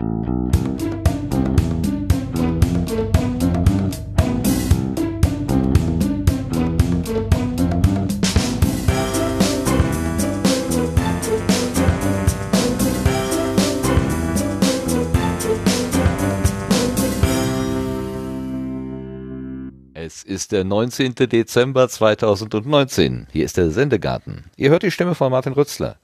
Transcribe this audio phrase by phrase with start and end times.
[0.00, 0.06] Es
[20.22, 21.14] ist der 19.
[21.14, 23.26] Dezember 2019.
[23.30, 24.44] Hier ist der Sendegarten.
[24.56, 25.98] Ihr hört die Stimme von Martin Rützler.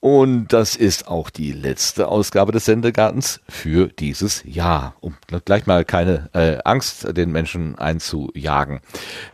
[0.00, 5.84] Und das ist auch die letzte Ausgabe des Sendegartens für dieses Jahr, um gleich mal
[5.84, 8.80] keine äh, Angst den Menschen einzujagen.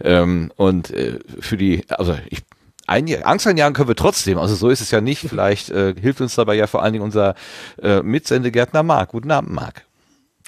[0.00, 2.42] Ähm, und äh, für die, also ich
[2.86, 5.26] ein, Angst einjagen können wir trotzdem, also so ist es ja nicht.
[5.28, 7.34] Vielleicht äh, hilft uns dabei ja vor allen Dingen unser
[7.82, 9.10] äh, Mitsendegärtner Marc.
[9.10, 9.84] Guten Abend, Marc.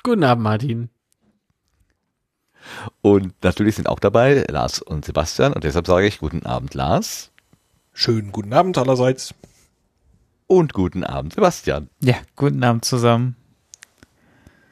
[0.02, 0.90] Guten Abend, Martin.
[3.00, 7.30] Und natürlich sind auch dabei Lars und Sebastian und deshalb sage ich guten Abend, Lars.
[7.92, 9.34] Schönen guten Abend allerseits.
[10.46, 11.90] Und guten Abend, Sebastian.
[12.00, 13.36] Ja, guten Abend zusammen.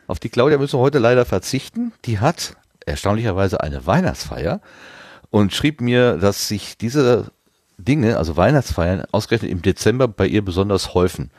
[0.07, 1.93] Auf die Claudia müssen wir heute leider verzichten.
[2.05, 4.61] Die hat erstaunlicherweise eine Weihnachtsfeier
[5.31, 7.33] und schrieb mir, dass sich diese
[7.79, 11.31] Dinge, also Weihnachtsfeiern, ausgerechnet im Dezember bei ihr besonders häufen.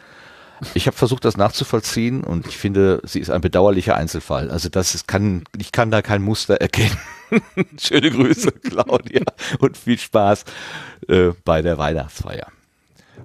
[0.74, 4.50] Ich habe versucht, das nachzuvollziehen und ich finde, sie ist ein bedauerlicher Einzelfall.
[4.50, 6.98] Also das ist, kann, ich kann da kein Muster erkennen.
[7.80, 9.24] Schöne Grüße, Claudia,
[9.60, 10.46] und viel Spaß
[11.08, 12.48] äh, bei der Weihnachtsfeier.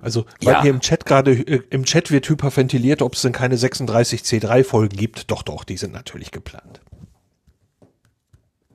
[0.02, 0.62] Also, weil ja.
[0.62, 4.64] hier im Chat gerade, äh, im Chat wird hyperventiliert, ob es denn keine 36 C3
[4.64, 5.30] Folgen gibt.
[5.30, 6.80] Doch, doch, die sind natürlich geplant.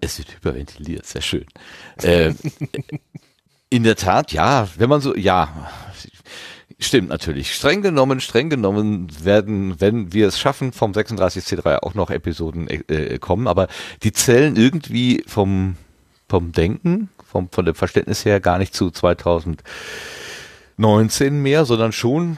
[0.02, 1.46] Es wird hyperventiliert, sehr schön.
[2.02, 2.34] Äh,
[3.70, 5.70] in der Tat, ja, wenn man so, ja,
[6.78, 7.56] Stimmt natürlich.
[7.56, 13.18] Streng genommen, streng genommen werden, wenn wir es schaffen, vom 36C3 auch noch Episoden äh,
[13.18, 13.68] kommen, aber
[14.04, 15.78] die zählen irgendwie vom,
[16.28, 18.92] vom Denken, vom, von dem Verständnis her gar nicht zu
[20.78, 22.38] 2019 mehr, sondern schon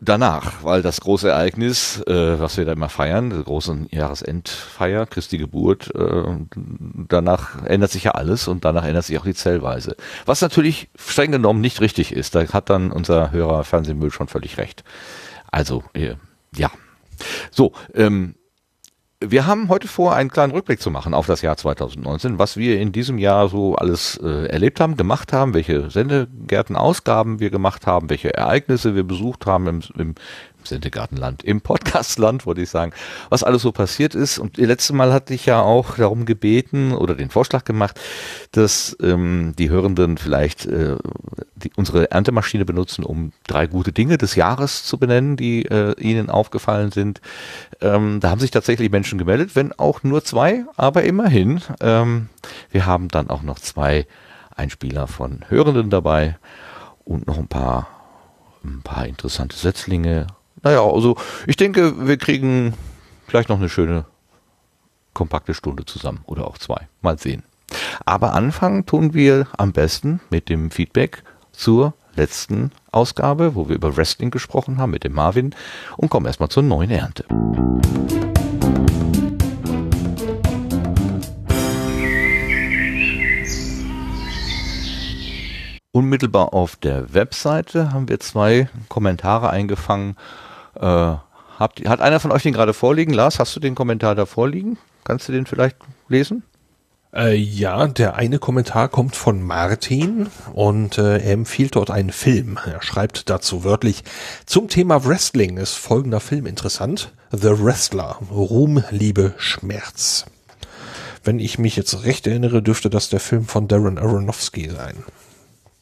[0.00, 5.38] danach, weil das große Ereignis, äh, was wir da immer feiern, die große Jahresendfeier, Christi
[5.38, 6.24] Geburt, äh,
[7.08, 9.96] danach ändert sich ja alles und danach ändert sich auch die Zellweise.
[10.26, 12.34] Was natürlich streng genommen nicht richtig ist.
[12.34, 14.84] Da hat dann unser Hörer Fernsehmüll schon völlig recht.
[15.50, 16.16] Also, äh,
[16.54, 16.70] ja.
[17.50, 18.34] So, ähm,
[19.20, 22.78] wir haben heute vor, einen kleinen Rückblick zu machen auf das Jahr 2019, was wir
[22.78, 28.10] in diesem Jahr so alles äh, erlebt haben, gemacht haben, welche Sendegärten-Ausgaben wir gemacht haben,
[28.10, 30.14] welche Ereignisse wir besucht haben im, im
[30.68, 32.92] Sendegartenland, im Podcastland, wollte ich sagen,
[33.28, 34.38] was alles so passiert ist.
[34.38, 37.98] Und letzte Mal hatte ich ja auch darum gebeten oder den Vorschlag gemacht,
[38.52, 40.96] dass ähm, die Hörenden vielleicht äh,
[41.54, 46.30] die, unsere Erntemaschine benutzen, um drei gute Dinge des Jahres zu benennen, die äh, ihnen
[46.30, 47.20] aufgefallen sind.
[47.80, 51.60] Ähm, da haben sich tatsächlich Menschen gemeldet, wenn auch nur zwei, aber immerhin.
[51.80, 52.28] Ähm,
[52.70, 54.06] wir haben dann auch noch zwei
[54.54, 56.38] Einspieler von Hörenden dabei
[57.04, 57.88] und noch ein paar
[58.66, 60.26] ein paar interessante Setzlinge
[60.66, 61.16] naja, also
[61.46, 62.74] ich denke, wir kriegen
[63.28, 64.04] gleich noch eine schöne,
[65.14, 66.88] kompakte Stunde zusammen oder auch zwei.
[67.02, 67.44] Mal sehen.
[68.04, 71.22] Aber anfangen tun wir am besten mit dem Feedback
[71.52, 75.54] zur letzten Ausgabe, wo wir über Wrestling gesprochen haben mit dem Marvin
[75.96, 77.24] und kommen erstmal zur neuen Ernte.
[85.92, 90.16] Unmittelbar auf der Webseite haben wir zwei Kommentare eingefangen
[90.80, 91.16] äh,
[91.58, 93.12] habt, hat einer von euch den gerade vorliegen?
[93.12, 94.78] Lars, hast du den Kommentar da vorliegen?
[95.04, 95.76] Kannst du den vielleicht
[96.08, 96.42] lesen?
[97.16, 102.58] Äh, ja, der eine Kommentar kommt von Martin und äh, er empfiehlt dort einen Film.
[102.66, 104.04] Er schreibt dazu wörtlich,
[104.44, 107.12] zum Thema Wrestling ist folgender Film interessant.
[107.30, 110.26] The Wrestler, Ruhm, Liebe, Schmerz.
[111.24, 115.02] Wenn ich mich jetzt recht erinnere, dürfte das der Film von Darren Aronofsky sein.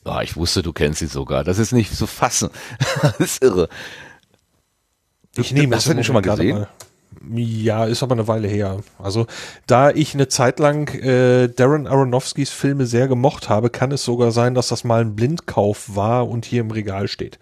[0.05, 1.45] Oh, ich wusste, du kennst ihn sogar.
[1.45, 2.51] Das ist nicht zu fassen.
[3.03, 3.69] das ist irre.
[5.37, 6.59] Ich nehme Hast du den schon mal gesehen?
[6.59, 6.69] Mal.
[7.33, 8.81] Ja, ist aber eine Weile her.
[8.99, 9.27] Also,
[9.67, 14.31] da ich eine Zeit lang äh, Darren Aronofskys Filme sehr gemocht habe, kann es sogar
[14.31, 17.39] sein, dass das mal ein Blindkauf war und hier im Regal steht.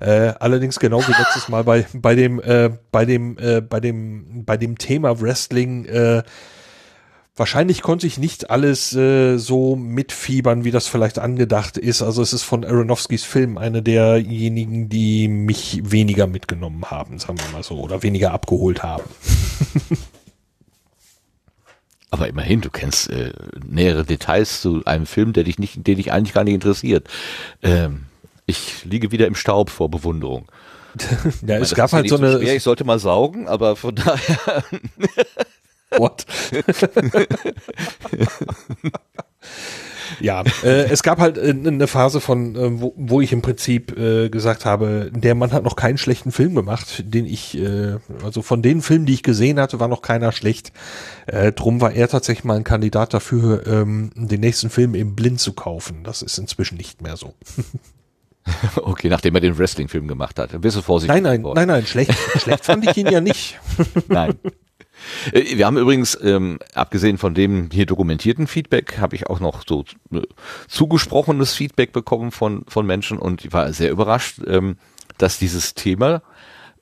[0.00, 4.44] Äh, allerdings genau wie letztes Mal bei bei dem äh, bei dem äh, bei dem
[4.44, 6.22] bei dem Thema Wrestling äh,
[7.36, 12.00] Wahrscheinlich konnte ich nicht alles äh, so mitfiebern, wie das vielleicht angedacht ist.
[12.00, 17.52] Also es ist von Aronofskys Film eine derjenigen, die mich weniger mitgenommen haben, sagen wir
[17.52, 19.02] mal so, oder weniger abgeholt haben.
[22.10, 23.32] Aber immerhin, du kennst äh,
[23.66, 27.08] nähere Details zu einem Film, der dich nicht, der dich eigentlich gar nicht interessiert.
[27.64, 28.04] Ähm,
[28.46, 30.46] ich liege wieder im Staub vor Bewunderung.
[31.44, 32.38] ja, es gab halt so eine.
[32.38, 34.62] Schwer, ich sollte mal saugen, aber von daher.
[35.98, 36.26] What?
[40.20, 43.96] Ja, äh, es gab halt äh, eine Phase von, äh, wo, wo ich im Prinzip
[43.96, 48.42] äh, gesagt habe, der Mann hat noch keinen schlechten Film gemacht, den ich, äh, also
[48.42, 50.72] von den Filmen, die ich gesehen hatte, war noch keiner schlecht.
[51.26, 55.40] Äh, drum war er tatsächlich mal ein Kandidat dafür, ähm, den nächsten Film eben blind
[55.40, 56.04] zu kaufen.
[56.04, 57.34] Das ist inzwischen nicht mehr so.
[58.76, 60.52] Okay, nachdem er den Wrestling-Film gemacht hat.
[60.52, 61.14] Ein bisschen vorsichtig.
[61.14, 61.56] Nein, nein, geworden.
[61.56, 63.58] nein, nein, schlecht, schlecht fand ich ihn ja nicht.
[64.08, 64.34] Nein.
[65.32, 69.62] Äh, wir haben übrigens, ähm, abgesehen von dem hier dokumentierten Feedback, habe ich auch noch
[69.66, 70.22] so äh,
[70.68, 74.76] zugesprochenes Feedback bekommen von, von Menschen und ich war sehr überrascht, ähm,
[75.18, 76.22] dass dieses Thema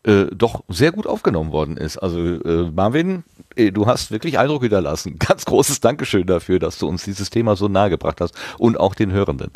[0.05, 1.97] äh, doch sehr gut aufgenommen worden ist.
[1.99, 3.25] Also äh, Marvin,
[3.55, 5.19] äh, du hast wirklich Eindruck hinterlassen.
[5.21, 8.95] Ganz großes Dankeschön dafür, dass du uns dieses Thema so nahe gebracht hast und auch
[8.95, 9.51] den Hörenden.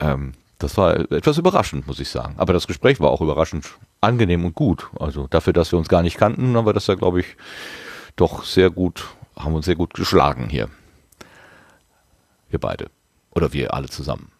[0.00, 2.34] Ähm, das war etwas überraschend, muss ich sagen.
[2.38, 3.66] Aber das Gespräch war auch überraschend
[4.00, 4.88] angenehm und gut.
[4.98, 7.36] Also dafür, dass wir uns gar nicht kannten, haben wir das ja, glaube ich,
[8.16, 9.04] doch sehr gut,
[9.36, 10.68] haben uns sehr gut geschlagen hier.
[12.48, 12.90] Wir beide.
[13.30, 14.32] Oder wir alle zusammen.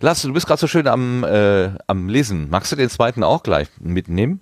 [0.00, 2.48] Lasse, du bist gerade so schön am, äh, am Lesen.
[2.50, 4.40] Magst du den zweiten auch gleich mitnehmen?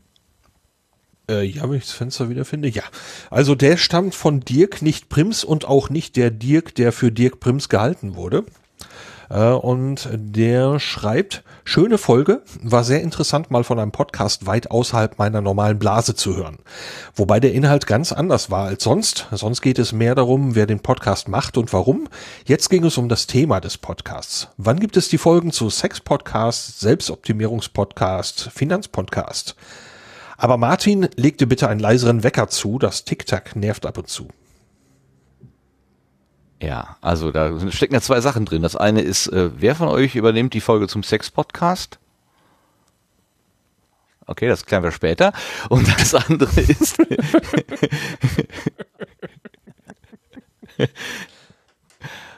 [1.28, 2.68] Äh, ja, wenn ich das Fenster wieder finde.
[2.68, 2.82] Ja.
[3.30, 7.40] Also der stammt von Dirk, nicht Prims und auch nicht der Dirk, der für Dirk
[7.40, 8.44] Prims gehalten wurde.
[9.32, 15.18] Äh, und der schreibt, schöne Folge, war sehr interessant mal von einem Podcast weit außerhalb
[15.18, 16.58] meiner normalen Blase zu hören.
[17.14, 19.28] Wobei der Inhalt ganz anders war als sonst.
[19.32, 22.08] Sonst geht es mehr darum, wer den Podcast macht und warum.
[22.44, 24.48] Jetzt ging es um das Thema des Podcasts.
[24.56, 29.56] Wann gibt es die Folgen zu Sex-Podcast, Selbstoptimierungspodcast, Finanzpodcast?
[30.36, 34.28] Aber Martin legte bitte einen leiseren Wecker zu, das Tic-Tac nervt ab und zu.
[36.62, 38.62] Ja, also da stecken ja zwei Sachen drin.
[38.62, 41.98] Das eine ist, äh, wer von euch übernimmt die Folge zum Sex-Podcast?
[44.26, 45.32] Okay, das klären wir später.
[45.68, 46.98] Und das andere ist.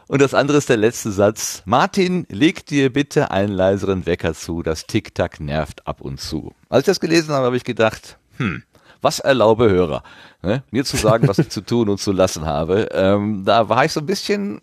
[0.08, 1.62] Und das andere ist der letzte Satz.
[1.66, 4.62] Martin, leg dir bitte einen leiseren Wecker zu.
[4.62, 6.54] Das Tic-Tac nervt ab und zu.
[6.70, 8.62] Als ich das gelesen habe, habe ich gedacht, hm,
[9.04, 10.02] was erlaube Hörer?
[10.42, 10.62] Ne?
[10.70, 12.88] Mir zu sagen, was ich zu tun und zu lassen habe.
[12.92, 14.60] Ähm, da war ich so ein bisschen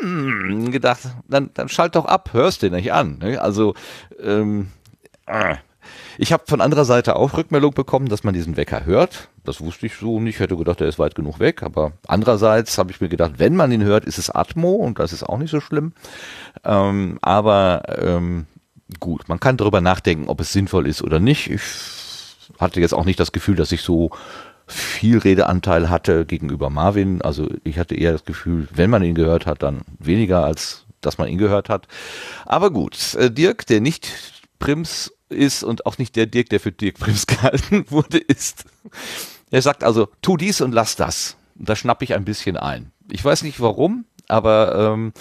[0.00, 3.18] mm, gedacht, dann, dann schalt doch ab, hörst den nicht an.
[3.18, 3.40] Ne?
[3.40, 3.74] Also
[4.22, 4.68] ähm,
[5.26, 5.56] äh.
[6.16, 9.28] ich habe von anderer Seite auch Rückmeldung bekommen, dass man diesen Wecker hört.
[9.44, 10.36] Das wusste ich so nicht.
[10.36, 11.62] Ich hätte gedacht, der ist weit genug weg.
[11.62, 15.12] Aber andererseits habe ich mir gedacht, wenn man ihn hört, ist es Atmo und das
[15.12, 15.92] ist auch nicht so schlimm.
[16.64, 18.46] Ähm, aber ähm,
[19.00, 21.50] gut, man kann darüber nachdenken, ob es sinnvoll ist oder nicht.
[21.50, 21.62] Ich
[22.58, 24.10] hatte jetzt auch nicht das Gefühl, dass ich so
[24.66, 27.20] viel Redeanteil hatte gegenüber Marvin.
[27.22, 31.18] Also ich hatte eher das Gefühl, wenn man ihn gehört hat, dann weniger als dass
[31.18, 31.86] man ihn gehört hat.
[32.46, 34.12] Aber gut, äh, Dirk, der nicht
[34.58, 38.64] Prims ist und auch nicht der Dirk, der für Dirk Prims gehalten wurde, ist.
[39.50, 41.36] Er sagt also, tu dies und lass das.
[41.54, 42.92] Da schnappe ich ein bisschen ein.
[43.10, 45.12] Ich weiß nicht warum, aber ähm,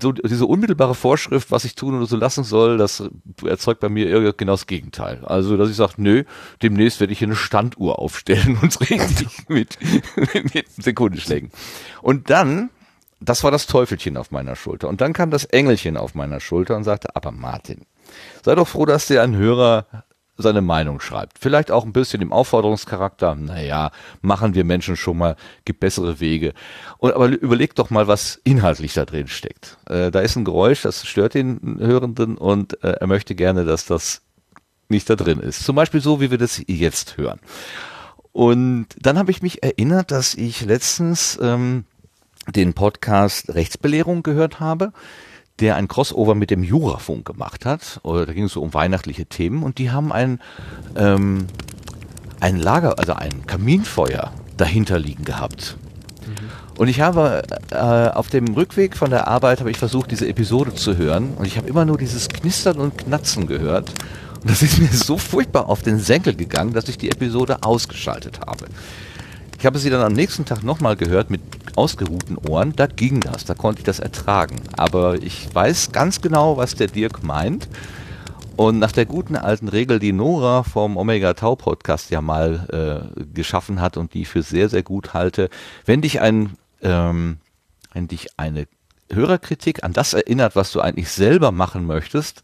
[0.00, 3.02] so diese unmittelbare Vorschrift, was ich tun oder so lassen soll, das
[3.44, 5.24] erzeugt bei mir genau das Gegenteil.
[5.24, 6.24] Also, dass ich sage, nö,
[6.62, 9.78] demnächst werde ich hier eine Standuhr aufstellen und richtig mit,
[10.54, 11.50] mit Sekundenschlägen.
[12.02, 12.70] Und dann,
[13.20, 14.88] das war das Teufelchen auf meiner Schulter.
[14.88, 17.86] Und dann kam das Engelchen auf meiner Schulter und sagte, aber Martin,
[18.44, 19.86] sei doch froh, dass dir ein Hörer
[20.40, 21.38] seine Meinung schreibt.
[21.38, 23.34] Vielleicht auch ein bisschen im Aufforderungscharakter.
[23.34, 23.90] Naja,
[24.20, 26.54] machen wir Menschen schon mal, gibt bessere Wege.
[26.98, 29.78] Und aber überleg doch mal, was inhaltlich da drin steckt.
[29.88, 33.86] Äh, da ist ein Geräusch, das stört den Hörenden und äh, er möchte gerne, dass
[33.86, 34.22] das
[34.88, 35.64] nicht da drin ist.
[35.64, 37.40] Zum Beispiel so, wie wir das jetzt hören.
[38.32, 41.84] Und dann habe ich mich erinnert, dass ich letztens ähm,
[42.48, 44.92] den Podcast Rechtsbelehrung gehört habe
[45.60, 48.00] der ein Crossover mit dem Jurafunk gemacht hat.
[48.02, 50.40] Oder da ging es so um weihnachtliche Themen und die haben ein,
[50.96, 51.46] ähm,
[52.40, 55.76] ein Lager, also ein Kaminfeuer dahinter liegen gehabt.
[56.76, 60.74] Und ich habe äh, auf dem Rückweg von der Arbeit habe ich versucht, diese Episode
[60.74, 63.90] zu hören und ich habe immer nur dieses Knistern und Knatzen gehört.
[64.40, 68.40] Und das ist mir so furchtbar auf den Senkel gegangen, dass ich die Episode ausgeschaltet
[68.46, 68.64] habe.
[69.60, 71.42] Ich habe sie dann am nächsten Tag nochmal gehört mit
[71.76, 72.74] ausgeruhten Ohren.
[72.74, 74.56] Da ging das, da konnte ich das ertragen.
[74.72, 77.68] Aber ich weiß ganz genau, was der Dirk meint.
[78.56, 83.24] Und nach der guten alten Regel, die Nora vom Omega Tau Podcast ja mal äh,
[83.34, 85.50] geschaffen hat und die ich für sehr, sehr gut halte,
[85.84, 87.36] wenn dich ein, ähm,
[87.92, 88.66] wenn dich eine
[89.12, 92.40] Hörerkritik an das erinnert, was du eigentlich selber machen möchtest,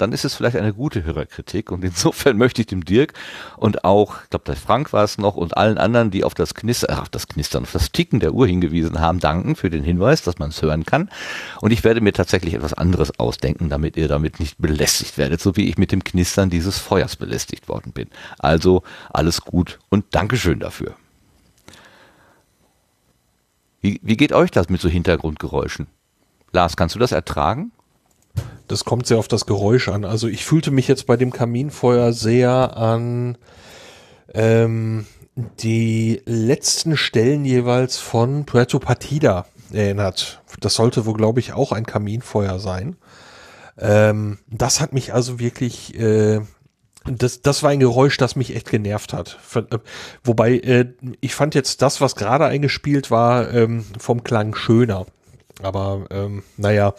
[0.00, 1.70] dann ist es vielleicht eine gute Hörerkritik.
[1.70, 3.14] Und insofern möchte ich dem Dirk
[3.56, 6.54] und auch, ich glaube, der Frank war es noch und allen anderen, die auf das
[6.54, 10.22] Knistern, auf das Knistern, auf das Ticken der Uhr hingewiesen haben, danken für den Hinweis,
[10.22, 11.10] dass man es hören kann.
[11.60, 15.56] Und ich werde mir tatsächlich etwas anderes ausdenken, damit ihr damit nicht belästigt werdet, so
[15.56, 18.08] wie ich mit dem Knistern dieses Feuers belästigt worden bin.
[18.38, 20.94] Also alles gut und Dankeschön dafür.
[23.80, 25.86] Wie, wie geht euch das mit so Hintergrundgeräuschen?
[26.52, 27.72] Lars, kannst du das ertragen?
[28.68, 30.04] Das kommt sehr auf das Geräusch an.
[30.04, 33.36] Also ich fühlte mich jetzt bei dem Kaminfeuer sehr an
[34.32, 35.06] ähm,
[35.60, 40.42] die letzten Stellen jeweils von Puerto Partida erinnert.
[40.60, 42.96] Das sollte wohl, glaube ich, auch ein Kaminfeuer sein.
[43.78, 46.40] Ähm, das hat mich also wirklich, äh,
[47.06, 49.38] das, das war ein Geräusch, das mich echt genervt hat.
[49.54, 49.78] Äh,
[50.22, 50.86] wobei, äh,
[51.20, 55.06] ich fand jetzt das, was gerade eingespielt war, ähm, vom Klang schöner.
[55.62, 56.94] Aber ähm, naja,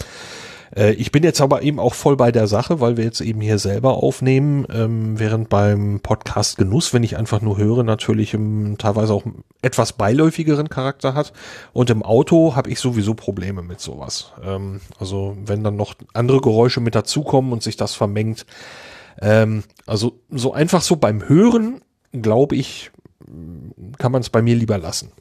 [0.75, 3.41] äh, ich bin jetzt aber eben auch voll bei der Sache, weil wir jetzt eben
[3.41, 8.35] hier selber aufnehmen, ähm, während beim Podcast Genuss, wenn ich einfach nur höre, natürlich
[8.77, 9.23] teilweise auch
[9.61, 11.33] etwas beiläufigeren Charakter hat.
[11.73, 14.31] Und im Auto habe ich sowieso Probleme mit sowas.
[14.43, 18.45] Ähm, also wenn dann noch andere Geräusche mit dazukommen und sich das vermengt.
[19.21, 22.91] Ähm, also so einfach so beim Hören, glaube ich,
[23.97, 25.11] kann man es bei mir lieber lassen.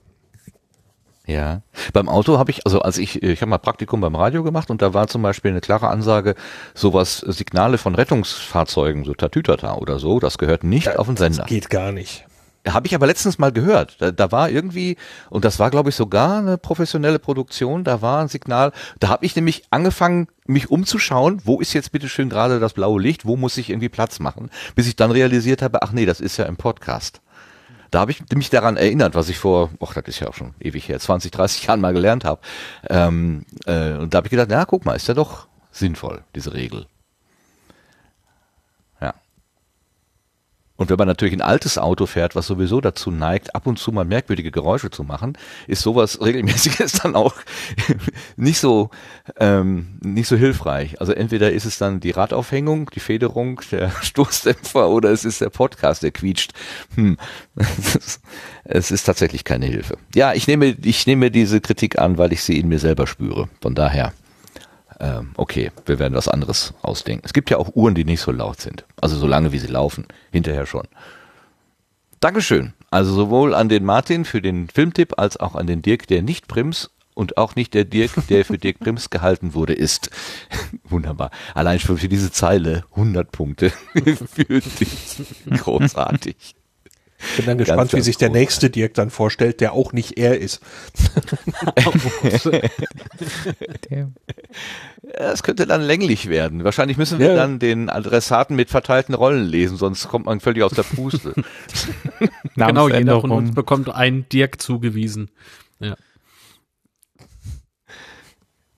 [1.31, 1.63] Ja.
[1.93, 4.83] Beim Auto habe ich, also als ich, ich habe mal Praktikum beim Radio gemacht und
[4.83, 6.35] da war zum Beispiel eine klare Ansage,
[6.75, 11.43] sowas, Signale von Rettungsfahrzeugen, so Tatütata oder so, das gehört nicht ja, auf den Sender.
[11.43, 12.27] Das geht gar nicht.
[12.69, 13.97] Habe ich aber letztens mal gehört.
[14.01, 14.97] Da, da war irgendwie,
[15.31, 19.25] und das war, glaube ich, sogar eine professionelle Produktion, da war ein Signal, da habe
[19.25, 23.37] ich nämlich angefangen, mich umzuschauen, wo ist jetzt bitte schön gerade das blaue Licht, wo
[23.37, 26.45] muss ich irgendwie Platz machen, bis ich dann realisiert habe, ach nee, das ist ja
[26.45, 27.23] im Podcast.
[27.91, 30.55] Da habe ich mich daran erinnert, was ich vor, ach, das ist ja auch schon
[30.61, 32.41] ewig her, 20, 30 Jahren mal gelernt habe.
[32.89, 36.55] Ähm, äh, und da habe ich gedacht, na guck mal, ist ja doch sinnvoll, diese
[36.55, 36.87] Regel.
[40.81, 43.93] Und wenn man natürlich ein altes Auto fährt, was sowieso dazu neigt, ab und zu
[43.93, 47.35] mal merkwürdige Geräusche zu machen, ist sowas regelmäßiges dann auch
[48.37, 48.89] nicht so
[49.39, 50.99] ähm, nicht so hilfreich.
[50.99, 55.51] Also entweder ist es dann die Radaufhängung, die Federung, der Stoßdämpfer oder es ist der
[55.51, 56.53] Podcast, der quietscht.
[56.95, 57.19] Hm.
[58.65, 59.99] es ist tatsächlich keine Hilfe.
[60.15, 63.51] Ja, ich nehme ich nehme diese Kritik an, weil ich sie in mir selber spüre.
[63.61, 64.15] Von daher
[65.01, 67.23] ähm, okay, wir werden was anderes ausdenken.
[67.25, 68.85] Es gibt ja auch Uhren, die nicht so laut sind.
[69.01, 70.87] Also so lange wie sie laufen, hinterher schon.
[72.21, 72.75] Dankeschön.
[72.91, 76.49] Also sowohl an den Martin für den Filmtipp als auch an den Dirk, der nicht
[76.49, 80.11] Prims und auch nicht der Dirk, der für Dirk Prims gehalten wurde, ist.
[80.85, 81.31] Wunderbar.
[81.55, 85.23] Allein schon für diese Zeile 100 Punkte für dich.
[85.51, 86.55] Großartig.
[87.37, 90.39] Bin dann gespannt, ganz, wie sich der nächste Dirk dann vorstellt, der auch nicht er
[90.39, 90.61] ist.
[95.03, 96.65] Es könnte dann länglich werden.
[96.65, 97.35] Wahrscheinlich müssen wir ja.
[97.35, 101.35] dann den Adressaten mit verteilten Rollen lesen, sonst kommt man völlig aus der Puste.
[102.55, 105.31] genau, jeder von uns bekommt einen Dirk zugewiesen.
[105.79, 105.97] Ja.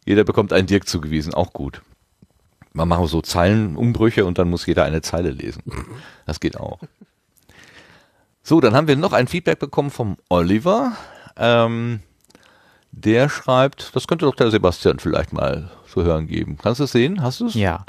[0.05, 1.83] Jeder bekommt einen Dirk zugewiesen, auch gut.
[2.73, 5.63] Man macht so Zeilenumbrüche und dann muss jeder eine Zeile lesen.
[6.27, 6.79] Das geht auch.
[8.43, 10.97] So, dann haben wir noch ein Feedback bekommen vom Oliver.
[11.37, 12.01] Ähm,
[12.93, 16.59] der schreibt, das könnte doch der Sebastian vielleicht mal zu hören geben.
[16.63, 17.21] Kannst du es sehen?
[17.23, 17.55] Hast du es?
[17.55, 17.85] Ja.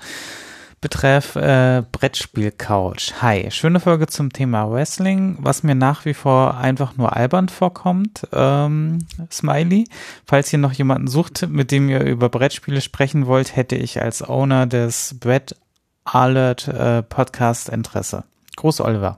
[0.81, 3.13] Betreff äh, Brettspiel Couch.
[3.21, 8.27] Hi, schöne Folge zum Thema Wrestling, was mir nach wie vor einfach nur albern vorkommt.
[8.33, 8.99] Ähm,
[9.31, 9.85] Smiley.
[10.25, 14.27] Falls ihr noch jemanden sucht, mit dem ihr über Brettspiele sprechen wollt, hätte ich als
[14.27, 15.55] Owner des Brett
[16.03, 18.25] Alert äh, Podcast Interesse.
[18.57, 19.17] Groß Oliver.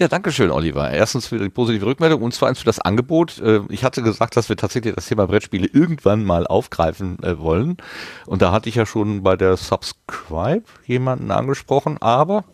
[0.00, 0.90] Ja, danke schön, Oliver.
[0.90, 3.38] Erstens für die positive Rückmeldung und zweitens für das Angebot.
[3.40, 7.76] Äh, ich hatte gesagt, dass wir tatsächlich das Thema Brettspiele irgendwann mal aufgreifen äh, wollen.
[8.24, 12.44] Und da hatte ich ja schon bei der Subscribe jemanden angesprochen, aber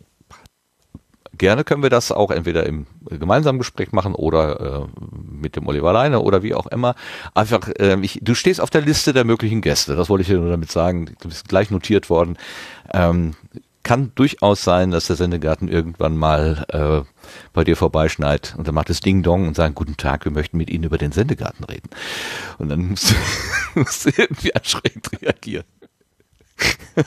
[1.38, 5.90] gerne können wir das auch entweder im gemeinsamen Gespräch machen oder äh, mit dem Oliver
[5.90, 6.96] alleine oder wie auch immer.
[7.32, 9.94] Einfach, äh, ich, du stehst auf der Liste der möglichen Gäste.
[9.94, 11.14] Das wollte ich dir nur damit sagen.
[11.20, 12.38] Du bist gleich notiert worden.
[12.92, 13.34] Ähm,
[13.86, 17.08] kann durchaus sein, dass der Sendegarten irgendwann mal äh,
[17.52, 20.56] bei dir vorbeischneit und dann macht es Ding Dong und sagt, guten Tag, wir möchten
[20.56, 21.88] mit Ihnen über den Sendegarten reden.
[22.58, 23.14] Und dann musst du,
[23.78, 25.64] musst du irgendwie erschreckt reagieren.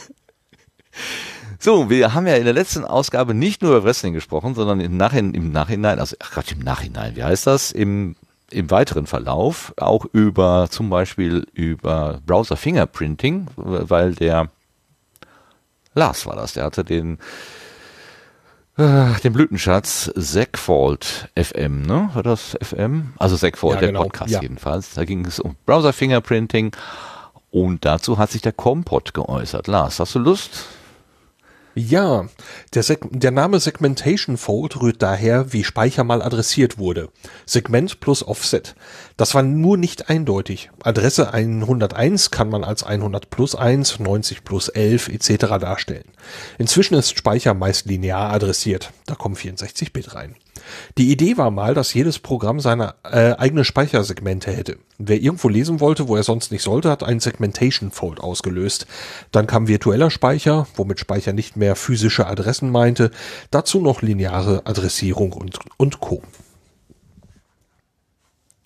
[1.62, 4.96] So, wir haben ja in der letzten Ausgabe nicht nur über Wrestling gesprochen, sondern im
[4.96, 7.74] Nachhinein, im Nachhinein, also ach Gott, im Nachhinein, wie heißt das?
[7.74, 8.16] Im,
[8.50, 14.50] im weiteren Verlauf auch über zum Beispiel über Browser Fingerprinting, weil der
[16.00, 17.20] Lars war das, der hatte den
[18.78, 22.10] äh, den Blütenschatz Segfault FM, ne?
[22.14, 23.14] War das FM?
[23.18, 24.04] Also Segfault, ja, der genau.
[24.04, 24.42] Podcast ja.
[24.42, 24.94] jedenfalls.
[24.94, 26.72] Da ging es um Browser Fingerprinting
[27.52, 29.68] und dazu hat sich der Kompott geäußert.
[29.68, 30.66] Lars, hast du Lust?
[31.76, 32.28] Ja,
[32.74, 37.10] der, der Name Segmentation Fold rührt daher, wie Speicher mal adressiert wurde.
[37.46, 38.76] Segment plus Offset.
[39.18, 40.72] Das war nur nicht eindeutig.
[40.82, 45.46] Adresse 101 kann man als 100 plus 1, 90 plus 11 etc.
[45.60, 46.06] darstellen.
[46.58, 48.92] Inzwischen ist Speicher meist linear adressiert.
[49.06, 50.36] Da kommen 64 Bit rein.
[50.98, 54.78] Die Idee war mal, dass jedes Programm seine äh, eigene Speichersegmente hätte.
[54.98, 58.86] Wer irgendwo lesen wollte, wo er sonst nicht sollte, hat einen Segmentation Fold ausgelöst.
[59.32, 63.12] Dann kam virtueller Speicher, womit Speicher nicht mehr physische Adressen meinte,
[63.52, 66.22] dazu noch lineare Adressierung und, und Co.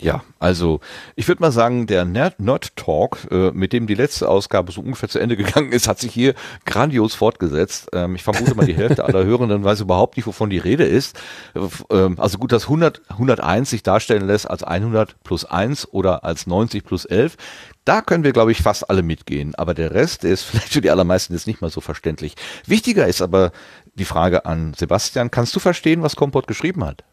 [0.04, 0.80] Ja, also
[1.16, 2.36] ich würde mal sagen, der Nerd,
[2.76, 6.12] Talk, äh, mit dem die letzte Ausgabe so ungefähr zu Ende gegangen ist, hat sich
[6.12, 6.34] hier
[6.66, 7.88] grandios fortgesetzt.
[7.94, 11.18] Ähm, ich vermute mal, die Hälfte aller Hörenden weiß überhaupt nicht, wovon die Rede ist.
[11.54, 16.22] Äh, ähm, also gut, dass 100, 101 sich darstellen lässt als 100 plus 1 oder
[16.22, 17.38] als 90 plus 11.
[17.86, 19.54] Da können wir, glaube ich, fast alle mitgehen.
[19.54, 22.34] Aber der Rest ist vielleicht für die allermeisten jetzt nicht mal so verständlich.
[22.66, 23.52] Wichtiger ist aber
[23.94, 25.30] die Frage an Sebastian.
[25.30, 27.04] Kannst du verstehen, was Kompott geschrieben hat?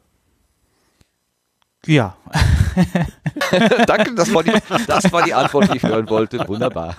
[1.88, 2.16] Ja.
[3.88, 4.54] Danke, das war, die,
[4.88, 6.48] das war die Antwort, die ich hören wollte.
[6.48, 6.96] Wunderbar.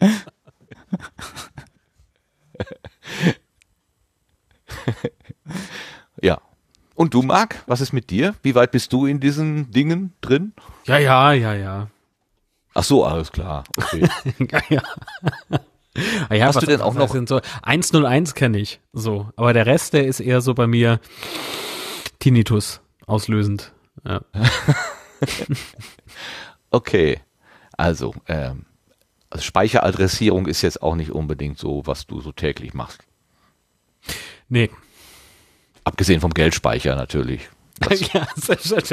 [6.22, 6.40] ja.
[6.94, 8.34] Und du, Marc, was ist mit dir?
[8.42, 10.52] Wie weit bist du in diesen Dingen drin?
[10.84, 11.88] Ja, ja, ja, ja.
[12.74, 13.64] Ach so, alles klar.
[13.76, 14.06] Okay.
[14.50, 14.82] ja, ja.
[16.28, 17.14] Ah ja, Hast du denn auch noch?
[17.26, 19.30] So 101 kenne ich, so.
[19.34, 21.00] Aber der Rest, der ist eher so bei mir
[22.20, 23.72] Tinnitus auslösend.
[24.04, 24.22] Ja.
[26.70, 27.20] okay,
[27.76, 28.66] also, ähm,
[29.30, 33.02] also Speicheradressierung ist jetzt auch nicht unbedingt so, was du so täglich machst.
[34.48, 34.70] Nee.
[35.84, 37.48] Abgesehen vom Geldspeicher natürlich.
[37.80, 38.26] Das, ja,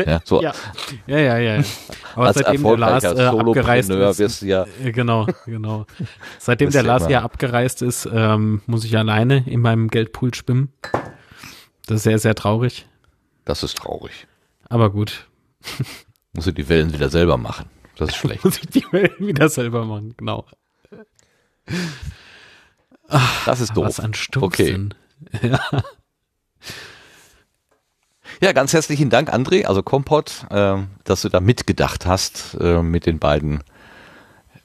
[0.05, 0.53] ja, so ja,
[1.07, 1.63] ja, ja, ja.
[2.15, 5.85] Aber als seitdem der Lars äh, abgereist ist, ja äh, genau, genau.
[6.39, 10.71] Seitdem der Lars ja abgereist ist, ähm, muss ich alleine in meinem Geldpool schwimmen.
[11.85, 12.87] Das ist sehr, sehr traurig.
[13.43, 14.25] Das ist traurig.
[14.69, 15.27] Aber gut.
[16.33, 17.65] Muss du die Wellen wieder selber machen.
[17.95, 18.43] Das ist schlecht.
[18.43, 20.45] Muss ich die Wellen wieder selber machen, genau.
[23.09, 23.85] Ach, das ist doof.
[23.85, 24.93] Was an Stumpfsinn.
[25.33, 25.49] Okay.
[25.49, 25.83] Ja.
[28.39, 33.07] Ja, ganz herzlichen Dank, André, also Kompott, äh, dass du da mitgedacht hast äh, mit
[33.07, 33.63] den beiden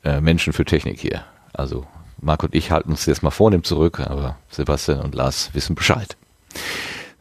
[0.04, 1.24] äh, Menschen für Technik hier.
[1.54, 1.86] Also
[2.20, 6.16] Marc und ich halten uns jetzt mal vornehm zurück, aber Sebastian und Lars wissen Bescheid.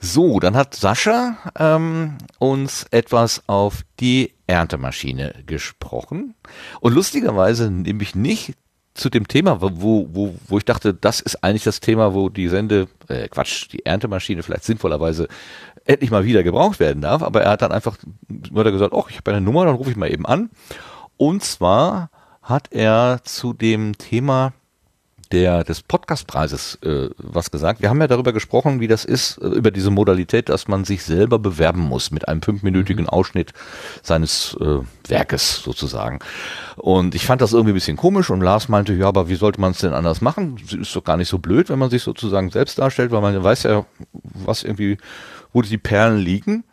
[0.03, 6.34] So, dann hat Sascha ähm, uns etwas auf die Erntemaschine gesprochen.
[6.80, 8.56] Und lustigerweise nämlich nicht
[8.95, 12.47] zu dem Thema, wo, wo, wo ich dachte, das ist eigentlich das Thema, wo die
[12.47, 15.28] Sende, äh, Quatsch, die Erntemaschine vielleicht sinnvollerweise
[15.86, 17.21] endlich mal wieder gebraucht werden darf.
[17.21, 19.91] Aber er hat dann einfach, hat er gesagt, ach, ich habe eine Nummer, dann rufe
[19.91, 20.49] ich mal eben an.
[21.15, 22.10] Und zwar
[22.41, 24.54] hat er zu dem Thema
[25.32, 27.82] der des Podcastpreises äh, was gesagt.
[27.82, 31.04] Wir haben ja darüber gesprochen, wie das ist, äh, über diese Modalität, dass man sich
[31.04, 33.10] selber bewerben muss mit einem fünfminütigen mhm.
[33.10, 33.54] Ausschnitt
[34.04, 36.20] seines äh, Werkes sozusagen.
[36.78, 39.62] Und ich fand das irgendwie ein bisschen komisch und Lars meinte, ja, aber wie sollte
[39.62, 40.58] man es denn anders machen?
[40.80, 43.63] Ist doch gar nicht so blöd, wenn man sich sozusagen selbst darstellt, weil man weiß
[43.63, 44.98] ja, was irgendwie,
[45.54, 46.63] wo die Perlen liegen.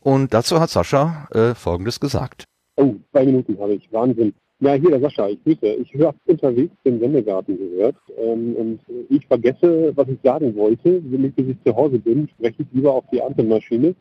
[0.00, 2.44] Und dazu hat Sascha äh, Folgendes gesagt.
[2.76, 3.92] Oh, zwei Minuten habe ich.
[3.92, 4.34] Wahnsinn.
[4.62, 5.66] Ja, hier der Sascha, ich grüße.
[5.74, 11.00] Ich höre unterwegs den Sendegarten gehört ähm, und ich vergesse, was ich sagen wollte.
[11.00, 13.96] Bis ich zu Hause bin, spreche ich lieber auf die Antenmaschine.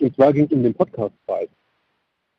[0.00, 1.50] Und zwar ging es um den Podcastpreis.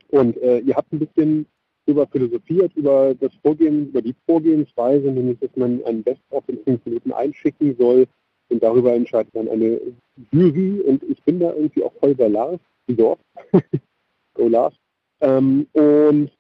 [0.10, 1.46] Und äh, ihr habt ein bisschen
[1.86, 6.84] über philosophiert, über das Vorgehen, über die Vorgehensweise, nämlich dass man ein Best-of in fünf
[6.88, 8.08] Minuten einschicken soll
[8.50, 9.80] und darüber entscheidet dann eine
[10.32, 13.20] Jury und ich bin da irgendwie auch voll bei Lars, wie Dorf.
[14.34, 14.74] Go Lars.
[15.22, 16.32] Ähm, und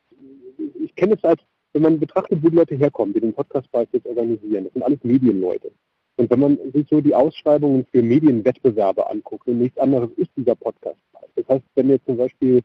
[0.84, 1.41] ich kenne es als,
[1.73, 4.65] wenn man betrachtet, wo die Leute herkommen, die den Podcastpreis jetzt organisieren.
[4.65, 5.71] Das sind alles Medienleute.
[6.17, 10.56] Und wenn man sich so die Ausschreibungen für Medienwettbewerbe anguckt, und nichts anderes ist dieser
[10.56, 11.30] Podcastpreis.
[11.36, 12.62] Das heißt, wenn jetzt zum Beispiel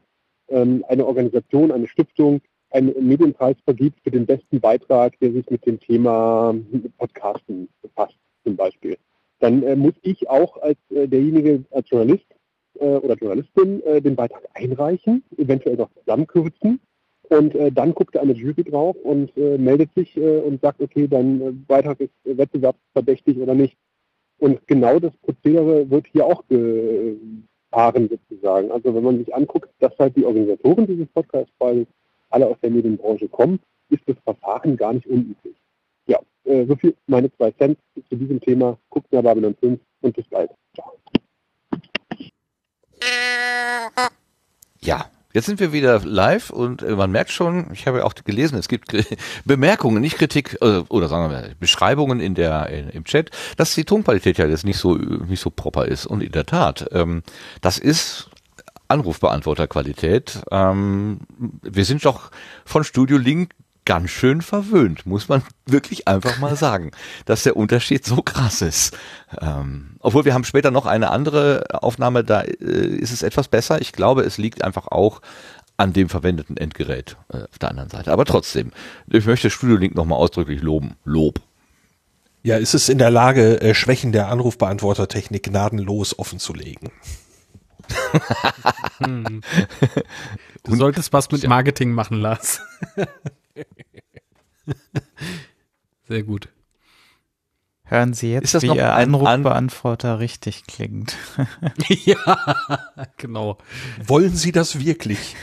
[0.49, 5.65] ähm, eine Organisation, eine Stiftung einen Medienpreis vergibt für den besten Beitrag, der sich mit
[5.65, 6.55] dem Thema
[6.99, 8.97] Podcasten befasst, zum Beispiel,
[9.39, 12.25] dann äh, muss ich auch als äh, derjenige, als Journalist
[12.79, 16.79] äh, oder Journalistin äh, den Beitrag einreichen, eventuell noch zusammenkürzen
[17.29, 21.07] und äh, dann guckt eine Jury drauf und äh, meldet sich äh, und sagt, okay,
[21.07, 23.77] dein äh, Beitrag ist wettbewerbsverdächtig oder nicht.
[24.39, 28.71] Und genau das Prozedere wird hier auch gefahren sozusagen.
[28.71, 31.87] Also wenn man sich anguckt, dass halt die Organisatoren dieses Podcastpreises
[32.29, 35.55] alle aus der Medienbranche kommen, ist das Verfahren gar nicht unüblich.
[36.07, 38.77] Ja, äh, so viel meine zwei Cent zu diesem Thema.
[38.89, 40.51] Guckt mir Babylon 5 und bis bald.
[40.73, 40.93] Ciao.
[44.81, 48.15] Ja, Jetzt sind wir wieder live und äh, man merkt schon, ich habe ja auch
[48.15, 48.95] gelesen, es gibt
[49.45, 54.39] Bemerkungen, nicht Kritik äh, oder sagen wir Beschreibungen in der im Chat, dass die Tonqualität
[54.39, 57.21] ja jetzt nicht so nicht so proper ist und in der Tat, ähm,
[57.61, 58.31] das ist
[58.87, 60.41] Anrufbeantworterqualität.
[60.49, 61.19] Ähm,
[61.61, 62.31] wir sind doch
[62.65, 63.53] von Studio Link
[63.89, 66.91] ganz schön verwöhnt, muss man wirklich einfach mal sagen,
[67.25, 68.95] dass der Unterschied so krass ist.
[69.41, 73.81] Ähm, obwohl wir haben später noch eine andere Aufnahme, da äh, ist es etwas besser.
[73.81, 75.21] Ich glaube, es liegt einfach auch
[75.75, 78.11] an dem verwendeten Endgerät äh, auf der anderen Seite.
[78.11, 78.73] Aber trotzdem,
[79.07, 80.95] ich möchte Studio Link nochmal ausdrücklich loben.
[81.03, 81.41] Lob.
[82.43, 86.91] Ja, ist es in der Lage, äh, Schwächen der Anrufbeantwortertechnik gnadenlos offenzulegen?
[88.99, 89.41] hm.
[90.63, 92.61] Du solltest was mit Marketing machen, Lars.
[96.07, 96.49] Sehr gut.
[97.89, 101.15] Hören Sie jetzt, wie Ihr Anrufbeantworter an richtig klingt.
[102.05, 102.55] ja,
[103.17, 103.57] genau.
[104.05, 105.35] Wollen Sie das wirklich?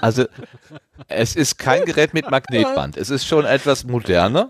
[0.00, 0.26] also,
[1.08, 2.96] es ist kein Gerät mit Magnetband.
[2.96, 4.48] Es ist schon etwas moderner.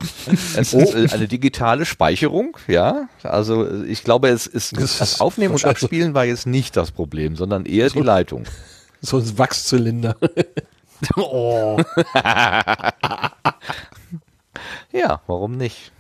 [0.54, 0.80] Es oh.
[0.80, 3.08] ist äh, eine digitale Speicherung, ja.
[3.22, 7.64] Also, ich glaube, es ist, das Aufnehmen und Abspielen war jetzt nicht das Problem, sondern
[7.64, 8.44] eher so, die Leitung.
[9.00, 10.16] So ein Wachszylinder.
[11.16, 11.78] oh.
[14.92, 15.92] ja, warum nicht?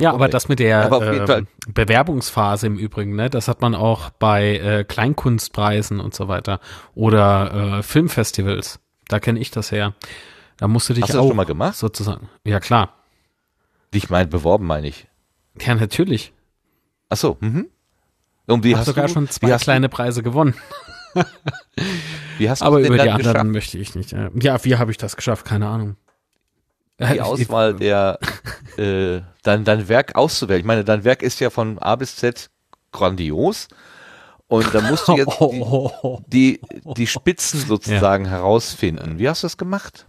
[0.00, 4.56] Ja, aber das mit der äh, Bewerbungsphase im Übrigen, ne, das hat man auch bei
[4.56, 6.60] äh, Kleinkunstpreisen und so weiter
[6.94, 8.80] oder äh, Filmfestivals.
[9.08, 9.94] Da kenne ich das her.
[10.56, 11.76] Da musst du dich Hast du auch das schon mal gemacht?
[11.76, 12.30] sozusagen.
[12.44, 12.94] Ja klar.
[13.92, 15.06] Ich meine beworben, meine ich.
[15.60, 16.32] Ja natürlich.
[17.10, 17.36] Ach so.
[17.40, 17.68] Mhm.
[18.46, 19.88] Und wie hast, hast sogar du, schon zwei kleine?
[19.88, 20.54] Preise gewonnen.
[22.40, 23.46] wie hast du Aber über die anderen geschafft?
[23.46, 24.12] möchte ich nicht.
[24.12, 25.44] Ja, wie habe ich das geschafft?
[25.44, 25.96] Keine Ahnung
[27.00, 28.18] die Auswahl der
[28.76, 30.60] äh, dein, dein Werk auszuwählen.
[30.60, 32.50] Ich meine, dein Werk ist ja von A bis Z
[32.92, 33.68] grandios.
[34.48, 35.64] Und da musst du jetzt die,
[36.26, 36.60] die,
[36.96, 38.32] die Spitzen sozusagen ja.
[38.32, 39.18] herausfinden.
[39.18, 40.06] Wie hast du das gemacht?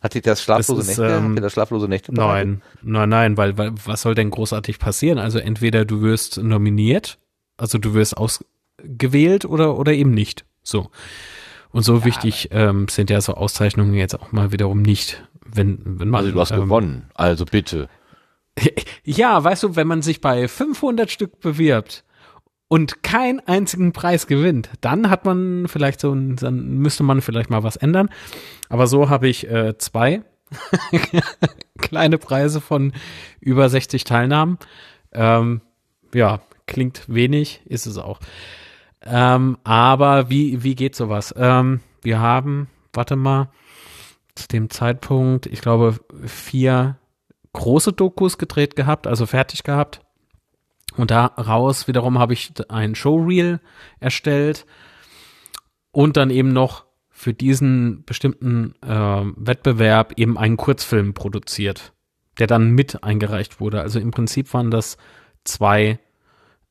[0.00, 1.14] Hat dir das schlaflose das ist, Nächte?
[1.14, 5.18] Ähm, das schlaflose Nächte nein, nein, nein, weil, weil was soll denn großartig passieren?
[5.18, 7.18] Also entweder du wirst nominiert,
[7.56, 10.44] also du wirst ausgewählt oder oder eben nicht.
[10.62, 10.90] So.
[11.70, 15.78] Und so ja, wichtig ähm, sind ja so Auszeichnungen jetzt auch mal wiederum nicht wenn,
[15.84, 16.20] wenn man.
[16.20, 17.88] Also du hast ähm, gewonnen, also bitte.
[19.04, 22.04] Ja, weißt du, wenn man sich bei 500 Stück bewirbt
[22.66, 27.48] und keinen einzigen Preis gewinnt, dann hat man vielleicht so, ein, dann müsste man vielleicht
[27.48, 28.10] mal was ändern.
[28.68, 30.22] Aber so habe ich äh, zwei
[31.78, 32.92] kleine Preise von
[33.40, 34.58] über 60 Teilnahmen.
[35.12, 35.62] Ähm,
[36.12, 38.20] ja, klingt wenig, ist es auch.
[39.02, 41.34] Ähm, aber wie, wie geht sowas?
[41.36, 43.50] Ähm, wir haben, warte mal,
[44.34, 46.98] zu dem Zeitpunkt, ich glaube, vier
[47.52, 50.00] große Dokus gedreht gehabt, also fertig gehabt.
[50.96, 53.60] Und daraus wiederum habe ich ein Showreel
[54.00, 54.66] erstellt
[55.92, 61.92] und dann eben noch für diesen bestimmten äh, Wettbewerb eben einen Kurzfilm produziert,
[62.38, 63.80] der dann mit eingereicht wurde.
[63.80, 64.98] Also im Prinzip waren das
[65.44, 65.98] zwei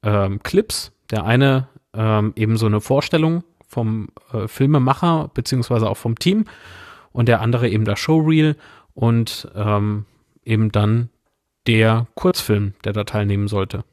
[0.03, 0.93] ähm, Clips.
[1.11, 6.45] Der eine ähm, eben so eine Vorstellung vom äh, Filmemacher beziehungsweise auch vom Team
[7.11, 8.55] und der andere eben das Showreel
[8.93, 10.05] und ähm,
[10.43, 11.09] eben dann
[11.67, 13.83] der Kurzfilm, der da teilnehmen sollte.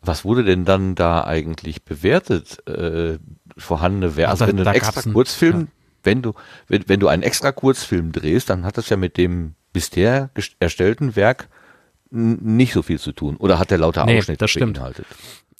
[0.00, 2.66] Was wurde denn dann da eigentlich bewertet?
[2.68, 3.18] Äh,
[3.56, 5.66] vorhandene Werke, also, wenn du einen extra Kurzfilm, ja.
[6.02, 6.34] wenn du,
[6.68, 11.16] wenn, wenn du einen extra Kurzfilm drehst, dann hat das ja mit dem bisher erstellten
[11.16, 11.48] Werk
[12.10, 13.36] nicht so viel zu tun.
[13.36, 15.06] Oder hat der lauter nee, Ausschnitte das beinhaltet?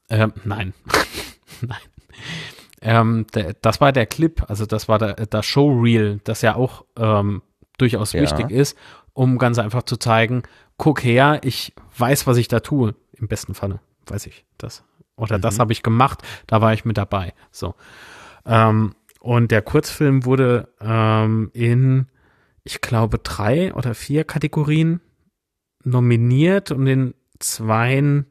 [0.09, 0.75] Ähm, nein.
[1.61, 1.79] nein.
[2.81, 6.85] Ähm, der, das war der Clip, also das war der, das Showreel, das ja auch
[6.97, 7.43] ähm,
[7.79, 8.21] durchaus ja.
[8.21, 8.77] wichtig ist,
[9.15, 10.43] um ganz einfach zu zeigen,
[10.77, 12.95] guck her, ich weiß, was ich da tue.
[13.13, 14.85] Im besten Falle weiß ich das.
[15.17, 15.43] Oder mhm.
[15.43, 17.33] das habe ich gemacht, da war ich mit dabei.
[17.51, 17.75] So.
[18.45, 22.09] Ähm, und der Kurzfilm wurde ähm, in,
[22.65, 25.01] ich glaube, drei oder vier Kategorien
[25.83, 28.27] nominiert und in zweien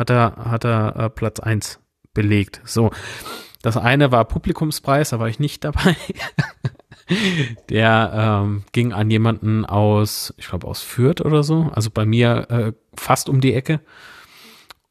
[0.00, 1.78] hat er, hat er äh, Platz eins
[2.14, 2.62] belegt.
[2.64, 2.90] So.
[3.62, 5.94] Das eine war Publikumspreis, da war ich nicht dabei.
[7.68, 12.46] Der ähm, ging an jemanden aus, ich glaube aus Fürth oder so, also bei mir
[12.50, 13.80] äh, fast um die Ecke.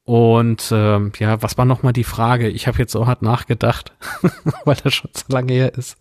[0.04, 2.50] Und ähm, ja, was war nochmal die Frage?
[2.50, 3.94] Ich habe jetzt so hart nachgedacht,
[4.66, 5.98] weil das schon so lange her ist.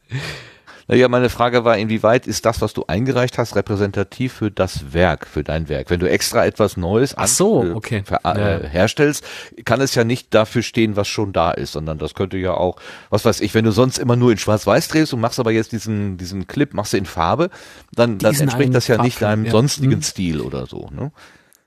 [0.88, 5.27] Naja, meine Frage war, inwieweit ist das, was du eingereicht hast, repräsentativ für das Werk,
[5.27, 5.90] für dein Werk?
[5.90, 8.03] Wenn du extra etwas Neues Ach so, an, okay.
[8.09, 8.68] äh, ja.
[8.68, 9.22] herstellst,
[9.66, 12.77] kann es ja nicht dafür stehen, was schon da ist, sondern das könnte ja auch,
[13.11, 15.72] was weiß ich, wenn du sonst immer nur in Schwarz-Weiß drehst und machst aber jetzt
[15.72, 17.51] diesen, diesen Clip, machst du in Farbe,
[17.92, 19.51] dann, dann entspricht das ja nicht deinem ja.
[19.51, 20.03] sonstigen hm.
[20.03, 21.12] Stil oder so, ne?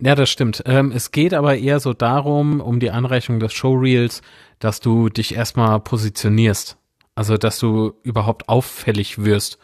[0.03, 0.63] Ja, das stimmt.
[0.65, 4.23] Ähm, es geht aber eher so darum, um die Anrechnung des Showreels,
[4.57, 6.77] dass du dich erstmal positionierst.
[7.15, 9.57] Also, dass du überhaupt auffällig wirst.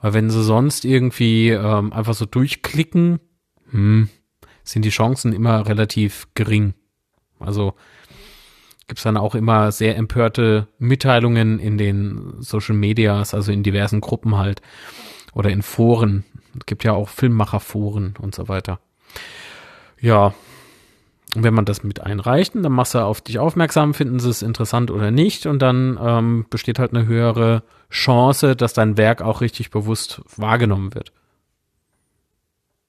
[0.00, 3.20] Weil wenn sie sonst irgendwie ähm, einfach so durchklicken,
[3.70, 4.08] hm,
[4.64, 6.74] sind die Chancen immer relativ gering.
[7.38, 7.74] Also
[8.86, 14.36] gibt's dann auch immer sehr empörte Mitteilungen in den Social Medias, also in diversen Gruppen
[14.36, 14.62] halt
[15.32, 16.24] oder in Foren.
[16.58, 18.80] Es gibt ja auch Filmmacherforen und so weiter.
[20.00, 20.34] Ja,
[21.34, 24.42] und wenn man das mit einreicht, dann machst du auf dich aufmerksam, finden sie es
[24.42, 29.40] interessant oder nicht und dann ähm, besteht halt eine höhere Chance, dass dein Werk auch
[29.40, 31.12] richtig bewusst wahrgenommen wird.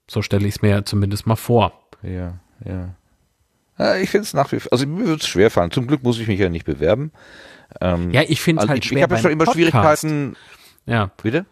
[0.10, 1.74] So stelle ich es mir zumindest mal vor.
[2.02, 2.96] Ja, ja.
[3.78, 5.72] ja ich finde es nach wie vor, also mir wird es schwerfallen.
[5.72, 7.12] Zum Glück muss ich mich ja nicht bewerben.
[7.80, 8.98] Ähm, ja, ich finde es also halt ich, schwer.
[8.98, 10.02] Ich habe ja schon immer Podcast.
[10.02, 10.36] Schwierigkeiten.
[10.86, 11.12] Ja.
[11.22, 11.46] Bitte?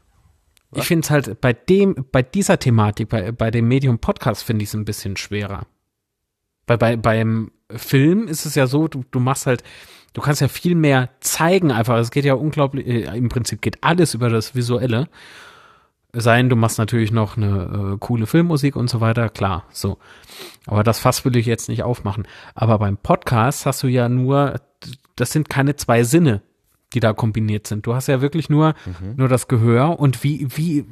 [0.71, 0.81] Was?
[0.81, 4.63] Ich finde es halt bei dem, bei dieser Thematik, bei, bei dem Medium Podcast finde
[4.63, 5.65] ich es ein bisschen schwerer.
[6.69, 9.63] Weil bei, beim Film ist es ja so, du, du machst halt,
[10.13, 11.97] du kannst ja viel mehr zeigen einfach.
[11.97, 15.09] Es geht ja unglaublich, äh, im Prinzip geht alles über das Visuelle
[16.13, 16.47] sein.
[16.47, 19.97] Du machst natürlich noch eine äh, coole Filmmusik und so weiter, klar, so.
[20.67, 22.27] Aber das Fass will ich jetzt nicht aufmachen.
[22.53, 24.61] Aber beim Podcast hast du ja nur,
[25.15, 26.43] das sind keine zwei Sinne,
[26.93, 27.87] die da kombiniert sind.
[27.87, 29.15] Du hast ja wirklich nur, mhm.
[29.15, 30.85] nur das Gehör und wie, wie,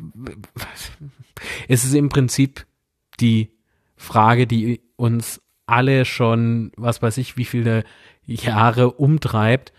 [1.68, 2.66] es ist im Prinzip
[3.20, 3.52] die
[3.96, 7.84] Frage, die uns alle schon, was weiß ich, wie viele
[8.25, 9.71] Jahre umtreibt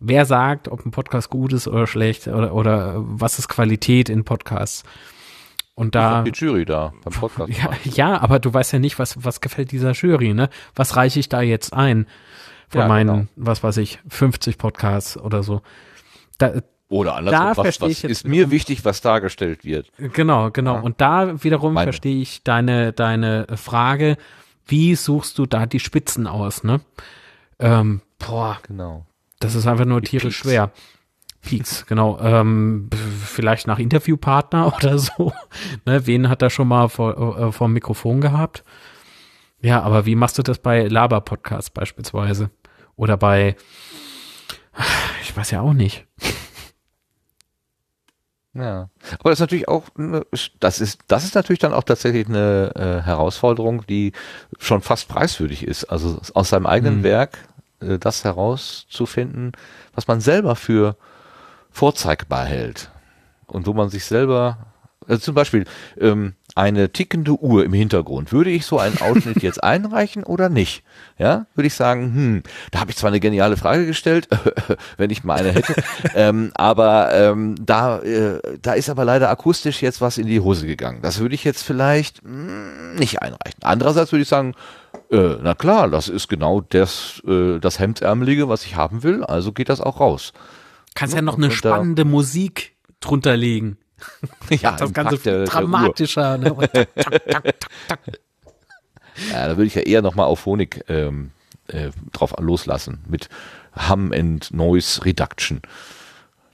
[0.00, 4.24] wer sagt, ob ein Podcast gut ist oder schlecht oder, oder was ist Qualität in
[4.24, 4.82] Podcasts.
[5.74, 6.22] Und da.
[6.22, 7.52] Die Jury da beim Podcast.
[7.56, 10.50] Ja, ja, aber du weißt ja nicht, was, was gefällt dieser Jury, ne?
[10.74, 12.06] Was reiche ich da jetzt ein
[12.68, 13.26] von ja, meinen, genau.
[13.36, 15.62] was weiß ich, 50 Podcasts oder so.
[16.38, 16.52] Da,
[16.88, 19.90] oder andersrum, was, was ist mir wichtig, was dargestellt wird.
[19.96, 20.74] Genau, genau.
[20.74, 20.80] Ja.
[20.80, 21.84] Und da wiederum Meine.
[21.84, 24.16] verstehe ich deine, deine Frage,
[24.66, 26.80] wie suchst du da die Spitzen aus, ne?
[27.58, 28.58] Ähm, boah.
[28.66, 29.06] Genau.
[29.40, 30.70] Das ist einfach nur tierisch schwer.
[31.42, 32.18] Peaks, genau.
[32.20, 32.88] Ähm,
[33.24, 35.32] vielleicht nach Interviewpartner oder so.
[35.86, 38.64] ne, wen hat er schon mal vor, äh, vor dem Mikrofon gehabt?
[39.60, 42.50] Ja, aber wie machst du das bei Laber-Podcasts beispielsweise?
[42.96, 43.56] Oder bei,
[45.22, 46.06] ich weiß ja auch nicht.
[48.52, 48.88] Ja,
[49.20, 49.84] aber das ist natürlich auch,
[50.58, 54.12] das ist, das ist natürlich dann auch tatsächlich eine äh, Herausforderung, die
[54.58, 55.84] schon fast preiswürdig ist.
[55.84, 57.02] Also aus seinem eigenen hm.
[57.04, 57.38] Werk
[57.80, 59.52] äh, das herauszufinden,
[59.94, 60.96] was man selber für
[61.70, 62.90] vorzeigbar hält
[63.46, 64.70] und wo man sich selber
[65.06, 65.64] also zum Beispiel
[65.98, 68.32] ähm, eine tickende Uhr im Hintergrund.
[68.32, 70.84] Würde ich so einen Ausschnitt jetzt einreichen oder nicht?
[71.16, 74.28] Ja, würde ich sagen, hm, da habe ich zwar eine geniale Frage gestellt,
[74.98, 75.74] wenn ich mal eine hätte,
[76.14, 80.66] ähm, aber ähm, da, äh, da ist aber leider akustisch jetzt was in die Hose
[80.66, 81.00] gegangen.
[81.00, 83.62] Das würde ich jetzt vielleicht mh, hm, nicht einreichen.
[83.62, 84.54] Andererseits würde ich sagen,
[85.10, 89.52] äh, na klar, das ist genau das, äh, das Hemdsärmelige, was ich haben will, also
[89.52, 90.34] geht das auch raus.
[90.94, 93.78] Kannst ja, ja noch eine spannende Musik drunter legen.
[94.50, 96.38] ja, das Ganze der, dramatischer.
[96.38, 96.68] Der ne?
[96.94, 98.00] tak, tak, tak,
[99.32, 101.30] ja, da würde ich ja eher nochmal auf Honig ähm,
[101.68, 103.28] äh, drauf loslassen mit
[103.88, 105.62] Hum and Noise Reduction.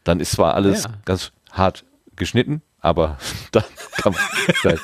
[0.04, 0.90] Dann ist zwar alles ja.
[1.04, 3.18] ganz hart geschnitten, aber
[3.52, 3.64] dann
[4.02, 4.78] kann man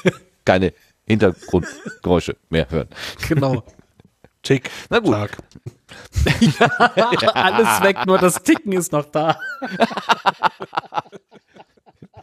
[0.45, 0.73] keine
[1.07, 2.89] Hintergrundgeräusche mehr hören.
[3.29, 3.65] Genau.
[4.43, 4.71] Tick.
[4.91, 5.31] Na gut.
[6.51, 9.39] ja, alles weg, nur das Ticken ist noch da.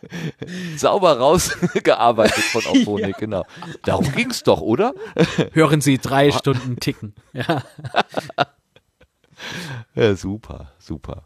[0.78, 3.18] Sauber rausgearbeitet von Auphonic, ja.
[3.18, 3.46] genau.
[3.84, 4.94] Darum ging es doch, oder?
[5.54, 7.14] Hören Sie drei Stunden ticken.
[7.34, 7.64] Ja.
[9.96, 11.24] ja, super, super.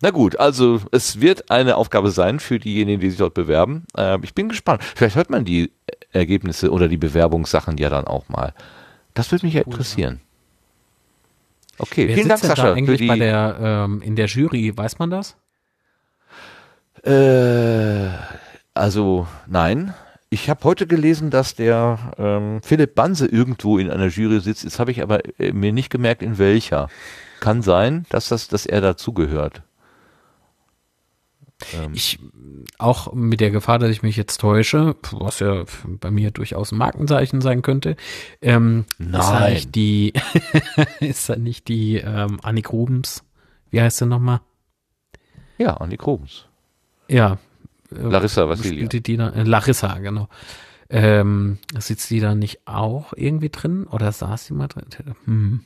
[0.00, 3.84] Na gut, also es wird eine Aufgabe sein für diejenigen, die sich dort bewerben.
[3.96, 4.82] Äh, ich bin gespannt.
[4.84, 5.72] Vielleicht hört man die
[6.12, 8.54] Ergebnisse oder die Bewerbungssachen ja dann auch mal.
[9.14, 10.20] Das würde mich ja interessieren.
[11.78, 12.62] Okay, Wer vielen Dank, Sascha.
[12.62, 15.36] Da eigentlich bei der, ähm, in der Jury, weiß man das?
[17.02, 18.08] Äh,
[18.74, 19.94] also nein.
[20.30, 24.64] Ich habe heute gelesen, dass der ähm, Philipp Banse irgendwo in einer Jury sitzt.
[24.64, 26.88] Jetzt habe ich aber äh, mir nicht gemerkt, in welcher.
[27.40, 29.62] Kann sein, dass das, dass er dazugehört.
[31.74, 31.92] Ähm.
[31.94, 32.18] Ich
[32.78, 36.78] auch mit der Gefahr, dass ich mich jetzt täusche, was ja bei mir durchaus ein
[36.78, 37.96] Markenzeichen sein könnte.
[38.40, 39.20] Ähm, Nein.
[39.20, 40.12] Ist da nicht die,
[41.00, 43.24] ist da nicht die ähm, Annik Rubens?
[43.70, 44.40] Wie heißt sie nochmal?
[45.58, 46.46] Ja, Annik Rubens.
[47.12, 47.38] Ja.
[47.90, 48.88] Äh, Larissa Vassilia.
[48.88, 50.28] Die da, äh, Larissa, genau.
[50.88, 54.84] Ähm, sitzt die da nicht auch irgendwie drin oder saß sie mal drin?
[55.24, 55.60] Hm.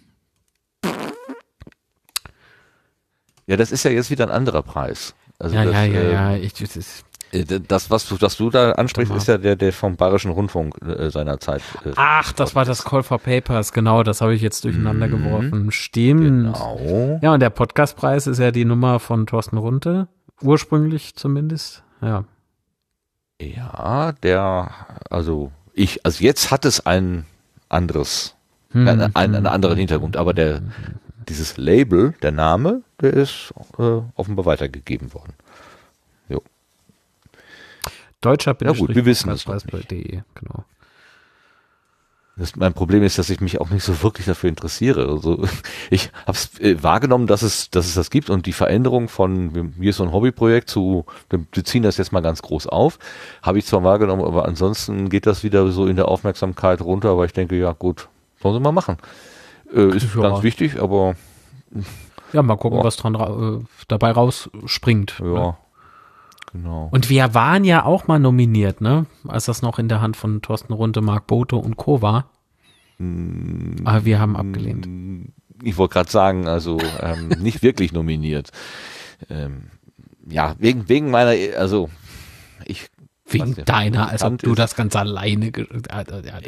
[3.47, 5.15] Ja, das ist ja jetzt wieder ein anderer Preis.
[5.39, 8.37] Also ja, das, ja, ja, äh, ja, ich, das ist, äh, das, was du, was
[8.37, 11.63] du da ansprichst, ist ja der, der vom Bayerischen Rundfunk äh, seiner Zeit.
[11.85, 15.11] Äh, Ach, das war das Call for Papers, genau, das habe ich jetzt durcheinander mhm.
[15.11, 15.73] geworfen.
[15.73, 16.55] Stimmt.
[16.55, 17.19] Genau.
[17.23, 20.09] Ja, und der Podcastpreis ist ja die Nummer von Thorsten Runte.
[20.41, 22.25] Ursprünglich zumindest, ja.
[23.41, 24.71] Ja, der,
[25.11, 27.27] also ich, also jetzt hat es ein
[27.69, 28.35] anderes,
[28.71, 30.63] hm, einen, einen, einen anderen Hintergrund, aber der,
[31.29, 35.35] dieses Label, der Name, der ist äh, offenbar weitergegeben worden.
[36.29, 36.43] Jo.
[38.21, 40.65] Deutscher ja gut, wir wissen es genau.
[42.39, 45.09] Das, mein Problem ist, dass ich mich auch nicht so wirklich dafür interessiere.
[45.09, 45.45] Also
[45.91, 49.73] ich habe es äh, wahrgenommen, dass es, dass es das gibt und die Veränderung von
[49.77, 52.99] mir ist so ein Hobbyprojekt zu, wir ziehen das jetzt mal ganz groß auf,
[53.43, 57.25] habe ich zwar wahrgenommen, aber ansonsten geht das wieder so in der Aufmerksamkeit runter, aber
[57.25, 58.09] ich denke, ja gut,
[58.43, 58.99] sollen sie mal machen.
[59.75, 60.21] Äh, ist ja.
[60.21, 61.17] ganz wichtig, aber
[62.33, 62.85] ja, mal gucken, ja.
[62.85, 65.21] was dran äh, dabei rausspringt.
[65.21, 65.25] Ja.
[65.25, 65.57] Ne?
[66.57, 66.89] Genau.
[66.91, 69.07] Und wir waren ja auch mal nominiert, ne?
[69.29, 72.01] Als das noch in der Hand von Thorsten Runde, Marc Boto und Co.
[72.01, 72.31] war.
[72.99, 74.89] Mm, Aber wir haben abgelehnt.
[75.63, 78.53] Ich wollte gerade sagen, also ähm, nicht wirklich nominiert.
[79.29, 79.65] Ähm,
[80.27, 81.91] ja, wegen, wegen meiner, also
[82.65, 82.89] ich
[83.29, 84.59] Wegen deiner, als ob du ist.
[84.59, 85.51] das ganz alleine.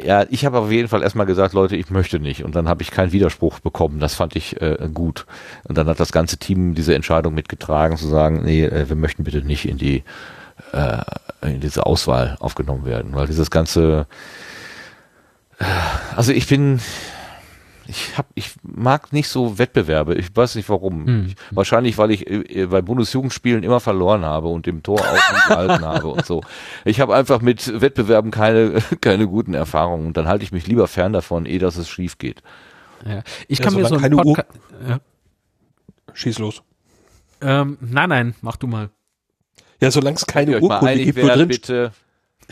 [0.01, 2.45] Ja, ich habe auf jeden Fall erstmal gesagt, Leute, ich möchte nicht.
[2.45, 3.99] Und dann habe ich keinen Widerspruch bekommen.
[3.99, 5.25] Das fand ich äh, gut.
[5.65, 9.25] Und dann hat das ganze Team diese Entscheidung mitgetragen, zu sagen, nee, äh, wir möchten
[9.25, 10.03] bitte nicht in die
[10.71, 10.99] äh,
[11.41, 14.07] in diese Auswahl aufgenommen werden, weil dieses ganze
[15.59, 15.65] äh,
[16.15, 16.79] also ich bin
[17.89, 20.13] ich hab, ich mag nicht so Wettbewerbe.
[20.15, 21.07] Ich weiß nicht warum.
[21.07, 21.25] Hm.
[21.27, 25.47] Ich, wahrscheinlich, weil ich äh, bei Bundesjugendspielen immer verloren habe und im Tor auch nicht
[25.47, 26.41] gehalten habe und so.
[26.85, 30.07] Ich habe einfach mit Wettbewerben keine, keine guten Erfahrungen.
[30.07, 32.43] Und dann halte ich mich lieber fern davon, eh, dass es schief geht.
[33.05, 33.23] Ja.
[33.47, 34.49] Ich kann ja, mir so ein Podcast.
[34.87, 34.99] Ja.
[36.13, 36.61] Schieß los.
[37.41, 38.91] Ähm, nein, nein, mach du mal.
[39.81, 41.91] Ja, solange es keine Urkunde gibt, wo drin bitte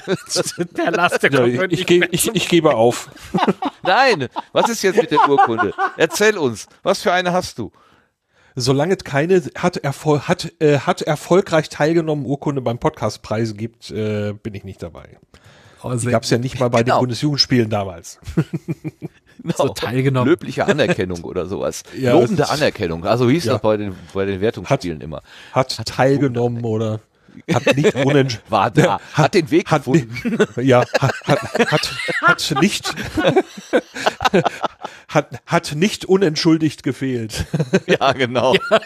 [0.77, 3.09] der Laster ja, ich, ich, gebe, ich, ich gebe auf.
[3.83, 5.73] Nein, was ist jetzt mit der Urkunde?
[5.97, 7.71] Erzähl uns, was für eine hast du?
[8.55, 14.33] Solange es keine hat, Erfol hat, äh, hat erfolgreich teilgenommen Urkunde beim Podcastpreis gibt, äh,
[14.33, 15.17] bin ich nicht dabei.
[15.83, 16.97] Oh, Die gab es ja nicht mal bei genau.
[16.97, 18.19] den Bundesjugendspielen damals.
[19.39, 19.55] Genau.
[19.55, 20.27] So teilgenommen.
[20.27, 21.83] Löbliche Anerkennung oder sowas.
[21.97, 23.05] Ja, Lobende Anerkennung.
[23.05, 23.53] Also hieß ja.
[23.53, 25.21] das bei den, bei den Wertungsspielen hat, immer.
[25.53, 26.99] Hat, hat teilgenommen oder
[27.53, 30.37] hat nicht unentsch war da, hat, hat den Weg hat, gefunden.
[30.61, 32.93] Ja, hat, hat, hat, hat nicht
[35.07, 37.45] hat, hat nicht unentschuldigt gefehlt.
[37.87, 38.53] Ja, genau.
[38.53, 38.79] Ja.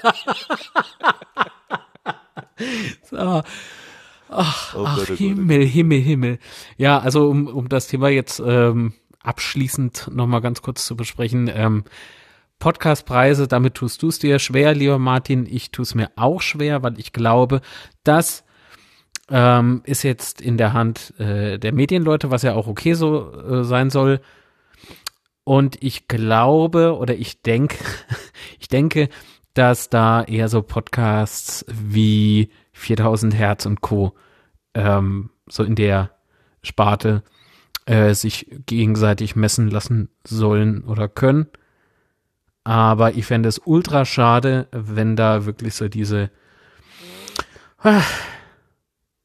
[3.09, 3.43] so.
[4.33, 6.39] Ach, oh, ach Gott, oh Himmel, Himmel, Himmel.
[6.77, 11.51] Ja, also um, um das Thema jetzt ähm, abschließend nochmal ganz kurz zu besprechen.
[11.53, 11.83] Ähm,
[12.61, 15.47] Podcastpreise, damit tust du es dir schwer, lieber Martin.
[15.49, 17.59] Ich tue es mir auch schwer, weil ich glaube,
[18.03, 18.45] das
[19.29, 23.63] ähm, ist jetzt in der Hand äh, der Medienleute, was ja auch okay so äh,
[23.63, 24.21] sein soll.
[25.43, 27.77] Und ich glaube oder ich denke,
[28.59, 29.09] ich denke,
[29.55, 34.13] dass da eher so Podcasts wie 4000 Hertz und Co.
[34.75, 36.11] Ähm, so in der
[36.61, 37.23] Sparte
[37.87, 41.47] äh, sich gegenseitig messen lassen sollen oder können.
[42.63, 46.29] Aber ich fände es ultra schade, wenn da wirklich so diese
[47.83, 48.03] ah,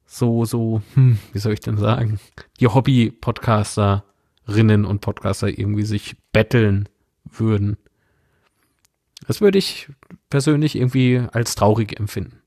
[0.06, 2.18] so, so, hm, wie soll ich denn sagen,
[2.60, 6.88] die Hobby-Podcasterinnen und Podcaster irgendwie sich betteln
[7.24, 7.76] würden.
[9.26, 9.88] Das würde ich
[10.30, 12.42] persönlich irgendwie als traurig empfinden.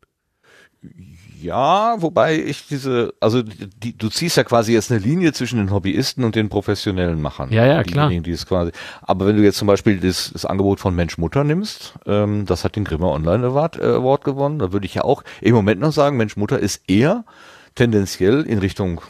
[1.41, 5.71] Ja, wobei ich diese, also die, du ziehst ja quasi jetzt eine Linie zwischen den
[5.71, 7.51] Hobbyisten und den professionellen Machern.
[7.51, 8.09] Ja, ja, klar.
[8.09, 8.71] Die es quasi,
[9.01, 12.63] aber wenn du jetzt zum Beispiel das, das Angebot von Mensch Mutter nimmst, ähm, das
[12.63, 15.81] hat den Grimmer Online Award, äh, Award gewonnen, da würde ich ja auch im Moment
[15.81, 17.23] noch sagen, Mensch Mutter ist eher
[17.75, 19.01] tendenziell in Richtung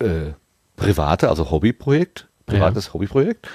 [0.00, 0.32] äh,
[0.76, 2.94] private, also Hobbyprojekt, privates ja.
[2.94, 3.48] Hobbyprojekt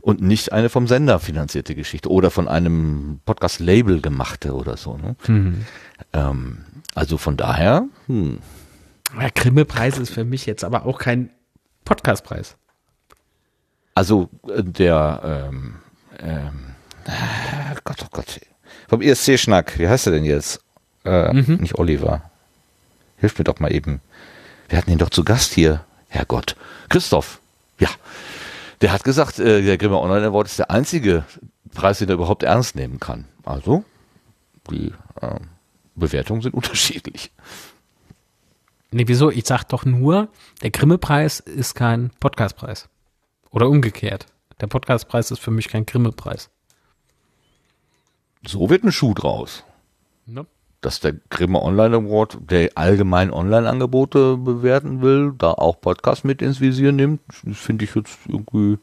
[0.00, 4.96] und nicht eine vom Sender finanzierte Geschichte oder von einem Podcast-Label gemachte oder so.
[4.96, 5.16] Ne?
[5.26, 5.64] Mhm.
[6.12, 6.58] Ähm,
[6.98, 7.84] also von daher.
[8.08, 8.40] Hm.
[9.18, 11.30] Der Grimme-Preis ist für mich jetzt aber auch kein
[11.84, 12.56] Podcastpreis.
[13.94, 15.76] Also äh, der ähm,
[16.18, 16.74] ähm,
[17.06, 18.40] ah, Gott, oh Gott.
[18.88, 20.60] Vom ESC-Schnack, wie heißt er denn jetzt?
[21.04, 21.58] Äh, mhm.
[21.60, 22.30] Nicht Oliver.
[23.16, 24.00] Hilf mir doch mal eben.
[24.68, 25.84] Wir hatten ihn doch zu Gast hier.
[26.08, 26.56] Herrgott.
[26.88, 27.40] Christoph.
[27.78, 27.88] Ja.
[28.80, 31.24] Der hat gesagt, äh, der Grimme Online Award ist der einzige
[31.74, 33.26] Preis, den er überhaupt ernst nehmen kann.
[33.44, 33.84] Also,
[34.70, 35.48] die ähm,
[35.98, 37.30] Bewertungen sind unterschiedlich.
[38.90, 39.30] Nee, wieso?
[39.30, 40.28] Ich sag doch nur,
[40.62, 42.88] der Grimme-Preis ist kein Podcastpreis.
[43.50, 44.26] Oder umgekehrt.
[44.60, 46.50] Der Podcastpreis ist für mich kein Grimme-Preis.
[48.46, 49.64] So wird ein Schuh draus.
[50.26, 50.46] Ne?
[50.80, 56.60] Dass der Grimme Online Award, der allgemein Online-Angebote bewerten will, da auch Podcast mit ins
[56.60, 57.20] Visier nimmt,
[57.52, 58.78] finde ich jetzt irgendwie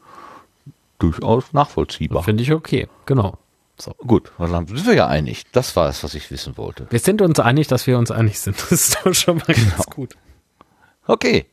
[0.98, 2.22] durchaus nachvollziehbar.
[2.22, 3.38] Finde ich okay, genau.
[3.78, 3.92] So.
[4.06, 5.44] Gut, dann sind wir ja einig.
[5.52, 6.86] Das war es, was ich wissen wollte.
[6.90, 8.56] Wir sind uns einig, dass wir uns einig sind.
[8.70, 9.70] Das ist doch schon mal genau.
[9.70, 10.16] ganz gut.
[11.06, 11.46] Okay.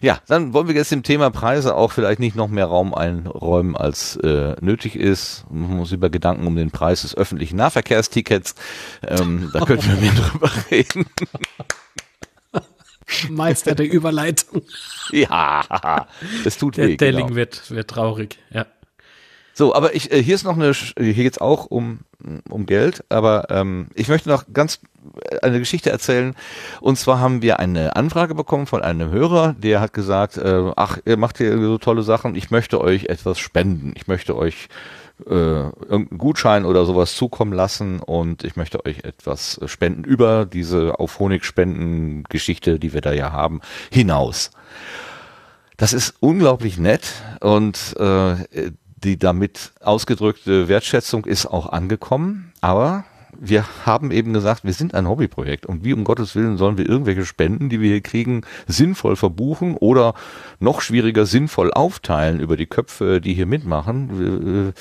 [0.00, 3.76] Ja, dann wollen wir jetzt dem Thema Preise auch vielleicht nicht noch mehr Raum einräumen,
[3.76, 5.44] als äh, nötig ist.
[5.50, 8.54] Man muss über Gedanken um den Preis des öffentlichen Nahverkehrstickets.
[9.02, 11.06] Ähm, da könnten wir mehr drüber reden.
[13.30, 14.62] Meister der Überleitung.
[15.10, 16.06] Ja,
[16.44, 16.96] es tut der weh.
[16.96, 17.36] Delling genau.
[17.36, 18.66] wird, wird traurig, ja.
[19.58, 22.00] So, aber ich, äh, hier ist noch eine, Sch- hier geht's auch um,
[22.50, 24.80] um Geld, aber ähm, ich möchte noch ganz
[25.30, 26.34] äh, eine Geschichte erzählen.
[26.82, 30.98] Und zwar haben wir eine Anfrage bekommen von einem Hörer, der hat gesagt, äh, ach,
[31.06, 33.94] ihr macht hier so tolle Sachen, ich möchte euch etwas spenden.
[33.96, 34.68] Ich möchte euch
[35.26, 40.44] äh, irgendeinen Gutschein oder sowas zukommen lassen und ich möchte euch etwas äh, spenden über
[40.44, 44.50] diese auf Honig spenden Geschichte, die wir da ja haben, hinaus.
[45.78, 47.08] Das ist unglaublich nett
[47.40, 48.34] und äh,
[48.96, 53.04] die damit ausgedrückte Wertschätzung ist auch angekommen, aber
[53.40, 56.88] wir haben eben gesagt, wir sind ein Hobbyprojekt und wie um Gottes Willen sollen wir
[56.88, 60.14] irgendwelche Spenden, die wir hier kriegen, sinnvoll verbuchen oder
[60.60, 64.68] noch schwieriger sinnvoll aufteilen über die Köpfe, die hier mitmachen.
[64.68, 64.72] Äh,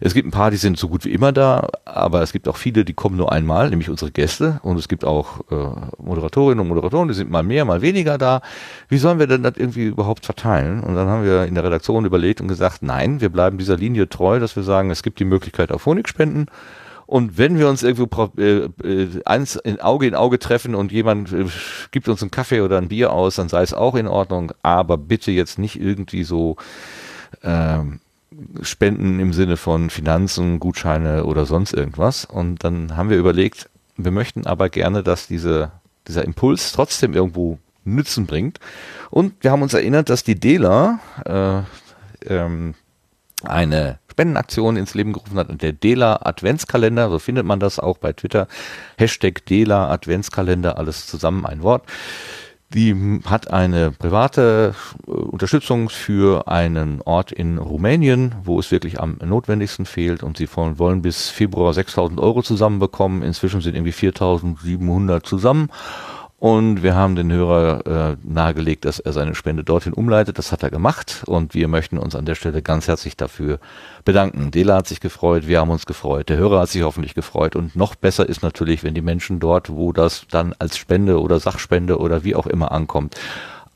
[0.00, 2.56] Es gibt ein paar, die sind so gut wie immer da, aber es gibt auch
[2.56, 6.68] viele, die kommen nur einmal, nämlich unsere Gäste und es gibt auch äh, Moderatorinnen und
[6.68, 8.42] Moderatoren, die sind mal mehr, mal weniger da.
[8.88, 10.80] Wie sollen wir denn das irgendwie überhaupt verteilen?
[10.80, 14.08] Und dann haben wir in der Redaktion überlegt und gesagt, nein, wir bleiben dieser Linie
[14.08, 16.46] treu, dass wir sagen, es gibt die Möglichkeit auf Honigspenden.
[17.10, 21.32] Und wenn wir uns irgendwo äh, äh, eins in Auge in Auge treffen und jemand
[21.32, 21.44] äh,
[21.90, 24.52] gibt uns einen Kaffee oder ein Bier aus, dann sei es auch in Ordnung.
[24.62, 26.54] Aber bitte jetzt nicht irgendwie so
[27.42, 27.98] ähm,
[28.62, 32.26] Spenden im Sinne von Finanzen, Gutscheine oder sonst irgendwas.
[32.26, 35.72] Und dann haben wir überlegt, wir möchten aber gerne, dass diese,
[36.06, 38.60] dieser Impuls trotzdem irgendwo Nützen bringt.
[39.10, 42.74] Und wir haben uns erinnert, dass die Dela äh, ähm,
[43.42, 48.12] eine Spendenaktion ins Leben gerufen hat, der Dela Adventskalender, so findet man das auch bei
[48.12, 48.48] Twitter,
[48.98, 51.84] Hashtag Dela Adventskalender, alles zusammen ein Wort.
[52.74, 54.74] Die hat eine private
[55.06, 60.46] äh, Unterstützung für einen Ort in Rumänien, wo es wirklich am notwendigsten fehlt und sie
[60.46, 63.22] von, wollen bis Februar 6000 Euro zusammenbekommen.
[63.22, 65.70] Inzwischen sind irgendwie 4700 zusammen
[66.40, 70.38] und wir haben den Hörer äh, nahegelegt, dass er seine Spende dorthin umleitet.
[70.38, 73.60] Das hat er gemacht und wir möchten uns an der Stelle ganz herzlich dafür
[74.06, 74.50] bedanken.
[74.50, 77.76] Dela hat sich gefreut, wir haben uns gefreut, der Hörer hat sich hoffentlich gefreut und
[77.76, 81.98] noch besser ist natürlich, wenn die Menschen dort, wo das dann als Spende oder Sachspende
[81.98, 83.20] oder wie auch immer ankommt,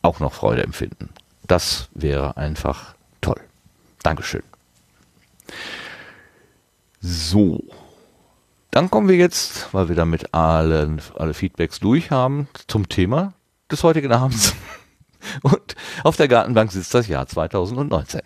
[0.01, 1.11] auch noch Freude empfinden.
[1.47, 3.41] Das wäre einfach toll.
[4.03, 4.43] Dankeschön.
[7.03, 7.63] So.
[8.75, 13.33] Dann kommen wir jetzt, weil wir damit allen, alle Feedbacks durch haben, zum Thema
[13.71, 14.53] des heutigen Abends.
[15.43, 18.23] Und auf der Gartenbank sitzt das Jahr 2019.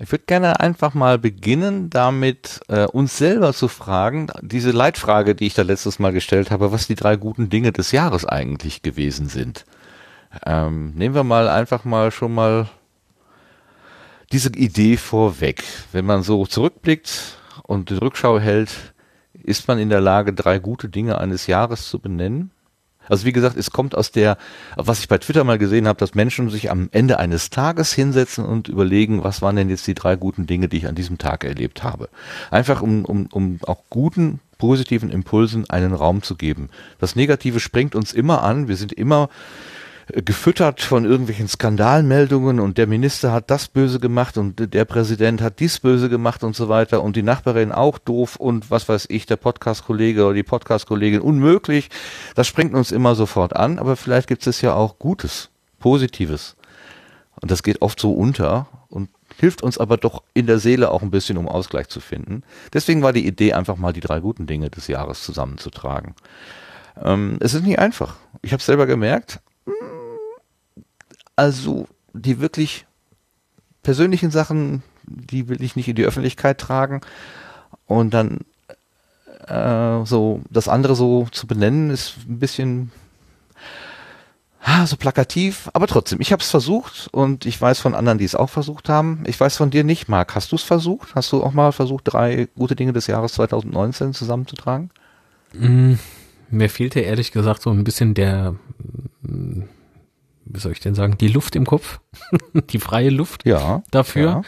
[0.00, 5.48] Ich würde gerne einfach mal beginnen, damit äh, uns selber zu fragen, diese Leitfrage, die
[5.48, 9.28] ich da letztes Mal gestellt habe, was die drei guten Dinge des Jahres eigentlich gewesen
[9.28, 9.66] sind.
[10.44, 12.68] Ähm, nehmen wir mal einfach mal schon mal
[14.32, 15.64] diese Idee vorweg.
[15.92, 18.94] Wenn man so zurückblickt und die Rückschau hält,
[19.42, 22.50] ist man in der Lage, drei gute Dinge eines Jahres zu benennen?
[23.08, 24.36] Also wie gesagt, es kommt aus der,
[24.76, 28.44] was ich bei Twitter mal gesehen habe, dass Menschen sich am Ende eines Tages hinsetzen
[28.44, 31.44] und überlegen, was waren denn jetzt die drei guten Dinge, die ich an diesem Tag
[31.44, 32.10] erlebt habe.
[32.50, 36.68] Einfach um, um, um auch guten, positiven Impulsen einen Raum zu geben.
[36.98, 39.30] Das Negative springt uns immer an, wir sind immer
[40.12, 45.60] gefüttert von irgendwelchen Skandalmeldungen und der Minister hat das böse gemacht und der Präsident hat
[45.60, 49.26] dies böse gemacht und so weiter und die Nachbarin auch doof und was weiß ich,
[49.26, 51.90] der Podcast-Kollege oder die Podcast-Kollegin unmöglich.
[52.34, 56.56] Das springt uns immer sofort an, aber vielleicht gibt es ja auch Gutes, Positives.
[57.40, 61.02] Und das geht oft so unter und hilft uns aber doch in der Seele auch
[61.02, 62.42] ein bisschen, um Ausgleich zu finden.
[62.72, 66.14] Deswegen war die Idee, einfach mal die drei guten Dinge des Jahres zusammenzutragen.
[67.02, 68.16] Ähm, es ist nicht einfach.
[68.42, 69.40] Ich habe selber gemerkt,
[71.38, 72.86] also die wirklich
[73.84, 77.00] persönlichen Sachen, die will ich nicht in die Öffentlichkeit tragen.
[77.86, 78.40] Und dann
[79.46, 82.90] äh, so das andere so zu benennen, ist ein bisschen
[84.64, 88.24] ah, so plakativ, aber trotzdem, ich habe es versucht und ich weiß von anderen, die
[88.24, 89.22] es auch versucht haben.
[89.26, 91.14] Ich weiß von dir nicht, Marc, hast du es versucht?
[91.14, 94.90] Hast du auch mal versucht, drei gute Dinge des Jahres 2019 zusammenzutragen?
[95.52, 95.94] Mm,
[96.50, 98.56] mir fehlte ehrlich gesagt so ein bisschen der,
[100.50, 102.00] wie soll ich denn sagen, die Luft im Kopf,
[102.70, 103.82] die freie Luft Ja.
[103.90, 104.42] dafür.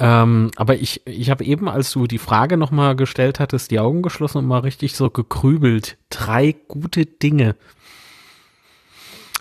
[0.00, 4.02] Ähm, aber ich, ich habe eben, als du die Frage nochmal gestellt hattest, die Augen
[4.02, 5.98] geschlossen und mal richtig so gekrübelt.
[6.08, 7.56] Drei gute Dinge.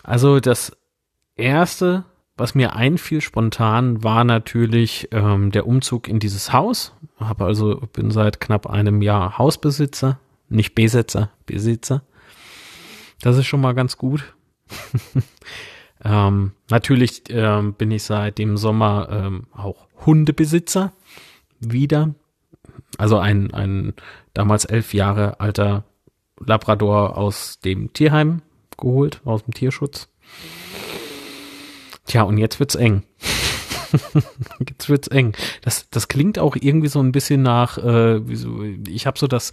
[0.03, 0.71] Also das
[1.35, 2.05] erste
[2.37, 6.93] was mir einfiel spontan, war natürlich ähm, der Umzug in dieses Haus.
[7.19, 12.03] Habe also bin seit knapp einem Jahr Hausbesitzer, nicht Besetzer, Besitzer.
[13.21, 14.35] Das ist schon mal ganz gut.
[16.03, 20.93] ähm, natürlich ähm, bin ich seit dem Sommer ähm, auch Hundebesitzer
[21.59, 22.13] wieder.
[22.97, 23.93] Also ein, ein
[24.33, 25.83] damals elf Jahre alter
[26.39, 28.41] Labrador aus dem Tierheim
[28.77, 30.09] geholt, aus dem Tierschutz.
[32.05, 33.03] Tja, und jetzt wird's eng.
[34.59, 35.33] jetzt wird's eng.
[35.61, 38.17] Das, das klingt auch irgendwie so ein bisschen nach, äh,
[38.87, 39.51] ich habe so das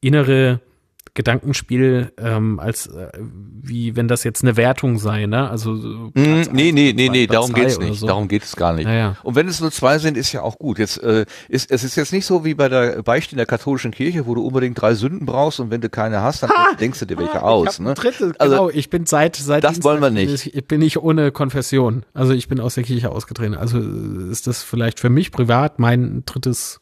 [0.00, 0.60] innere
[1.12, 5.48] Gedankenspiel, ähm, als äh, wie wenn das jetzt eine Wertung sei, ne?
[5.48, 6.12] Also mm,
[6.50, 8.00] nee, nee, nee, nee, darum geht's nicht.
[8.00, 8.06] So.
[8.08, 8.86] Darum geht es gar nicht.
[8.86, 9.16] Naja.
[9.22, 10.80] Und wenn es nur zwei sind, ist ja auch gut.
[10.80, 13.92] Jetzt äh, ist es ist jetzt nicht so wie bei der Beichte in der katholischen
[13.92, 16.74] Kirche, wo du unbedingt drei Sünden brauchst und wenn du keine hast, dann ha!
[16.80, 17.42] denkst du dir welche ha!
[17.42, 17.78] aus.
[17.78, 17.94] Ne?
[17.94, 20.46] Dritte, also, genau, ich bin seit seit das Dienstag wollen wir nicht.
[20.52, 22.04] Ich, bin ich ohne Konfession.
[22.12, 23.54] Also ich bin aus der Kirche ausgetreten.
[23.54, 26.80] Also ist das vielleicht für mich privat mein drittes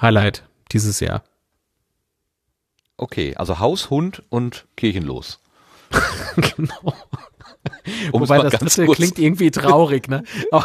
[0.00, 1.24] Highlight dieses Jahr.
[3.02, 5.40] Okay, also Haus, Hund und kirchenlos.
[6.36, 6.94] genau.
[8.12, 8.96] Um Wobei das dritte kurz.
[8.96, 10.22] klingt irgendwie traurig, ne?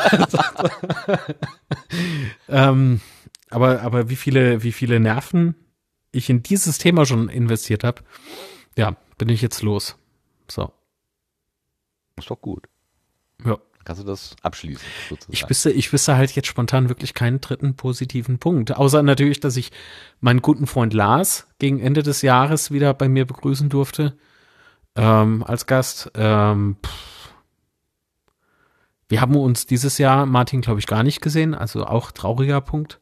[2.47, 3.01] ähm,
[3.49, 5.55] aber, aber wie viele, wie viele Nerven
[6.11, 8.03] ich in dieses Thema schon investiert habe,
[8.77, 9.95] ja, bin ich jetzt los.
[10.47, 10.71] So.
[12.17, 12.67] Ist doch gut.
[13.87, 13.93] Ja.
[13.93, 14.85] Kannst du das abschließen?
[15.09, 15.33] Sozusagen.
[15.33, 18.75] Ich wüsste, ich wüsste halt jetzt spontan wirklich keinen dritten positiven Punkt.
[18.75, 19.71] Außer natürlich, dass ich
[20.19, 24.17] meinen guten Freund Lars gegen Ende des Jahres wieder bei mir begrüßen durfte.
[24.95, 26.11] Ähm, als Gast.
[26.15, 26.77] Ähm,
[29.09, 31.55] wir haben uns dieses Jahr, Martin, glaube ich, gar nicht gesehen.
[31.55, 32.99] Also auch trauriger Punkt.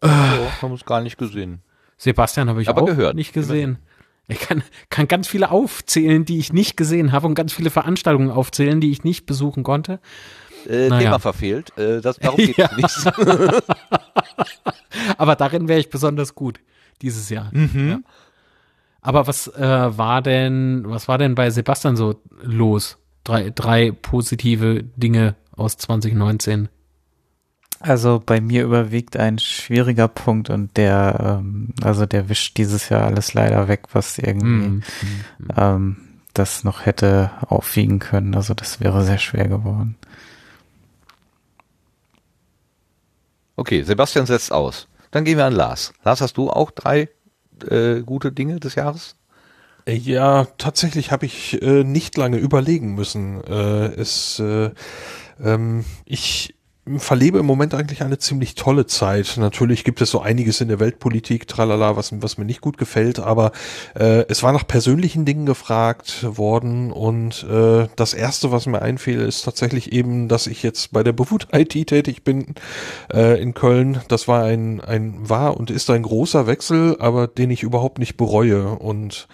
[0.00, 1.62] Äh, haben uns gar nicht gesehen.
[1.96, 3.16] Sebastian habe ich Aber auch gehört.
[3.16, 3.78] nicht gesehen.
[4.26, 8.30] Ich kann, kann ganz viele aufzählen, die ich nicht gesehen habe und ganz viele Veranstaltungen
[8.30, 10.00] aufzählen, die ich nicht besuchen konnte.
[10.68, 11.08] Äh, naja.
[11.08, 11.76] Thema verfehlt.
[11.76, 12.70] Äh, das, darum geht ja.
[12.74, 13.06] nicht.
[15.18, 16.60] Aber darin wäre ich besonders gut
[17.02, 17.50] dieses Jahr.
[17.52, 17.88] Mhm.
[17.88, 17.98] Ja.
[19.02, 22.96] Aber was äh, war denn, was war denn bei Sebastian so los?
[23.22, 26.68] Drei, drei positive Dinge aus 2019.
[27.86, 33.02] Also bei mir überwiegt ein schwieriger Punkt und der, ähm, also der wischt dieses Jahr
[33.02, 35.96] alles leider weg, was irgendwie mm, mm, ähm,
[36.32, 38.34] das noch hätte aufwiegen können.
[38.34, 39.96] Also das wäre sehr schwer geworden.
[43.56, 44.88] Okay, Sebastian setzt aus.
[45.10, 45.92] Dann gehen wir an Lars.
[46.04, 47.10] Lars, hast du auch drei
[47.68, 49.14] äh, gute Dinge des Jahres?
[49.86, 53.44] Ja, tatsächlich habe ich äh, nicht lange überlegen müssen.
[53.44, 54.70] Äh, es, äh,
[55.38, 56.54] ähm, ich
[56.98, 59.36] verlebe im Moment eigentlich eine ziemlich tolle Zeit.
[59.38, 63.18] Natürlich gibt es so einiges in der Weltpolitik, tralala, was, was mir nicht gut gefällt,
[63.18, 63.52] aber
[63.94, 69.20] äh, es war nach persönlichen Dingen gefragt worden und äh, das erste, was mir einfiel,
[69.20, 72.54] ist tatsächlich eben, dass ich jetzt bei der Bewut IT tätig bin
[73.12, 74.02] äh, in Köln.
[74.08, 78.18] Das war ein, ein, war und ist ein großer Wechsel, aber den ich überhaupt nicht
[78.18, 79.26] bereue und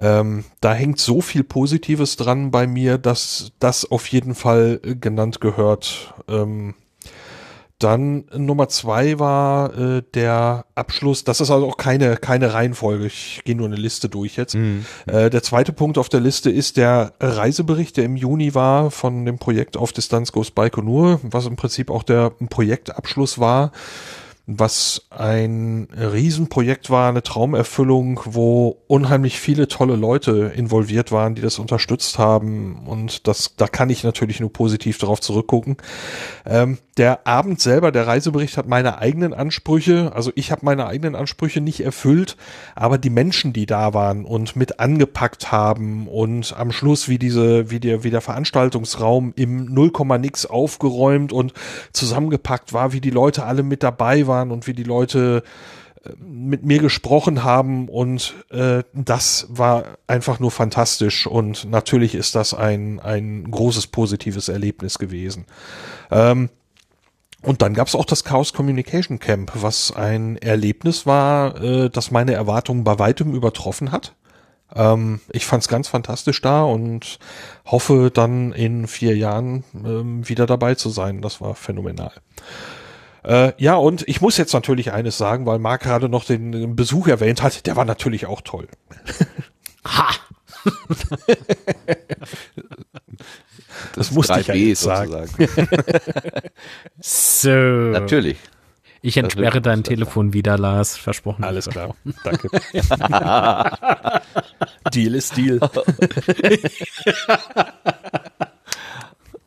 [0.00, 5.40] ähm, da hängt so viel Positives dran bei mir, dass das auf jeden Fall genannt
[5.40, 6.14] gehört.
[6.28, 6.74] Ähm,
[7.80, 11.24] dann Nummer zwei war äh, der Abschluss.
[11.24, 13.06] Das ist also auch keine keine Reihenfolge.
[13.06, 14.54] Ich gehe nur eine Liste durch jetzt.
[14.54, 14.84] Mhm.
[15.06, 19.24] Äh, der zweite Punkt auf der Liste ist der Reisebericht, der im Juni war von
[19.24, 23.72] dem Projekt auf Distanz Goes Baikonur, was im Prinzip auch der Projektabschluss war
[24.52, 31.60] was ein Riesenprojekt war, eine Traumerfüllung, wo unheimlich viele tolle Leute involviert waren, die das
[31.60, 32.86] unterstützt haben.
[32.86, 35.76] Und das, da kann ich natürlich nur positiv darauf zurückgucken.
[36.44, 41.14] Ähm, der Abend selber, der Reisebericht hat meine eigenen Ansprüche, also ich habe meine eigenen
[41.14, 42.36] Ansprüche nicht erfüllt,
[42.74, 47.70] aber die Menschen, die da waren und mit angepackt haben und am Schluss wie diese,
[47.70, 51.54] wie der, wie der Veranstaltungsraum im Nullkomma nix aufgeräumt und
[51.94, 55.42] zusammengepackt war, wie die Leute alle mit dabei waren und wie die Leute
[56.04, 57.88] äh, mit mir gesprochen haben.
[57.88, 61.26] Und äh, das war einfach nur fantastisch.
[61.26, 65.46] Und natürlich ist das ein, ein großes positives Erlebnis gewesen.
[66.10, 66.50] Ähm,
[67.42, 72.34] und dann gab's auch das Chaos Communication Camp, was ein Erlebnis war, äh, das meine
[72.34, 74.14] Erwartungen bei weitem übertroffen hat.
[74.74, 77.18] Ähm, ich fand's ganz fantastisch da und
[77.66, 81.22] hoffe dann in vier Jahren ähm, wieder dabei zu sein.
[81.22, 82.12] Das war phänomenal.
[83.24, 87.08] Äh, ja, und ich muss jetzt natürlich eines sagen, weil Marc gerade noch den Besuch
[87.08, 88.68] erwähnt hat, der war natürlich auch toll.
[89.86, 90.10] Ha!
[93.94, 95.28] Das, das musste ich ja sagen.
[97.00, 97.48] so.
[97.48, 98.38] Natürlich.
[99.02, 100.96] Ich entsperre dein Telefon wieder, Lars.
[100.96, 101.42] Versprochen.
[101.42, 101.96] Alles klar.
[102.22, 102.48] Danke.
[104.92, 105.60] Deal ist Deal.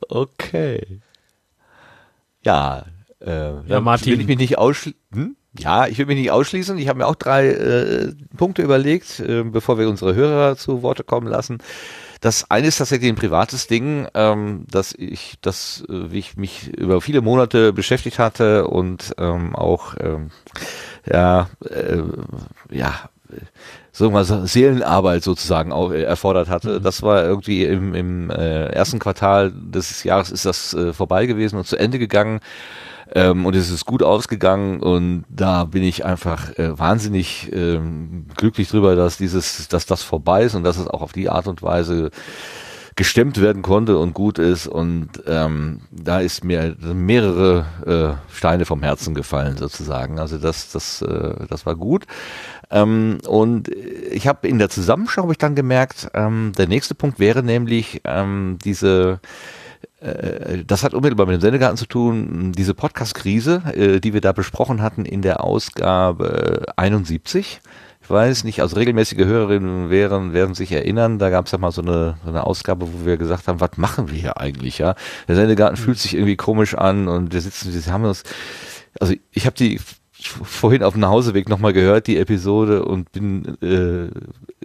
[0.09, 0.99] Okay.
[2.43, 2.85] Ja,
[3.19, 4.13] äh, ja, Martin.
[4.13, 4.99] will ich mich nicht ausschließen.
[5.11, 5.35] Hm?
[5.57, 6.77] Ja, ich will mich nicht ausschließen.
[6.77, 11.03] Ich habe mir auch drei äh, Punkte überlegt, äh, bevor wir unsere Hörer zu Worte
[11.03, 11.59] kommen lassen.
[12.23, 17.01] Das eine ist tatsächlich ein privates Ding, ähm, dass ich, dass äh, ich mich über
[17.01, 20.31] viele Monate beschäftigt hatte und ähm, auch ähm,
[21.05, 22.01] ja, äh,
[22.71, 23.09] ja,
[23.91, 26.79] so mal Seelenarbeit sozusagen auch äh, erfordert hatte.
[26.79, 26.83] Mhm.
[26.83, 31.57] Das war irgendwie im, im äh, ersten Quartal des Jahres ist das äh, vorbei gewesen
[31.57, 32.39] und zu Ende gegangen.
[33.15, 38.69] Ähm, und es ist gut ausgegangen und da bin ich einfach äh, wahnsinnig ähm, glücklich
[38.69, 41.61] drüber, dass dieses, dass das vorbei ist und dass es auch auf die Art und
[41.61, 42.09] Weise
[42.95, 47.65] gestemmt werden konnte und gut ist und ähm, da ist mir mehrere
[48.29, 50.19] äh, Steine vom Herzen gefallen sozusagen.
[50.19, 52.05] Also das, das, äh, das war gut.
[52.69, 57.19] Ähm, und ich habe in der Zusammenschau habe ich dann gemerkt, ähm, der nächste Punkt
[57.19, 59.19] wäre nämlich ähm, diese
[60.67, 64.81] das hat unmittelbar mit dem Sendegarten zu tun, diese Podcast-Krise, äh, die wir da besprochen
[64.81, 67.61] hatten in der Ausgabe 71.
[68.01, 71.71] Ich weiß nicht, also regelmäßige Hörerinnen wären, werden sich erinnern, da gab es ja mal
[71.71, 74.95] so eine, so eine Ausgabe, wo wir gesagt haben, was machen wir hier eigentlich, ja?
[75.29, 75.85] Der Sendegarten mhm.
[75.85, 78.23] fühlt sich irgendwie komisch an und wir sitzen, wir haben uns,
[78.99, 79.79] also ich habe die
[80.29, 84.09] vorhin auf dem Nachhauseweg nochmal gehört, die Episode, und bin äh,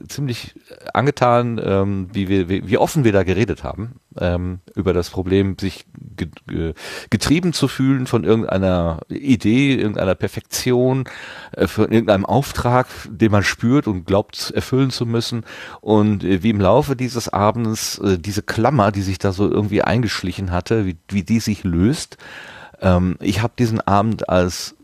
[0.07, 0.55] ziemlich
[0.95, 5.87] angetan, ähm, wie, wir, wie, offen wir da geredet haben, ähm, über das Problem, sich
[6.17, 6.75] ge ge
[7.11, 11.05] getrieben zu fühlen von irgendeiner Idee, irgendeiner Perfektion,
[11.53, 15.45] äh, von irgendeinem Auftrag, den man spürt und glaubt erfüllen zu müssen.
[15.81, 19.83] Und äh, wie im Laufe dieses Abends äh, diese Klammer, die sich da so irgendwie
[19.83, 22.17] eingeschlichen hatte, wie, wie die sich löst.
[22.81, 24.77] Ähm, ich habe diesen Abend als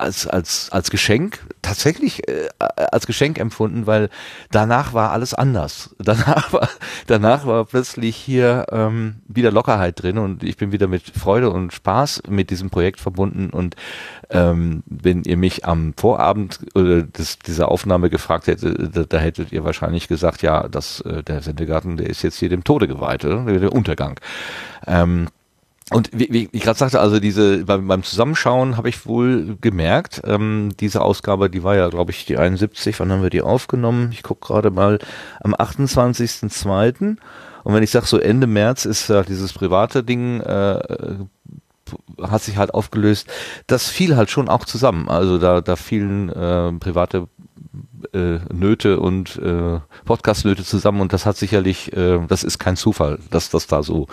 [0.00, 4.08] als, als, als Geschenk, tatsächlich äh, als Geschenk empfunden, weil
[4.50, 5.94] danach war alles anders.
[5.98, 6.68] Danach war,
[7.06, 11.72] danach war plötzlich hier ähm, wieder Lockerheit drin und ich bin wieder mit Freude und
[11.72, 13.76] Spaß mit diesem Projekt verbunden und
[14.30, 19.52] ähm, wenn ihr mich am Vorabend äh, des, dieser Aufnahme gefragt hättet, da, da, hättet
[19.52, 23.24] ihr wahrscheinlich gesagt, ja, das, äh, der Sendegarten, der ist jetzt hier dem Tode geweiht,
[23.24, 23.44] oder?
[23.44, 24.18] der Untergang.
[24.86, 25.28] Ähm,
[25.90, 30.20] und wie, wie ich gerade sagte, also diese beim, beim Zusammenschauen habe ich wohl gemerkt,
[30.24, 33.00] ähm, diese Ausgabe, die war ja, glaube ich, die 71.
[33.00, 34.10] Wann haben wir die aufgenommen?
[34.12, 34.98] Ich gucke gerade mal
[35.40, 37.16] am 28.02.
[37.64, 40.78] Und wenn ich sage, so Ende März ist ja dieses private Ding äh,
[42.22, 43.28] hat sich halt aufgelöst.
[43.66, 45.08] Das fiel halt schon auch zusammen.
[45.08, 47.28] Also da, da fielen äh, private
[48.12, 53.18] äh, Nöte und äh, Podcast-Nöte zusammen und das hat sicherlich, äh, das ist kein Zufall,
[53.30, 54.06] dass das da so,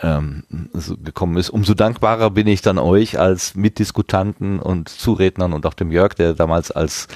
[0.00, 1.50] ähm, so gekommen ist.
[1.50, 6.34] Umso dankbarer bin ich dann euch als Mitdiskutanten und Zurednern und auch dem Jörg, der
[6.34, 7.08] damals als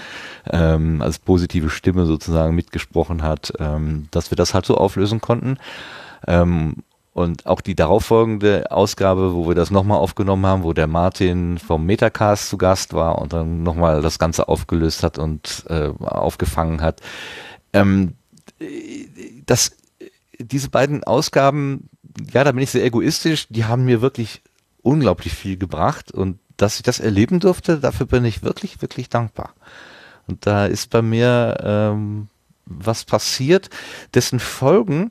[0.51, 5.59] ähm, als positive Stimme sozusagen mitgesprochen hat, ähm, dass wir das halt so auflösen konnten.
[6.27, 6.83] Ähm,
[7.17, 11.87] und auch die darauffolgende Ausgabe, wo wir das nochmal aufgenommen haben, wo der Martin vom
[11.87, 17.01] Metacast zu Gast war und dann nochmal das Ganze aufgelöst hat und äh, aufgefangen hat.
[17.73, 18.12] Ähm,
[19.47, 19.79] das,
[20.39, 21.89] diese beiden Ausgaben,
[22.35, 24.43] ja, da bin ich sehr egoistisch, die haben mir wirklich
[24.83, 29.55] unglaublich viel gebracht und dass ich das erleben durfte, dafür bin ich wirklich, wirklich dankbar.
[30.27, 32.29] Und da ist bei mir ähm,
[32.67, 33.71] was passiert,
[34.12, 35.11] dessen Folgen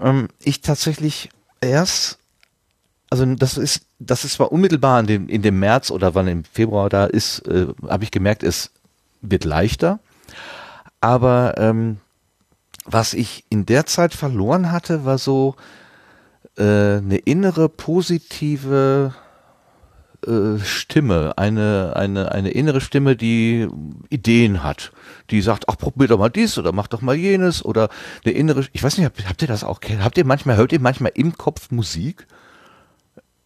[0.00, 1.30] ähm, ich tatsächlich
[1.60, 2.18] erst,
[3.10, 6.44] also das ist, das ist zwar unmittelbar in dem, in dem März oder wann im
[6.44, 8.70] Februar da ist, äh, habe ich gemerkt, es
[9.20, 9.98] wird leichter.
[11.00, 11.98] Aber ähm,
[12.84, 15.56] was ich in der Zeit verloren hatte, war so
[16.56, 19.14] äh, eine innere positive
[20.26, 23.68] äh, Stimme, eine, eine, eine innere Stimme, die
[24.08, 24.92] Ideen hat,
[25.30, 27.88] die sagt, ach, probier doch mal dies oder mach doch mal jenes oder
[28.24, 30.80] eine innere, ich weiß nicht, habt, habt ihr das auch, habt ihr manchmal, hört ihr
[30.80, 32.26] manchmal im Kopf Musik?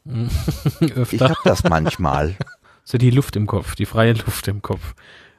[1.10, 2.36] ich hab das manchmal.
[2.86, 4.94] So die Luft im Kopf, die freie Luft im Kopf.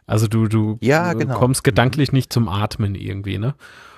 [0.08, 1.38] Also du, du ja, genau.
[1.38, 3.54] kommst gedanklich nicht zum Atmen irgendwie, ne?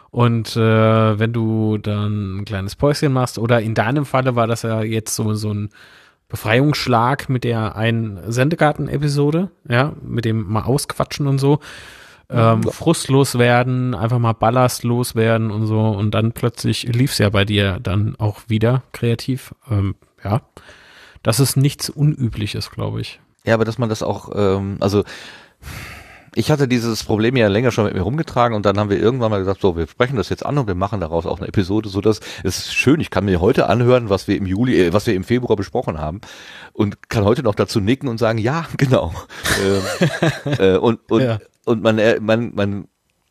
[0.10, 4.64] Und äh, wenn du dann ein kleines Päuschen machst, oder in deinem Falle war das
[4.64, 5.70] ja jetzt so, so ein
[6.30, 11.60] Befreiungsschlag mit der einen Sendegarten-Episode, ja, mit dem mal ausquatschen und so.
[12.30, 12.72] Ähm, ja.
[12.72, 17.80] frustlos werden, einfach mal ballastlos werden und so und dann plötzlich lief's ja bei dir
[17.82, 19.56] dann auch wieder kreativ.
[19.72, 20.42] Ähm, ja,
[21.24, 23.22] das ist nichts Unübliches, glaube ich.
[23.46, 25.06] Ja, aber dass man das auch, ähm, also
[26.38, 29.32] ich hatte dieses Problem ja länger schon mit mir rumgetragen und dann haben wir irgendwann
[29.32, 31.90] mal gesagt, so, wir sprechen das jetzt an und wir machen daraus auch eine Episode,
[31.90, 34.94] so dass es ist schön, ich kann mir heute anhören, was wir im Juli, äh,
[34.94, 36.22] was wir im Februar besprochen haben
[36.74, 39.14] und kann heute noch dazu nicken und sagen, ja, genau.
[39.66, 41.40] ähm, äh, und und, ja.
[41.66, 42.88] und man, äh, man, man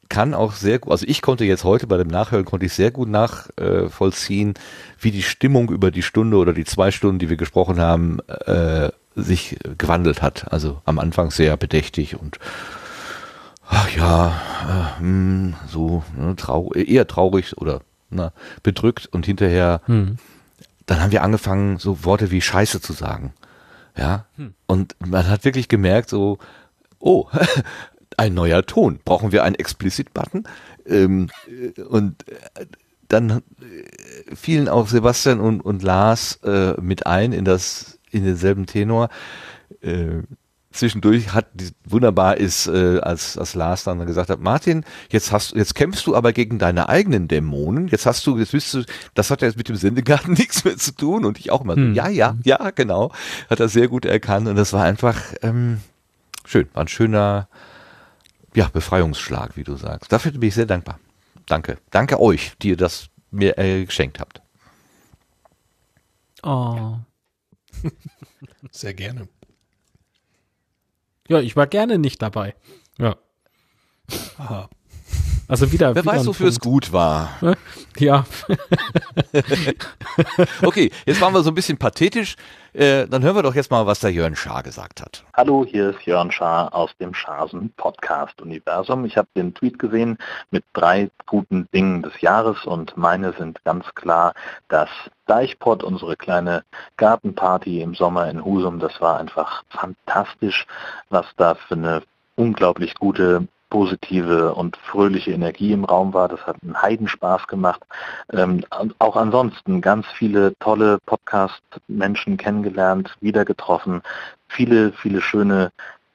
[0.08, 2.90] kann auch sehr gut, also ich konnte jetzt heute bei dem Nachhören, konnte ich sehr
[2.90, 4.60] gut nachvollziehen, äh,
[4.98, 8.90] wie die Stimmung über die Stunde oder die zwei Stunden, die wir gesprochen haben, äh,
[9.14, 10.52] sich gewandelt hat.
[10.52, 12.38] Also am Anfang sehr bedächtig und
[13.68, 14.28] ach ja,
[14.98, 20.18] äh, mh, hm, so ne, trau eher traurig oder na, bedrückt und hinterher, hm.
[20.86, 23.32] dann haben wir angefangen, so Worte wie Scheiße zu sagen.
[23.96, 24.54] Ja, hm.
[24.66, 26.38] und man hat wirklich gemerkt, so,
[26.98, 27.28] oh,
[28.16, 29.00] ein neuer Ton.
[29.04, 30.44] Brauchen wir einen Explicit-Button?
[30.86, 32.66] Ähm, äh, und äh,
[33.08, 38.66] dann äh, fielen auch Sebastian und, und Lars äh, mit ein in das in denselben
[38.66, 39.08] Tenor.
[39.80, 40.22] Äh,
[40.76, 45.54] zwischendurch hat die, wunderbar ist, äh, als, als Lars dann gesagt hat, Martin, jetzt hast
[45.54, 49.30] jetzt kämpfst du aber gegen deine eigenen Dämonen, jetzt hast du, jetzt bist du, das
[49.30, 51.94] hat ja jetzt mit dem Sendegarten nichts mehr zu tun und ich auch mal hm.
[51.94, 53.12] so, ja, ja, ja, genau,
[53.50, 55.80] hat er sehr gut erkannt und das war einfach ähm,
[56.44, 57.48] schön, war ein schöner,
[58.54, 60.10] ja, Befreiungsschlag, wie du sagst.
[60.10, 60.98] Dafür bin ich sehr dankbar.
[61.44, 61.78] Danke.
[61.90, 64.40] Danke euch, die ihr das mir äh, geschenkt habt.
[66.42, 66.96] Oh.
[68.70, 69.28] Sehr gerne.
[71.28, 72.54] Ja, ich war gerne nicht dabei.
[72.98, 73.16] Ja.
[74.38, 74.68] Aha.
[75.48, 75.94] Also wieder.
[75.94, 77.56] Wer wieder weiß, wofür es gut war.
[77.98, 78.26] Ja.
[80.62, 82.36] okay, jetzt waren wir so ein bisschen pathetisch.
[82.76, 85.24] Äh, dann hören wir doch jetzt mal, was der Jörn Schaar gesagt hat.
[85.32, 89.06] Hallo, hier ist Jörn Schaar aus dem Schasen Podcast Universum.
[89.06, 90.18] Ich habe den Tweet gesehen
[90.50, 94.34] mit drei guten Dingen des Jahres und meine sind ganz klar
[94.68, 94.90] das
[95.26, 96.64] Deichpot, unsere kleine
[96.98, 98.78] Gartenparty im Sommer in Husum.
[98.78, 100.66] Das war einfach fantastisch,
[101.08, 102.02] was da für eine
[102.34, 106.28] unglaublich gute positive und fröhliche Energie im Raum war.
[106.28, 107.82] Das hat einen Heidenspaß gemacht.
[108.32, 108.64] Ähm,
[108.98, 114.02] auch ansonsten ganz viele tolle Podcast-Menschen kennengelernt, wieder getroffen,
[114.48, 115.72] viele, viele schöne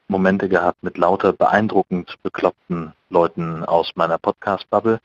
[0.07, 4.99] Momente gehabt mit lauter beeindruckend bekloppten Leuten aus meiner Podcast-Bubble.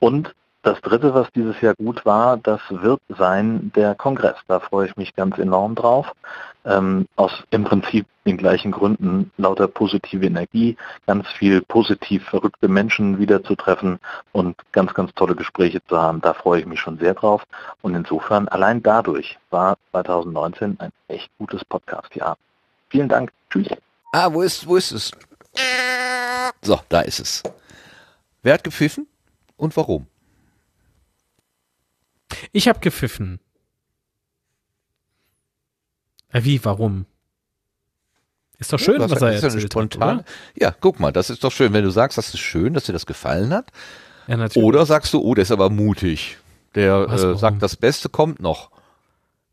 [0.00, 4.36] Und das Dritte, was dieses Jahr gut war, das wird sein der Kongress.
[4.46, 6.12] Da freue ich mich ganz enorm drauf.
[6.64, 10.76] Ähm, aus im Prinzip den gleichen Gründen lauter positive Energie,
[11.08, 13.98] ganz viel positiv verrückte Menschen wiederzutreffen
[14.30, 16.20] und ganz, ganz tolle Gespräche zu haben.
[16.20, 17.42] Da freue ich mich schon sehr drauf.
[17.82, 22.36] Und insofern, allein dadurch war 2019 ein echt gutes Podcast-Jahr.
[22.90, 23.32] Vielen Dank.
[23.50, 23.66] Tschüss.
[24.12, 25.10] Ah, wo ist, wo ist es?
[26.62, 27.42] So, da ist es.
[28.44, 29.08] Wer hat gepfiffen
[29.56, 30.06] und warum?
[32.52, 33.40] Ich habe gepfiffen.
[36.30, 37.06] Äh, wie, warum?
[38.58, 40.18] Ist doch schön, ja, was er erzählt spontan.
[40.18, 42.84] Hat, ja, guck mal, das ist doch schön, wenn du sagst, das ist schön, dass
[42.84, 43.72] dir das gefallen hat.
[44.28, 44.48] Ja.
[44.54, 46.38] Oder sagst du, oh, der ist aber mutig.
[46.74, 48.70] Der äh, sagt, das Beste kommt noch.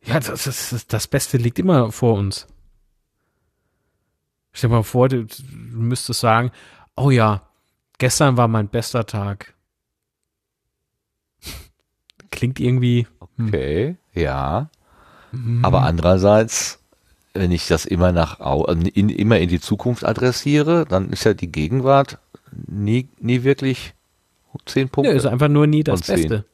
[0.03, 2.47] Ja, das, das, das Beste liegt immer vor uns.
[4.53, 5.35] Stell dir mal vor, du, du
[5.73, 6.51] müsstest sagen,
[6.95, 7.47] oh ja,
[7.97, 9.55] gestern war mein bester Tag.
[12.39, 13.05] Klingt irgendwie.
[13.35, 13.47] Hm.
[13.49, 14.69] Okay, ja.
[15.33, 15.59] Mhm.
[15.65, 16.79] Aber andererseits,
[17.33, 21.51] wenn ich das immer nach in, immer in die Zukunft adressiere, dann ist ja die
[21.51, 22.17] Gegenwart
[22.65, 23.93] nie, nie wirklich
[24.65, 25.11] zehn Punkte.
[25.11, 26.45] Ja, ist einfach nur nie das Beste.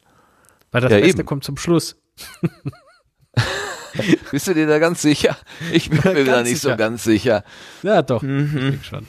[0.71, 1.27] Weil das ja, Beste eben.
[1.27, 1.97] kommt zum Schluss.
[4.31, 5.37] Bist du dir da ganz sicher?
[5.71, 6.71] Ich bin mir da nicht sicher.
[6.71, 7.43] so ganz sicher.
[7.83, 8.23] Ja, doch.
[8.23, 8.79] Mhm.
[8.81, 9.05] Ich schon.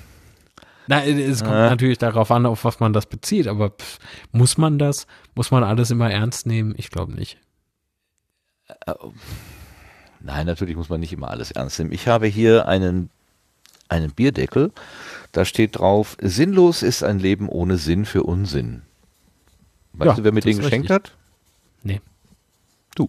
[0.87, 1.71] Na, es kommt ja.
[1.71, 3.99] natürlich darauf an, auf was man das bezieht, aber pff,
[4.33, 5.07] muss man das?
[5.35, 6.75] Muss man alles immer ernst nehmen?
[6.77, 7.39] Ich glaube nicht.
[8.69, 8.95] Äh,
[10.21, 11.93] nein, natürlich muss man nicht immer alles ernst nehmen.
[11.93, 13.11] Ich habe hier einen,
[13.89, 14.73] einen Bierdeckel.
[15.33, 18.83] Da steht drauf, sinnlos ist ein Leben ohne Sinn für Unsinn.
[19.95, 20.91] Weißt ja, du, wer mir den geschenkt richtig.
[20.91, 21.13] hat?
[21.83, 22.01] Nee.
[22.95, 23.09] Du.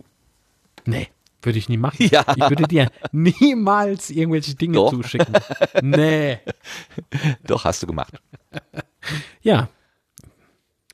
[0.85, 1.09] Nee.
[1.41, 2.07] Würde ich nie machen.
[2.11, 2.25] Ja.
[2.35, 4.91] Ich würde dir niemals irgendwelche Dinge Doch.
[4.91, 5.33] zuschicken.
[5.81, 6.39] Nee.
[7.45, 8.13] Doch, hast du gemacht.
[9.41, 9.69] Ja.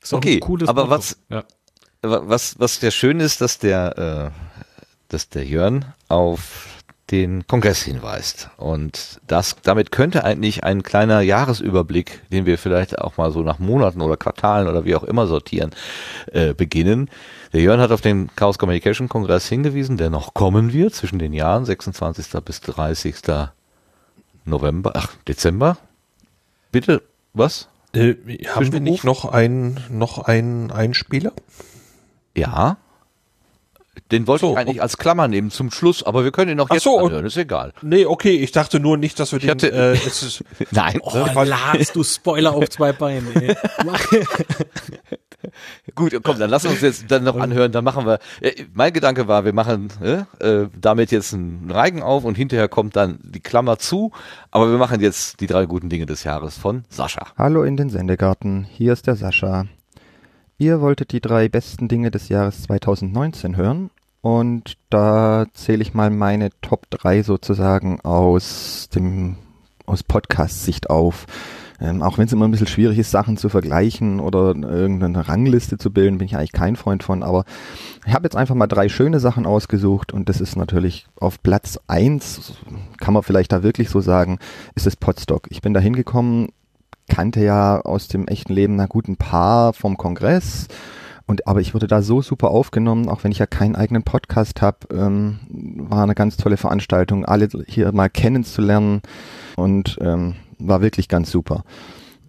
[0.02, 1.44] Ist okay, aber was, ja.
[2.02, 4.70] was, was der schön ist, dass der, äh,
[5.08, 6.74] dass der Jörn auf
[7.10, 8.50] den Kongress hinweist.
[8.56, 13.58] Und das, damit könnte eigentlich ein kleiner Jahresüberblick, den wir vielleicht auch mal so nach
[13.58, 15.70] Monaten oder Quartalen oder wie auch immer sortieren,
[16.32, 17.10] äh, beginnen.
[17.54, 21.32] Der Jörn hat auf den Chaos Communication Kongress hingewiesen, der noch kommen wird zwischen den
[21.32, 22.42] Jahren 26.
[22.44, 23.14] bis 30.
[24.44, 25.78] November, ach, Dezember.
[26.72, 27.02] Bitte,
[27.32, 27.68] was?
[27.94, 28.16] Äh,
[28.48, 31.32] haben wir nicht noch einen, noch einen Einspieler?
[32.36, 32.76] Ja.
[34.10, 34.80] Den wollte so, ich eigentlich okay.
[34.80, 37.72] als Klammer nehmen zum Schluss, aber wir können ihn auch jetzt so, anhören, ist egal.
[37.82, 39.50] Nee, okay, ich dachte nur nicht, dass wir den...
[39.50, 41.00] Hatte, äh, ist, Nein.
[41.02, 43.56] Oh, Lars, du Spoiler auf zwei Beinen, ey.
[45.94, 48.18] Gut, komm, dann wir uns jetzt dann noch anhören, dann machen wir...
[48.40, 52.96] Äh, mein Gedanke war, wir machen äh, damit jetzt einen Reigen auf und hinterher kommt
[52.96, 54.12] dann die Klammer zu,
[54.50, 57.26] aber wir machen jetzt die drei guten Dinge des Jahres von Sascha.
[57.38, 59.66] Hallo in den Sendegarten, hier ist der Sascha.
[60.56, 63.90] Ihr wolltet die drei besten Dinge des Jahres 2019 hören
[64.20, 69.36] und da zähle ich mal meine Top 3 sozusagen aus dem
[69.84, 71.26] aus Podcast-Sicht auf.
[71.80, 75.76] Ähm, auch wenn es immer ein bisschen schwierig ist, Sachen zu vergleichen oder irgendeine Rangliste
[75.76, 77.24] zu bilden, bin ich eigentlich kein Freund von.
[77.24, 77.44] Aber
[78.06, 81.80] ich habe jetzt einfach mal drei schöne Sachen ausgesucht und das ist natürlich auf Platz
[81.88, 82.54] eins
[82.98, 84.38] kann man vielleicht da wirklich so sagen,
[84.76, 85.48] ist es Podstock.
[85.50, 86.50] Ich bin da hingekommen,
[87.08, 90.68] kannte ja aus dem echten Leben na gut ein paar vom Kongress
[91.26, 94.60] und aber ich wurde da so super aufgenommen, auch wenn ich ja keinen eigenen Podcast
[94.60, 99.00] habe, ähm, war eine ganz tolle Veranstaltung, alle hier mal kennenzulernen
[99.56, 101.64] und ähm, war wirklich ganz super.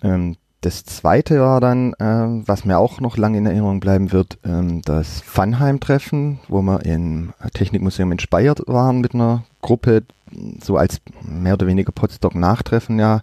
[0.01, 4.39] Ähm, das zweite war dann, äh, was mir auch noch lange in Erinnerung bleiben wird,
[4.45, 10.03] ähm, das Funheim-Treffen, wo wir im Technikmuseum in Speyer waren mit einer Gruppe,
[10.63, 13.19] so als mehr oder weniger Potsdok-Nachtreffen, ja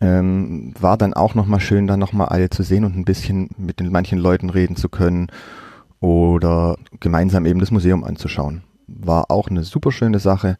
[0.00, 3.80] ähm, war dann auch nochmal schön, dann nochmal alle zu sehen und ein bisschen mit
[3.80, 5.28] den manchen Leuten reden zu können
[6.00, 8.62] oder gemeinsam eben das Museum anzuschauen.
[8.86, 10.56] War auch eine super schöne Sache.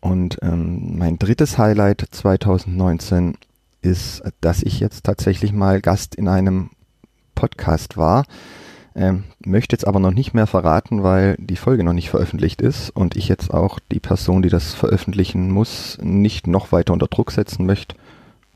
[0.00, 3.36] Und ähm, mein drittes Highlight 2019
[3.80, 6.70] ist, dass ich jetzt tatsächlich mal Gast in einem
[7.34, 8.24] Podcast war.
[8.94, 12.90] Ähm, möchte jetzt aber noch nicht mehr verraten, weil die Folge noch nicht veröffentlicht ist
[12.90, 17.30] und ich jetzt auch die Person, die das veröffentlichen muss, nicht noch weiter unter Druck
[17.30, 17.94] setzen möchte.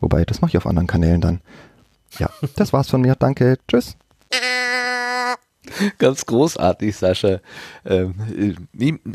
[0.02, 1.40] Wobei, das mache ich auf anderen Kanälen dann.
[2.18, 3.14] Ja, das war's von mir.
[3.14, 3.56] Danke.
[3.68, 3.96] Tschüss.
[5.98, 7.40] Ganz großartig, Sascha.
[7.86, 8.14] Ähm,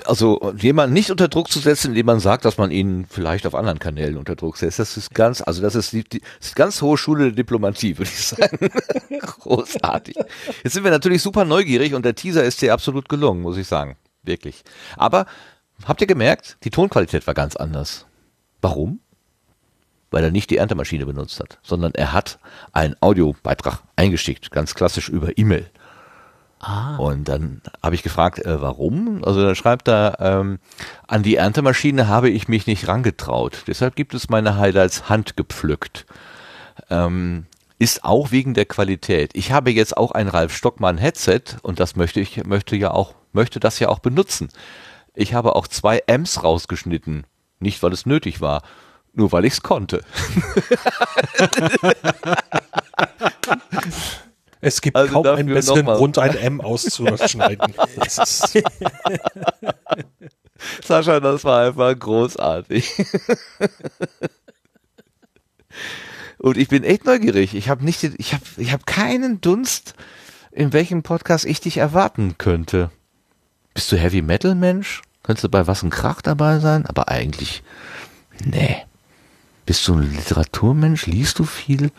[0.05, 3.53] also jemanden nicht unter Druck zu setzen, indem man sagt, dass man ihn vielleicht auf
[3.53, 4.79] anderen Kanälen unter Druck setzt.
[4.79, 7.97] Das ist ganz, also das ist die, die das ist ganz hohe Schule der Diplomatie,
[7.97, 8.57] würde ich sagen.
[9.19, 10.15] Großartig.
[10.63, 13.67] Jetzt sind wir natürlich super neugierig und der Teaser ist dir absolut gelungen, muss ich
[13.67, 13.97] sagen.
[14.23, 14.63] Wirklich.
[14.95, 15.25] Aber
[15.83, 18.05] habt ihr gemerkt, die Tonqualität war ganz anders.
[18.61, 19.01] Warum?
[20.11, 22.39] Weil er nicht die Erntemaschine benutzt hat, sondern er hat
[22.71, 25.69] einen Audiobeitrag eingeschickt, ganz klassisch über E-Mail.
[26.59, 26.95] Ah.
[26.97, 29.23] Und dann habe ich gefragt, äh, warum?
[29.23, 30.59] Also dann schreibt er, ähm,
[31.07, 33.63] an die Erntemaschine habe ich mich nicht rangetraut.
[33.67, 36.05] Deshalb gibt es meine Highlights handgepflückt.
[36.89, 37.45] Ähm,
[37.79, 39.31] ist auch wegen der Qualität.
[39.35, 43.13] Ich habe jetzt auch ein Ralf Stockmann Headset und das möchte ich, möchte ja auch,
[43.33, 44.49] möchte das ja auch benutzen.
[45.13, 47.25] Ich habe auch zwei Amps rausgeschnitten.
[47.59, 48.63] Nicht, weil es nötig war,
[49.17, 50.03] nur weil ich es konnte.
[54.59, 57.73] Es gibt also kaum einen besseren Grund, ein M auszuschneiden.
[60.83, 62.91] Sascha, das war einfach großartig.
[66.39, 67.53] Und ich bin echt neugierig.
[67.55, 69.93] Ich habe nicht, ich habe, ich habe keinen Dunst,
[70.51, 72.89] in welchem Podcast ich dich erwarten könnte.
[73.73, 75.03] Bist du Heavy Metal Mensch?
[75.21, 76.85] Könntest du bei was ein Krach dabei sein?
[76.85, 77.61] Aber eigentlich,
[78.43, 78.86] nee.
[79.67, 81.07] Bist du ein Literaturmensch?
[81.07, 81.91] Liest du viel?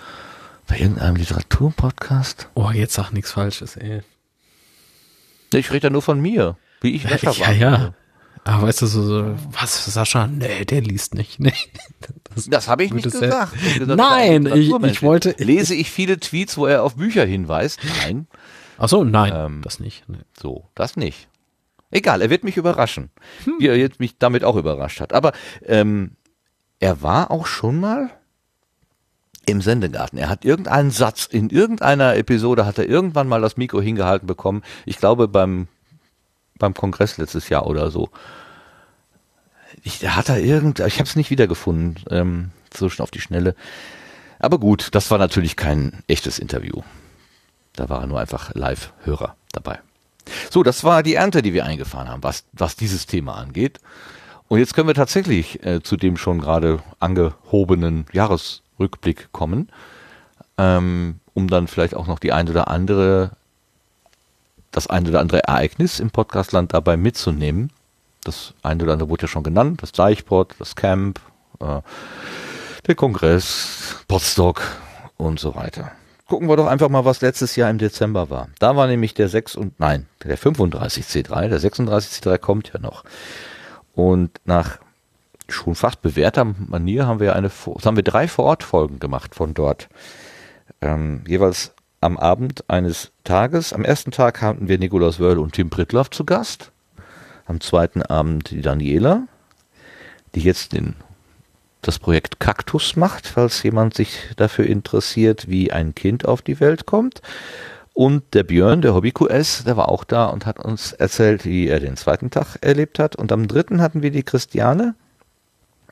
[0.67, 2.49] Bei irgendeinem Literaturpodcast?
[2.55, 4.01] Oh, jetzt sag nichts Falsches, ey.
[5.53, 6.57] Ich rede ja nur von mir.
[6.81, 7.95] Wie ich Wäscher Ja, ja.
[8.45, 10.27] Aber weißt du, so, so, was, Sascha?
[10.27, 11.41] Nee, der liest nicht.
[11.41, 11.53] Nee.
[12.35, 13.55] Das, das habe ich nicht gesagt.
[13.57, 15.35] Ich gesagt nein, ich, ich wollte.
[15.37, 17.81] Lese ich viele Tweets, wo er auf Bücher hinweist?
[18.01, 18.29] Nein.
[18.79, 20.09] Ach so, nein, ähm, das nicht.
[20.09, 20.19] Nee.
[20.41, 21.29] So, das nicht.
[21.91, 23.11] Egal, er wird mich überraschen.
[23.45, 23.55] Hm.
[23.59, 25.13] Wie er jetzt mich damit auch überrascht hat.
[25.13, 25.33] Aber
[25.65, 26.13] ähm,
[26.81, 28.11] er war auch schon mal
[29.47, 30.19] im Sendegarten.
[30.19, 34.63] Er hat irgendeinen Satz in irgendeiner Episode hat er irgendwann mal das Mikro hingehalten bekommen.
[34.85, 35.69] Ich glaube beim
[36.59, 38.11] beim Kongress letztes Jahr oder so.
[39.85, 43.55] Ich hat er irgend, ich habe es nicht wiedergefunden, ähm, so schon auf die Schnelle.
[44.39, 46.83] Aber gut, das war natürlich kein echtes Interview.
[47.75, 49.81] Da war nur einfach Live-Hörer dabei.
[50.51, 53.81] So, das war die Ernte, die wir eingefahren haben, was, was dieses Thema angeht.
[54.49, 59.69] Und jetzt können wir tatsächlich äh, zu dem schon gerade angehobenen Jahresrückblick kommen,
[60.57, 63.33] ähm, um dann vielleicht auch noch die ein oder andere,
[64.71, 67.71] das ein oder andere Ereignis im Podcastland dabei mitzunehmen.
[68.25, 71.21] Das eine oder andere wurde ja schon genannt, das Deichport, das Camp,
[71.61, 71.83] äh,
[72.87, 74.63] der Kongress, Potsdok
[75.19, 75.93] und so weiter.
[76.27, 78.49] Gucken wir doch einfach mal, was letztes Jahr im Dezember war.
[78.59, 82.81] Da war nämlich der 6 und nein, der 35 C3, der 36 C3 kommt ja
[82.81, 83.05] noch.
[83.99, 84.79] Und nach
[85.49, 89.89] schon fast bewährter Manier haben wir eine, haben wir drei Vorortfolgen gemacht von dort.
[90.81, 93.73] Ähm, jeweils am Abend eines Tages.
[93.73, 96.71] Am ersten Tag hatten wir Nikolaus Wörl und Tim Pritloff zu Gast.
[97.47, 99.27] Am zweiten Abend die Daniela,
[100.37, 100.95] die jetzt den,
[101.83, 106.87] das Projekt Kaktus macht, falls jemand sich dafür interessiert, wie ein Kind auf die Welt
[106.87, 107.21] kommt.
[107.99, 111.67] Und der Björn, der Hobby QS, der war auch da und hat uns erzählt, wie
[111.67, 113.17] er den zweiten Tag erlebt hat.
[113.17, 114.95] Und am dritten hatten wir die Christiane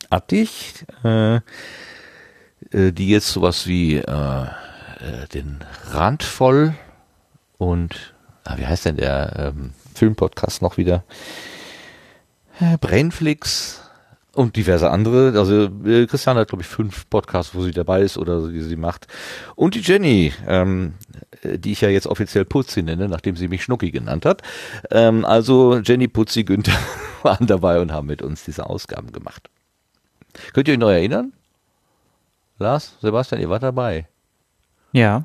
[0.08, 6.76] Attich, äh, äh, die jetzt sowas wie äh, äh, den Rand voll
[7.58, 11.02] und ah, wie heißt denn der ähm, Filmpodcast noch wieder?
[12.60, 13.82] Äh, Brainflix
[14.36, 15.36] und diverse andere.
[15.38, 18.76] Also äh, Christian hat, glaube ich, fünf Podcasts, wo sie dabei ist oder die sie
[18.76, 19.08] macht.
[19.56, 20.94] Und die Jenny, ähm,
[21.58, 24.42] die ich ja jetzt offiziell Putzi nenne, nachdem sie mich Schnucki genannt hat.
[24.90, 26.78] Ähm, also Jenny, Putzi, Günther
[27.22, 29.50] waren dabei und haben mit uns diese Ausgaben gemacht.
[30.52, 31.32] Könnt ihr euch noch erinnern?
[32.58, 34.06] Lars, Sebastian, ihr wart dabei.
[34.92, 35.24] Ja.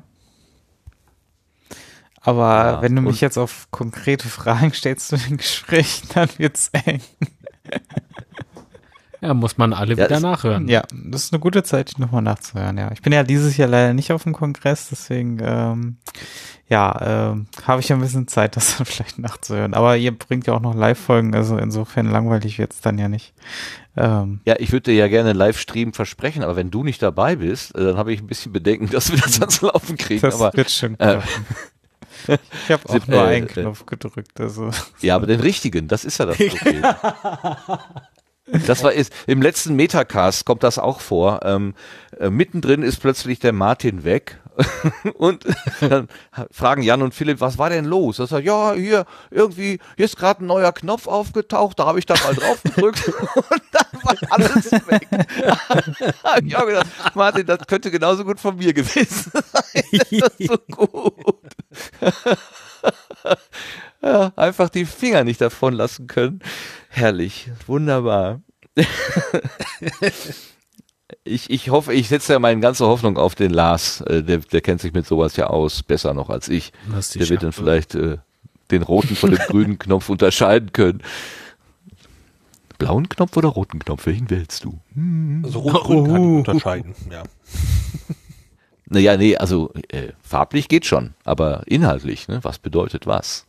[2.20, 6.70] Aber ja, wenn du mich jetzt auf konkrete Fragen stellst zu den Gesprächen, dann wird's
[6.72, 7.00] eng.
[9.22, 10.66] Ja, muss man alle ja, wieder nachhören.
[10.66, 12.90] Ja, das ist eine gute Zeit, die nochmal nachzuhören, ja.
[12.92, 15.96] Ich bin ja dieses Jahr leider nicht auf dem Kongress, deswegen, ähm,
[16.68, 19.74] ja, ähm, habe ich ja ein bisschen Zeit, das dann vielleicht nachzuhören.
[19.74, 23.32] Aber ihr bringt ja auch noch Live-Folgen, also insofern langweilig wird's dann ja nicht.
[23.96, 27.76] Ähm, ja, ich würde dir ja gerne Livestream versprechen, aber wenn du nicht dabei bist,
[27.76, 30.22] äh, dann habe ich ein bisschen Bedenken, dass wir das ans Laufen kriegen.
[30.22, 31.20] Das aber, wird schon äh,
[32.26, 34.40] Ich habe auch nur äh, einen Knopf gedrückt.
[34.40, 34.70] Also.
[35.00, 36.84] Ja, aber den richtigen, das ist ja das Problem.
[38.46, 41.40] Das war ist, im letzten Metacast kommt das auch vor.
[41.44, 41.74] Ähm,
[42.18, 44.40] äh, mittendrin ist plötzlich der Martin weg
[45.14, 45.44] und
[45.80, 46.08] dann
[46.50, 48.18] fragen Jan und Philipp, was war denn los?
[48.18, 52.06] Er sagt, ja, hier irgendwie, hier ist gerade ein neuer Knopf aufgetaucht, da habe ich
[52.06, 55.08] da mal drauf gedrückt und dann war alles weg.
[56.44, 59.84] ich auch gedacht, Martin, das könnte genauso gut von mir gewesen sein.
[60.10, 61.36] Das ist so gut.
[64.02, 66.40] Ja, einfach die Finger nicht davon lassen können.
[66.88, 68.40] Herrlich, wunderbar.
[71.24, 74.00] ich, ich hoffe, ich setze ja meine ganze Hoffnung auf den Lars.
[74.02, 76.72] Äh, der, der kennt sich mit sowas ja aus, besser noch als ich.
[77.14, 78.18] Der wird dann vielleicht äh,
[78.70, 81.02] den roten von dem grünen Knopf unterscheiden können.
[82.78, 84.06] Blauen Knopf oder roten Knopf?
[84.06, 84.80] Welchen wählst du?
[84.94, 85.42] Hm.
[85.44, 87.22] Also rot-grün kann ich unterscheiden, ja.
[88.86, 92.40] Naja, nee, also äh, farblich geht schon, aber inhaltlich, ne?
[92.42, 93.46] was bedeutet was?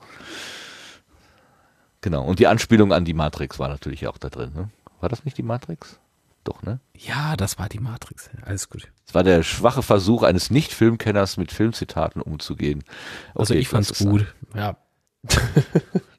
[2.03, 4.51] Genau, und die Anspielung an die Matrix war natürlich auch da drin.
[4.53, 4.69] Ne?
[4.99, 5.99] War das nicht die Matrix?
[6.43, 6.81] Doch, ne?
[6.97, 8.29] Ja, das war die Matrix.
[8.45, 8.89] Alles gut.
[9.07, 12.83] Es war der schwache Versuch eines Nicht-Filmkenners mit Filmzitaten umzugehen.
[13.29, 14.27] Okay, also ich fand's gut.
[14.51, 14.61] Sein.
[14.61, 14.77] Ja.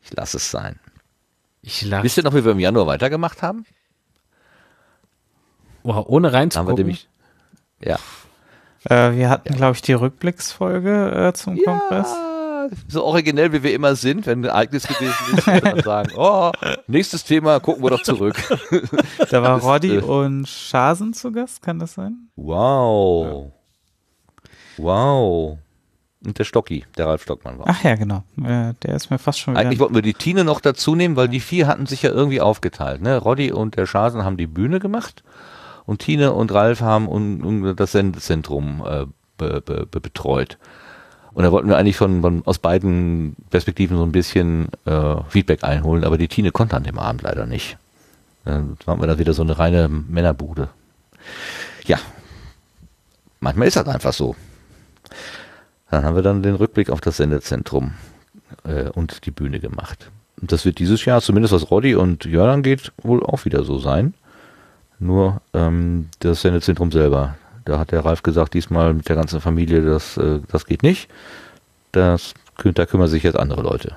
[0.03, 0.81] ich lasse es sein.
[1.61, 2.05] Ich lasse.
[2.05, 3.67] Wisst ihr noch, wie wir im Januar weitergemacht haben?
[5.83, 6.71] Wow, ohne reinzugucken.
[6.71, 7.09] Haben wir nämlich,
[7.83, 7.99] ja.
[8.85, 9.57] Äh, wir hatten, ja.
[9.59, 11.65] glaube ich, die Rückblicksfolge äh, zum ja.
[11.65, 12.17] Kongress
[12.89, 16.51] so originell wie wir immer sind, wenn ein Ereignis gewesen ist, dann sagen, oh,
[16.87, 18.37] nächstes Thema, gucken wir doch zurück.
[19.31, 22.29] Da war Roddy äh, und Schasen zu Gast, kann das sein?
[22.37, 23.47] Wow.
[24.77, 24.85] Ja.
[24.85, 25.59] Wow.
[26.25, 27.67] Und der Stocki, der Ralf Stockmann war.
[27.69, 28.23] Ach ja, genau.
[28.37, 29.61] der ist mir fast schon wieder.
[29.61, 32.41] Eigentlich wollten wir die Tine noch dazu nehmen, weil die vier hatten sich ja irgendwie
[32.41, 33.03] aufgeteilt.
[33.03, 33.19] Ne?
[33.19, 35.23] Roddy und der Schasen haben die Bühne gemacht
[35.87, 39.07] und Tine und Ralf haben un, un, das Sendezentrum äh,
[39.37, 40.59] be, be, betreut.
[41.35, 45.65] Und da wollten wir eigentlich von, von aus beiden Perspektiven so ein bisschen äh, Feedback
[45.65, 47.77] einholen, aber die Tine konnte an dem Abend leider nicht.
[48.45, 50.69] Dann waren wir da wieder so eine reine Männerbude.
[51.87, 51.99] Ja,
[53.41, 54.37] manchmal ist das einfach so.
[55.91, 57.95] Dann haben wir dann den Rückblick auf das Sendezentrum
[58.65, 60.11] äh, und die Bühne gemacht.
[60.41, 63.79] Und das wird dieses Jahr, zumindest was Roddy und Jörn angeht, wohl auch wieder so
[63.79, 64.15] sein.
[64.99, 69.83] Nur ähm, das Sendezentrum selber da hat der Ralf gesagt, diesmal mit der ganzen Familie,
[69.83, 71.09] das, äh, das geht nicht.
[71.93, 73.97] Das, da kümmern sich jetzt andere Leute.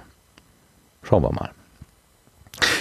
[1.03, 1.51] Schauen wir mal.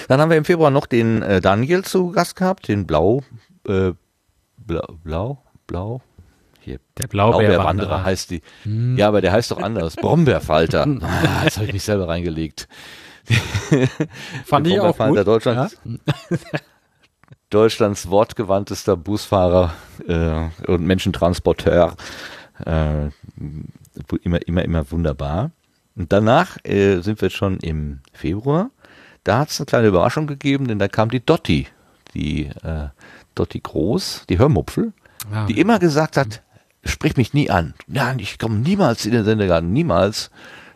[0.08, 3.22] Dann haben wir im Februar noch den äh, Daniel zu Gast gehabt, den Blau,
[3.68, 3.92] äh,
[4.58, 6.00] Blau, Blau, Blau,
[6.60, 6.78] hier.
[6.98, 8.42] Der Blaubeerwanderer Blaubeer heißt die.
[8.62, 8.96] Hm.
[8.96, 9.96] Ja, aber der heißt doch anders.
[9.96, 10.82] Brombeerfalter.
[11.00, 12.68] ah, jetzt habe ich mich selber reingelegt.
[14.44, 15.26] Fand ich auch gut.
[15.26, 15.78] Deutschlands.
[15.84, 16.60] Ja?
[17.50, 19.74] Deutschlands wortgewandtester Busfahrer
[20.06, 21.96] äh, und Menschentransporteur.
[22.64, 23.10] Äh,
[24.22, 25.52] immer, immer, immer wunderbar.
[25.94, 28.70] Und danach äh, sind wir schon im Februar.
[29.24, 31.66] Da hat es eine kleine Überraschung gegeben, denn da kam die Dotti,
[32.14, 32.88] die äh,
[33.34, 34.92] Dotti Groß, die Hörmupfel,
[35.32, 36.42] ah, die immer gesagt hat,
[36.84, 37.74] sprich mich nie an.
[37.86, 40.30] Nein, ich komme niemals in den Sendegarten, niemals.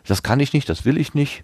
[0.05, 1.43] Das kann ich nicht, das will ich nicht.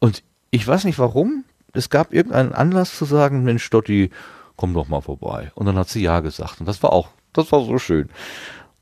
[0.00, 1.44] Und ich weiß nicht warum.
[1.72, 4.10] Es gab irgendeinen Anlass zu sagen, Mensch, Dotti,
[4.56, 5.52] komm doch mal vorbei.
[5.54, 6.60] Und dann hat sie ja gesagt.
[6.60, 8.08] Und das war auch, das war so schön.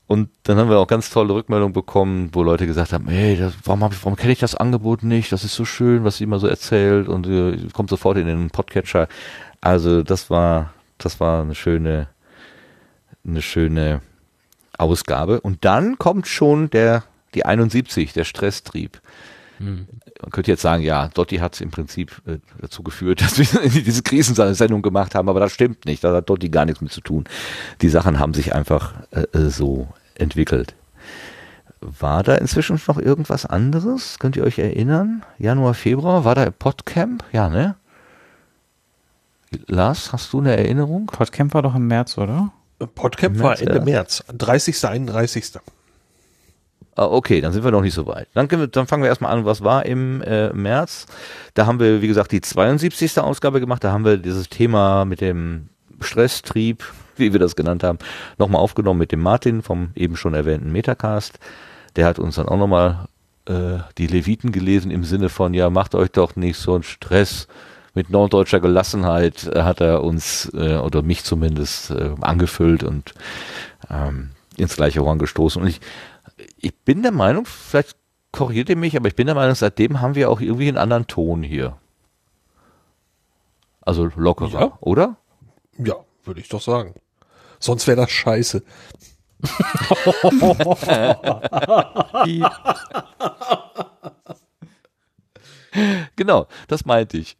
[0.05, 3.53] Und dann haben wir auch ganz tolle Rückmeldungen bekommen, wo Leute gesagt haben, hey, das,
[3.63, 5.31] warum, warum kenne ich das Angebot nicht?
[5.31, 8.49] Das ist so schön, was sie immer so erzählt und äh, kommt sofort in den
[8.49, 9.07] Podcatcher.
[9.61, 12.09] Also das war, das war eine schöne,
[13.25, 14.01] eine schöne
[14.77, 15.39] Ausgabe.
[15.39, 17.03] Und dann kommt schon der,
[17.33, 19.01] die 71, der Stresstrieb.
[19.59, 19.87] Hm.
[20.21, 24.03] Man könnte jetzt sagen, ja, Dotti hat im Prinzip äh, dazu geführt, dass wir diese
[24.03, 26.03] Krisensendung gemacht haben, aber das stimmt nicht.
[26.03, 27.25] Da hat Dotti gar nichts mit zu tun.
[27.81, 30.75] Die Sachen haben sich einfach äh, äh, so entwickelt.
[31.81, 34.17] War da inzwischen noch irgendwas anderes?
[34.19, 35.23] Könnt ihr euch erinnern?
[35.37, 37.25] Januar, Februar, war da Podcamp?
[37.33, 37.75] Ja, ne?
[39.67, 41.07] Lars, hast du eine Erinnerung?
[41.07, 42.51] Podcamp war doch im März, oder?
[42.95, 43.83] Podcamp März, war Ende ja.
[43.83, 44.85] März, 30.
[44.85, 45.59] 31.
[46.95, 48.27] Ah, okay, dann sind wir noch nicht so weit.
[48.35, 51.07] Dann, wir, dann fangen wir erstmal an, was war im äh, März.
[51.55, 53.19] Da haben wir, wie gesagt, die 72.
[53.19, 53.83] Ausgabe gemacht.
[53.83, 55.69] Da haben wir dieses Thema mit dem
[56.01, 56.83] Stresstrieb,
[57.17, 57.97] wie wir das genannt haben,
[58.37, 61.39] nochmal aufgenommen mit dem Martin vom eben schon erwähnten Metacast.
[61.95, 63.07] Der hat uns dann auch nochmal
[63.45, 67.47] äh, die Leviten gelesen im Sinne von, ja, macht euch doch nicht so einen Stress.
[67.95, 73.13] Mit norddeutscher Gelassenheit äh, hat er uns, äh, oder mich zumindest, äh, angefüllt und
[73.89, 75.61] ähm, ins gleiche Horn gestoßen.
[75.61, 75.79] Und ich
[76.63, 77.97] ich bin der Meinung, vielleicht
[78.31, 81.07] korrigiert ihr mich, aber ich bin der Meinung, seitdem haben wir auch irgendwie einen anderen
[81.07, 81.77] Ton hier.
[83.81, 84.77] Also lockerer, ja.
[84.79, 85.17] oder?
[85.77, 86.95] Ja, würde ich doch sagen.
[87.59, 88.63] Sonst wäre das scheiße.
[96.15, 97.35] genau, das meinte ich.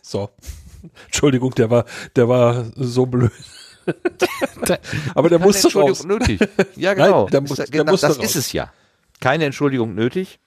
[0.00, 0.30] so.
[1.06, 3.32] Entschuldigung, der war, der war so blöd.
[5.14, 6.04] Aber der musste Entschuldigung raus.
[6.04, 6.40] nötig.
[6.76, 7.24] Ja, genau.
[7.24, 8.18] Nein, der muss, der genau das raus.
[8.18, 8.72] ist es ja.
[9.20, 10.38] Keine Entschuldigung nötig.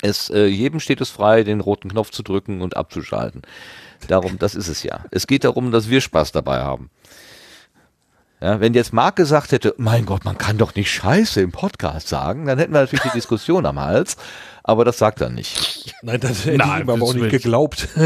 [0.00, 3.42] Es, äh, jedem steht es frei, den roten Knopf zu drücken und abzuschalten.
[4.08, 5.04] Darum, das ist es ja.
[5.12, 6.90] Es geht darum, dass wir Spaß dabei haben.
[8.42, 12.08] Ja, wenn jetzt Marc gesagt hätte, mein Gott, man kann doch nicht Scheiße im Podcast
[12.08, 14.16] sagen, dann hätten wir natürlich die Diskussion am Hals.
[14.64, 15.94] Aber das sagt er nicht.
[16.02, 17.88] Nein, das hätte Nein, ich ihm aber auch nicht geglaubt.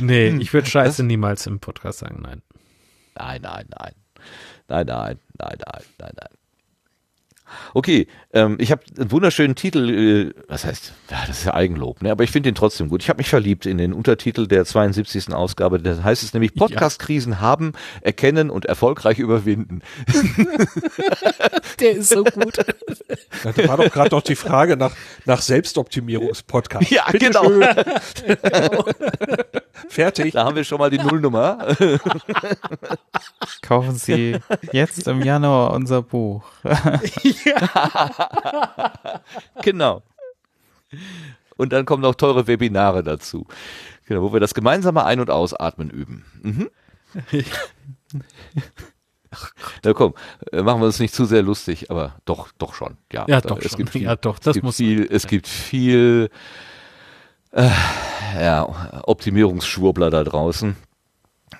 [0.00, 0.40] Nee, hm.
[0.40, 2.42] ich würde Scheiße niemals im Podcast sagen, nein.
[3.16, 3.92] Nein, nein, nein.
[4.68, 6.37] Nein, nein, nein, nein, nein, nein.
[7.74, 12.02] Okay, ähm, ich habe einen wunderschönen Titel, äh, was heißt, ja, das ist ja Eigenlob,
[12.02, 12.10] ne?
[12.10, 13.02] aber ich finde den trotzdem gut.
[13.02, 15.32] Ich habe mich verliebt in den Untertitel der 72.
[15.32, 15.80] Ausgabe.
[15.80, 17.40] Da heißt es nämlich Podcast-Krisen ja.
[17.40, 19.82] haben, erkennen und erfolgreich überwinden.
[21.80, 22.58] der ist so gut.
[23.44, 24.92] Da war doch gerade doch die Frage nach,
[25.24, 26.90] nach Selbstoptimierungspodcast.
[26.90, 27.44] Ja, Bitte genau.
[29.88, 30.32] Fertig.
[30.32, 31.76] Da haben wir schon mal die Nullnummer.
[33.62, 34.38] Kaufen Sie
[34.72, 36.42] jetzt im Januar unser Buch.
[39.62, 40.02] genau.
[41.56, 43.46] Und dann kommen noch teure Webinare dazu.
[44.06, 46.24] Genau, wo wir das gemeinsame Ein- und Ausatmen üben.
[46.42, 46.70] Mhm.
[49.82, 50.14] Na komm,
[50.52, 52.96] äh, machen wir uns nicht zu sehr lustig, aber doch, doch schon.
[53.12, 53.78] Ja, ja doch es schon.
[53.78, 56.30] Gibt viel, ja, doch, das es muss viel, es gibt viel
[57.52, 57.68] äh,
[58.40, 60.76] ja, Optimierungsschwurbler da draußen.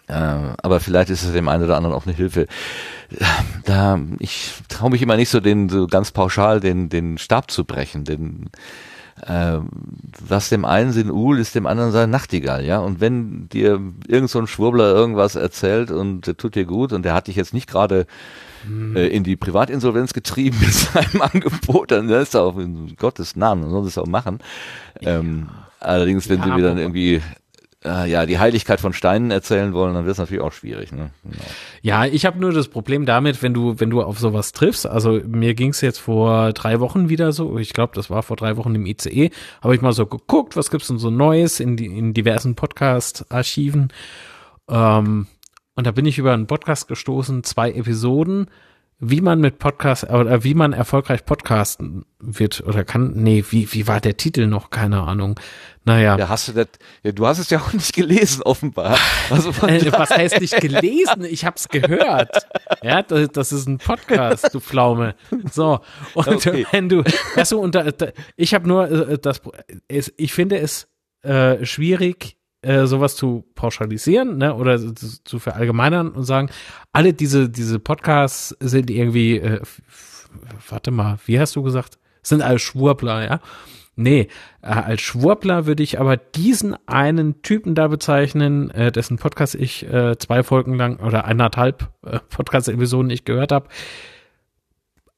[0.09, 2.47] Äh, aber vielleicht ist es dem einen oder anderen auch eine Hilfe.
[3.65, 7.65] Da, ich traue mich immer nicht so, den so ganz pauschal den den Stab zu
[7.65, 8.51] brechen, denn
[9.27, 9.59] äh,
[10.27, 12.79] was dem einen Sinn Uhl ist dem anderen sein Nachtigall, ja.
[12.79, 17.05] Und wenn dir irgend so ein Schwurbler irgendwas erzählt und der tut dir gut und
[17.05, 18.07] der hat dich jetzt nicht gerade
[18.65, 18.97] hm.
[18.97, 23.69] äh, in die Privatinsolvenz getrieben mit seinem Angebot, dann ist er auch in Gottes Namen,
[23.71, 24.39] soll es auch machen.
[25.01, 25.49] Ähm,
[25.81, 27.23] allerdings, wenn ja, sie mir dann irgendwie
[27.85, 30.93] äh, ja, die Heiligkeit von Steinen erzählen wollen, dann wird es natürlich auch schwierig.
[30.93, 31.11] Ne?
[31.23, 31.45] Genau.
[31.83, 35.21] Ja, ich habe nur das Problem damit, wenn du, wenn du auf sowas triffst, also
[35.27, 38.57] mir ging es jetzt vor drei Wochen wieder so, ich glaube, das war vor drei
[38.57, 39.31] Wochen im ICE,
[39.63, 43.93] habe ich mal so geguckt, was gibt's denn so Neues in, in diversen Podcast-Archiven.
[44.69, 45.27] Ähm,
[45.77, 48.49] und da bin ich über einen Podcast gestoßen, zwei Episoden,
[49.01, 53.13] wie man mit Podcast oder wie man erfolgreich podcasten wird oder kann.
[53.15, 54.71] Nee, wie, wie war der Titel noch?
[54.71, 55.39] Keine Ahnung.
[55.85, 56.19] Naja.
[56.19, 56.67] Ja, hast du das,
[57.05, 58.99] ja, du hast es ja auch nicht gelesen, offenbar.
[59.31, 61.25] Also was heißt nicht gelesen?
[61.25, 62.49] Ich hab's gehört.
[62.83, 65.15] Ja, das, das ist ein Podcast, du Pflaume.
[65.53, 65.81] So.
[66.15, 66.67] Und okay.
[66.73, 67.05] wenn du,
[67.37, 69.43] weißt du, und da, da, ich habe nur äh, das,
[69.87, 70.89] ich finde es
[71.23, 76.51] äh, schwierig, äh, sowas zu pauschalisieren, ne, oder zu, zu verallgemeinern und sagen,
[76.93, 79.61] alle diese, diese Podcasts sind irgendwie, äh,
[80.69, 81.99] warte mal, wie hast du gesagt?
[82.23, 83.41] Sind alle Schwurbler, ja?
[83.95, 84.29] Nee,
[84.63, 89.87] äh, als Schwurbler würde ich aber diesen einen Typen da bezeichnen, äh, dessen Podcast ich
[89.93, 93.69] äh, zwei Folgen lang oder eineinhalb äh, Podcast-Episoden ich gehört habe.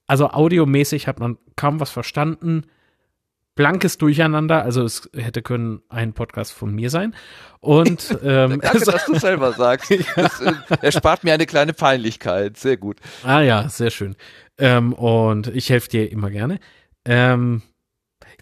[0.07, 2.65] Also audiomäßig hat man kaum was verstanden
[3.55, 4.63] blankes Durcheinander.
[4.63, 7.15] Also es hätte können ein Podcast von mir sein.
[7.61, 9.93] Und ähm, Danke, dass du selber sagst.
[10.17, 10.53] Das, äh,
[10.83, 12.57] erspart mir eine kleine Peinlichkeit.
[12.57, 12.99] Sehr gut.
[13.25, 14.17] Ah ja, sehr schön.
[14.59, 16.59] Ähm, und ich helfe dir immer gerne.
[17.05, 17.63] Ähm,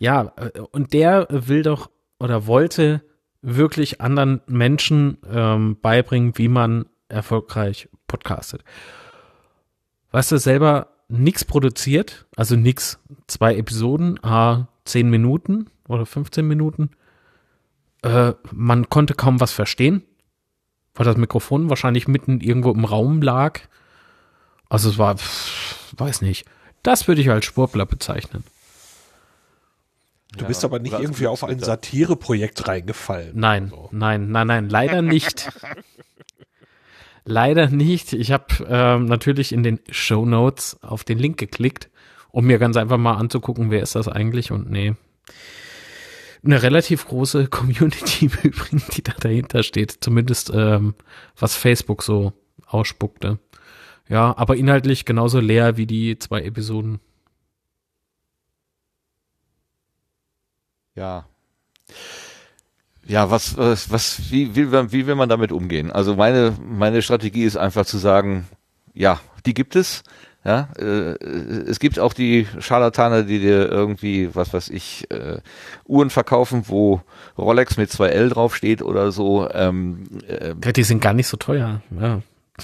[0.00, 3.02] ja, äh, und der will doch oder wollte
[3.42, 8.64] wirklich anderen Menschen ähm, beibringen, wie man erfolgreich podcastet.
[10.10, 16.90] Weißt du, selber nichts produziert, also nix, zwei Episoden, ah, zehn Minuten oder 15 Minuten.
[18.02, 20.02] Äh, man konnte kaum was verstehen,
[20.94, 23.60] weil das Mikrofon wahrscheinlich mitten irgendwo im Raum lag.
[24.68, 26.46] Also es war, pff, weiß nicht.
[26.82, 28.44] Das würde ich als Schwurbler bezeichnen.
[30.36, 33.32] Du bist aber nicht irgendwie auf ein Satireprojekt reingefallen.
[33.34, 35.50] Nein, nein, nein, nein, leider nicht.
[37.24, 38.12] leider nicht.
[38.12, 41.88] Ich habe ähm, natürlich in den Show Notes auf den Link geklickt,
[42.38, 44.94] um mir ganz einfach mal anzugucken, wer ist das eigentlich und nee.
[46.44, 49.96] Eine relativ große Community im Übrigen, die da dahinter steht.
[50.00, 50.94] Zumindest ähm,
[51.36, 52.32] was Facebook so
[52.64, 53.40] ausspuckte.
[54.08, 57.00] Ja, aber inhaltlich genauso leer wie die zwei Episoden.
[60.94, 61.26] Ja.
[63.04, 65.90] Ja, was, was, was wie, wie, wie will man damit umgehen?
[65.90, 68.46] Also meine, meine Strategie ist einfach zu sagen,
[68.94, 70.04] ja, die gibt es.
[70.48, 71.12] Ja, äh,
[71.68, 75.42] es gibt auch die Scharlatane, die dir irgendwie, was weiß ich, äh,
[75.84, 77.02] Uhren verkaufen, wo
[77.36, 79.46] Rolex mit 2L draufsteht oder so.
[79.52, 81.82] Ähm, äh, ja, die sind gar nicht so teuer.
[82.00, 82.22] Ja.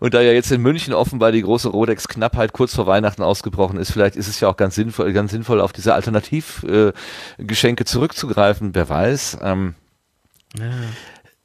[0.00, 3.92] Und da ja jetzt in München offenbar die große Rodex-Knappheit kurz vor Weihnachten ausgebrochen ist,
[3.92, 8.74] vielleicht ist es ja auch ganz sinnvoll, ganz sinnvoll auf diese Alternativgeschenke äh, zurückzugreifen.
[8.74, 9.38] Wer weiß.
[9.40, 9.76] Ähm,
[10.58, 10.66] ja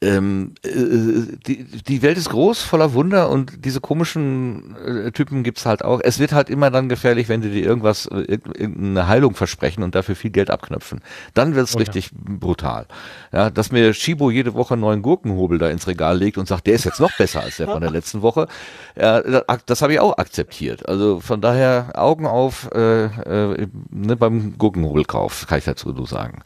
[0.01, 5.65] ähm, äh, die, die Welt ist groß, voller Wunder und diese komischen äh, Typen gibt's
[5.65, 6.01] halt auch.
[6.03, 9.95] Es wird halt immer dann gefährlich, wenn die dir irgendwas, äh, irgendeine Heilung versprechen und
[9.95, 11.01] dafür viel Geld abknöpfen.
[11.33, 12.17] Dann wird's oh, richtig ja.
[12.39, 12.87] brutal.
[13.31, 16.67] Ja, dass mir Shibo jede Woche einen neuen Gurkenhobel da ins Regal legt und sagt,
[16.67, 18.47] der ist jetzt noch besser als der von der letzten Woche.
[18.99, 19.21] Ja,
[19.65, 20.87] das habe ich auch akzeptiert.
[20.89, 26.41] Also von daher Augen auf äh, äh, ne, beim Gurkenhobelkauf, kann ich dazu nur sagen.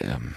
[0.00, 0.34] Ähm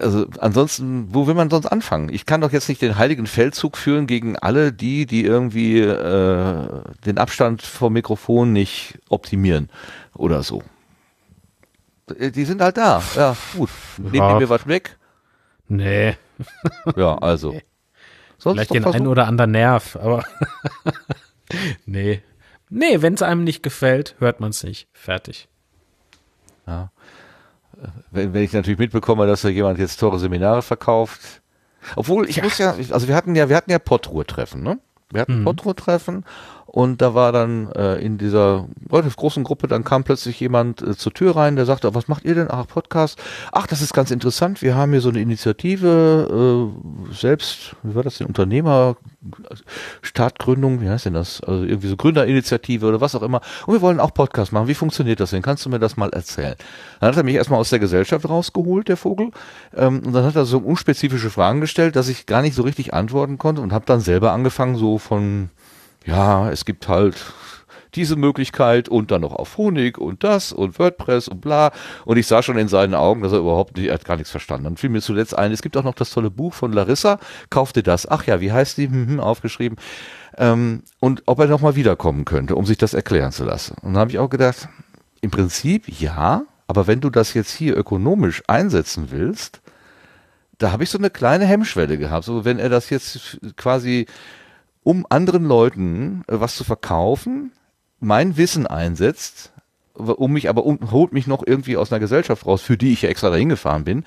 [0.00, 2.08] also ansonsten, wo will man sonst anfangen?
[2.08, 6.82] Ich kann doch jetzt nicht den heiligen Feldzug führen gegen alle die, die irgendwie äh,
[7.04, 9.70] den Abstand vom Mikrofon nicht optimieren
[10.14, 10.62] oder so.
[12.18, 13.02] Äh, die sind halt da.
[13.16, 13.70] Ja, gut.
[13.98, 14.32] Nehmen ja.
[14.34, 14.98] die mir was weg?
[15.68, 16.16] Nee.
[16.96, 17.52] Ja, also.
[17.52, 17.62] Nee.
[18.38, 20.24] Sonst Vielleicht den einen oder anderen Nerv, aber
[21.86, 22.22] nee.
[22.68, 24.88] Nee, wenn es einem nicht gefällt, hört man es nicht.
[24.92, 25.48] Fertig.
[26.66, 26.90] Ja
[28.10, 31.42] wenn, wenn ich natürlich mitbekomme, dass da jemand jetzt teure Seminare verkauft.
[31.96, 32.44] Obwohl, ich ja.
[32.44, 34.78] muss ja, also wir hatten ja, wir hatten ja Pottruhe-Treffen, ne?
[35.10, 35.44] Wir hatten mhm.
[35.44, 36.24] Pottruhe-Treffen
[36.66, 40.96] und da war dann äh, in dieser relativ großen Gruppe, dann kam plötzlich jemand äh,
[40.96, 42.48] zur Tür rein, der sagte, was macht ihr denn?
[42.50, 43.18] Ach, Podcast.
[43.52, 44.60] Ach, das ist ganz interessant.
[44.62, 46.72] Wir haben hier so eine Initiative,
[47.10, 48.96] äh, selbst, wie war das denn, Unternehmer,
[50.02, 51.40] Startgründung, wie heißt denn das?
[51.42, 53.40] Also irgendwie so Gründerinitiative oder was auch immer.
[53.66, 54.66] Und wir wollen auch Podcast machen.
[54.66, 55.42] Wie funktioniert das denn?
[55.42, 56.56] Kannst du mir das mal erzählen?
[57.00, 59.30] Dann hat er mich erstmal aus der Gesellschaft rausgeholt, der Vogel.
[59.76, 62.94] Ähm, und dann hat er so unspezifische Fragen gestellt, dass ich gar nicht so richtig
[62.94, 65.50] antworten konnte und habe dann selber angefangen, so von
[66.04, 67.16] ja, es gibt halt
[67.94, 71.70] diese Möglichkeit und dann noch auf Honig und das und WordPress und bla.
[72.04, 74.30] Und ich sah schon in seinen Augen, dass er überhaupt nicht, er hat gar nichts
[74.30, 74.64] verstanden.
[74.64, 77.18] Dann fiel mir zuletzt ein, es gibt auch noch das tolle Buch von Larissa,
[77.50, 78.08] kaufte das.
[78.08, 78.88] Ach ja, wie heißt die?
[78.94, 79.76] Hm, aufgeschrieben.
[80.38, 83.76] Ähm, und ob er nochmal wiederkommen könnte, um sich das erklären zu lassen.
[83.82, 84.68] Und dann habe ich auch gedacht,
[85.20, 89.60] im Prinzip ja, aber wenn du das jetzt hier ökonomisch einsetzen willst,
[90.58, 92.24] da habe ich so eine kleine Hemmschwelle gehabt.
[92.24, 94.06] So, wenn er das jetzt quasi
[94.84, 97.50] um anderen Leuten äh, was zu verkaufen,
[97.98, 99.52] mein Wissen einsetzt,
[99.94, 103.02] um mich aber um, holt mich noch irgendwie aus einer Gesellschaft raus, für die ich
[103.02, 104.04] ja extra dahin gefahren bin.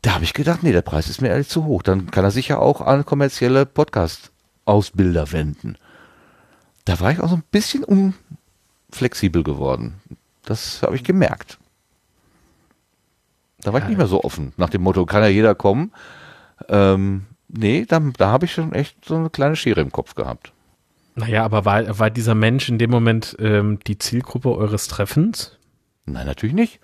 [0.00, 1.82] Da habe ich gedacht, nee, der Preis ist mir ehrlich zu hoch.
[1.82, 5.76] Dann kann er sich ja auch an kommerzielle Podcast-Ausbilder wenden.
[6.84, 9.94] Da war ich auch so ein bisschen unflexibel geworden.
[10.44, 11.58] Das habe ich gemerkt.
[13.62, 14.52] Da war ich nicht mehr so offen.
[14.58, 15.92] Nach dem Motto, kann ja jeder kommen.
[16.68, 17.24] Ähm,
[17.56, 20.52] nee, da, da habe ich schon echt so eine kleine Schere im Kopf gehabt.
[21.16, 25.58] Naja, aber war, war dieser Mensch in dem Moment ähm, die Zielgruppe eures Treffens?
[26.06, 26.80] Nein, natürlich nicht.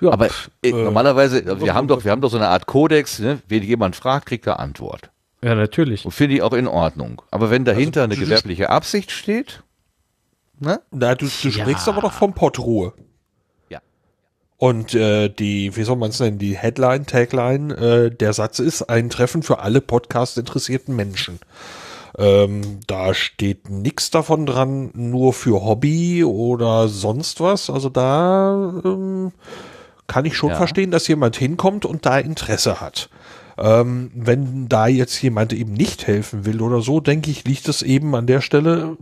[0.00, 0.26] Ja, aber
[0.62, 3.40] äh, äh, normalerweise, wir haben doch, wir haben doch so eine Art Kodex, ne?
[3.48, 5.10] wenn jemand fragt, kriegt er Antwort.
[5.42, 6.04] Ja, natürlich.
[6.04, 7.22] Und finde ich auch in Ordnung.
[7.30, 9.62] Aber wenn dahinter also, eine gewerbliche Absicht steht,
[10.58, 10.80] ne?
[10.90, 11.64] Na, du, du ja.
[11.64, 12.94] sprichst aber doch vom Pottruhe.
[14.56, 18.82] Und äh, die, wie soll man es nennen, die Headline, Tagline, äh, der Satz ist
[18.82, 21.40] ein Treffen für alle Podcast interessierten Menschen.
[22.16, 27.68] Ähm, da steht nichts davon dran, nur für Hobby oder sonst was.
[27.68, 29.32] Also da ähm,
[30.06, 30.56] kann ich schon ja.
[30.56, 33.08] verstehen, dass jemand hinkommt und da Interesse hat.
[33.58, 37.82] Ähm, wenn da jetzt jemand eben nicht helfen will oder so, denke ich, liegt es
[37.82, 38.96] eben an der Stelle,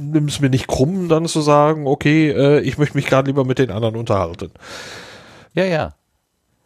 [0.00, 3.28] mm, nimm es mir nicht krumm, dann zu sagen, okay, äh, ich möchte mich gerade
[3.28, 4.50] lieber mit den anderen unterhalten.
[5.54, 5.94] Ja, ja.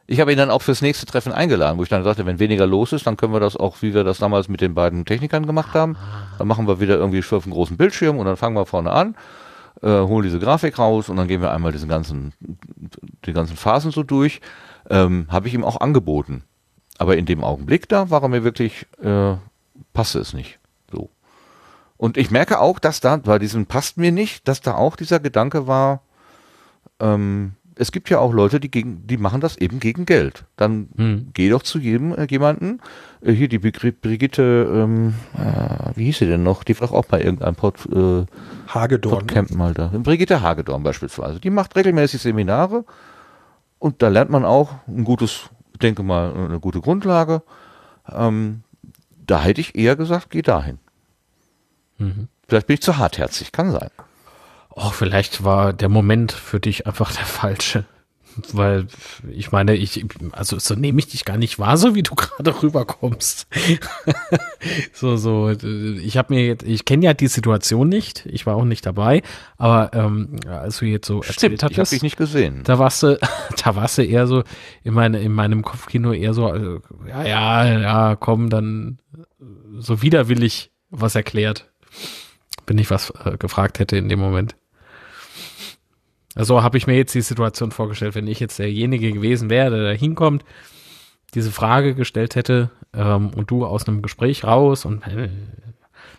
[0.07, 2.67] Ich habe ihn dann auch fürs nächste Treffen eingeladen, wo ich dann sagte, wenn weniger
[2.67, 5.47] los ist, dann können wir das auch, wie wir das damals mit den beiden Technikern
[5.47, 5.97] gemacht haben.
[6.37, 9.17] Dann machen wir wieder irgendwie auf einen großen Bildschirm und dann fangen wir vorne an,
[9.81, 12.35] äh, holen diese Grafik raus und dann gehen wir einmal diesen ganzen,
[13.25, 14.43] die ganzen Phasen so durch.
[14.91, 16.45] Ähm, habe ich ihm auch angeboten.
[16.99, 19.37] Aber in dem Augenblick da war er mir wirklich, äh,
[19.95, 20.59] passte es nicht.
[22.05, 25.21] Und ich merke auch, dass da bei diesem passt mir nicht, dass da auch dieser
[25.21, 26.03] Gedanke war,
[27.01, 30.45] ähm, es gibt ja auch Leute, die gegen, die machen das eben gegen Geld.
[30.57, 31.31] Dann hm.
[31.33, 32.83] geh doch zu jedem äh, jemanden.
[33.23, 36.63] Äh, hier die Brigitte, ähm, äh, wie hieß sie denn noch?
[36.63, 38.27] Die war doch auch bei irgendeinem Pod, äh,
[38.69, 39.21] Hagedorn.
[39.21, 39.91] Podcamp mal da.
[39.95, 41.41] Brigitte Hagedorn beispielsweise.
[41.41, 42.85] Die macht regelmäßig Seminare
[43.79, 45.49] und da lernt man auch ein gutes,
[45.81, 47.41] denke mal, eine gute Grundlage.
[48.13, 48.63] Ähm,
[49.27, 50.81] da hätte ich eher gesagt, geh dahin.
[51.99, 52.29] Mhm.
[52.49, 53.91] Vielleicht bin ich zu hartherzig, kann sein.
[54.71, 57.85] Oh, vielleicht war der Moment für dich einfach der falsche.
[58.53, 58.89] Weil
[59.31, 62.63] ich meine, ich, also so nehme ich dich gar nicht wahr, so wie du gerade
[62.63, 63.47] rüberkommst.
[64.93, 68.65] so, so, ich habe mir jetzt, ich kenne ja die Situation nicht, ich war auch
[68.65, 69.23] nicht dabei,
[69.57, 72.63] aber ähm, als du jetzt so Stimmt, erzählt hattest, ich habe dich nicht gesehen.
[72.65, 73.19] Da warst du,
[73.65, 74.43] da warst du eher so
[74.83, 78.99] in, meine, in meinem Kopfkino eher so, also, ja, ja, ja, komm, dann
[79.79, 81.71] so widerwillig was erklärt,
[82.67, 84.57] wenn ich was äh, gefragt hätte in dem Moment.
[86.35, 89.93] Also habe ich mir jetzt die Situation vorgestellt, wenn ich jetzt derjenige gewesen wäre, der
[89.93, 90.45] da hinkommt,
[91.35, 95.29] diese Frage gestellt hätte ähm, und du aus einem Gespräch raus und äh,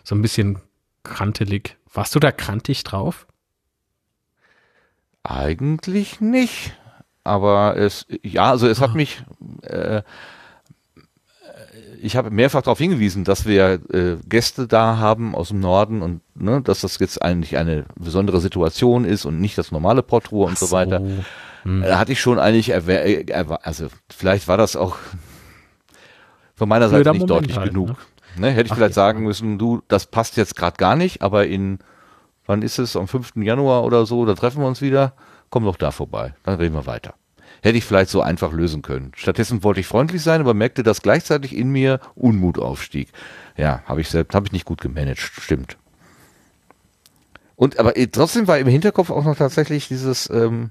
[0.04, 0.60] so ein bisschen
[1.02, 1.76] krantelig.
[1.92, 3.26] Warst du da krantig drauf?
[5.22, 6.74] Eigentlich nicht.
[7.24, 8.94] Aber es, ja, also es hat ah.
[8.94, 9.22] mich,
[9.62, 10.02] äh,
[12.06, 16.20] ich habe mehrfach darauf hingewiesen, dass wir äh, Gäste da haben aus dem Norden und
[16.34, 20.56] ne, dass das jetzt eigentlich eine besondere Situation ist und nicht das normale Portruhe und
[20.56, 21.00] so, so weiter.
[21.64, 21.82] Hm.
[21.82, 24.96] Da hatte ich schon eigentlich, also vielleicht war das auch
[26.54, 27.88] von meiner Seite nicht Moment deutlich halt, genug.
[27.88, 27.96] Ne?
[28.36, 28.50] Ne?
[28.50, 31.80] Hätte ich Ach, vielleicht sagen müssen, du, das passt jetzt gerade gar nicht, aber in,
[32.46, 33.32] wann ist es, am 5.
[33.36, 35.14] Januar oder so, da treffen wir uns wieder,
[35.50, 37.14] komm doch da vorbei, dann reden wir weiter
[37.66, 39.12] hätte ich vielleicht so einfach lösen können.
[39.16, 43.08] Stattdessen wollte ich freundlich sein, aber merkte, dass gleichzeitig in mir Unmut aufstieg.
[43.56, 45.76] Ja, habe ich selbst, habe ich nicht gut gemanagt, stimmt.
[47.56, 50.70] Und aber äh, trotzdem war im Hinterkopf auch noch tatsächlich dieses, ähm,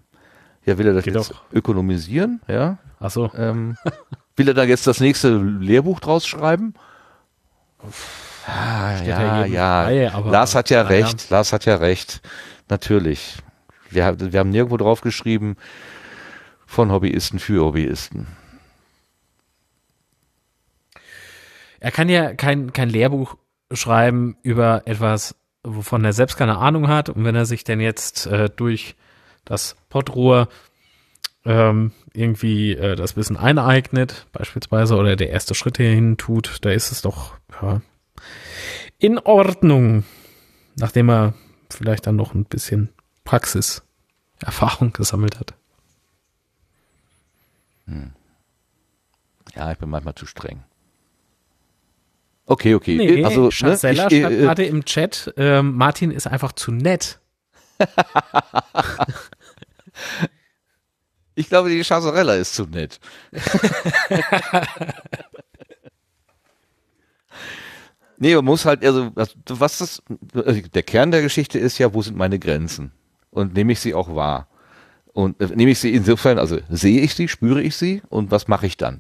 [0.66, 1.42] ja, will er das Geht jetzt auch.
[1.52, 2.78] ökonomisieren, ja?
[3.00, 3.30] Ach so.
[3.36, 3.78] Ähm,
[4.36, 6.76] will er da jetzt das nächste Lehrbuch draus schreiben?
[8.48, 9.84] Ah, ja, ja.
[9.84, 11.30] Reihe, Lars hat ja recht.
[11.30, 11.38] Ja.
[11.38, 12.22] Lars hat ja recht.
[12.70, 13.38] Natürlich.
[13.90, 15.58] Wir, wir haben nirgendwo drauf geschrieben,
[16.76, 18.28] von Hobbyisten für Hobbyisten.
[21.80, 23.38] Er kann ja kein, kein Lehrbuch
[23.72, 27.08] schreiben über etwas, wovon er selbst keine Ahnung hat.
[27.08, 28.98] Und wenn er sich denn jetzt äh, durch
[29.46, 30.50] das Pottrohr
[31.46, 36.92] ähm, irgendwie äh, das Wissen eineignet, beispielsweise, oder der erste Schritt hierhin tut, da ist
[36.92, 37.80] es doch ja,
[39.00, 40.04] in Ordnung,
[40.76, 41.36] nachdem er
[41.70, 42.90] vielleicht dann noch ein bisschen
[43.24, 45.54] Praxiserfahrung gesammelt hat.
[47.88, 48.14] Hm.
[49.56, 50.64] Ja, ich bin manchmal zu streng.
[52.48, 52.98] Okay, okay.
[52.98, 56.72] Nee, also, Chancella ne, ich, schreibt äh, gerade im Chat, äh, Martin ist einfach zu
[56.72, 57.20] nett.
[61.36, 63.00] ich glaube, die Chasserella ist zu nett.
[68.18, 70.04] nee, man muss halt, also, was das,
[70.34, 72.92] also der Kern der Geschichte ist ja, wo sind meine Grenzen?
[73.32, 74.48] Und nehme ich sie auch wahr?
[75.16, 78.50] Und äh, nehme ich sie insofern, also sehe ich sie, spüre ich sie und was
[78.50, 79.00] mache ich dann?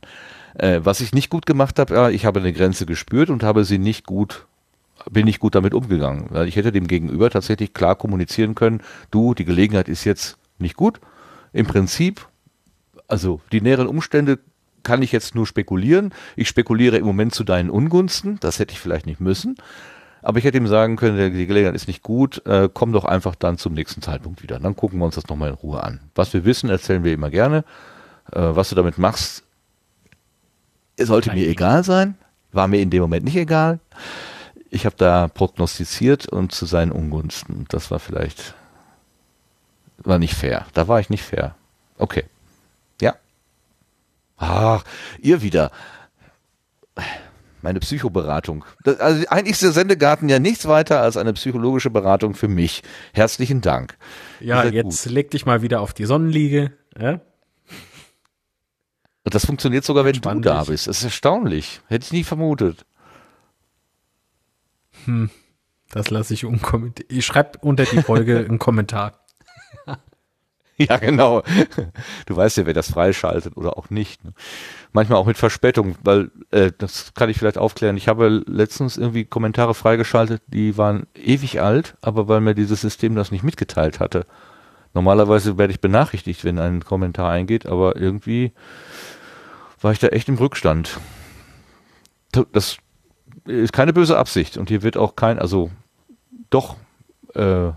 [0.53, 3.65] Äh, was ich nicht gut gemacht habe, ja, ich habe eine Grenze gespürt und habe
[3.65, 4.47] sie nicht gut,
[5.11, 6.27] bin nicht gut damit umgegangen.
[6.29, 8.81] Weil ich hätte dem Gegenüber tatsächlich klar kommunizieren können,
[9.11, 11.01] du, die Gelegenheit ist jetzt nicht gut.
[11.51, 12.25] Im Prinzip,
[13.09, 14.39] also die näheren Umstände
[14.83, 16.13] kann ich jetzt nur spekulieren.
[16.37, 19.57] Ich spekuliere im Moment zu deinen Ungunsten, das hätte ich vielleicht nicht müssen.
[20.25, 23.35] Aber ich hätte ihm sagen können, die Gelegenheit ist nicht gut, äh, komm doch einfach
[23.35, 24.59] dann zum nächsten Zeitpunkt wieder.
[24.59, 25.99] Dann gucken wir uns das nochmal in Ruhe an.
[26.15, 27.57] Was wir wissen, erzählen wir immer gerne.
[28.31, 29.43] Äh, was du damit machst,
[30.97, 32.17] sollte mir egal sein.
[32.51, 33.79] War mir in dem Moment nicht egal.
[34.71, 37.67] Ich habe da prognostiziert und zu seinen Ungunsten.
[37.69, 38.55] Das war vielleicht,
[39.99, 40.65] war nicht fair.
[40.73, 41.53] Da war ich nicht fair.
[41.99, 42.23] Okay.
[42.99, 43.13] Ja.
[44.37, 44.83] Ach,
[45.19, 45.69] ihr wieder.
[47.65, 48.63] Meine Psychoberatung.
[48.83, 52.83] Das, also eigentlich ist der Sendegarten ja nichts weiter als eine psychologische Beratung für mich.
[53.13, 53.97] Herzlichen Dank.
[54.39, 55.11] Ja, jetzt gut.
[55.11, 56.71] leg dich mal wieder auf die Sonnenliege.
[56.97, 57.21] Ja?
[59.23, 60.45] Und das funktioniert sogar, wenn Spannend.
[60.45, 60.87] du da bist.
[60.87, 61.81] Das ist erstaunlich.
[61.87, 62.85] Hätte ich nie vermutet.
[65.05, 65.31] Hm,
[65.89, 67.11] das lasse ich unkommentiert.
[67.11, 69.25] Ich schreibe unter die Folge einen Kommentar.
[70.77, 71.41] Ja, genau.
[72.25, 74.23] Du weißt ja, wer das freischaltet oder auch nicht.
[74.25, 74.33] Ne?
[74.95, 77.97] Manchmal auch mit Verspätung, weil äh, das kann ich vielleicht aufklären.
[77.97, 83.13] Ich habe letztens irgendwie Kommentare freigeschaltet, die waren ewig alt, aber weil mir dieses System
[83.13, 84.25] das nicht mitgeteilt hatte.
[84.93, 88.53] Normalerweise werde ich benachrichtigt, wenn ein Kommentar eingeht, aber irgendwie
[89.81, 90.97] war ich da echt im Rückstand.
[92.53, 92.77] Das
[93.43, 95.71] ist keine böse Absicht und hier wird auch kein, also
[96.49, 96.77] doch
[97.33, 97.71] äh,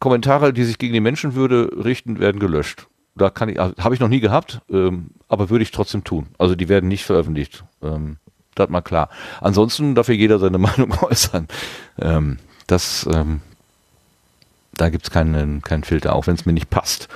[0.00, 2.88] Kommentare, die sich gegen die Menschenwürde richten, werden gelöscht.
[3.16, 6.28] Da kann ich, habe ich noch nie gehabt, ähm, aber würde ich trotzdem tun.
[6.38, 7.64] Also die werden nicht veröffentlicht.
[7.82, 8.18] Ähm,
[8.54, 9.08] das mal klar.
[9.40, 11.48] Ansonsten darf hier jeder seine Meinung äußern.
[11.98, 13.40] Ähm, das, ähm,
[14.74, 17.08] da gibt's keinen, keinen Filter, auch wenn es mir nicht passt.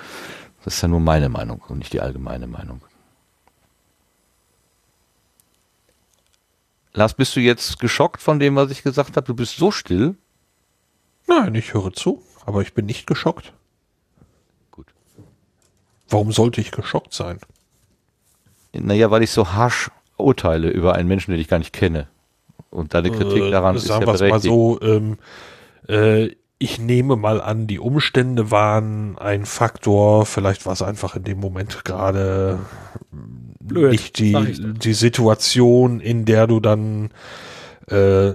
[0.64, 2.82] Das ist ja nur meine Meinung und nicht die allgemeine Meinung.
[6.92, 9.26] Lars, bist du jetzt geschockt von dem, was ich gesagt habe?
[9.26, 10.16] Du bist so still.
[11.26, 13.52] Nein, ich höre zu, aber ich bin nicht geschockt.
[16.10, 17.38] Warum sollte ich geschockt sein?
[18.72, 22.08] Naja, weil ich so harsch urteile über einen Menschen, den ich gar nicht kenne.
[22.70, 24.30] Und deine Kritik äh, daran ist ja berechtigt.
[24.30, 25.18] Mal so, ähm,
[25.88, 31.24] äh, ich nehme mal an, die Umstände waren ein Faktor, vielleicht war es einfach in
[31.24, 32.58] dem Moment gerade
[33.60, 37.10] nicht die, die Situation, in der du dann
[37.90, 38.34] äh,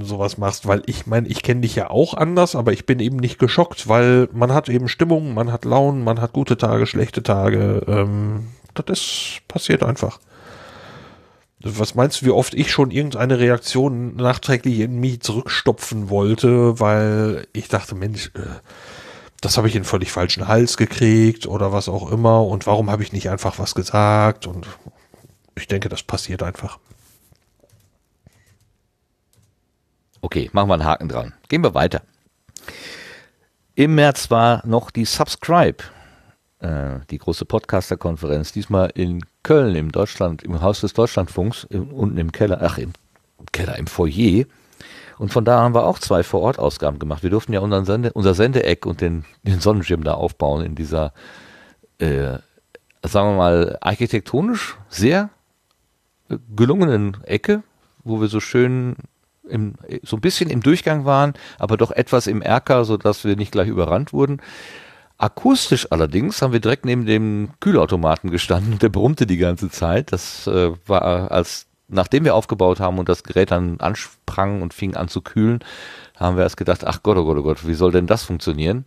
[0.00, 3.16] sowas machst, weil ich meine, ich kenne dich ja auch anders, aber ich bin eben
[3.16, 7.22] nicht geschockt, weil man hat eben Stimmung, man hat Launen, man hat gute Tage, schlechte
[7.22, 7.82] Tage.
[7.86, 10.18] Ähm, das ist passiert einfach.
[11.60, 17.48] Was meinst du, wie oft ich schon irgendeine Reaktion nachträglich in mich zurückstopfen wollte, weil
[17.52, 18.60] ich dachte, Mensch, äh,
[19.40, 23.02] das habe ich in völlig falschen Hals gekriegt oder was auch immer und warum habe
[23.02, 24.66] ich nicht einfach was gesagt und
[25.56, 26.78] ich denke, das passiert einfach.
[30.20, 31.34] Okay, machen wir einen Haken dran.
[31.48, 32.02] Gehen wir weiter.
[33.74, 35.84] Im März war noch die Subscribe
[36.60, 42.18] äh, die große Podcaster-Konferenz, diesmal in Köln, im Deutschland, im Haus des Deutschlandfunks, im, unten
[42.18, 42.92] im Keller, ach, im
[43.52, 44.44] Keller, im Foyer.
[45.18, 47.22] Und von da haben wir auch zwei Vor-Ort-Ausgaben gemacht.
[47.22, 51.12] Wir durften ja unseren Sende, unser Sendeeck und den, den Sonnenschirm da aufbauen in dieser,
[51.98, 52.38] äh,
[53.02, 55.30] sagen wir mal, architektonisch sehr
[56.54, 57.62] gelungenen Ecke,
[58.04, 58.96] wo wir so schön
[59.48, 63.36] im, so ein bisschen im Durchgang waren, aber doch etwas im Erker, so dass wir
[63.36, 64.40] nicht gleich überrannt wurden.
[65.16, 70.12] Akustisch allerdings haben wir direkt neben dem Kühlautomaten gestanden und der brummte die ganze Zeit.
[70.12, 74.94] Das äh, war als nachdem wir aufgebaut haben und das Gerät dann ansprang und fing
[74.94, 75.60] an zu kühlen,
[76.16, 78.84] haben wir erst gedacht, ach Gott, oh Gott, oh Gott, wie soll denn das funktionieren?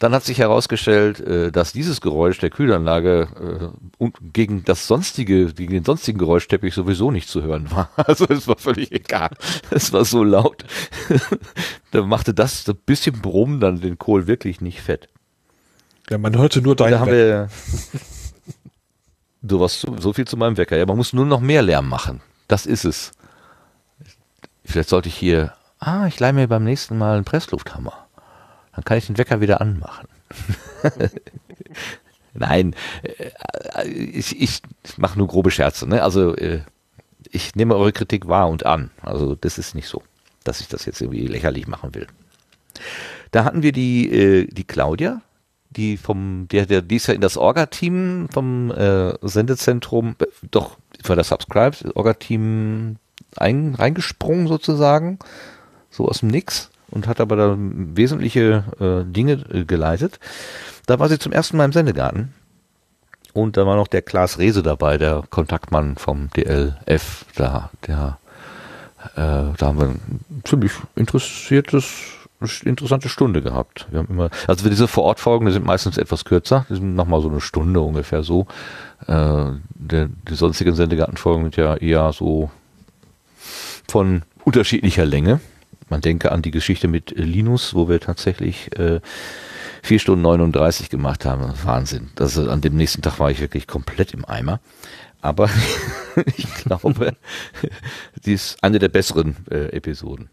[0.00, 5.74] Dann hat sich herausgestellt, äh, dass dieses Geräusch der Kühlanlage äh, gegen das sonstige, gegen
[5.74, 7.90] den sonstigen Geräuschteppich sowieso nicht zu hören war.
[7.96, 9.30] Also es war völlig egal.
[9.70, 10.64] Es war so laut.
[11.92, 15.08] da machte das ein bisschen Brummen dann den Kohl wirklich nicht fett.
[16.08, 17.48] Ja, man hörte nur dein Da haben wir
[19.42, 20.76] du warst so, so viel zu meinem Wecker.
[20.76, 22.20] Ja, man muss nur noch mehr Lärm machen.
[22.48, 23.12] Das ist es.
[24.64, 28.06] Vielleicht sollte ich hier, ah, ich leihe mir beim nächsten Mal einen Presslufthammer.
[28.80, 30.08] Dann kann ich den Wecker wieder anmachen.
[32.32, 34.62] Nein, äh, ich, ich
[34.96, 35.86] mache nur grobe Scherze.
[35.86, 36.02] Ne?
[36.02, 36.60] Also äh,
[37.30, 38.90] ich nehme eure Kritik wahr und an.
[39.02, 40.02] Also das ist nicht so,
[40.44, 42.06] dass ich das jetzt irgendwie lächerlich machen will.
[43.32, 45.20] Da hatten wir die, äh, die Claudia,
[45.68, 50.78] die vom, der, der, die ist ja in das Orga-Team vom äh, Sendezentrum, äh, doch,
[51.02, 52.96] war das Subscribe, Orga-Team
[53.36, 55.18] ein, reingesprungen sozusagen,
[55.90, 60.18] so aus dem Nix und hat aber da wesentliche äh, Dinge äh, geleitet.
[60.86, 62.32] Da war sie zum ersten Mal im Sendegarten
[63.32, 68.18] und da war noch der Klaas Rehse dabei, der Kontaktmann vom DLF, da, der,
[69.14, 72.16] äh, da haben wir ein ziemlich interessiertes
[72.64, 73.86] interessante Stunde gehabt.
[73.90, 77.28] Wir haben immer, also diese Vorortfolgen, die sind meistens etwas kürzer, die sind nochmal so
[77.28, 78.46] eine Stunde ungefähr so.
[79.06, 79.44] Äh,
[79.74, 82.50] der, die sonstigen Sendegartenfolgen sind ja eher so
[83.88, 85.40] von unterschiedlicher Länge.
[85.90, 89.00] Man denke an die Geschichte mit Linus, wo wir tatsächlich äh,
[89.82, 91.52] 4 Stunden 39 gemacht haben.
[91.64, 92.10] Wahnsinn.
[92.14, 94.60] Das, an dem nächsten Tag war ich wirklich komplett im Eimer.
[95.20, 95.50] Aber
[96.36, 97.16] ich glaube,
[98.24, 100.30] die ist eine der besseren äh, Episoden.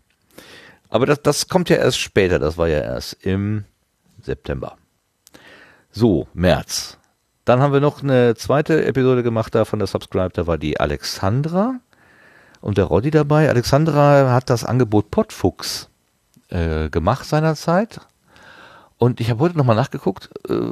[0.89, 3.65] Aber das, das kommt ja erst später, das war ja erst im
[4.21, 4.77] September.
[5.91, 6.97] So, März.
[7.45, 10.79] Dann haben wir noch eine zweite Episode gemacht da von der Subscribe, da war die
[10.79, 11.79] Alexandra
[12.61, 13.49] und der Roddy dabei.
[13.49, 15.89] Alexandra hat das Angebot Potfuchs
[16.49, 18.01] äh, gemacht seinerzeit.
[18.97, 20.71] Und ich habe heute nochmal nachgeguckt, äh,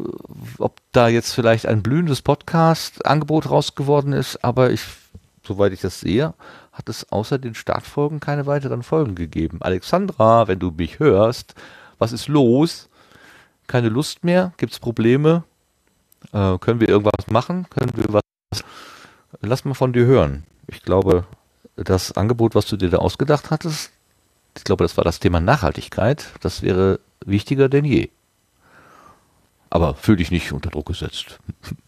[0.58, 4.82] ob da jetzt vielleicht ein blühendes Podcast-Angebot rausgeworden ist, aber ich,
[5.44, 6.34] soweit ich das sehe,
[6.72, 9.60] hat es außer den Startfolgen keine weiteren Folgen gegeben.
[9.62, 11.54] Alexandra, wenn du mich hörst,
[12.00, 12.90] was ist los?
[13.68, 14.54] Keine Lust mehr?
[14.58, 15.44] Gibt's Probleme?
[16.34, 17.68] Äh, können wir irgendwas machen?
[17.70, 18.64] Können wir was?
[19.42, 20.44] Lass mal von dir hören.
[20.68, 21.26] Ich glaube,
[21.76, 23.92] das Angebot, was du dir da ausgedacht hattest,
[24.58, 26.28] ich glaube, das war das Thema Nachhaltigkeit.
[26.40, 28.10] Das wäre wichtiger denn je.
[29.70, 31.40] Aber fühl dich nicht unter Druck gesetzt.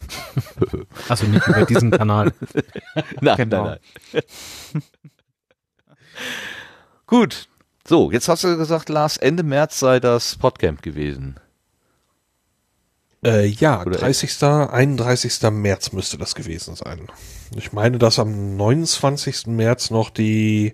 [1.09, 2.33] Also nicht über diesen Kanal.
[3.21, 3.65] nein, Genau.
[3.65, 3.79] nein,
[4.13, 4.23] nein.
[7.07, 7.47] Gut.
[7.85, 11.37] So, jetzt hast du gesagt, Lars, Ende März sei das Podcamp gewesen.
[13.23, 14.43] Äh, ja, Oder- 30.
[14.43, 15.49] 31.
[15.51, 17.07] März müsste das gewesen sein.
[17.55, 19.47] Ich meine, dass am 29.
[19.47, 20.73] März noch die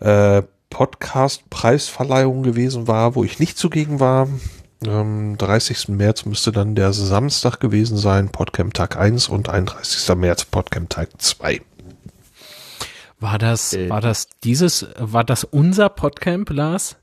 [0.00, 4.28] äh, Podcast-Preisverleihung gewesen war, wo ich nicht zugegen war.
[4.86, 5.88] Am 30.
[5.88, 10.14] März müsste dann der Samstag gewesen sein, Podcamp Tag 1 und 31.
[10.16, 11.60] März Podcamp Tag 2.
[13.18, 13.88] War das, Äh.
[13.88, 16.96] war das dieses, war das unser Podcamp, Lars?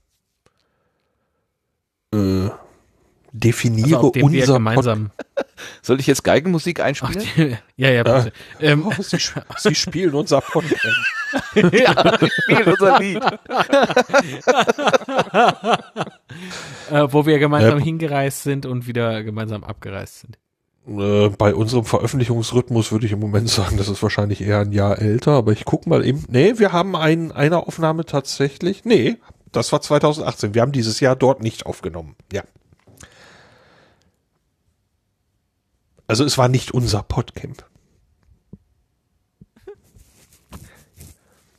[2.13, 2.49] Äh,
[3.33, 5.11] definiere Also unser gemeinsam.
[5.81, 7.27] Soll ich jetzt Geigenmusik einspielen?
[7.35, 8.31] die, ja, ja, bitte.
[8.59, 9.17] Ähm, Pod oh, Sie,
[9.57, 10.95] Sie spielen unser Podcamp.
[11.73, 13.23] ja, spiel unser Lied.
[16.91, 20.37] äh, wo wir gemeinsam Äh, hingereist sind und wieder gemeinsam abgereist sind.
[20.87, 25.01] Äh, bei unserem Veröffentlichungsrhythmus würde ich im Moment sagen, das ist wahrscheinlich eher ein Jahr
[25.01, 26.23] älter, aber ich guck mal eben.
[26.29, 28.85] Nee, wir haben ein, eine Aufnahme tatsächlich.
[28.85, 29.17] Nee,
[29.51, 30.53] das war 2018.
[30.53, 32.15] Wir haben dieses Jahr dort nicht aufgenommen.
[32.31, 32.43] Ja.
[36.13, 37.65] Also es war nicht unser Podcamp.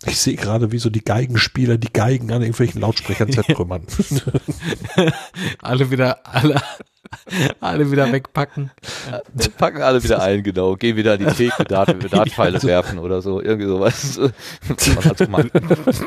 [0.06, 3.86] Ich sehe gerade, wie so die Geigenspieler die Geigen an irgendwelchen Lautsprechern zertrümmern.
[5.62, 6.60] Alle wieder, alle,
[7.60, 8.70] alle wieder wegpacken.
[9.58, 10.74] Packen alle wieder ein, genau.
[10.76, 13.40] Gehen wieder an die Theke, Dart, Dartpfeile werfen oder so.
[13.40, 14.18] Irgendwie sowas.
[15.32, 15.52] Halt.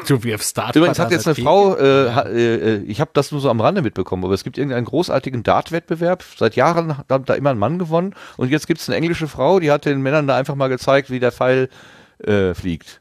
[0.08, 0.76] Du wirfst Start.
[0.76, 3.82] Übrigens hat jetzt eine Frau, äh, äh, äh, ich habe das nur so am Rande
[3.82, 6.24] mitbekommen, aber es gibt irgendeinen großartigen Dart-Wettbewerb.
[6.38, 8.14] Seit Jahren hat da immer ein Mann gewonnen.
[8.38, 11.10] Und jetzt gibt es eine englische Frau, die hat den Männern da einfach mal gezeigt,
[11.10, 11.70] wie der Pfeil
[12.20, 13.00] äh, fliegt.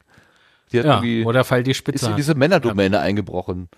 [0.76, 2.06] Die hat Ja, irgendwie, oder fall die ist Spitze.
[2.06, 2.16] in an.
[2.16, 3.68] diese Männerdomäne eingebrochen.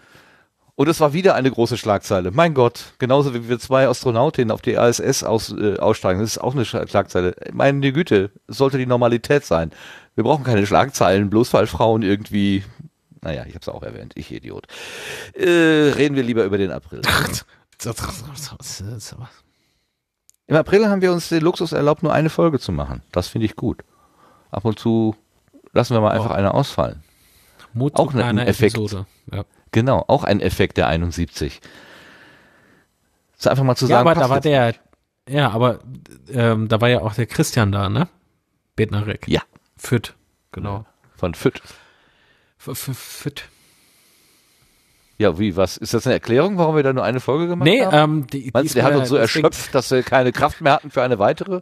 [0.75, 2.31] Und es war wieder eine große Schlagzeile.
[2.31, 6.39] Mein Gott, genauso wie wir zwei Astronautinnen auf die ISS aus, äh, aussteigen, das ist
[6.39, 7.35] auch eine Schla- Schlagzeile.
[7.53, 9.73] Meine Güte, sollte die Normalität sein.
[10.15, 12.63] Wir brauchen keine Schlagzeilen, bloß weil Frauen irgendwie,
[13.23, 14.67] naja, ich habe es auch erwähnt, ich Idiot.
[15.35, 15.49] Äh,
[15.97, 17.03] reden wir lieber über den April.
[20.47, 23.03] Im April haben wir uns den Luxus erlaubt, nur eine Folge zu machen.
[23.13, 23.83] Das finde ich gut.
[24.51, 25.15] Ab und zu
[25.79, 27.03] lassen wir mal einfach eine ausfallen.
[27.73, 28.75] Mut auch ein einer Effekt.
[28.77, 29.07] Episode.
[29.33, 29.45] Ja.
[29.71, 31.61] Genau, auch ein Effekt der 71.
[33.33, 34.75] Das ist einfach mal zu ja, sagen, aber da war der,
[35.29, 35.79] ja, aber
[36.33, 38.09] ähm, da war ja auch der Christian da, ne?
[38.75, 39.29] Bednarek.
[39.29, 39.43] Ja.
[39.77, 40.15] Füt,
[40.51, 40.85] genau.
[41.17, 41.63] von Füt.
[42.59, 43.45] F- f- Füt.
[45.19, 45.77] Ja, wie, was?
[45.77, 48.21] Ist das eine Erklärung, warum wir da nur eine Folge gemacht Nee, haben?
[48.21, 50.91] ähm, die, Meinst du, der hat uns so erschöpft, dass wir keine Kraft mehr hatten
[50.91, 51.61] für eine weitere?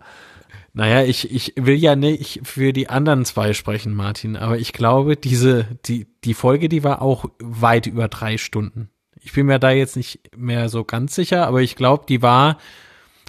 [0.78, 5.16] Naja, ich, ich will ja nicht für die anderen zwei sprechen, Martin, aber ich glaube,
[5.16, 8.90] diese, die, die Folge, die war auch weit über drei Stunden.
[9.19, 12.59] Ich bin mir da jetzt nicht mehr so ganz sicher, aber ich glaube, die war,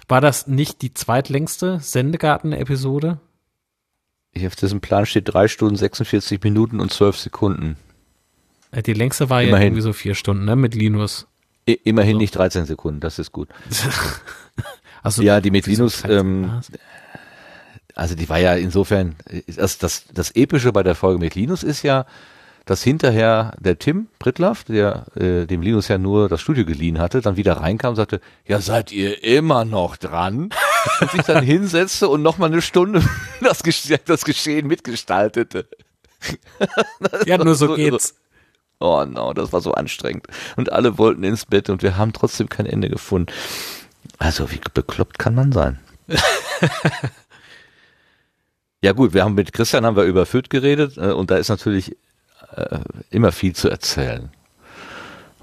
[0.08, 3.18] war das nicht die zweitlängste Sendegarten-Episode?
[4.34, 7.78] Hier auf diesem Plan steht drei Stunden, 46 Minuten und 12 Sekunden.
[8.72, 9.68] Äh, Die längste war ja Immerhin.
[9.68, 11.26] irgendwie so vier Stunden, ne, mit Linus.
[11.64, 12.18] Immerhin So.
[12.18, 13.48] nicht 13 Sekunden, das ist gut.
[15.00, 16.60] Also, Ja, die mit Linus, ähm?
[17.98, 19.16] Also die war ja insofern,
[19.48, 22.06] das, das, das Epische bei der Folge mit Linus ist ja,
[22.64, 27.22] dass hinterher der Tim Prittlaff, der äh, dem Linus ja nur das Studio geliehen hatte,
[27.22, 30.50] dann wieder reinkam und sagte, ja seid ihr immer noch dran?
[31.00, 33.02] und sich dann hinsetzte und nochmal eine Stunde
[33.40, 35.66] das, Gesche das Geschehen mitgestaltete.
[37.26, 38.14] ja, nur so so- geht's.
[38.78, 40.28] Oh no, das war so anstrengend.
[40.54, 43.32] Und alle wollten ins Bett und wir haben trotzdem kein Ende gefunden.
[44.18, 45.80] Also wie bekloppt kann man sein?
[48.82, 51.48] Ja gut, wir haben mit Christian haben wir über Fürth geredet äh, und da ist
[51.48, 51.96] natürlich
[52.56, 52.78] äh,
[53.10, 54.30] immer viel zu erzählen.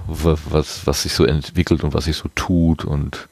[0.07, 3.27] Wa- Was, was sich so entwickelt und was sich so tut und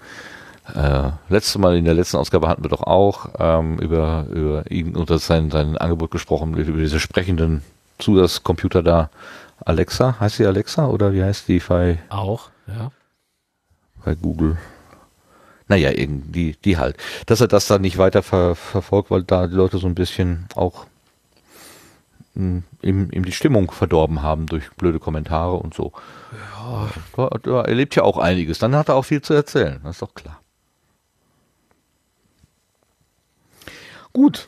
[0.74, 4.96] äh, letzte Mal in der letzten Ausgabe hatten wir doch auch ähm, über, über ihn
[4.96, 7.64] und sein, sein Angebot gesprochen, über diese sprechenden
[8.00, 9.10] Zusatzcomputer da.
[9.66, 12.92] Alexa, heißt sie Alexa oder wie heißt die bei, Auch, ja.
[14.04, 14.58] bei Google?
[15.74, 16.98] Naja, irgendwie, die halt.
[17.26, 20.46] Dass er das dann nicht weiter ver, verfolgt, weil da die Leute so ein bisschen
[20.54, 20.86] auch
[22.36, 25.92] hm, ihm, ihm die Stimmung verdorben haben durch blöde Kommentare und so.
[26.32, 26.90] Ja.
[27.16, 28.60] Da, da erlebt ja auch einiges.
[28.60, 30.40] Dann hat er auch viel zu erzählen, das ist doch klar.
[34.14, 34.48] Gut.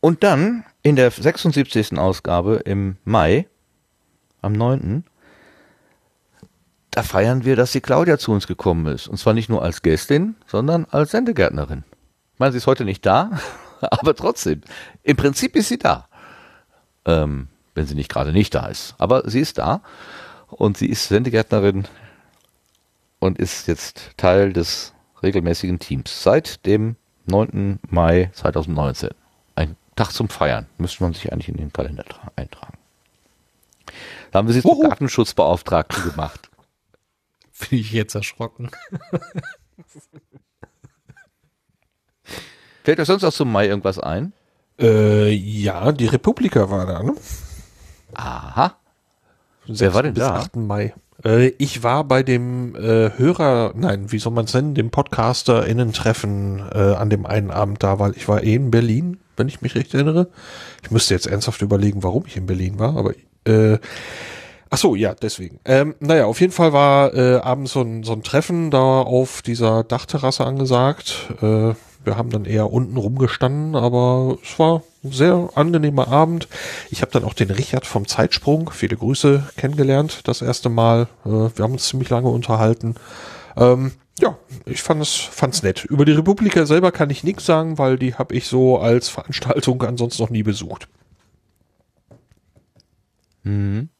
[0.00, 1.98] Und dann in der 76.
[1.98, 3.46] Ausgabe im Mai,
[4.40, 5.04] am 9.,
[6.94, 9.08] da feiern wir, dass die Claudia zu uns gekommen ist.
[9.08, 11.82] Und zwar nicht nur als Gästin, sondern als Sendegärtnerin.
[12.34, 13.32] Ich meine, sie ist heute nicht da,
[13.80, 14.60] aber trotzdem.
[15.02, 16.08] Im Prinzip ist sie da.
[17.04, 18.94] Ähm, wenn sie nicht gerade nicht da ist.
[18.98, 19.82] Aber sie ist da
[20.46, 21.88] und sie ist Sendegärtnerin
[23.18, 26.94] und ist jetzt Teil des regelmäßigen Teams seit dem
[27.26, 27.80] 9.
[27.88, 29.10] Mai 2019.
[29.56, 30.68] Ein Tag zum Feiern.
[30.78, 32.04] Müsste man sich eigentlich in den Kalender
[32.36, 32.78] eintragen.
[34.30, 36.50] Da haben wir sie zum Gartenschutzbeauftragten gemacht.
[37.56, 38.70] Finde ich jetzt erschrocken.
[42.82, 44.32] Fällt euch sonst auch zum Mai irgendwas ein?
[44.78, 47.14] Äh, ja, die Republika war da, ne?
[48.14, 48.76] Aha.
[49.66, 50.34] Wer war denn bis da?
[50.34, 50.56] 8.
[50.56, 50.94] Mai.
[51.24, 56.58] Äh, ich war bei dem äh, Hörer, nein, wie soll man es nennen, dem Podcaster-Innen-Treffen
[56.72, 59.76] äh, an dem einen Abend da, weil ich war eh in Berlin, wenn ich mich
[59.76, 60.28] recht erinnere.
[60.82, 63.14] Ich müsste jetzt ernsthaft überlegen, warum ich in Berlin war, aber
[63.46, 63.78] äh,
[64.74, 65.60] Ach so, ja, deswegen.
[65.66, 69.40] Ähm, naja, auf jeden Fall war äh, abends so ein, so ein Treffen da auf
[69.40, 71.28] dieser Dachterrasse angesagt.
[71.40, 76.48] Äh, wir haben dann eher unten rumgestanden, aber es war ein sehr angenehmer Abend.
[76.90, 81.06] Ich habe dann auch den Richard vom Zeitsprung, viele Grüße, kennengelernt, das erste Mal.
[81.24, 82.96] Äh, wir haben uns ziemlich lange unterhalten.
[83.56, 84.36] Ähm, ja,
[84.66, 85.84] ich fand es fand's nett.
[85.84, 89.84] Über die Republika selber kann ich nichts sagen, weil die habe ich so als Veranstaltung
[89.84, 90.88] ansonsten noch nie besucht.
[93.44, 93.90] Mhm.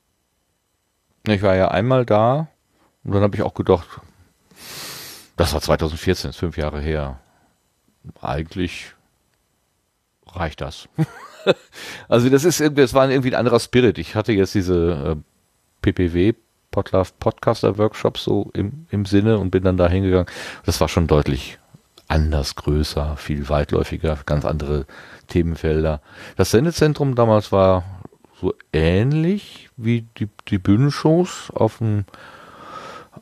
[1.27, 2.49] Ich war ja einmal da
[3.03, 4.01] und dann habe ich auch gedacht,
[5.37, 7.19] das war 2014, ist fünf Jahre her.
[8.21, 8.93] Eigentlich
[10.27, 10.89] reicht das.
[12.09, 13.99] also das ist irgendwie, es war irgendwie ein anderer Spirit.
[13.99, 15.17] Ich hatte jetzt diese äh,
[15.81, 16.35] PPW
[16.71, 20.27] Podlove Podcaster Workshops so im, im Sinne und bin dann da hingegangen.
[20.67, 21.59] Das war schon deutlich
[22.09, 24.87] anders, größer, viel weitläufiger, ganz andere
[25.29, 26.01] Themenfelder.
[26.37, 27.85] Das Sendezentrum damals war
[28.41, 32.05] so ähnlich wie die, die Bühnenshows auf dem,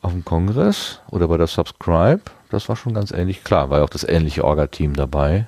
[0.01, 2.21] auf dem Kongress oder bei der Subscribe.
[2.49, 3.43] Das war schon ganz ähnlich.
[3.43, 5.47] Klar, war ja auch das ähnliche Orga-Team dabei.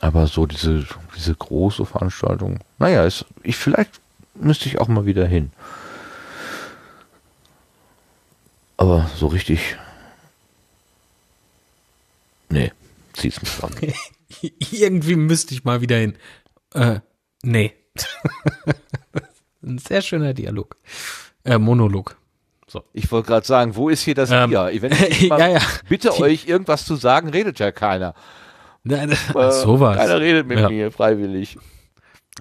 [0.00, 0.86] Aber so diese,
[1.16, 4.00] diese große Veranstaltung, naja, ist, ich, vielleicht
[4.34, 5.50] müsste ich auch mal wieder hin.
[8.76, 9.76] Aber so richtig.
[12.48, 12.72] Nee,
[13.12, 13.74] zieh's mich an.
[14.70, 16.14] Irgendwie müsste ich mal wieder hin.
[16.74, 17.00] Äh,
[17.42, 17.74] nee.
[19.62, 20.76] Ein sehr schöner Dialog.
[21.44, 22.16] Äh, Monolog.
[22.66, 22.82] So.
[22.92, 24.70] Ich wollte gerade sagen, wo ist hier das Ähm, Bier?
[24.80, 25.60] Wenn ich mal ja, ja.
[25.88, 28.14] bitte euch irgendwas zu sagen, redet ja keiner.
[28.84, 29.16] Nein, Äh,
[29.50, 29.96] sowas.
[29.96, 30.68] Keiner redet mit Ja.
[30.68, 31.58] mir freiwillig.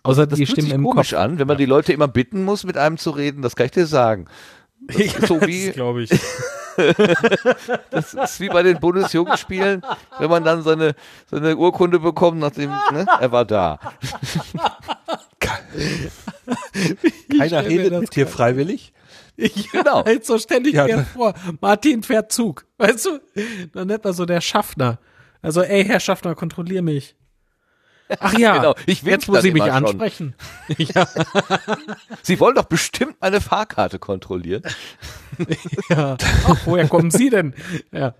[0.03, 1.19] Außer Das die Stimmen im komisch Kopf.
[1.19, 3.41] an, wenn man die Leute immer bitten muss, mit einem zu reden.
[3.41, 4.25] Das kann ich dir sagen.
[4.87, 6.09] Das ist so wie, glaube ich.
[7.89, 9.81] das ist wie bei den Bundesjugendspielen,
[10.19, 10.93] wenn man dann seine,
[11.31, 13.79] seine Urkunde bekommt, nachdem, ne, er war da.
[17.37, 18.93] Keiner redet das mit dir freiwillig.
[19.35, 20.03] Ich Genau.
[20.03, 21.33] halt so ständig Ja, mir vor.
[21.61, 22.65] Martin fährt Zug.
[22.77, 23.19] Weißt du?
[23.73, 24.99] Dann nennt man so der Schaffner.
[25.41, 27.15] Also, ey, Herr Schaffner, kontrollier mich.
[28.19, 30.33] Ach ja, Genau, ich jetzt, dann Sie mich ansprechen.
[30.77, 31.07] ja,
[32.23, 34.63] Sie wollen doch bestimmt meine Fahrkarte kontrollieren.
[35.89, 36.17] ja.
[36.47, 37.53] Ach, woher kommen Sie denn?
[37.91, 38.15] Ja.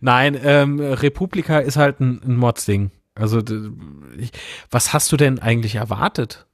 [0.00, 2.90] Nein, ähm, Republika ist halt ein, ein Mordsding.
[3.14, 3.40] Also,
[4.18, 4.32] ich,
[4.70, 6.46] was hast du denn eigentlich erwartet?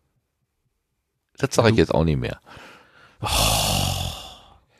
[1.39, 2.41] Das sage ich jetzt auch nicht mehr.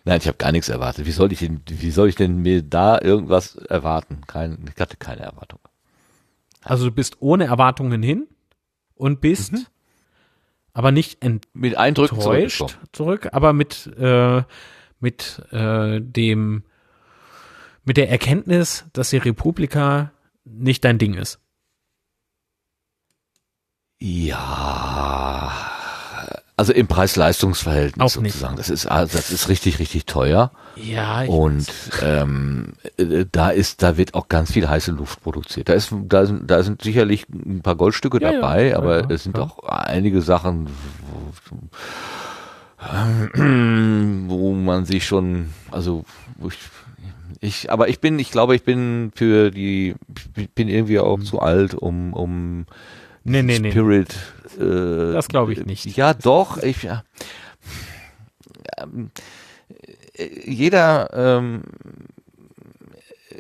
[0.05, 1.07] Nein, ich habe gar nichts erwartet.
[1.07, 4.23] Wie soll ich denn, wie soll ich denn mir da irgendwas erwarten?
[4.27, 5.61] Kein, ich hatte keine Erwartung.
[6.63, 8.27] Also, du bist ohne Erwartungen hin
[8.95, 9.67] und bist Mhm.
[10.73, 11.51] aber nicht enttäuscht.
[11.55, 14.43] Mit Eindrücken enttäuscht zurück, aber mit, äh,
[14.99, 16.65] mit äh, dem,
[17.85, 20.13] mit der Erkenntnis, dass die Republika
[20.45, 21.39] nicht dein Ding ist.
[24.01, 25.68] Ja,
[26.59, 28.33] also im Preis-Leistungs-Verhältnis Auch nicht.
[28.33, 28.57] sozusagen.
[28.57, 30.51] Das ist, also das ist richtig, richtig teuer.
[30.75, 31.67] Ja, ich Und
[32.03, 35.69] ähm, äh, da ist, da wird auch ganz viel heiße Luft produziert.
[35.69, 39.11] Da ist, da sind, da sind sicherlich ein paar Goldstücke Ja, dabei, ja, aber ja,
[39.11, 40.69] es sind auch einige Sachen,
[44.27, 46.05] wo, wo man sich schon, also
[46.39, 46.59] wo ich,
[47.41, 49.95] ich, aber ich bin, ich glaube, ich bin für die,
[50.37, 52.67] ich bin irgendwie auch zu alt, um, um
[53.29, 53.71] nee, nee, nee.
[53.71, 54.15] Spirit.
[54.59, 55.97] Äh, Das glaube ich nicht.
[55.97, 56.59] Ja, doch.
[56.63, 57.03] Ich, ja,
[60.17, 61.63] jeder, ähm,
[63.31, 63.35] äh,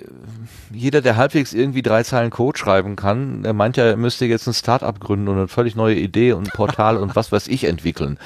[0.73, 4.47] jeder, der halbwegs irgendwie drei Zeilen Code schreiben kann, der meint ja, er müsste jetzt
[4.47, 7.65] ein Start-up gründen und eine völlig neue Idee und ein Portal und was weiß ich
[7.65, 8.19] entwickeln.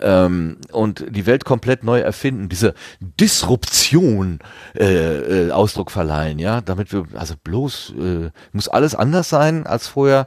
[0.00, 4.40] Ähm, und die Welt komplett neu erfinden, diese Disruption
[4.76, 9.88] äh, äh, Ausdruck verleihen, ja, damit wir, also bloß, äh, muss alles anders sein als
[9.88, 10.26] vorher.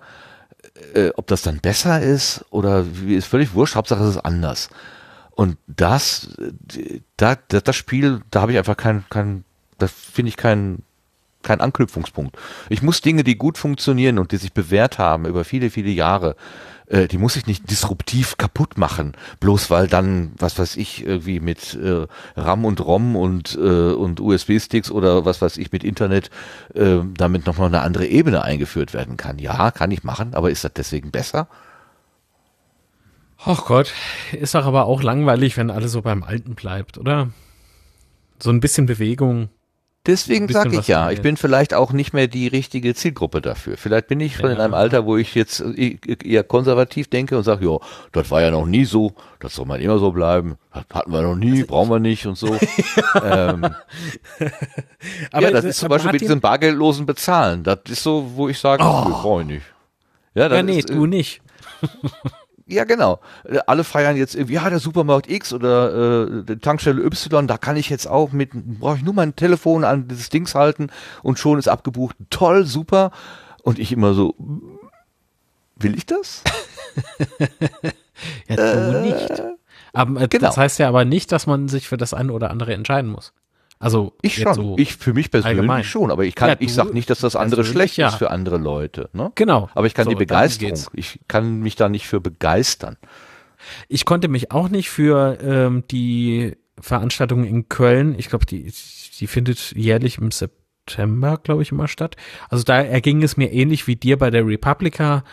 [0.93, 4.69] Äh, ob das dann besser ist oder wie ist völlig wurscht, Hauptsache es ist anders.
[5.31, 6.35] Und das,
[7.17, 9.43] da, das Spiel, da habe ich einfach kein, kein,
[9.77, 10.83] da finde ich keinen
[11.43, 12.35] kein Anknüpfungspunkt.
[12.69, 16.35] Ich muss Dinge, die gut funktionieren und die sich bewährt haben über viele, viele Jahre,
[16.87, 21.39] äh, die muss ich nicht disruptiv kaputt machen, bloß weil dann, was weiß ich, irgendwie
[21.39, 26.29] mit äh, RAM und ROM und, äh, und USB-Sticks oder was weiß ich mit Internet
[26.73, 29.39] äh, damit nochmal eine andere Ebene eingeführt werden kann.
[29.39, 31.47] Ja, kann ich machen, aber ist das deswegen besser?
[33.45, 33.93] Ach Gott,
[34.31, 37.29] ist doch aber auch langweilig, wenn alles so beim Alten bleibt, oder?
[38.39, 39.49] So ein bisschen Bewegung.
[40.07, 43.75] Deswegen sage ich ja, ich bin vielleicht auch nicht mehr die richtige Zielgruppe dafür.
[43.75, 44.55] Vielleicht bin ich schon ja.
[44.55, 47.77] in einem Alter, wo ich jetzt eher konservativ denke und sage, ja,
[48.13, 51.21] das war ja noch nie so, das soll man immer so bleiben, das hatten wir
[51.21, 52.47] noch nie, also brauchen wir nicht und so.
[53.23, 53.65] ähm,
[55.31, 57.63] aber ja, das ist zum Beispiel mit diesem bargeldlosen Bezahlen.
[57.63, 59.09] Das ist so, wo ich sage, oh.
[59.09, 59.65] brauche ich nicht.
[60.33, 61.41] Ja, ja nee, ist, du nicht.
[62.67, 63.19] Ja, genau.
[63.45, 67.77] Äh, alle feiern jetzt irgendwie, ja, der Supermarkt X oder äh, Tankstelle Y, da kann
[67.77, 70.89] ich jetzt auch mit, brauche ich nur mein Telefon an dieses Dings halten
[71.23, 72.17] und schon ist abgebucht.
[72.29, 73.11] Toll, super.
[73.63, 74.35] Und ich immer so,
[75.77, 76.43] will ich das?
[78.49, 79.43] ja, äh, nicht.
[79.93, 80.47] Aber äh, genau.
[80.47, 83.33] das heißt ja aber nicht, dass man sich für das eine oder andere entscheiden muss.
[83.79, 85.83] Also ich schon, so ich für mich persönlich allgemein.
[85.83, 88.07] schon, aber ich kann, ja, ich sag nicht, dass das andere schlecht ja.
[88.07, 89.09] ist für andere Leute.
[89.13, 89.31] Ne?
[89.35, 89.69] Genau.
[89.75, 92.97] Aber ich kann so, die Begeisterung, ich kann mich da nicht für begeistern.
[93.87, 98.15] Ich konnte mich auch nicht für ähm, die Veranstaltung in Köln.
[98.17, 98.71] Ich glaube, die
[99.19, 102.15] die findet jährlich im September, glaube ich, immer statt.
[102.49, 105.23] Also da erging es mir ähnlich wie dir bei der Republica.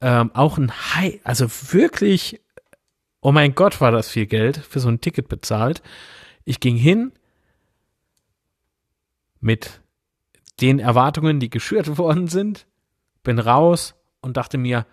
[0.00, 2.40] Ähm, auch ein High, also wirklich,
[3.20, 5.82] oh mein Gott, war das viel Geld für so ein Ticket bezahlt.
[6.44, 7.12] Ich ging hin,
[9.40, 9.80] mit
[10.60, 12.66] den Erwartungen, die geschürt worden sind,
[13.22, 14.84] bin raus und dachte mir,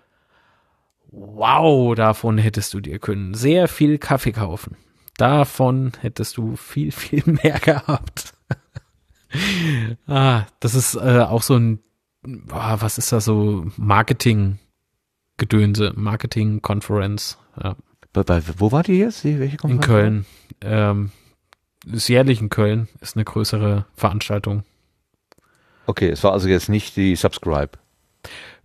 [1.12, 4.78] wow, davon hättest du dir können sehr viel Kaffee kaufen.
[5.18, 8.36] Davon hättest du viel, viel mehr gehabt.
[10.08, 11.80] ah, das ist äh, auch so ein,
[12.24, 17.38] boah, was ist da so Marketing-Gedönse, Marketing-Conference.
[17.62, 17.76] Ja.
[18.12, 19.26] Bei, bei, wo war die jetzt?
[19.26, 20.26] Welche In Köln.
[20.62, 21.12] Ähm,
[21.92, 24.64] ist jährlich in Köln, ist eine größere Veranstaltung.
[25.86, 27.72] Okay, es war also jetzt nicht die Subscribe.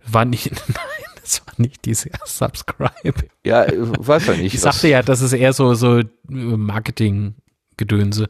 [0.05, 3.27] War nicht, nein, es war nicht diese Subscribe.
[3.43, 4.55] Ja, weiß ja nicht.
[4.55, 8.29] Ich sagte ja, das ist eher so, so Marketing-Gedönse.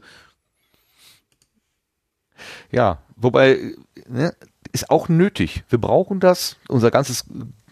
[2.70, 3.74] Ja, wobei,
[4.08, 4.34] ne,
[4.72, 5.64] ist auch nötig.
[5.68, 6.56] Wir brauchen das.
[6.68, 7.24] Unser ganzes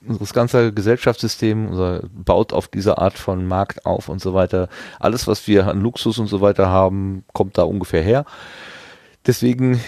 [0.06, 4.68] unseres ganze Gesellschaftssystem unser, baut auf dieser Art von Markt auf und so weiter.
[4.98, 8.24] Alles, was wir an Luxus und so weiter haben, kommt da ungefähr her.
[9.26, 9.80] Deswegen,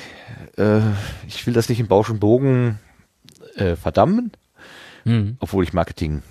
[0.59, 0.80] äh,
[1.26, 2.78] ich will das nicht im Bausch und Bogen
[3.56, 4.32] äh, verdammen,
[5.05, 5.36] mhm.
[5.40, 6.22] obwohl ich Marketing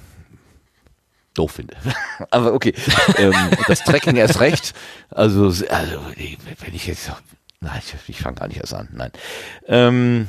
[1.34, 1.76] doof finde.
[2.30, 2.74] Aber okay,
[3.18, 3.34] ähm,
[3.68, 4.74] das Tracking erst recht.
[5.10, 7.12] Also, also wenn ich jetzt,
[7.60, 8.90] nein, ich, ich fange gar nicht erst an.
[8.92, 9.12] Nein.
[9.68, 10.28] Ähm,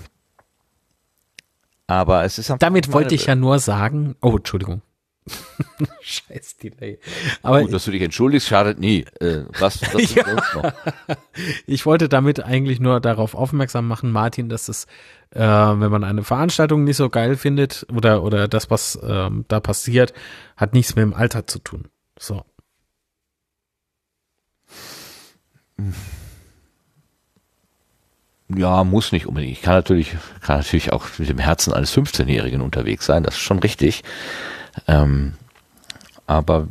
[2.01, 4.83] aber es ist Damit wollte ich ja nur sagen, oh, Entschuldigung.
[6.01, 6.99] Scheiß Delay.
[7.43, 9.05] Aber Gut, dass du dich entschuldigst, schadet nie.
[9.21, 10.25] Äh, was, was ja.
[10.33, 10.73] noch?
[11.67, 14.87] Ich wollte damit eigentlich nur darauf aufmerksam machen, Martin, dass es,
[15.31, 19.61] äh, wenn man eine Veranstaltung nicht so geil findet oder, oder das, was ähm, da
[19.61, 20.13] passiert,
[20.57, 21.89] hat nichts mit dem Alter zu tun.
[22.19, 22.45] So.
[25.77, 25.95] Hm.
[28.57, 29.53] Ja, muss nicht unbedingt.
[29.53, 33.41] Ich kann natürlich, kann natürlich auch mit dem Herzen eines 15-Jährigen unterwegs sein, das ist
[33.41, 34.03] schon richtig.
[34.87, 35.35] Ähm,
[36.27, 36.67] aber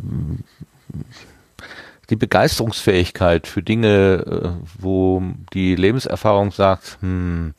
[2.10, 7.54] die Begeisterungsfähigkeit für Dinge, äh, wo die Lebenserfahrung sagt, hm,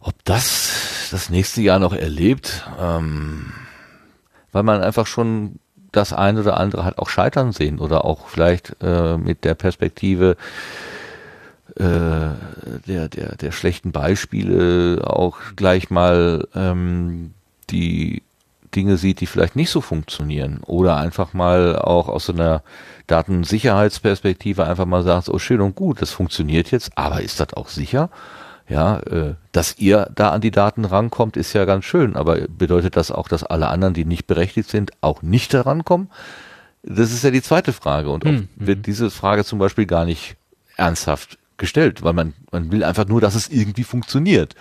[0.00, 3.52] ob das das nächste Jahr noch erlebt, ähm,
[4.52, 5.58] weil man einfach schon
[5.90, 10.36] das eine oder andere hat auch scheitern sehen oder auch vielleicht äh, mit der Perspektive,
[11.76, 17.32] der, der, der schlechten Beispiele auch gleich mal ähm,
[17.70, 18.22] die
[18.74, 22.62] Dinge sieht, die vielleicht nicht so funktionieren oder einfach mal auch aus so einer
[23.06, 27.68] Datensicherheitsperspektive einfach mal sagt, oh schön und gut, das funktioniert jetzt, aber ist das auch
[27.68, 28.10] sicher?
[28.68, 32.96] Ja, äh, dass ihr da an die Daten rankommt, ist ja ganz schön, aber bedeutet
[32.96, 36.08] das auch, dass alle anderen, die nicht berechtigt sind, auch nicht herankommen?
[36.82, 38.82] Das ist ja die zweite Frage und hm, wird hm.
[38.82, 40.36] diese Frage zum Beispiel gar nicht
[40.76, 44.54] ernsthaft gestellt, weil man, man will einfach nur, dass es irgendwie funktioniert.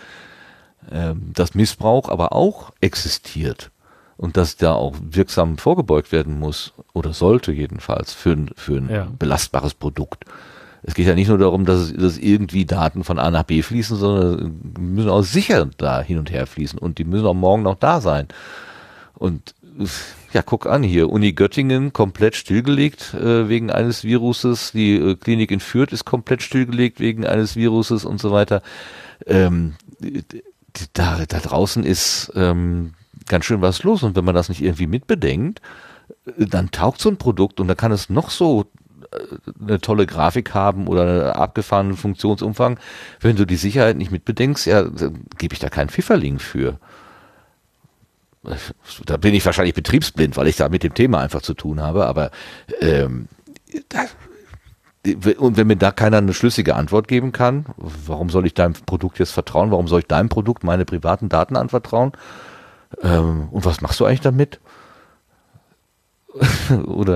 [0.89, 3.69] Ähm, dass Missbrauch aber auch existiert
[4.17, 8.89] und dass da auch wirksam vorgebeugt werden muss oder sollte jedenfalls für ein, für ein
[8.89, 9.07] ja.
[9.17, 10.25] belastbares Produkt.
[10.83, 13.95] Es geht ja nicht nur darum, dass, dass irgendwie Daten von A nach B fließen,
[13.95, 17.75] sondern müssen auch sicher da hin und her fließen und die müssen auch morgen noch
[17.75, 18.27] da sein.
[19.13, 19.53] Und
[20.33, 25.51] ja, guck an hier, Uni Göttingen komplett stillgelegt äh, wegen eines Viruses, die äh, Klinik
[25.51, 28.61] in Fürth ist komplett stillgelegt wegen eines Viruses und so weiter.
[29.25, 29.75] Ähm,
[30.93, 32.93] da, da draußen ist ähm,
[33.27, 35.61] ganz schön was los und wenn man das nicht irgendwie mitbedenkt,
[36.25, 38.65] äh, dann taugt so ein Produkt und da kann es noch so
[39.11, 39.17] äh,
[39.61, 42.79] eine tolle Grafik haben oder einen abgefahrenen Funktionsumfang.
[43.19, 44.83] Wenn du die Sicherheit nicht mitbedenkst, ja,
[45.37, 46.79] gebe ich da keinen Pfifferling für.
[49.05, 52.05] Da bin ich wahrscheinlich betriebsblind, weil ich da mit dem Thema einfach zu tun habe,
[52.05, 52.31] aber
[52.79, 53.27] ähm,
[53.89, 54.05] da,
[55.37, 59.17] und wenn mir da keiner eine schlüssige Antwort geben kann, warum soll ich deinem Produkt
[59.17, 59.71] jetzt vertrauen?
[59.71, 62.11] Warum soll ich deinem Produkt meine privaten Daten anvertrauen?
[63.01, 64.59] Ähm, und was machst du eigentlich damit?
[66.85, 67.15] Oder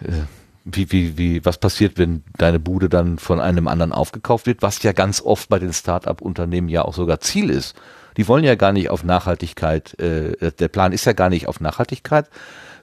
[0.00, 0.22] äh,
[0.64, 4.82] wie, wie, wie, was passiert, wenn deine Bude dann von einem anderen aufgekauft wird, was
[4.82, 7.74] ja ganz oft bei den Start-up-Unternehmen ja auch sogar Ziel ist.
[8.16, 11.60] Die wollen ja gar nicht auf Nachhaltigkeit, äh, der Plan ist ja gar nicht auf
[11.60, 12.28] Nachhaltigkeit,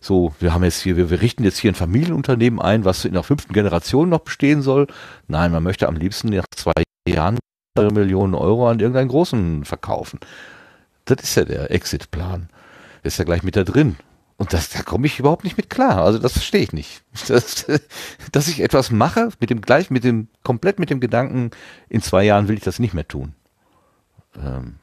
[0.03, 3.13] so, wir haben jetzt hier, wir, wir richten jetzt hier ein Familienunternehmen ein, was in
[3.13, 4.87] der fünften Generation noch bestehen soll.
[5.27, 7.37] Nein, man möchte am liebsten nach zwei Jahren
[7.77, 10.19] Millionen Euro an irgendeinen Großen verkaufen.
[11.05, 12.49] Das ist ja der Exit-Plan.
[13.03, 13.95] Ist ja gleich mit da drin.
[14.37, 16.03] Und das, da komme ich überhaupt nicht mit klar.
[16.03, 17.03] Also das verstehe ich nicht.
[17.27, 17.67] Das,
[18.31, 21.51] dass ich etwas mache mit dem gleich, mit dem, komplett mit dem Gedanken,
[21.89, 23.35] in zwei Jahren will ich das nicht mehr tun.
[24.35, 24.80] Ähm,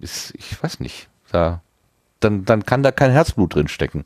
[0.00, 1.08] ist, ich weiß nicht.
[1.30, 1.62] Da,
[2.18, 4.04] dann, dann kann da kein Herzblut drin stecken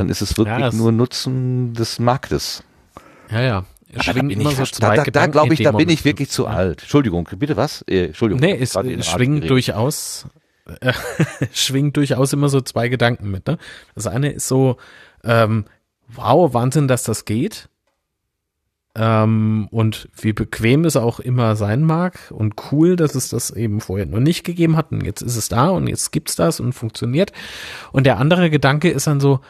[0.00, 2.64] dann ist es wirklich ja, nur Nutzen des Marktes.
[3.30, 3.64] Ja, ja.
[4.14, 6.82] Immer so da, da, da glaube ich, da bin ich wirklich zu alt.
[6.82, 7.82] Entschuldigung, bitte was?
[7.82, 8.40] Äh, Entschuldigung.
[8.40, 10.26] Nee, es, es schwingen durchaus,
[10.80, 10.92] äh,
[11.52, 13.46] schwingen durchaus immer so zwei Gedanken mit.
[13.48, 13.58] Ne?
[13.96, 14.76] Das eine ist so,
[15.24, 15.64] ähm,
[16.06, 17.68] wow, Wahnsinn, dass das geht.
[18.96, 23.80] Ähm, und wie bequem es auch immer sein mag und cool, dass es das eben
[23.80, 26.72] vorher noch nicht gegeben hat und jetzt ist es da und jetzt gibt's das und
[26.72, 27.32] funktioniert.
[27.92, 29.40] Und der andere Gedanke ist dann so,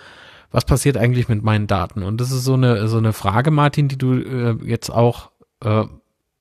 [0.50, 2.02] was passiert eigentlich mit meinen Daten?
[2.02, 5.30] Und das ist so eine, so eine Frage, Martin, die du äh, jetzt auch
[5.64, 5.84] äh,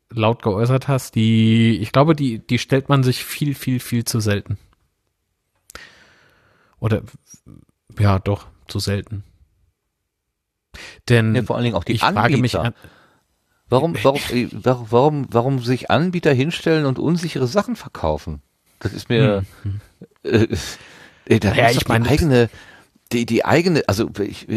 [0.10, 4.20] laut geäußert hast, die, ich glaube, die, die stellt man sich viel, viel, viel zu
[4.20, 4.58] selten.
[6.80, 7.04] Oder
[7.98, 9.24] ja, doch, zu selten.
[11.08, 12.22] Denn ja, vor allen Dingen auch die ich Anbieter.
[12.22, 12.74] frage mich an,
[13.70, 14.22] warum, warum,
[14.52, 18.42] warum, warum, warum sich Anbieter hinstellen und unsichere Sachen verkaufen?
[18.80, 19.82] Das ist mir, hm.
[20.24, 20.48] äh,
[21.26, 22.50] äh, da ja, ich meine, eigene,
[23.12, 24.48] die, die eigene, also ich,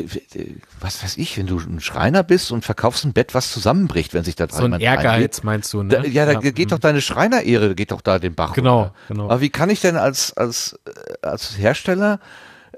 [0.78, 4.24] was weiß ich, wenn du ein Schreiner bist und verkaufst ein Bett, was zusammenbricht, wenn
[4.24, 5.88] sich da So ein Ehrgeiz reingeht, meinst du, ne?
[5.88, 6.50] Da, ja, da ja.
[6.50, 8.94] geht doch deine Schreinerehre, geht doch da den Bach Genau, runter.
[9.08, 9.24] genau.
[9.24, 12.20] Aber wie kann ich denn als, als, äh, als Hersteller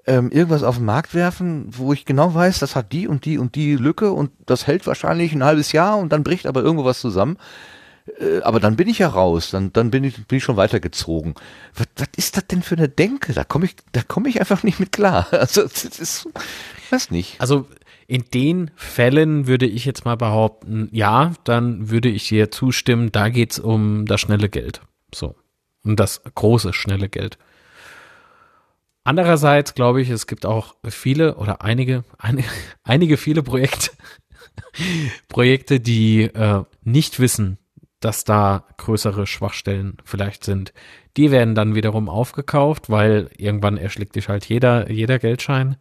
[0.07, 3.39] ähm, irgendwas auf den Markt werfen, wo ich genau weiß, das hat die und die
[3.39, 6.85] und die Lücke und das hält wahrscheinlich ein halbes Jahr und dann bricht aber irgendwo
[6.85, 7.39] was zusammen.
[8.19, 11.35] Äh, aber dann bin ich ja raus, dann, dann bin, ich, bin ich schon weitergezogen.
[11.75, 13.33] Was, was ist das denn für eine Denke?
[13.33, 15.27] Da komme ich, da ich einfach nicht mit klar.
[15.33, 16.29] Also das ist,
[16.91, 17.41] weiß nicht.
[17.41, 17.67] Also
[18.07, 23.31] in den Fällen würde ich jetzt mal behaupten, ja, dann würde ich dir zustimmen, da
[23.31, 24.83] geht's um das schnelle Geld.
[25.15, 25.35] So.
[25.85, 27.39] Um das große, schnelle Geld.
[29.05, 32.49] Andererseits glaube ich, es gibt auch viele oder einige, einige,
[32.83, 33.91] einige viele Projekte,
[35.29, 37.59] Projekte, die äh, nicht wissen,
[38.01, 40.73] dass da größere Schwachstellen vielleicht sind.
[41.17, 45.77] Die werden dann wiederum aufgekauft, weil irgendwann erschlägt dich halt jeder, jeder Geldschein.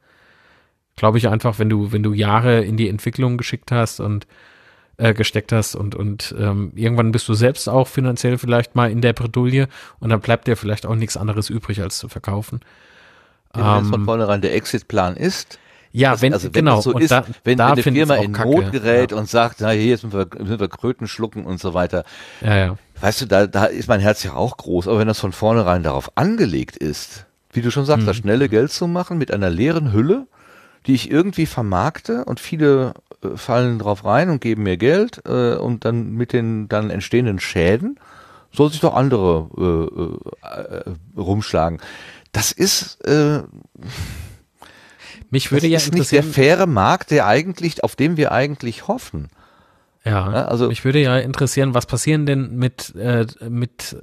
[0.95, 4.27] Glaube ich einfach, wenn du, wenn du Jahre in die Entwicklung geschickt hast und
[4.97, 9.01] äh, gesteckt hast und, und ähm, irgendwann bist du selbst auch finanziell vielleicht mal in
[9.01, 9.67] der Bredouille
[9.99, 12.59] und dann bleibt dir vielleicht auch nichts anderes übrig, als zu verkaufen.
[13.53, 15.59] Wenn ähm, von vornherein der Exitplan ist,
[15.95, 18.49] ja, wenn, also wenn genau, so ist, da, wenn, da wenn eine Firma in Kacke.
[18.49, 19.17] Not gerät ja.
[19.17, 22.03] und sagt, na hier sind wir, sind wir Kröten schlucken und so weiter.
[22.41, 22.77] Ja, ja.
[22.99, 25.83] Weißt du, da, da ist mein Herz ja auch groß, aber wenn das von vornherein
[25.83, 28.07] darauf angelegt ist, wie du schon sagst, mhm.
[28.07, 30.25] das schnelle Geld zu machen mit einer leeren Hülle,
[30.87, 35.55] die ich irgendwie vermarkte und viele äh, fallen drauf rein und geben mir Geld äh,
[35.55, 37.99] und dann mit den dann entstehenden Schäden
[38.51, 41.79] soll sich doch andere äh, äh, äh rumschlagen.
[42.33, 43.43] Das ist äh,
[45.33, 48.87] mich würde das ja ist nicht der faire Markt, der eigentlich, auf dem wir eigentlich
[48.87, 49.29] hoffen.
[50.05, 53.97] Ja, ja, also mich würde ja interessieren, was passieren denn mit, äh, mit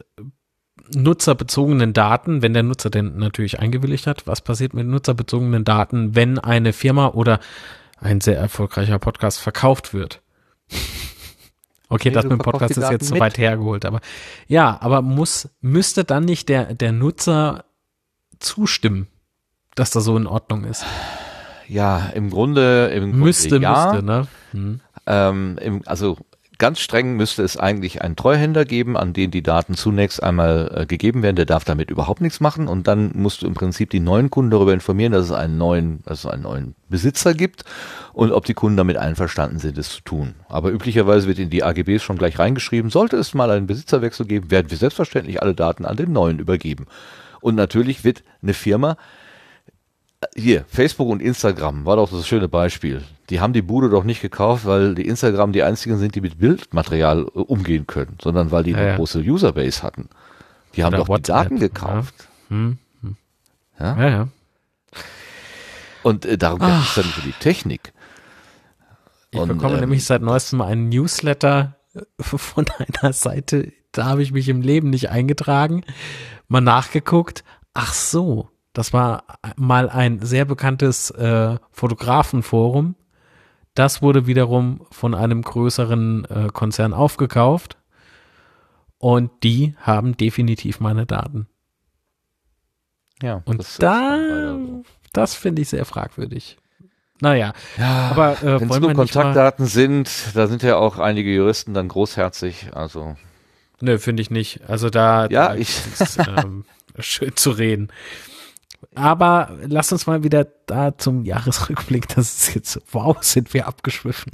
[0.92, 6.40] nutzerbezogenen Daten, wenn der Nutzer denn natürlich eingewilligt hat, was passiert mit nutzerbezogenen Daten, wenn
[6.40, 7.38] eine Firma oder
[8.00, 10.22] ein sehr erfolgreicher Podcast verkauft wird?
[11.92, 13.20] Okay, Nee, das mit dem Podcast ist jetzt zu mit.
[13.20, 14.00] weit hergeholt, aber
[14.46, 17.64] ja, aber muss, müsste dann nicht der, der Nutzer
[18.40, 19.06] zustimmen,
[19.74, 20.84] dass das so in Ordnung ist?
[21.68, 23.92] Ja, im Grunde, im Müsste, Grunde ja.
[23.92, 24.26] müsste, ne?
[24.52, 24.80] Hm.
[25.06, 26.16] Ähm, im, also
[26.60, 30.86] ganz streng müsste es eigentlich einen Treuhänder geben, an den die Daten zunächst einmal äh,
[30.86, 31.34] gegeben werden.
[31.34, 34.52] Der darf damit überhaupt nichts machen und dann musst du im Prinzip die neuen Kunden
[34.52, 37.64] darüber informieren, dass es einen neuen, dass es einen neuen Besitzer gibt
[38.12, 40.34] und ob die Kunden damit einverstanden sind, es zu tun.
[40.48, 44.50] Aber üblicherweise wird in die AGBs schon gleich reingeschrieben, sollte es mal einen Besitzerwechsel geben,
[44.50, 46.86] werden wir selbstverständlich alle Daten an den neuen übergeben.
[47.40, 48.96] Und natürlich wird eine Firma
[50.34, 53.02] hier, Facebook und Instagram war doch das schöne Beispiel.
[53.30, 56.38] Die haben die Bude doch nicht gekauft, weil die Instagram die einzigen sind, die mit
[56.38, 58.96] Bildmaterial äh, umgehen können, sondern weil die Ja, eine ja.
[58.96, 60.08] große Userbase hatten.
[60.74, 62.14] Die haben Oder doch die WhatsApp, Daten gekauft.
[62.48, 62.78] Hm.
[63.78, 63.96] Ja?
[63.96, 64.28] Ja, ja.
[66.02, 67.92] Und äh, darum geht es ja nicht um die Technik.
[69.30, 74.22] Ich Und, bekomme ähm, nämlich seit neuestem einen Newsletter äh, von einer Seite, da habe
[74.22, 75.82] ich mich im Leben nicht eingetragen,
[76.50, 77.44] mal nachgeguckt.
[77.72, 79.24] Ach so, das war
[79.56, 82.96] mal ein sehr bekanntes äh, Fotografenforum.
[83.74, 87.78] Das wurde wiederum von einem größeren äh, Konzern aufgekauft.
[88.98, 91.46] Und die haben definitiv meine Daten.
[93.22, 94.18] Ja, Und das da,
[94.52, 94.82] so.
[95.12, 96.58] das finde ich sehr fragwürdig.
[97.22, 101.74] Naja, Ja, aber äh, wenn es nur Kontaktdaten sind, da sind ja auch einige Juristen
[101.74, 102.70] dann großherzig.
[102.72, 103.16] Also
[103.80, 104.60] Nö, finde ich nicht.
[104.68, 106.64] Also da, Ja, da ich- ist ähm,
[106.98, 107.88] schön zu reden.
[108.94, 112.08] Aber lass uns mal wieder da zum Jahresrückblick.
[112.08, 114.32] Das ist jetzt, wow, sind wir abgeschwiffen.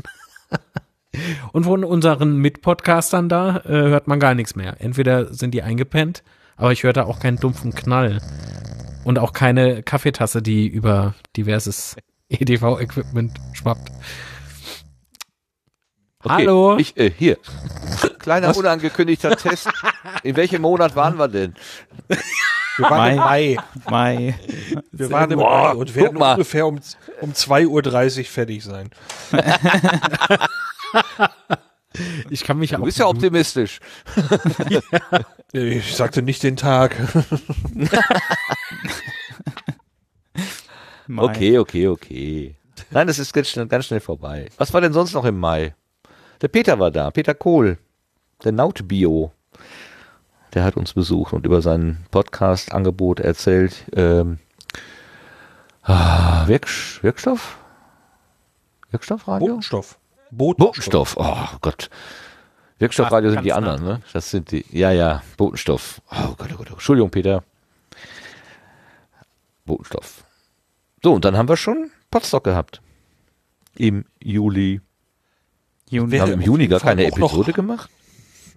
[1.53, 4.77] Und von unseren Mitpodcastern da äh, hört man gar nichts mehr.
[4.81, 6.23] Entweder sind die eingepennt,
[6.57, 8.21] aber ich höre da auch keinen dumpfen Knall.
[9.05, 11.97] Und auch keine Kaffeetasse, die über diverses
[12.29, 13.89] EDV-Equipment schwappt.
[16.25, 16.77] okay, Hallo?
[16.79, 17.39] Ich, äh, hier.
[18.27, 19.71] Kleiner unangekündigter Test.
[20.25, 21.55] In welchem Monat waren wir denn?
[22.77, 23.57] Wir waren im Mai.
[23.87, 23.89] Mai.
[23.89, 24.35] Mai.
[24.91, 26.81] Wir waren im Boah, Mai und werden ungefähr um,
[27.21, 28.91] um 2.30 Uhr fertig sein.
[32.29, 33.81] Ich kann mich Du auch bist ja optimistisch.
[35.53, 36.95] Ich sagte nicht den Tag.
[41.07, 41.23] Mai.
[41.23, 42.57] Okay, okay, okay.
[42.91, 44.51] Nein, das ist ganz schnell, ganz schnell vorbei.
[44.59, 45.75] Was war denn sonst noch im Mai?
[46.43, 47.79] Der Peter war da, Peter Kohl,
[48.47, 49.33] der Nautbio.
[50.55, 53.85] Der hat uns besucht und über sein Podcast-Angebot erzählt.
[53.93, 54.39] Ähm,
[55.83, 56.69] ah, Wirk
[57.03, 57.59] Wirkstoff?
[58.91, 59.49] Wirkstoffradio?
[59.49, 59.99] Botenstoff.
[60.31, 61.17] Botenstoff.
[61.17, 61.17] Botenstoff.
[61.19, 61.91] Oh Gott.
[62.79, 64.03] Wirkstoffradio sind die ganz anderen, ne?
[64.13, 64.65] Das sind die.
[64.71, 66.01] Ja, ja, Botenstoff.
[66.11, 66.69] Oh Gott, oh Gott.
[66.71, 66.75] oh.
[66.75, 67.43] Entschuldigung, Peter.
[69.65, 70.25] Botenstoff.
[71.03, 72.81] So, und dann haben wir schon Potstock gehabt.
[73.77, 74.81] Im Juli.
[75.91, 76.13] Juni.
[76.13, 77.91] Wir haben im Juni gar keine Episode gemacht.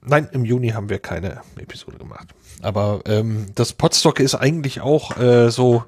[0.02, 2.30] Nein, im Juni haben wir keine Episode gemacht.
[2.62, 5.84] Aber ähm, das Podstock ist eigentlich auch äh, so,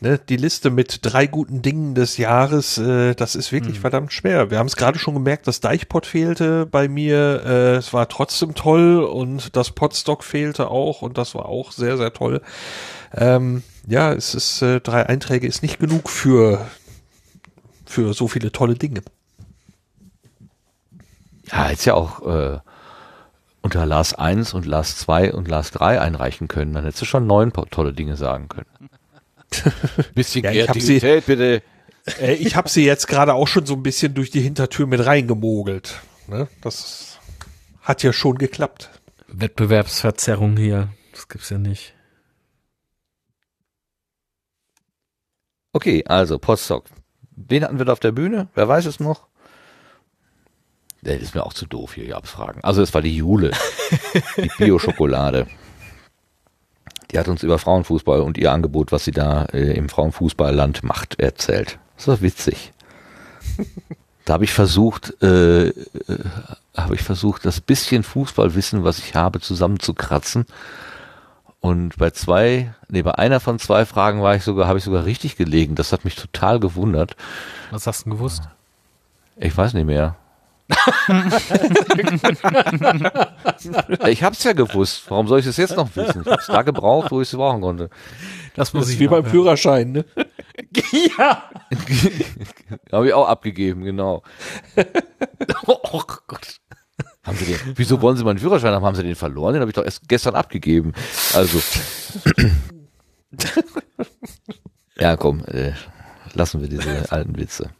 [0.00, 4.50] ne, die Liste mit drei guten Dingen des Jahres, äh, das ist wirklich verdammt schwer.
[4.50, 8.54] Wir haben es gerade schon gemerkt, das Deichpot fehlte bei mir, äh, es war trotzdem
[8.54, 12.42] toll und das Podstock fehlte auch und das war auch sehr, sehr toll.
[13.14, 16.66] Ähm, ja, es ist, äh, drei Einträge ist nicht genug für,
[17.84, 19.02] für so viele tolle Dinge.
[21.50, 22.58] Ja, hätte ja auch äh,
[23.66, 26.72] unter Lars 1 und Lars 2 und Lars 3 einreichen können.
[26.72, 28.66] Dann hättest du schon neun tolle Dinge sagen können.
[30.14, 31.62] Bisschen Ja, ich hab sie- Kreativität, bitte.
[32.20, 35.04] Äh, ich habe sie jetzt gerade auch schon so ein bisschen durch die Hintertür mit
[35.04, 36.00] reingemogelt.
[36.28, 36.48] Ne?
[36.62, 37.18] Das
[37.82, 38.90] hat ja schon geklappt.
[39.28, 40.88] Wettbewerbsverzerrung hier.
[41.12, 41.94] Das gibt's ja nicht.
[45.72, 46.84] Okay, also Potstock.
[47.34, 48.48] Wen hatten wir da auf der Bühne?
[48.54, 49.26] Wer weiß es noch?
[51.06, 52.64] Das ist mir auch zu doof hier, Abfragen.
[52.64, 53.52] Also es war die Jule,
[54.36, 55.46] die Bio-Schokolade.
[57.12, 61.20] Die hat uns über Frauenfußball und ihr Angebot, was sie da äh, im Frauenfußballland macht,
[61.20, 61.78] erzählt.
[61.96, 62.72] Das war witzig.
[64.24, 65.74] Da habe ich versucht, äh, äh,
[66.76, 70.46] habe ich versucht, das bisschen Fußballwissen, was ich habe, zusammenzukratzen.
[71.60, 75.04] Und bei zwei, nee, bei einer von zwei Fragen war ich sogar, habe ich sogar
[75.04, 75.76] richtig gelegen.
[75.76, 77.14] Das hat mich total gewundert.
[77.70, 78.42] Was hast du denn gewusst?
[79.36, 80.16] Ich weiß nicht mehr.
[84.08, 85.04] Ich hab's ja gewusst.
[85.08, 86.22] Warum soll ich es jetzt noch wissen?
[86.24, 87.90] Ich hab's da gebraucht, wo ich es brauchen konnte.
[88.54, 89.24] Das muss Das ist ich wie beim.
[89.24, 89.92] Führerschein.
[89.92, 90.04] Ne?
[91.18, 91.50] Ja.
[92.92, 94.22] Habe ich auch abgegeben, genau.
[95.66, 96.60] Oh Gott.
[97.24, 98.84] Haben Sie den, wieso wollen Sie meinen Führerschein haben?
[98.84, 99.52] Haben Sie den verloren?
[99.52, 100.94] Den habe ich doch erst gestern abgegeben.
[101.34, 101.60] Also.
[104.98, 105.72] ja, komm, äh,
[106.32, 107.70] lassen wir diese alten Witze.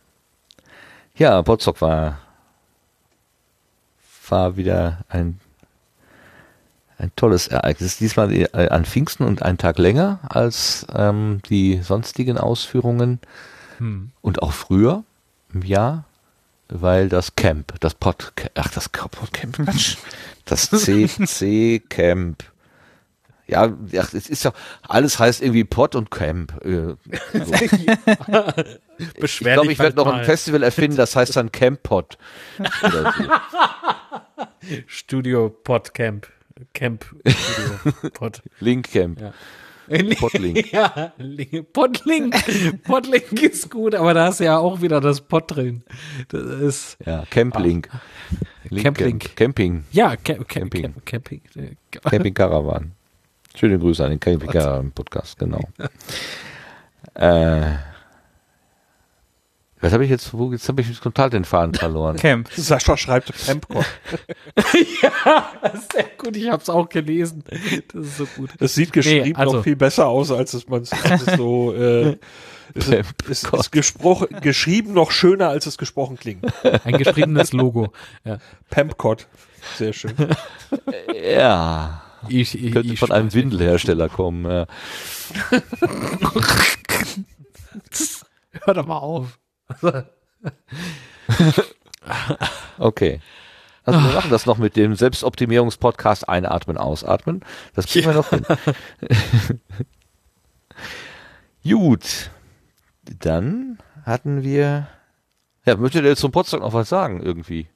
[1.15, 2.19] Ja, Potsdok war
[4.31, 5.41] war wieder ein,
[6.99, 7.99] ein tolles Ereignis.
[7.99, 13.21] Diesmal äh, an Pfingsten und einen Tag länger als ähm, die sonstigen Ausführungen
[13.79, 14.11] hm.
[14.23, 15.05] und auch früher
[15.53, 16.05] im Jahr,
[16.69, 19.57] weil das Camp, das Pod, ach das Podcamp,
[20.45, 22.45] das CC Camp
[23.49, 24.53] ja, es ist ja,
[24.83, 26.53] alles heißt irgendwie Pot und Camp.
[26.65, 26.95] Äh,
[27.33, 27.53] so.
[29.21, 32.19] Beschwer ich glaube, ich werde noch ein Festival erfinden, das heißt dann Camp Pot.
[32.59, 32.89] So.
[34.87, 36.29] Studio Pot Camp.
[36.73, 38.43] Camp Studio Pot.
[38.61, 39.21] Link Camp.
[39.21, 39.33] Ja.
[40.19, 40.73] Podlink.
[40.73, 41.13] Ja,
[41.73, 42.83] Podlink.
[42.83, 45.85] Podlink ist gut, aber da ist ja auch wieder das Pod drin.
[46.29, 46.97] Das ist.
[47.07, 47.89] Ja, Camplink.
[47.93, 48.01] Ah.
[48.83, 49.37] Camplink.
[49.37, 49.85] Camping.
[49.93, 50.93] Ja, Camp Camping.
[51.05, 51.41] Camping.
[52.03, 52.97] Camping Caravan.
[53.57, 55.61] Schöne Grüße an den Camping Podcast, genau.
[57.15, 57.73] äh,
[59.81, 62.17] was habe ich jetzt, wo, jetzt habe ich total den Faden verloren.
[62.17, 62.51] Camp.
[62.51, 63.85] Sascha schreibt Campcore.
[65.03, 65.53] ja,
[65.93, 67.45] sehr gut, ich habe es auch gelesen.
[67.93, 68.51] Das ist so gut.
[68.59, 72.17] Es sieht geschrieben nee, also, noch viel besser aus, als es man so, äh,
[72.75, 72.89] es,
[73.29, 76.45] ist gesprochen, geschrieben noch schöner, als es gesprochen klingt.
[76.85, 77.93] Ein geschriebenes Logo.
[78.25, 78.39] Ja.
[78.71, 79.27] Pampcot.
[79.77, 80.15] Sehr schön.
[81.15, 82.03] ja.
[82.29, 84.45] Ich, ich, Könnte ich von einem Windelhersteller kommen.
[84.51, 84.67] Ja.
[88.65, 89.39] Hör doch mal auf.
[92.79, 93.21] okay.
[93.85, 97.45] Also wir machen das noch mit dem Selbstoptimierungspodcast Einatmen, Ausatmen.
[97.75, 98.15] Das kriegen ja.
[98.15, 98.45] wir noch hin.
[101.63, 102.31] Gut.
[103.21, 104.89] Dann hatten wir.
[105.65, 107.69] Ja, möchtet ihr zum Potsdam noch was sagen irgendwie?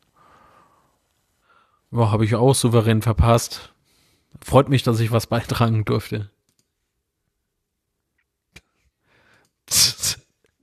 [1.92, 3.72] Ja, habe ich auch souverän verpasst.
[4.42, 6.30] Freut mich, dass ich was beitragen durfte.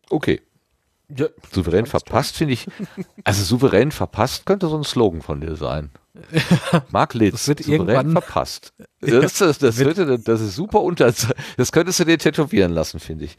[0.09, 0.41] Okay.
[1.09, 1.27] Ja.
[1.53, 2.67] Souverän verpasst finde ich,
[3.23, 5.89] also souverän verpasst könnte so ein Slogan von dir sein.
[6.91, 8.73] Mark Litz, das wird souverän verpasst.
[8.99, 11.13] Das, das, das, wird, das ist super unter,
[11.55, 13.37] das könntest du dir tätowieren lassen, finde ich.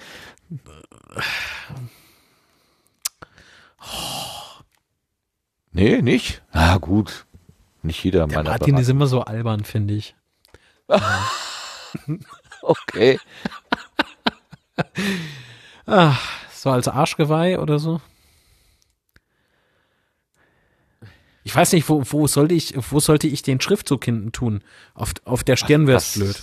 [5.72, 6.42] Nee, nicht?
[6.52, 7.26] Na gut.
[7.82, 8.80] Nicht jeder Der meiner Martin Beratung.
[8.82, 10.16] ist immer so albern, finde ich.
[12.62, 13.18] okay.
[15.86, 16.20] Ach,
[16.52, 18.00] so als Arschgeweih oder so?
[21.44, 24.62] Ich weiß nicht, wo, wo sollte ich, wo sollte ich den Schriftzug hinten tun?
[24.94, 26.38] Auf, auf der Stirn wäre es blöd.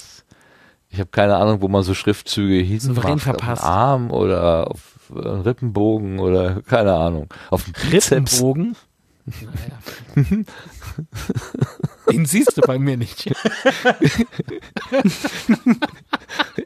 [0.89, 2.83] Ich habe keine Ahnung, wo man so Schriftzüge hieß.
[2.83, 3.63] Souverän verpasst.
[3.63, 7.27] Auf Arm oder auf einen Rippenbogen oder keine Ahnung.
[7.51, 8.75] Auf dem Rippenbogen?
[9.25, 9.79] Naja.
[12.11, 13.25] Den siehst du bei mir nicht.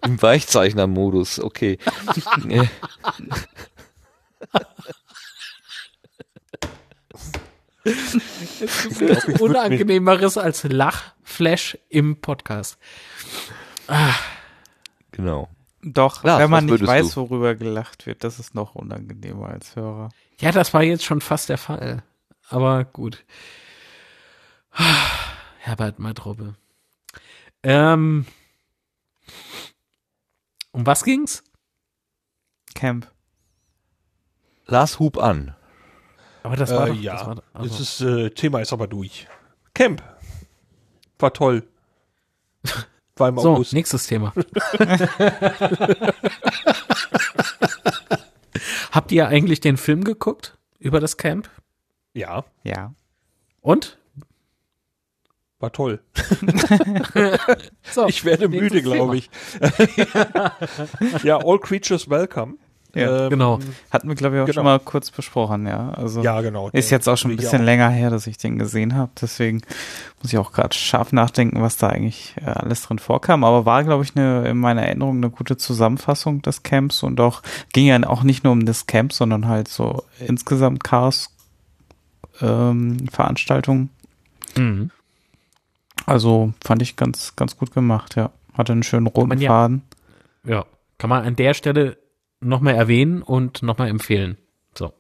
[0.03, 1.80] Im Weichzeichner-Modus, okay.
[1.86, 2.69] Es gibt nichts
[9.40, 12.77] Unangenehmeres als Lachflash im Podcast.
[13.88, 14.14] Ah.
[15.11, 15.49] Genau.
[15.81, 17.22] Doch, Lars, wenn man nicht weiß, du?
[17.22, 20.10] worüber gelacht wird, das ist noch unangenehmer als Hörer.
[20.40, 22.03] Ja, das war jetzt schon fast der Fall.
[22.49, 23.23] Aber gut.
[25.59, 26.55] Herbert Madrobe.
[27.61, 28.26] Ähm,
[30.71, 31.43] um was ging's?
[32.73, 33.11] Camp.
[34.65, 35.55] Lars Hub an.
[36.43, 37.13] Aber das war äh, doch, ja.
[37.13, 37.69] Das war, also.
[37.69, 39.27] Das ist, äh, Thema ist aber durch.
[39.73, 40.01] Camp.
[41.19, 41.67] War toll.
[43.17, 43.73] War im so, August.
[43.73, 44.34] nächstes Thema.
[48.91, 51.49] Habt ihr eigentlich den Film geguckt über das Camp?
[52.14, 52.44] Ja.
[52.64, 52.94] Ja.
[53.61, 53.98] Und?
[55.60, 55.99] War toll.
[57.91, 59.30] so, ich werde müde, glaube ich.
[61.23, 62.56] ja, All Creatures Welcome.
[62.95, 63.60] Ja, ähm, genau.
[63.91, 64.56] Hatten wir, glaube ich, auch genau.
[64.56, 65.91] schon mal kurz besprochen, ja.
[65.91, 66.69] Also ja, genau.
[66.69, 69.11] Ist jetzt auch schon ein bisschen länger her, dass ich den gesehen habe.
[69.22, 69.61] Deswegen
[70.22, 73.44] muss ich auch gerade scharf nachdenken, was da eigentlich äh, alles drin vorkam.
[73.44, 77.44] Aber war, glaube ich, eine, in meiner Erinnerung eine gute Zusammenfassung des Camps und auch
[77.73, 81.30] ging ja auch nicht nur um das Camp, sondern halt so insgesamt Chaos
[82.41, 83.90] ähm, Veranstaltung.
[84.57, 84.91] Mhm.
[86.06, 88.32] Also fand ich ganz, ganz gut gemacht, ja.
[88.53, 89.84] Hatte einen schönen roten ja, Faden.
[90.44, 90.66] Ja,
[90.98, 91.98] kann man an der Stelle
[92.40, 94.38] nochmal erwähnen und nochmal empfehlen.
[94.78, 94.94] So.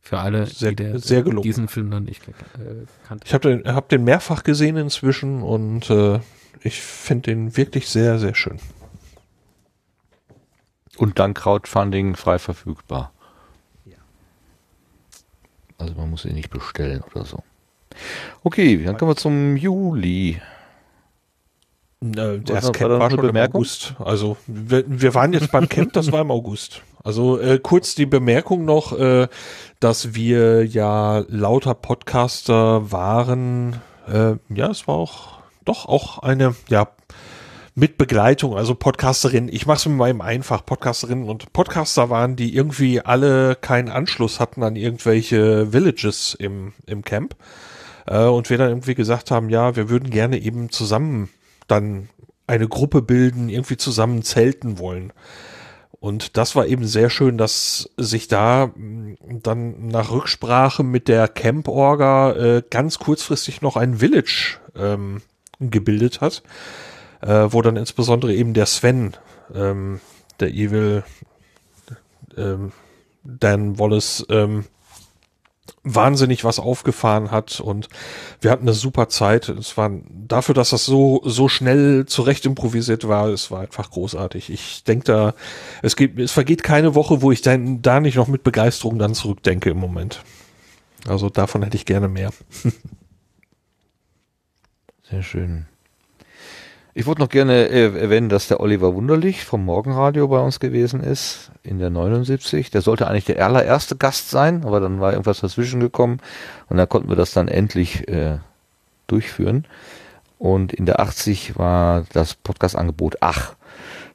[0.00, 1.42] Für alle, sehr, die der, sehr gelungen.
[1.42, 2.32] diesen Film dann nicht äh,
[3.06, 3.26] kannte.
[3.26, 6.20] Ich habe den, hab den mehrfach gesehen inzwischen und äh,
[6.62, 8.58] ich finde den wirklich sehr, sehr schön.
[10.96, 13.12] Und dank Crowdfunding frei verfügbar.
[15.80, 17.42] Also man muss ihn nicht bestellen oder so.
[18.44, 20.40] Okay, dann kommen wir zum Juli.
[22.02, 23.54] Äh, das Camp war, war schon Bemerkung?
[23.54, 23.94] im August.
[23.98, 26.82] Also wir, wir waren jetzt beim Camp, das war im August.
[27.02, 29.28] Also äh, kurz die Bemerkung noch, äh,
[29.80, 33.80] dass wir ja lauter Podcaster waren.
[34.06, 36.88] Äh, ja, es war auch doch auch eine ja
[37.80, 39.48] mit Begleitung, also Podcasterin.
[39.48, 40.66] Ich mache es mit meinem einfach.
[40.66, 47.02] Podcasterinnen und Podcaster waren, die irgendwie alle keinen Anschluss hatten an irgendwelche Villages im, im
[47.02, 47.36] Camp.
[48.06, 51.30] Äh, und wir dann irgendwie gesagt haben, ja, wir würden gerne eben zusammen
[51.68, 52.10] dann
[52.46, 55.14] eine Gruppe bilden, irgendwie zusammen zelten wollen.
[56.00, 61.28] Und das war eben sehr schön, dass sich da mm, dann nach Rücksprache mit der
[61.28, 65.22] Camp-Orga äh, ganz kurzfristig noch ein Village ähm,
[65.60, 66.42] gebildet hat
[67.20, 69.16] äh, wo dann insbesondere eben der Sven,
[69.54, 70.00] ähm,
[70.38, 71.04] der Evil
[72.36, 72.72] ähm,
[73.22, 74.64] Dan Wallace, ähm,
[75.82, 77.88] wahnsinnig was aufgefahren hat und
[78.40, 79.48] wir hatten eine super Zeit.
[79.48, 84.50] Es war dafür, dass das so so schnell zurecht improvisiert war, es war einfach großartig.
[84.50, 85.34] Ich denke da,
[85.82, 89.14] es geht, es vergeht keine Woche, wo ich dann da nicht noch mit Begeisterung dann
[89.14, 90.22] zurückdenke im Moment.
[91.06, 92.30] Also davon hätte ich gerne mehr.
[95.10, 95.69] Sehr schön.
[97.00, 101.02] Ich wollte noch gerne äh, erwähnen, dass der Oliver Wunderlich vom Morgenradio bei uns gewesen
[101.02, 102.70] ist, in der 79.
[102.70, 106.18] Der sollte eigentlich der allererste Gast sein, aber dann war irgendwas dazwischen gekommen
[106.68, 108.36] und da konnten wir das dann endlich äh,
[109.06, 109.64] durchführen.
[110.38, 113.54] Und in der 80 war das Podcast-Angebot Ach.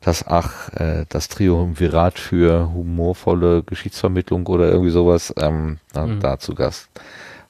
[0.02, 6.20] Das Ach, äh, das Triumvirat für humorvolle Geschichtsvermittlung oder irgendwie sowas, ähm, mhm.
[6.20, 6.90] da zu Gast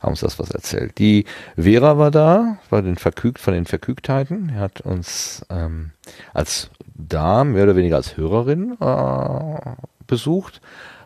[0.06, 0.98] haben uns das was erzählt.
[0.99, 1.26] Die
[1.56, 4.49] Vera war da, war den verkügt von den Verkügtheiten.
[4.56, 5.91] Er hat uns ähm,
[6.34, 9.76] als da mehr oder weniger als Hörerin äh,
[10.07, 10.61] besucht,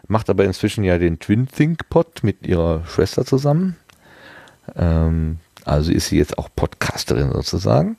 [0.08, 3.78] macht aber inzwischen ja den Twin Think Pod mit ihrer Schwester zusammen.
[4.76, 7.98] Ähm, also ist sie jetzt auch Podcasterin sozusagen.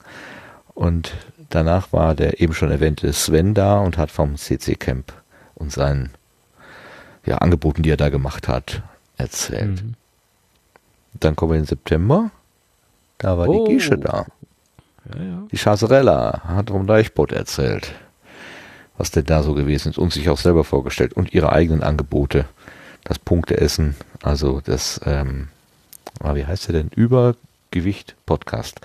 [0.74, 1.14] Und
[1.50, 5.12] danach war der eben schon erwähnte Sven da und hat vom CC Camp
[5.54, 6.10] und seinen
[7.24, 8.82] ja, Angeboten, die er da gemacht hat,
[9.16, 9.82] erzählt.
[9.82, 9.94] Mhm.
[11.14, 12.30] Dann kommen wir in September.
[13.18, 13.66] Da war oh.
[13.66, 14.26] die Gische da.
[15.14, 15.42] Ja, ja.
[15.50, 17.92] Die Chaserella hat vom Deichboot erzählt,
[18.96, 22.46] was denn da so gewesen ist und sich auch selber vorgestellt und ihre eigenen Angebote.
[23.04, 25.48] Das Punkteessen, also das, ähm,
[26.22, 26.90] ah, wie heißt der denn?
[26.94, 28.80] Übergewicht Podcast.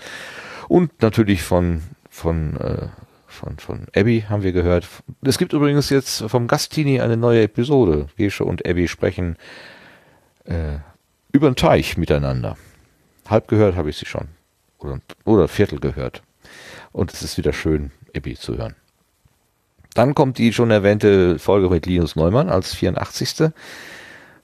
[0.67, 2.87] Und natürlich von, von, äh,
[3.27, 4.87] von, von Abby haben wir gehört.
[5.21, 8.07] Es gibt übrigens jetzt vom Gastini eine neue Episode.
[8.15, 9.35] Gesche und Abby sprechen
[10.45, 10.77] äh,
[11.35, 12.55] über den Teich miteinander.
[13.27, 14.29] Halb gehört habe ich sie schon.
[14.79, 16.23] Oder, oder Viertel gehört.
[16.93, 18.75] Und es ist wieder schön, Ebi zu hören.
[19.93, 23.51] Dann kommt die schon erwähnte Folge mit Linus Neumann als 84.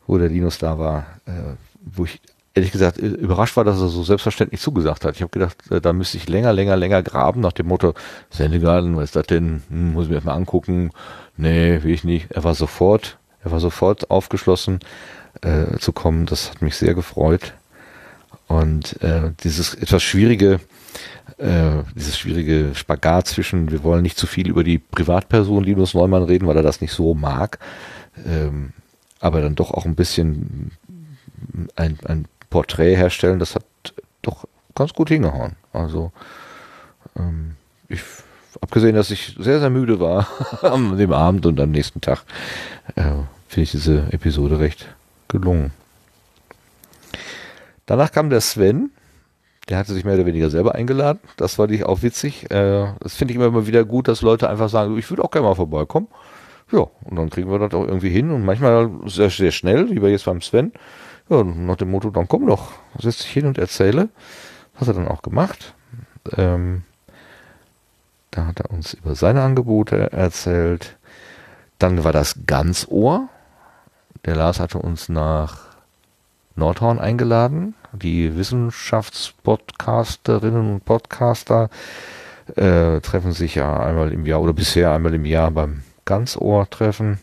[0.06, 2.20] Wo der Linus da war, äh, wo ich
[2.54, 5.16] ehrlich gesagt äh, überrascht war, dass er so selbstverständlich zugesagt hat.
[5.16, 7.94] Ich habe gedacht, äh, da müsste ich länger, länger, länger graben nach dem Motto,
[8.30, 9.64] Sendegarten, was ist das denn?
[9.70, 10.92] Hm, muss ich mir erstmal angucken.
[11.38, 12.32] Nee, will ich nicht.
[12.32, 14.80] Er war sofort, er war sofort aufgeschlossen
[15.42, 16.26] äh, zu kommen.
[16.26, 17.54] Das hat mich sehr gefreut.
[18.48, 20.60] Und äh, dieses etwas schwierige,
[21.38, 26.24] äh, dieses schwierige Spagat zwischen, wir wollen nicht zu viel über die Privatperson Linus Neumann
[26.24, 27.60] reden, weil er das nicht so mag,
[28.26, 28.74] ähm,
[29.22, 30.72] aber dann doch auch ein bisschen
[31.76, 33.64] ein, ein Porträt herstellen, das hat
[34.22, 34.46] doch
[34.76, 35.54] ganz gut hingehauen.
[35.72, 36.12] Also
[37.18, 37.56] ähm,
[37.88, 38.02] ich
[38.60, 40.28] abgesehen, dass ich sehr, sehr müde war
[40.62, 42.24] am dem Abend und am nächsten Tag,
[42.96, 43.04] äh,
[43.48, 44.88] finde ich diese Episode recht
[45.32, 45.72] gelungen.
[47.86, 48.92] Danach kam der Sven,
[49.70, 51.20] der hatte sich mehr oder weniger selber eingeladen.
[51.38, 52.50] Das fand ich auch witzig.
[52.52, 55.32] Äh, das finde ich immer, immer wieder gut, dass Leute einfach sagen, ich würde auch
[55.32, 56.08] gerne mal vorbeikommen.
[56.72, 60.00] Ja, und dann kriegen wir das auch irgendwie hin und manchmal sehr, sehr schnell, wie
[60.00, 60.72] bei jetzt beim Sven.
[61.30, 64.10] Ja, nach dem Motto, dann komm doch, setz dich hin und erzähle.
[64.76, 65.74] Hat er dann auch gemacht.
[66.38, 66.84] Ähm,
[68.32, 70.98] da hat er uns über seine Angebote erzählt.
[71.78, 73.28] Dann war das Ganzohr.
[74.26, 75.62] Der Lars hatte uns nach
[76.56, 77.74] Nordhorn eingeladen.
[77.92, 81.72] Die Wissenschaftspodcasterinnen und Podcaster
[82.56, 87.20] äh, treffen sich ja einmal im Jahr oder bisher einmal im Jahr beim Ganzohr-Treffen.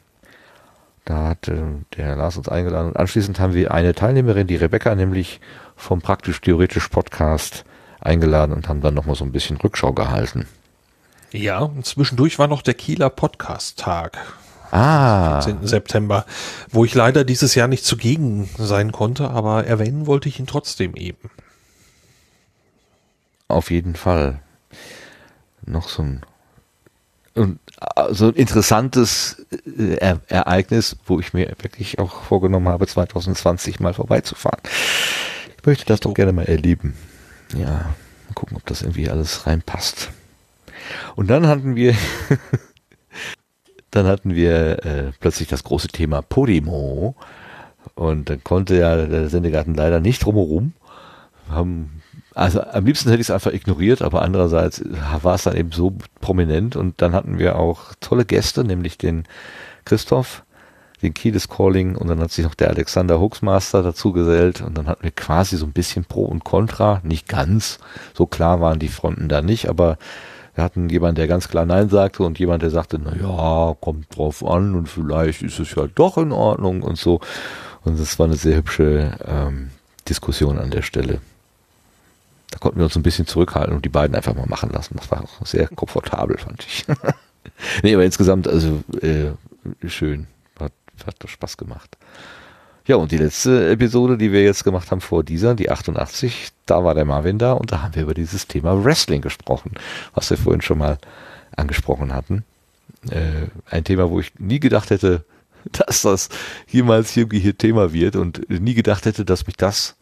[1.04, 1.62] Da hat äh,
[1.96, 2.88] der Lars uns eingeladen.
[2.88, 5.40] Und anschließend haben wir eine Teilnehmerin, die Rebecca, nämlich
[5.76, 7.64] vom Praktisch-Theoretisch Podcast
[8.00, 10.46] eingeladen und haben dann nochmal so ein bisschen Rückschau gehalten.
[11.30, 14.18] Ja, und zwischendurch war noch der Kieler Podcast-Tag.
[14.70, 15.40] Ah.
[15.42, 15.66] 14.
[15.66, 16.26] September,
[16.70, 20.94] wo ich leider dieses Jahr nicht zugegen sein konnte, aber erwähnen wollte ich ihn trotzdem
[20.94, 21.30] eben.
[23.48, 24.40] Auf jeden Fall.
[25.64, 26.22] Noch so ein,
[28.10, 29.96] so ein interessantes e
[30.28, 34.60] Ereignis, wo ich mir wirklich auch vorgenommen habe, 2020 mal vorbeizufahren.
[35.58, 36.94] Ich möchte das doch gerne mal erleben.
[37.54, 40.10] Ja, mal gucken, ob das irgendwie alles reinpasst.
[41.16, 41.94] Und dann hatten wir
[43.90, 47.14] dann hatten wir äh, plötzlich das große Thema Podimo.
[47.94, 50.72] Und dann konnte ja der Sendegarten leider nicht drumherum.
[51.50, 52.02] Haben,
[52.34, 54.84] also am liebsten hätte ich es einfach ignoriert, aber andererseits
[55.22, 56.76] war es dann eben so prominent.
[56.76, 59.24] Und dann hatten wir auch tolle Gäste, nämlich den
[59.84, 60.44] Christoph,
[61.02, 64.86] den Kiedes Calling und dann hat sich noch der Alexander Hooksmaster dazu gesellt und dann
[64.86, 67.78] hatten wir quasi so ein bisschen Pro und Contra, nicht ganz,
[68.14, 69.96] so klar waren die Fronten da nicht, aber
[70.58, 74.16] wir hatten jemanden, der ganz klar Nein sagte und jemand, der sagte, na ja, kommt
[74.16, 77.20] drauf an und vielleicht ist es ja doch in Ordnung und so.
[77.84, 79.70] Und das war eine sehr hübsche ähm,
[80.08, 81.20] Diskussion an der Stelle.
[82.50, 84.96] Da konnten wir uns ein bisschen zurückhalten und die beiden einfach mal machen lassen.
[84.96, 86.84] Das war auch sehr komfortabel, fand ich.
[87.84, 89.30] nee, aber insgesamt, also äh,
[89.86, 90.26] schön.
[90.58, 90.72] Hat,
[91.06, 91.96] hat Spaß gemacht.
[92.88, 96.84] Ja, und die letzte Episode, die wir jetzt gemacht haben vor dieser, die 88, da
[96.84, 99.72] war der Marvin da und da haben wir über dieses Thema Wrestling gesprochen,
[100.14, 100.96] was wir vorhin schon mal
[101.54, 102.44] angesprochen hatten.
[103.10, 105.26] Äh, ein Thema, wo ich nie gedacht hätte,
[105.70, 106.30] dass das
[106.66, 109.94] jemals irgendwie hier Thema wird und nie gedacht hätte, dass mich das,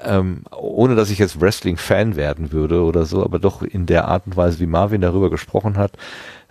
[0.00, 4.26] ähm, ohne dass ich jetzt Wrestling-Fan werden würde oder so, aber doch in der Art
[4.26, 5.92] und Weise, wie Marvin darüber gesprochen hat,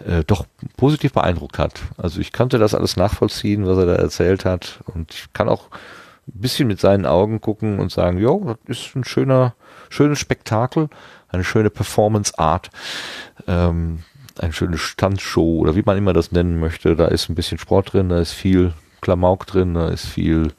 [0.05, 0.45] äh, doch
[0.75, 1.81] positiv beeindruckt hat.
[1.97, 5.69] Also ich konnte das alles nachvollziehen, was er da erzählt hat und ich kann auch
[6.27, 9.55] ein bisschen mit seinen Augen gucken und sagen, ja, das ist ein schöner,
[9.89, 10.89] schönes Spektakel,
[11.29, 12.69] eine schöne Performance Art,
[13.47, 14.03] ähm,
[14.37, 16.95] eine schöne Standshow oder wie man immer das nennen möchte.
[16.95, 20.53] Da ist ein bisschen Sport drin, da ist viel Klamauk drin, da ist viel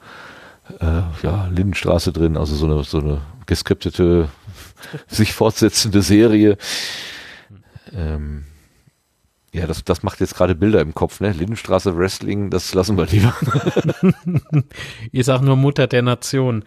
[0.79, 4.29] äh, ja, Lindenstraße drin, also so eine, so eine geskriptete,
[5.07, 6.57] sich fortsetzende Serie.
[7.93, 8.45] Ähm,
[9.59, 11.31] ja, das, das macht jetzt gerade Bilder im Kopf, ne?
[11.31, 13.35] Lindenstraße Wrestling, das lassen wir lieber.
[15.11, 16.63] ich sag nur Mutter der Nation.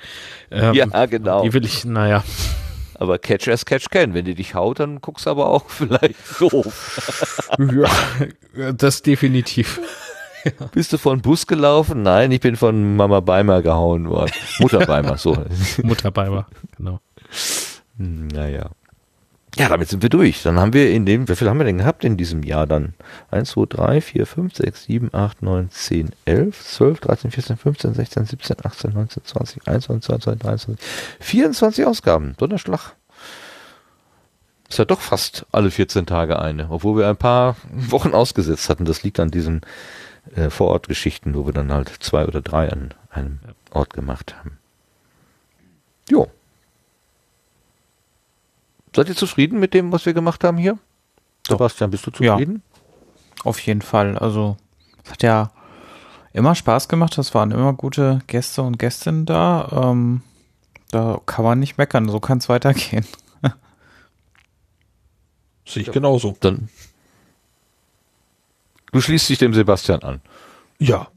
[0.50, 1.42] Ähm, ja, genau.
[1.42, 2.22] Die will ich, naja.
[2.94, 4.14] Aber Catch as Catch can.
[4.14, 7.50] Wenn die dich haut, dann guckst du aber auch vielleicht doof.
[8.56, 9.80] ja, das definitiv.
[10.44, 10.66] Ja.
[10.72, 12.02] Bist du von Bus gelaufen?
[12.02, 14.32] Nein, ich bin von Mama Beimer gehauen worden.
[14.58, 15.36] Mutter Beimer, so.
[15.82, 16.46] Mutter Beimer,
[16.76, 17.00] genau.
[17.96, 18.70] Naja.
[19.56, 20.42] Ja, damit sind wir durch.
[20.42, 22.94] Dann haben wir in dem, wie viel haben wir denn gehabt in diesem Jahr dann?
[23.30, 27.94] 1, 2, 3, 4, 5, 6, 7, 8, 9, 10, 11, 12, 13, 14, 15,
[27.94, 30.86] 16, 17, 18, 19, 20, 21, 22, 23,
[31.20, 32.34] 24 Ausgaben.
[32.38, 32.94] Donnerschlag.
[34.70, 38.86] Ist ja doch fast alle 14 Tage eine, obwohl wir ein paar Wochen ausgesetzt hatten.
[38.86, 39.60] Das liegt an diesen
[40.34, 44.58] äh, Vorortgeschichten, wo wir dann halt zwei oder drei an einem Ort gemacht haben.
[46.08, 46.30] Jo.
[48.94, 50.78] Seid ihr zufrieden mit dem, was wir gemacht haben hier?
[51.44, 51.56] Doch.
[51.58, 52.62] Sebastian, bist du zufrieden?
[52.64, 54.18] Ja, auf jeden Fall.
[54.18, 54.56] Also,
[55.04, 55.50] es hat ja
[56.32, 57.16] immer Spaß gemacht.
[57.18, 59.68] Es waren immer gute Gäste und Gästinnen da.
[59.72, 60.22] Ähm,
[60.90, 62.08] da kann man nicht meckern.
[62.08, 63.06] So kann es weitergehen.
[65.66, 66.36] Sehe ich genauso.
[66.40, 66.68] Dann.
[68.92, 70.20] Du schließt dich dem Sebastian an.
[70.78, 71.08] Ja.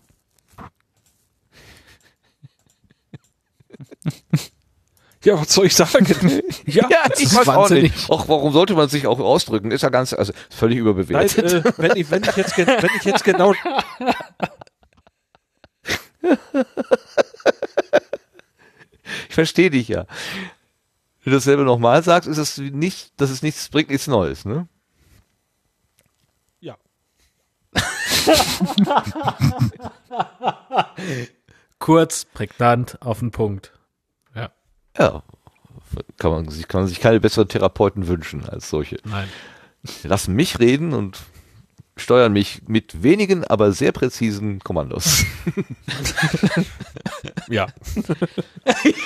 [5.25, 6.05] Ja, was soll ich sagen?
[6.67, 8.09] ja, ja ich weiß auch nicht.
[8.09, 9.71] Och, warum sollte man sich auch ausdrücken?
[9.71, 11.45] Ist ja ganz, also völlig überbewertet.
[11.45, 13.53] Nein, äh, wenn, ich, wenn, ich jetzt, wenn ich jetzt genau.
[19.27, 20.05] ich verstehe dich ja.
[21.23, 24.67] Wenn du dasselbe nochmal sagst, ist es nicht, dass es nichts bringt, nichts Neues, ne?
[26.59, 26.77] Ja.
[31.79, 33.74] Kurz, prägnant, auf den Punkt.
[34.97, 35.23] Ja,
[36.17, 38.97] kann man, sich, kann man sich keine besseren Therapeuten wünschen als solche.
[39.03, 39.27] Nein.
[40.03, 41.19] Die lassen mich reden und
[41.97, 45.25] steuern mich mit wenigen, aber sehr präzisen Kommandos.
[47.49, 47.67] ja.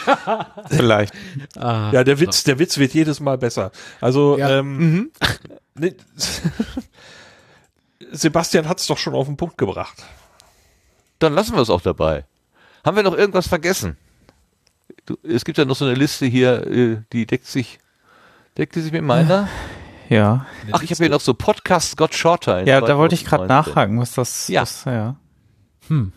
[0.06, 0.56] ja.
[0.70, 1.14] Vielleicht.
[1.56, 2.45] Ah, ja, der Witz, so.
[2.45, 3.72] der Witz wird jedes Mal besser.
[4.02, 4.60] Also, ja.
[4.60, 5.11] ähm,
[5.76, 5.76] mhm.
[8.11, 10.03] Sebastian hat es doch schon auf den Punkt gebracht.
[11.20, 12.26] Dann lassen wir es auch dabei.
[12.84, 13.98] Haben wir noch irgendwas vergessen?
[15.06, 17.80] Du, es gibt ja noch so eine Liste hier, äh, die deckt sich,
[18.57, 19.48] deckt die sich mit meiner?
[20.10, 20.48] Ja.
[20.72, 22.66] Ach, ich habe hier noch so Podcast Got Shorter.
[22.66, 24.64] Ja, da wollte ich gerade nachhaken, was das ja.
[24.64, 24.88] ist.
[24.88, 25.18] Ja.
[25.88, 26.14] Hm.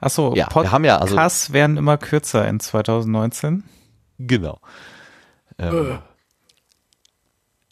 [0.00, 3.62] Achso, ja, Podcasts wir haben ja also werden immer kürzer in 2019.
[4.18, 4.58] Genau.
[5.58, 5.98] Ähm, äh.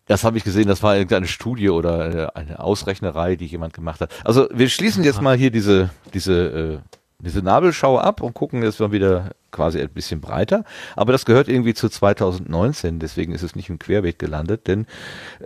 [0.06, 4.12] Das habe ich gesehen, das war eine Studie oder eine Ausrechnerei, die jemand gemacht hat.
[4.22, 8.80] Also wir schließen jetzt mal hier diese, diese, äh, diese Nabelschau ab und gucken jetzt
[8.80, 10.64] mal wieder quasi ein bisschen breiter.
[10.96, 14.86] Aber das gehört irgendwie zu 2019, deswegen ist es nicht im Querweg gelandet, denn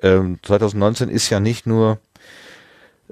[0.03, 1.99] ähm, 2019 ist ja nicht nur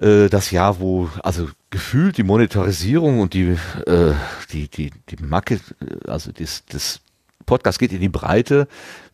[0.00, 3.56] äh, das Jahr, wo also gefühlt die Monetarisierung und die
[3.86, 4.14] äh,
[4.52, 5.60] die die die Marke,
[6.06, 7.00] also das das
[7.44, 8.66] Podcast geht in die Breite,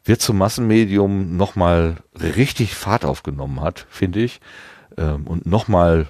[0.05, 4.41] wird zum Massenmedium nochmal richtig Fahrt aufgenommen hat, finde ich,
[4.97, 6.09] ähm, und nochmal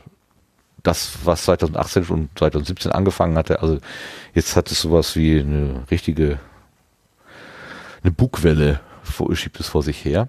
[0.82, 3.62] das, was 2018 und 2017 angefangen hatte.
[3.62, 3.78] Also
[4.34, 6.38] jetzt hat es sowas wie eine richtige,
[8.02, 8.80] eine Bugwelle,
[9.34, 10.28] schiebt es vor sich her.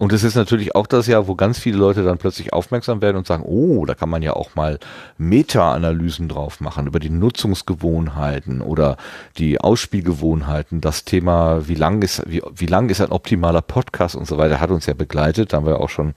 [0.00, 3.18] Und es ist natürlich auch das Jahr, wo ganz viele Leute dann plötzlich aufmerksam werden
[3.18, 4.78] und sagen, oh, da kann man ja auch mal
[5.18, 8.96] Meta-Analysen drauf machen über die Nutzungsgewohnheiten oder
[9.36, 10.80] die Ausspielgewohnheiten.
[10.80, 14.58] Das Thema, wie lang ist, wie, wie lang ist ein optimaler Podcast und so weiter,
[14.58, 15.52] hat uns ja begleitet.
[15.52, 16.14] Da haben wir auch schon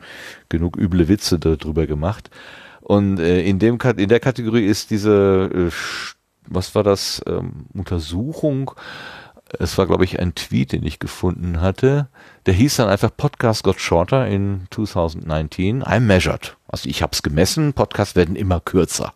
[0.48, 2.30] genug üble Witze darüber gemacht.
[2.84, 5.72] Und äh, in dem in der Kategorie ist diese, äh,
[6.48, 8.72] was war das, ähm, Untersuchung,
[9.60, 12.08] es war, glaube ich, ein Tweet, den ich gefunden hatte.
[12.46, 15.84] Der hieß dann einfach Podcast got shorter in 2019.
[15.88, 16.58] I measured.
[16.68, 19.14] Also ich habe es gemessen, Podcasts werden immer kürzer.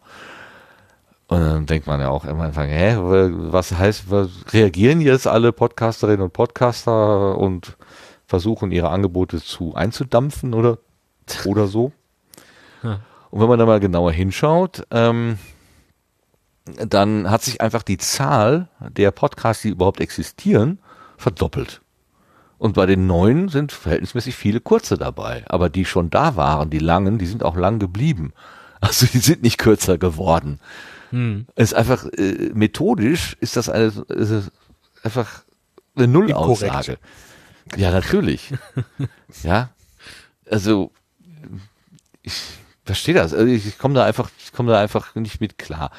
[1.27, 5.51] Und dann denkt man ja auch immer Anfang, hä, was heißt, was, reagieren jetzt alle
[5.51, 7.75] Podcasterinnen und Podcaster und
[8.27, 10.77] versuchen ihre Angebote zu einzudampfen oder,
[11.45, 11.91] oder so?
[12.81, 12.99] Hm.
[13.29, 15.37] Und wenn man da mal genauer hinschaut, ähm,
[16.75, 20.79] dann hat sich einfach die Zahl der Podcasts, die überhaupt existieren,
[21.17, 21.81] verdoppelt.
[22.57, 25.43] Und bei den neuen sind verhältnismäßig viele kurze dabei.
[25.47, 28.33] Aber die schon da waren, die langen, die sind auch lang geblieben.
[28.81, 30.59] Also die sind nicht kürzer geworden.
[31.11, 31.47] Hm.
[31.55, 34.51] Es ist einfach, äh, methodisch ist das eine, ist
[35.03, 35.43] einfach
[35.95, 36.97] eine Nullaussage.
[37.75, 38.53] Ja, natürlich.
[39.43, 39.69] ja.
[40.49, 40.91] Also,
[42.21, 42.41] ich,
[42.87, 43.33] verstehe das.
[43.33, 45.91] Also ich komme da einfach, ich komme da einfach nicht mit klar.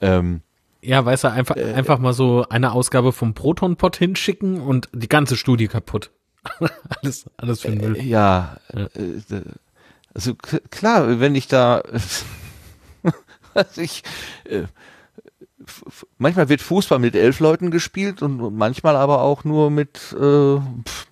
[0.00, 0.42] Ähm,
[0.82, 5.08] ja, weißt du, einfach, äh, einfach mal so eine Ausgabe vom Protonpot hinschicken und die
[5.08, 6.10] ganze Studie kaputt.
[7.02, 7.96] alles, alles für Müll.
[7.96, 8.80] Äh, ja, ja.
[8.80, 9.42] Äh,
[10.14, 11.82] also klar, wenn ich da,
[13.54, 14.02] also ich,
[14.44, 14.64] äh,
[16.18, 20.54] manchmal wird Fußball mit elf Leuten gespielt und manchmal aber auch nur mit äh,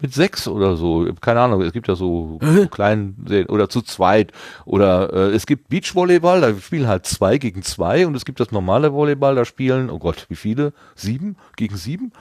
[0.00, 1.08] mit sechs oder so.
[1.20, 1.62] Keine Ahnung.
[1.62, 2.38] Es gibt ja so
[2.70, 4.32] kleinen oder zu zweit
[4.64, 8.52] oder äh, es gibt Beachvolleyball, da spielen halt zwei gegen zwei und es gibt das
[8.52, 10.72] normale Volleyball, da spielen oh Gott, wie viele?
[10.94, 12.12] Sieben gegen sieben.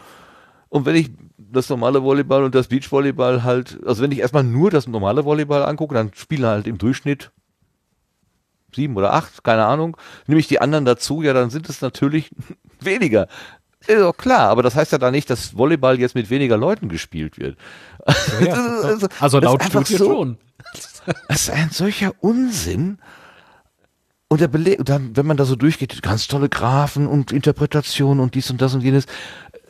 [0.70, 4.70] Und wenn ich das normale Volleyball und das Beachvolleyball halt, also wenn ich erstmal nur
[4.70, 7.32] das normale Volleyball angucke, dann spielen halt im Durchschnitt
[8.74, 9.98] sieben oder acht, keine Ahnung,
[10.28, 12.32] nehme ich die anderen dazu, ja, dann sind es natürlich
[12.80, 13.28] weniger.
[13.88, 16.90] Ist doch klar, aber das heißt ja da nicht, dass Volleyball jetzt mit weniger Leuten
[16.90, 17.58] gespielt wird.
[18.42, 20.38] Ja, also, also laut Studie so, schon.
[21.28, 23.00] Das ist ein solcher Unsinn.
[24.28, 28.36] Und der Beleg, dann, wenn man da so durchgeht, ganz tolle Graphen und Interpretationen und
[28.36, 29.06] dies und das und jenes.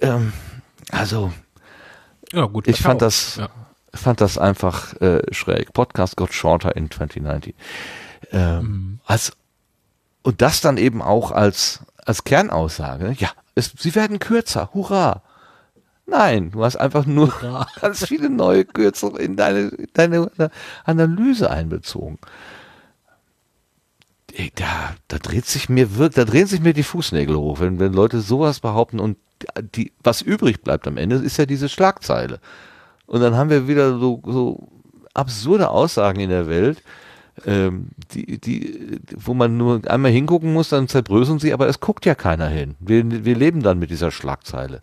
[0.02, 0.34] Ähm,
[0.92, 1.32] also,
[2.34, 3.50] ja, gut, ich fand das, ja.
[3.94, 5.72] fand das einfach äh, schräg.
[5.72, 7.54] Podcast got shorter in 2019.
[8.32, 9.00] Ähm, mhm.
[9.06, 9.34] als,
[10.22, 13.16] und das dann eben auch als, als Kernaussage.
[13.18, 14.70] Ja, es, sie werden kürzer.
[14.74, 15.24] Hurra!
[16.06, 17.68] Nein, du hast einfach nur Hurra.
[17.82, 20.30] ganz viele neue Kürzel in deine, deine
[20.84, 22.18] Analyse einbezogen.
[24.56, 27.94] Da, da dreht sich mir wirkt, da drehen sich mir die Fußnägel hoch, wenn, wenn
[27.94, 29.18] Leute sowas behaupten und
[29.76, 32.40] die, was übrig bleibt am Ende, ist ja diese Schlagzeile.
[33.06, 34.68] Und dann haben wir wieder so, so
[35.14, 36.82] absurde Aussagen in der Welt,
[37.46, 42.06] ähm, die, die, wo man nur einmal hingucken muss, dann zerbröseln sie, aber es guckt
[42.06, 42.76] ja keiner hin.
[42.80, 44.82] Wir, wir leben dann mit dieser Schlagzeile.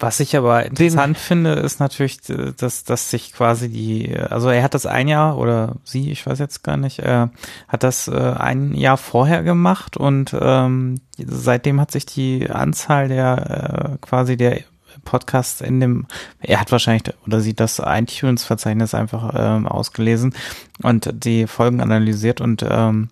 [0.00, 4.62] Was ich aber interessant Den, finde, ist natürlich, dass, dass sich quasi die, also er
[4.62, 7.26] hat das ein Jahr oder sie, ich weiß jetzt gar nicht, äh,
[7.66, 13.96] hat das äh, ein Jahr vorher gemacht und ähm, seitdem hat sich die Anzahl der
[13.96, 14.60] äh, quasi der
[15.08, 16.06] Podcast in dem,
[16.40, 20.34] er hat wahrscheinlich oder sieht das iTunes-Verzeichnis einfach ähm, ausgelesen
[20.82, 23.08] und die Folgen analysiert und ähm,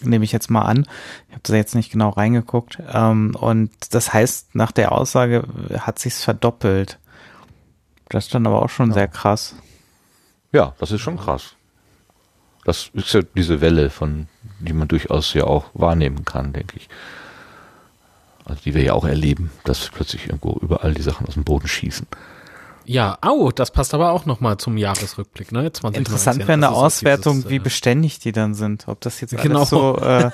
[0.00, 0.86] nehme ich jetzt mal an.
[1.26, 2.78] Ich habe da jetzt nicht genau reingeguckt.
[2.92, 5.42] Ähm, und das heißt, nach der Aussage
[5.80, 7.00] hat sich's verdoppelt.
[8.08, 8.94] Das ist dann aber auch schon ja.
[8.94, 9.56] sehr krass.
[10.52, 11.56] Ja, das ist schon krass.
[12.64, 14.28] Das ist ja diese Welle, von
[14.60, 16.88] die man durchaus ja auch wahrnehmen kann, denke ich
[18.48, 21.68] also die wir ja auch erleben, dass plötzlich irgendwo überall die Sachen aus dem Boden
[21.68, 22.06] schießen.
[22.88, 25.70] Ja, au, das passt aber auch nochmal zum Jahresrückblick, ne?
[25.70, 26.00] 2019.
[26.00, 28.88] Interessant wäre eine Auswertung, dieses, wie äh, beständig die dann sind.
[28.88, 29.66] Ob das jetzt genau.
[29.66, 30.30] so äh,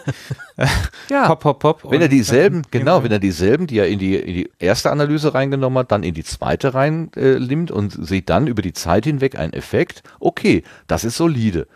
[1.11, 1.27] ja.
[1.27, 1.91] pop, pop, pop.
[1.91, 5.35] Wenn er dieselben, genau, wenn er dieselben, die er in die, in die erste Analyse
[5.35, 9.05] reingenommen hat, dann in die zweite rein äh, nimmt und sieht dann über die Zeit
[9.05, 11.66] hinweg einen Effekt, okay, das ist solide.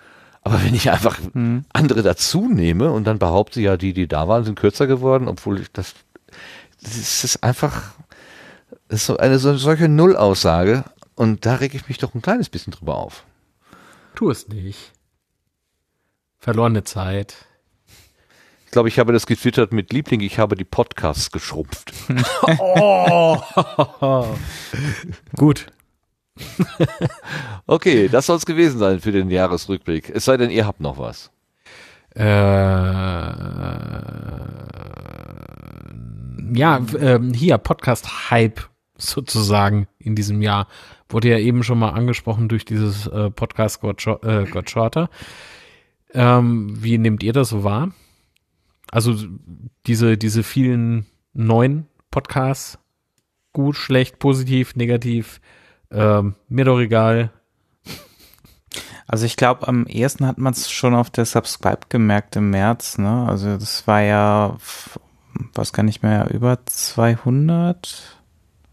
[0.42, 1.64] Aber wenn ich einfach hm.
[1.72, 5.60] andere dazu nehme und dann behaupte, ja, die, die da waren, sind kürzer geworden, obwohl
[5.60, 5.94] ich das
[6.80, 7.92] das ist einfach
[8.88, 10.84] das ist so eine solche Nullaussage
[11.14, 13.24] und da reg ich mich doch ein kleines bisschen drüber auf.
[14.14, 14.92] Tu es nicht.
[16.38, 17.46] Verlorene Zeit.
[18.64, 21.92] Ich glaube, ich habe das getwittert mit Liebling, ich habe die Podcasts geschrumpft.
[22.58, 23.38] oh.
[25.36, 25.66] Gut.
[27.66, 30.10] okay, das soll es gewesen sein für den Jahresrückblick.
[30.10, 31.30] Es sei denn, ihr habt noch was.
[32.14, 32.24] äh,
[36.54, 40.66] ja, äh, hier Podcast-Hype sozusagen in diesem Jahr.
[41.08, 45.08] Wurde ja eben schon mal angesprochen durch dieses äh, Podcast Got, äh, Got Shorter.
[46.12, 47.92] Ähm, wie nehmt ihr das so wahr?
[48.90, 49.14] Also
[49.86, 52.78] diese, diese vielen neuen Podcasts,
[53.52, 55.40] gut, schlecht, positiv, negativ,
[55.90, 57.30] ähm, mir doch egal.
[59.06, 62.98] Also ich glaube, am ehesten hat man es schon auf der Subscribe gemerkt im März.
[62.98, 63.26] Ne?
[63.26, 64.58] Also das war ja,
[65.54, 68.18] was kann ich mehr, über 200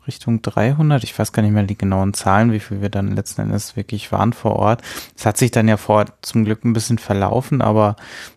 [0.08, 1.04] Richtung 300.
[1.04, 4.12] Ich weiß gar nicht mehr die genauen Zahlen, wie viel wir dann letzten Endes wirklich
[4.12, 4.82] waren vor Ort.
[5.18, 7.96] Es hat sich dann ja vor zum Glück ein bisschen verlaufen, aber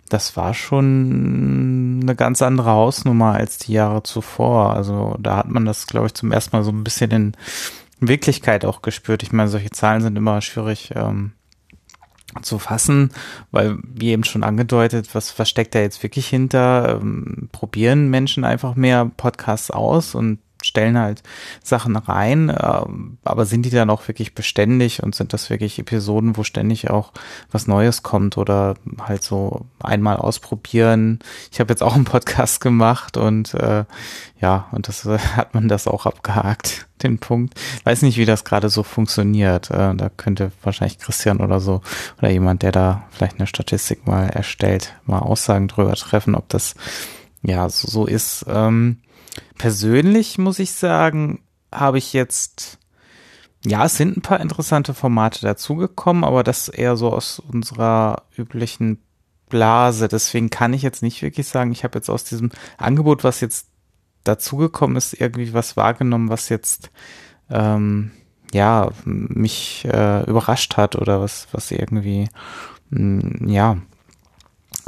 [0.08, 4.74] das war schon eine ganz andere Hausnummer als die Jahre zuvor.
[4.74, 7.32] Also da hat man das, glaube ich, zum ersten Mal so ein bisschen in
[8.00, 9.22] Wirklichkeit auch gespürt.
[9.22, 11.32] Ich meine, solche Zahlen sind immer schwierig ähm,
[12.42, 13.10] zu fassen,
[13.50, 16.98] weil wie eben schon angedeutet, was, was steckt da jetzt wirklich hinter?
[17.00, 21.22] Ähm, probieren Menschen einfach mehr Podcasts aus und stellen halt
[21.62, 26.36] Sachen rein, ähm, aber sind die dann auch wirklich beständig und sind das wirklich Episoden,
[26.36, 27.12] wo ständig auch
[27.50, 31.20] was Neues kommt oder halt so einmal ausprobieren.
[31.52, 33.84] Ich habe jetzt auch einen Podcast gemacht und äh,
[34.40, 37.54] ja, und das äh, hat man das auch abgehakt, den Punkt.
[37.84, 39.70] Weiß nicht, wie das gerade so funktioniert.
[39.70, 41.82] Äh, da könnte wahrscheinlich Christian oder so
[42.18, 46.74] oder jemand, der da vielleicht eine Statistik mal erstellt, mal Aussagen drüber treffen, ob das
[47.42, 48.44] ja so, so ist.
[48.48, 48.98] Ähm,
[49.56, 51.42] persönlich muss ich sagen,
[51.72, 52.78] habe ich jetzt,
[53.64, 59.02] ja, es sind ein paar interessante Formate dazugekommen, aber das eher so aus unserer üblichen
[59.48, 60.08] Blase.
[60.08, 63.68] Deswegen kann ich jetzt nicht wirklich sagen, ich habe jetzt aus diesem Angebot, was jetzt
[64.24, 66.90] dazugekommen ist, irgendwie was wahrgenommen, was jetzt
[67.50, 68.10] ähm,
[68.52, 72.28] ja mich äh, überrascht hat oder was was irgendwie
[72.90, 73.76] mh, mm, ja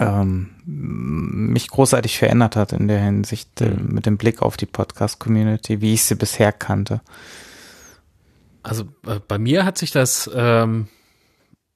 [0.00, 3.94] ähm, mich großartig verändert hat in der Hinsicht äh, mhm.
[3.94, 7.02] mit dem Blick auf die Podcast-Community, wie ich sie bisher kannte.
[8.62, 10.88] Also äh, bei mir hat sich das ähm,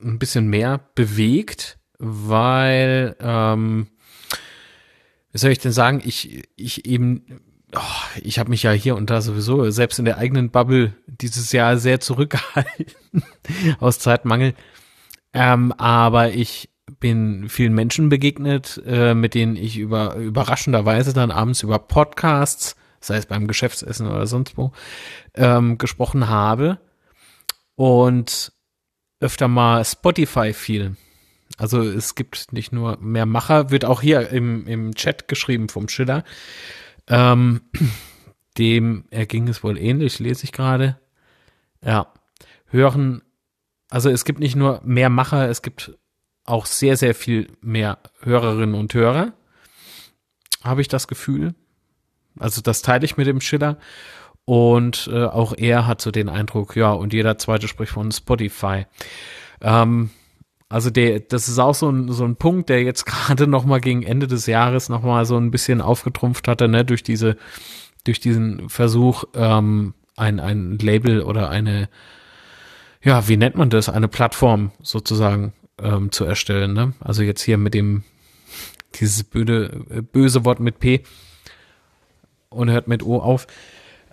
[0.02, 3.88] ein bisschen mehr bewegt, weil, ähm,
[5.32, 7.42] wie soll ich denn sagen, ich, ich eben,
[7.74, 11.52] oh, ich habe mich ja hier und da sowieso selbst in der eigenen Bubble dieses
[11.52, 13.22] Jahr sehr zurückgehalten
[13.80, 14.55] aus Zeitmangel.
[15.34, 16.70] Ähm, aber ich
[17.05, 23.18] bin vielen Menschen begegnet, äh, mit denen ich über überraschenderweise dann abends über Podcasts, sei
[23.18, 24.72] es beim Geschäftsessen oder sonst wo,
[25.35, 26.78] ähm, gesprochen habe
[27.74, 28.52] und
[29.20, 30.97] öfter mal Spotify fiel.
[31.59, 35.90] Also es gibt nicht nur mehr Macher, wird auch hier im, im Chat geschrieben vom
[35.90, 36.24] Schiller.
[37.06, 37.60] Ähm,
[38.56, 40.98] dem erging es wohl ähnlich, lese ich gerade.
[41.85, 42.14] Ja,
[42.68, 43.20] hören,
[43.90, 45.98] also es gibt nicht nur mehr Macher, es gibt
[46.44, 49.32] auch sehr, sehr viel mehr Hörerinnen und Hörer,
[50.62, 51.54] habe ich das Gefühl.
[52.38, 53.78] Also das teile ich mit dem Schiller.
[54.44, 58.86] Und äh, auch er hat so den Eindruck, ja, und jeder zweite spricht von Spotify.
[59.62, 60.10] Ähm,
[60.68, 63.80] also der, das ist auch so ein, so ein Punkt, der jetzt gerade noch mal
[63.80, 67.36] gegen Ende des Jahres noch mal so ein bisschen aufgetrumpft hatte, ne, durch diese,
[68.04, 71.88] durch diesen Versuch, ähm, ein, ein Label oder eine,
[73.02, 76.72] ja, wie nennt man das, eine Plattform sozusagen ähm, zu erstellen.
[76.72, 76.92] Ne?
[77.01, 78.05] Also jetzt hier mit dem,
[78.94, 81.02] dieses böde, äh, böse Wort mit P
[82.48, 83.46] und hört mit O auf.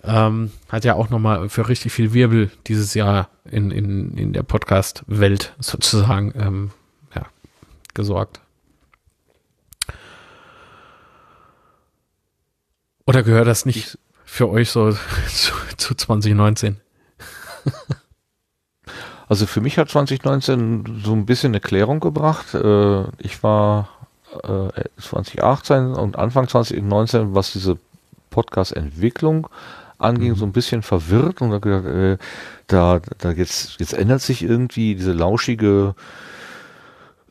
[0.04, 4.42] Ähm, hat ja auch nochmal für richtig viel Wirbel dieses Jahr in, in, in der
[4.42, 6.70] Podcast-Welt sozusagen ähm,
[7.14, 7.26] ja,
[7.94, 8.40] gesorgt.
[13.06, 14.92] Oder gehört das nicht für euch so
[15.28, 16.80] zu, zu 2019?
[19.32, 22.52] Also für mich hat 2019 so ein bisschen eine Klärung gebracht.
[22.52, 23.88] Äh, ich war
[24.98, 27.78] 2018 äh, und Anfang 2019, was diese
[28.28, 29.48] Podcast-Entwicklung
[29.96, 30.36] anging, mhm.
[30.36, 32.18] so ein bisschen verwirrt und da,
[32.66, 35.94] da, da jetzt, jetzt ändert sich irgendwie diese lauschige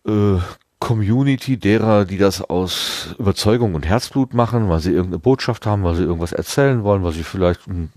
[0.08, 0.38] äh,
[0.82, 5.94] Community derer, die das aus Überzeugung und Herzblut machen, weil sie irgendeine Botschaft haben, weil
[5.94, 7.92] sie irgendwas erzählen wollen, weil sie vielleicht einen,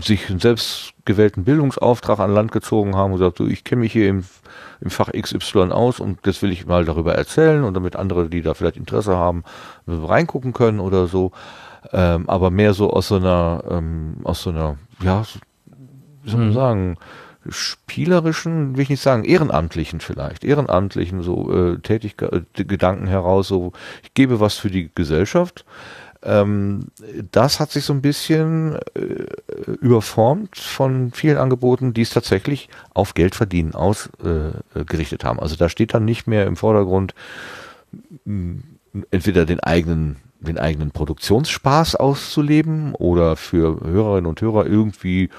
[0.00, 4.08] sich einen selbstgewählten Bildungsauftrag an Land gezogen haben und gesagt, so, ich kenne mich hier
[4.08, 4.24] im,
[4.80, 8.40] im Fach XY aus und das will ich mal darüber erzählen und damit andere, die
[8.40, 9.44] da vielleicht Interesse haben,
[9.86, 11.32] reingucken können oder so.
[11.92, 15.22] Ähm, aber mehr so aus so einer, ähm, aus so einer, ja,
[16.22, 16.54] wie soll man hm.
[16.54, 16.96] sagen,
[17.48, 23.72] spielerischen, will ich nicht sagen, ehrenamtlichen vielleicht, ehrenamtlichen so äh, Tätigkeiten, äh, Gedanken heraus, so
[24.02, 25.64] ich gebe was für die Gesellschaft.
[26.22, 26.86] Ähm,
[27.32, 29.24] das hat sich so ein bisschen äh,
[29.80, 35.40] überformt von vielen Angeboten, die es tatsächlich auf Geld verdienen ausgerichtet äh, haben.
[35.40, 37.14] Also da steht dann nicht mehr im Vordergrund,
[39.10, 45.30] entweder den eigenen den eigenen Produktionsspaß auszuleben oder für Hörerinnen und Hörer irgendwie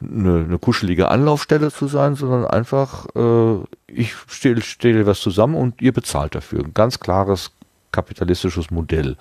[0.00, 5.82] eine, eine kuschelige Anlaufstelle zu sein, sondern einfach, äh, ich stelle stell was zusammen und
[5.82, 6.64] ihr bezahlt dafür.
[6.64, 7.52] Ein ganz klares
[7.92, 9.16] kapitalistisches Modell.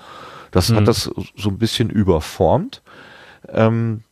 [0.51, 0.77] Das mhm.
[0.77, 2.81] hat das so ein bisschen überformt.
[3.47, 4.03] Ähm,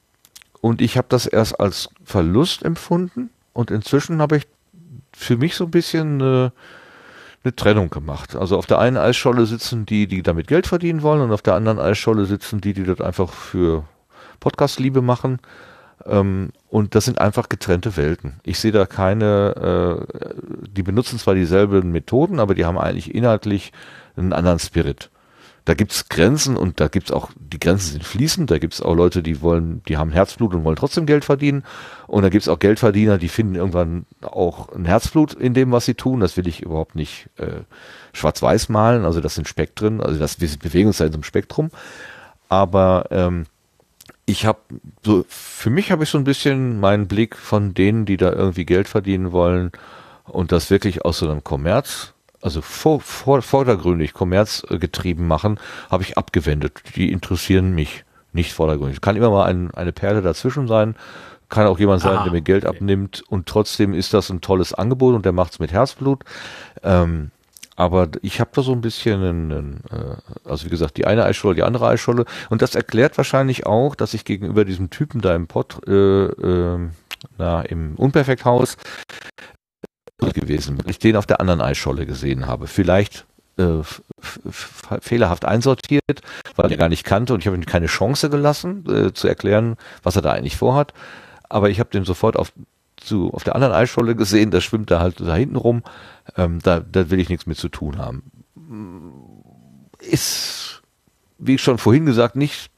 [0.61, 4.48] und ich habe das erst als Verlust empfunden und inzwischen habe ich
[5.14, 6.52] für mich so ein bisschen eine,
[7.44, 8.35] eine Trennung gemacht.
[8.35, 11.56] Also auf der einen Eisscholle sitzen die, die damit Geld verdienen wollen und auf der
[11.56, 13.84] anderen Eisscholle sitzen die, die das einfach für
[14.39, 15.39] Podcast-Liebe machen.
[16.08, 18.40] Ähm, und das sind einfach getrennte Welten.
[18.44, 20.34] Ich sehe da keine, äh,
[20.70, 23.72] die benutzen zwar dieselben Methoden, aber die haben eigentlich inhaltlich
[24.16, 25.10] einen anderen Spirit.
[25.66, 29.22] Da gibt's Grenzen und da gibt's auch, die Grenzen sind fließend, da gibt's auch Leute,
[29.22, 31.66] die wollen, die haben Herzblut und wollen trotzdem Geld verdienen.
[32.08, 35.96] Und da gibt's auch Geldverdiener, die finden irgendwann auch ein Herzblut in dem, was sie
[35.96, 36.22] tun.
[36.22, 37.64] Das will ich überhaupt nicht äh,
[38.14, 39.04] schwarz-weiß malen.
[39.04, 41.70] Also das sind Spektren, also das, wir bewegen uns da in so einem Spektrum.
[42.48, 43.46] Aber ähm,
[44.30, 44.60] ich habe
[45.04, 48.66] so, für mich habe ich so ein bisschen meinen Blick von denen, die da irgendwie
[48.66, 49.72] Geld verdienen wollen
[50.26, 55.60] und das wirklich aus so einem Kommerz, also vor, vor, vordergründig kommerzgetrieben machen,
[55.90, 56.84] habe ich abgewendet.
[56.98, 58.99] Die interessieren mich nicht vordergründig.
[58.99, 60.98] Kann immer mal ein, eine Perle dazwischen sein,
[61.48, 62.76] kann auch jemand sein, ah, der mir Geld okay.
[62.76, 66.26] abnimmt und trotzdem ist das ein tolles Angebot und der macht es mit Herzblut.
[66.84, 67.32] Ähm,
[67.78, 70.16] aber ich habe da so ein bisschen, einen, äh,
[70.49, 72.26] also wie gesagt, die eine Eisscholle, die andere Eisscholle.
[72.49, 76.90] Und das erklärt wahrscheinlich auch, dass ich gegenüber diesem Typen da im Pott, äh, äh,
[77.38, 78.78] na, im Unperfekthaus
[80.34, 82.66] gewesen, weil ich den auf der anderen Eisscholle gesehen habe.
[82.66, 83.28] Vielleicht
[83.58, 83.84] äh,
[84.49, 86.22] fehlerhaft einsortiert,
[86.56, 89.78] weil er gar nicht kannte und ich habe ihm keine Chance gelassen, äh, zu erklären,
[90.02, 90.94] was er da eigentlich vorhat.
[91.48, 92.52] Aber ich habe den sofort auf
[92.98, 95.84] zu, auf der anderen Eisscholle gesehen, da schwimmt er halt da hinten rum.
[96.36, 98.24] Ähm, da, da will ich nichts mit zu tun haben.
[99.99, 100.82] Ist,
[101.38, 102.69] wie ich schon vorhin gesagt, nicht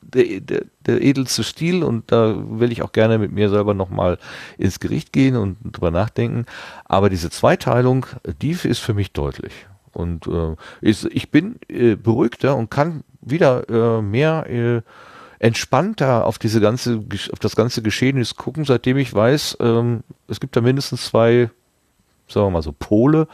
[0.00, 4.18] der, der, der edelste Stil und da will ich auch gerne mit mir selber nochmal
[4.58, 6.46] ins Gericht gehen und drüber nachdenken.
[6.84, 8.06] Aber diese Zweiteilung,
[8.42, 9.66] die ist für mich deutlich.
[9.92, 14.82] Und äh, ist, ich bin äh, beruhigter und kann wieder äh, mehr äh,
[15.38, 20.56] entspannter auf diese ganze, auf das ganze Geschehnis gucken, seitdem ich weiß, ähm, es gibt
[20.56, 21.50] da mindestens zwei,
[22.28, 23.28] sagen wir mal so, Pole.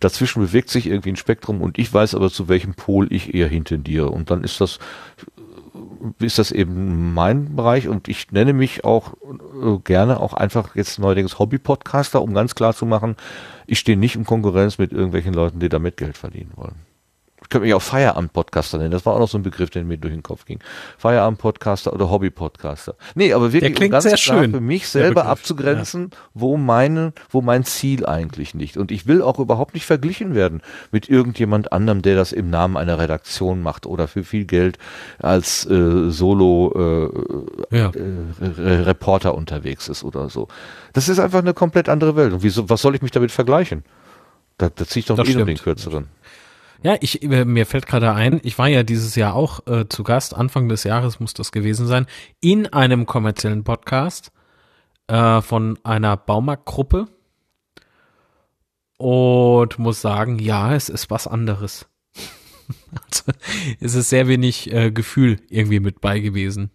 [0.00, 3.48] Dazwischen bewegt sich irgendwie ein Spektrum und ich weiß aber, zu welchem Pol ich eher
[3.48, 4.10] hintendiere.
[4.10, 4.78] Und dann ist das,
[6.18, 10.98] ist das eben mein Bereich und ich nenne mich auch äh, gerne auch einfach jetzt
[10.98, 13.16] neuerdings Hobby-Podcaster, um ganz klar zu machen,
[13.66, 16.93] ich stehe nicht in Konkurrenz mit irgendwelchen Leuten, die damit Geld verdienen wollen.
[17.44, 18.90] Ich könnte mich auch Feierabend-Podcaster nennen.
[18.90, 20.60] Das war auch noch so ein Begriff, der mir durch den Kopf ging.
[20.96, 22.96] Feierabend-Podcaster oder Hobby-Podcaster.
[23.14, 26.18] Nee, aber wirklich um ganz sehr klar schön, für mich selber abzugrenzen, ja.
[26.32, 28.78] wo meine, wo mein Ziel eigentlich liegt.
[28.78, 32.78] Und ich will auch überhaupt nicht verglichen werden mit irgendjemand anderem, der das im Namen
[32.78, 34.78] einer Redaktion macht oder für viel Geld
[35.18, 37.10] als äh, Solo
[37.70, 37.90] äh, ja.
[37.90, 40.48] äh, Reporter unterwegs ist oder so.
[40.94, 42.32] Das ist einfach eine komplett andere Welt.
[42.32, 43.84] Und wieso, was soll ich mich damit vergleichen?
[44.56, 46.08] Da, da ziehe ich doch eh nur den kürzeren.
[46.84, 50.04] Ja, ich, äh, mir fällt gerade ein, ich war ja dieses Jahr auch äh, zu
[50.04, 52.06] Gast, Anfang des Jahres muss das gewesen sein,
[52.40, 54.32] in einem kommerziellen Podcast
[55.06, 57.08] äh, von einer Baumarktgruppe
[58.98, 61.86] und muss sagen, ja, es ist was anderes.
[63.06, 63.32] also,
[63.80, 66.70] es ist sehr wenig äh, Gefühl irgendwie mit bei gewesen.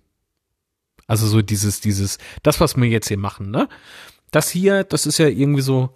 [1.05, 3.69] Also so dieses, dieses, das, was wir jetzt hier machen, ne?
[4.31, 5.95] Das hier, das ist ja irgendwie so,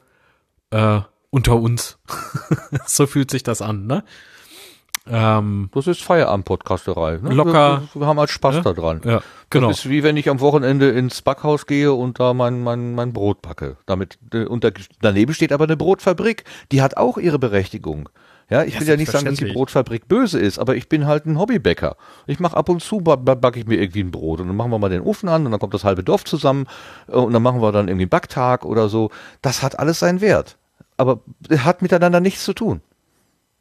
[0.69, 1.01] äh,
[1.33, 1.97] unter uns.
[2.85, 4.03] so fühlt sich das an, ne?
[5.09, 7.17] Ähm, das ist Feierabend-Podcasterei.
[7.21, 7.33] Ne?
[7.33, 7.81] Locker.
[7.93, 8.61] Wir, wir, haben halt Spaß ja?
[8.61, 9.01] daran.
[9.03, 9.67] Ja, genau.
[9.67, 13.11] Das ist wie wenn ich am Wochenende ins Backhaus gehe und da mein, mein, mein
[13.11, 13.77] Brot backe.
[13.85, 14.69] Damit, äh, und da,
[15.01, 16.45] daneben steht aber eine Brotfabrik.
[16.71, 18.09] Die hat auch ihre Berechtigung.
[18.49, 21.07] Ja, ich ja, will ja nicht sagen, dass die Brotfabrik böse ist, aber ich bin
[21.07, 21.97] halt ein Hobbybäcker.
[22.27, 24.79] Ich mache ab und zu, backe ich mir irgendwie ein Brot und dann machen wir
[24.79, 26.67] mal den Ofen an und dann kommt das halbe Dorf zusammen
[27.07, 29.09] äh, und dann machen wir dann irgendwie einen Backtag oder so.
[29.41, 30.57] Das hat alles seinen Wert
[30.97, 31.21] aber
[31.57, 32.81] hat miteinander nichts zu tun.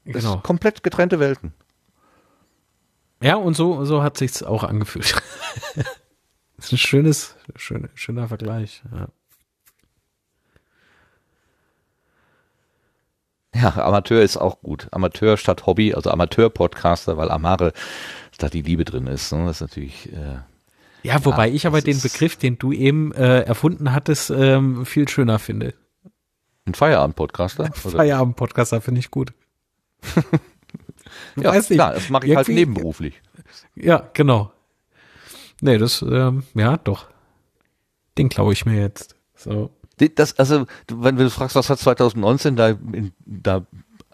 [0.04, 0.38] Das genau.
[0.38, 1.52] komplett getrennte Welten.
[3.22, 5.14] Ja, und so, so hat sich's auch angefühlt.
[6.56, 8.82] das ist ein schönes, schön, schöner Vergleich.
[8.92, 9.08] Ja.
[13.54, 14.88] Ja, Amateur ist auch gut.
[14.92, 17.72] Amateur statt Hobby, also Amateur-Podcaster, weil Amare
[18.38, 19.30] da die Liebe drin ist.
[19.32, 19.44] Ne?
[19.46, 20.12] Das ist natürlich.
[20.12, 20.38] Äh,
[21.02, 25.08] ja, wobei ja, ich aber den Begriff, den du eben äh, erfunden hattest, ähm, viel
[25.08, 25.74] schöner finde.
[26.64, 27.72] Ein Feierabend-Podcaster?
[27.72, 29.32] Feierabend-Podcaster finde ich gut.
[31.36, 33.20] ja, nicht, klar, das mache ich halt nebenberuflich.
[33.74, 34.52] Ja, genau.
[35.60, 37.06] Nee, das, ähm, ja, doch.
[38.18, 39.16] Den klaue ich mir jetzt.
[39.34, 39.70] So.
[40.14, 43.66] Das, also, wenn du fragst, was hat 2019 da, in, da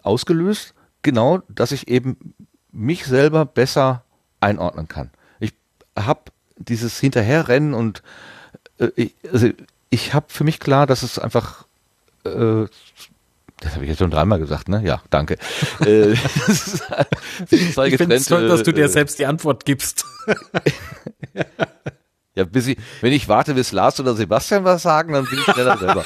[0.03, 2.35] ausgelöst, genau, dass ich eben
[2.71, 4.03] mich selber besser
[4.39, 5.11] einordnen kann.
[5.39, 5.53] Ich
[5.97, 8.03] habe dieses Hinterherrennen und
[8.77, 9.49] äh, ich, also
[9.89, 11.65] ich habe für mich klar, dass es einfach
[12.25, 12.67] äh,
[13.61, 14.81] das habe ich jetzt schon dreimal gesagt, ne?
[14.83, 15.37] Ja, danke.
[15.85, 16.11] äh,
[17.49, 20.05] ich finde es toll, dass du dir äh, selbst die Antwort gibst.
[22.35, 25.45] ja, bis ich, wenn ich warte, bis Lars oder Sebastian was sagen, dann bin ich
[25.45, 26.05] schneller selber.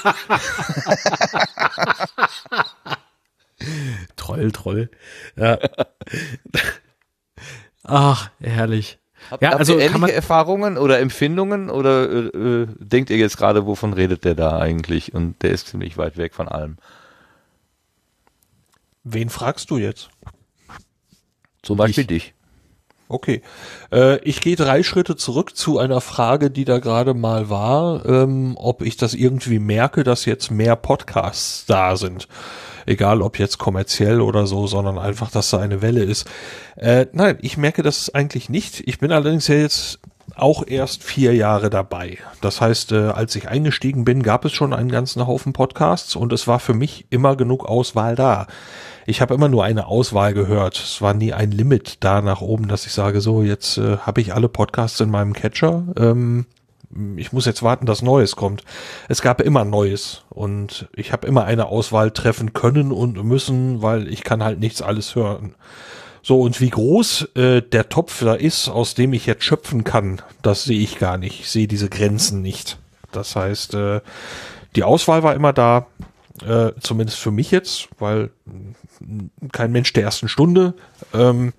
[4.16, 4.90] Troll, Troll.
[5.36, 5.60] Ja.
[7.84, 9.00] Ach, herrlich.
[9.32, 13.66] Habt, ja, habt also ihr ähnliche Erfahrungen oder Empfindungen oder äh, denkt ihr jetzt gerade,
[13.66, 15.14] wovon redet der da eigentlich?
[15.14, 16.78] Und der ist ziemlich weit weg von allem.
[19.04, 20.10] Wen fragst du jetzt?
[21.62, 22.08] Zum Beispiel ich.
[22.08, 22.34] dich.
[23.10, 23.42] Okay.
[23.92, 28.56] Äh, ich gehe drei Schritte zurück zu einer Frage, die da gerade mal war, ähm,
[28.58, 32.28] ob ich das irgendwie merke, dass jetzt mehr Podcasts da sind.
[32.86, 36.30] Egal ob jetzt kommerziell oder so, sondern einfach, dass da eine Welle ist.
[36.76, 38.82] Äh, nein, ich merke das eigentlich nicht.
[38.86, 40.00] Ich bin allerdings ja jetzt
[40.36, 42.18] auch erst vier Jahre dabei.
[42.42, 46.34] Das heißt, äh, als ich eingestiegen bin, gab es schon einen ganzen Haufen Podcasts und
[46.34, 48.48] es war für mich immer genug Auswahl da.
[49.06, 50.78] Ich habe immer nur eine Auswahl gehört.
[50.78, 54.22] Es war nie ein Limit da nach oben, dass ich sage, so, jetzt äh, habe
[54.22, 55.84] ich alle Podcasts in meinem Catcher.
[55.98, 56.46] Ähm,
[57.16, 58.64] ich muss jetzt warten, dass Neues kommt.
[59.10, 64.08] Es gab immer Neues und ich habe immer eine Auswahl treffen können und müssen, weil
[64.08, 65.56] ich kann halt nichts alles hören.
[66.22, 70.22] So, und wie groß äh, der Topf da ist, aus dem ich jetzt schöpfen kann,
[70.42, 71.42] das sehe ich gar nicht.
[71.42, 72.78] Ich sehe diese Grenzen nicht.
[73.12, 74.00] Das heißt, äh,
[74.76, 75.88] die Auswahl war immer da,
[76.46, 78.30] äh, zumindest für mich jetzt, weil
[79.52, 80.74] kein Mensch der ersten Stunde.
[81.14, 81.54] Ähm,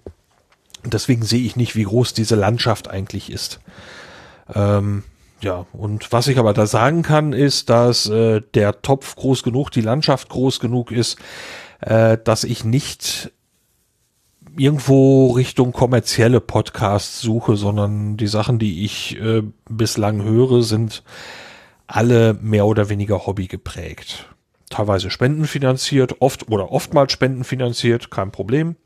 [0.85, 3.61] deswegen sehe ich nicht, wie groß diese Landschaft eigentlich ist.
[4.55, 5.05] Ähm,
[5.41, 9.71] ja, und was ich aber da sagen kann, ist, dass äh, der Topf groß genug,
[9.71, 11.19] die Landschaft groß genug ist,
[11.81, 13.33] äh, dass ich nicht
[14.57, 21.03] irgendwo Richtung kommerzielle Podcasts suche, sondern die Sachen, die ich äh, bislang höre, sind
[21.87, 24.35] alle mehr oder weniger Hobby geprägt
[24.75, 28.77] teilweise spendenfinanziert, oft oder oftmals spendenfinanziert, kein Problem.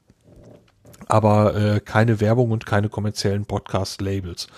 [1.06, 4.48] Aber äh, keine Werbung und keine kommerziellen Podcast-Labels.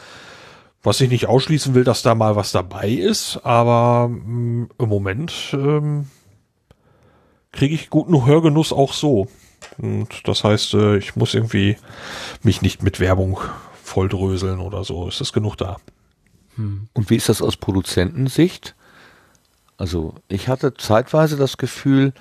[0.83, 4.89] Was ich nicht ausschließen will, dass da mal was dabei ist, aber mh, mm, im
[4.89, 6.07] Moment ähm,
[7.52, 9.28] kriege ich guten Hörgenuss auch so.
[9.78, 11.76] Und das heißt, äh, ich muss irgendwie
[12.42, 13.39] mich nicht mit Werbung
[13.83, 15.09] volldröseln oder so.
[15.09, 15.76] Es ist genug da.
[16.57, 16.89] Hm.
[16.92, 18.75] Und wie ist das aus Produzentensicht?
[19.76, 22.12] Also ich hatte zeitweise das Gefühl,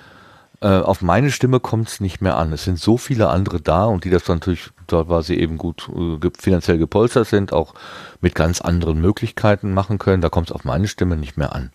[0.60, 2.52] äh, auf meine Stimme kommt es nicht mehr an.
[2.52, 5.88] Es sind so viele andere da und die das natürlich dort, weil sie eben gut
[5.88, 7.74] äh, finanziell gepolstert sind, auch
[8.20, 10.22] mit ganz anderen Möglichkeiten machen können.
[10.22, 11.72] Da kommt es auf meine Stimme nicht mehr an.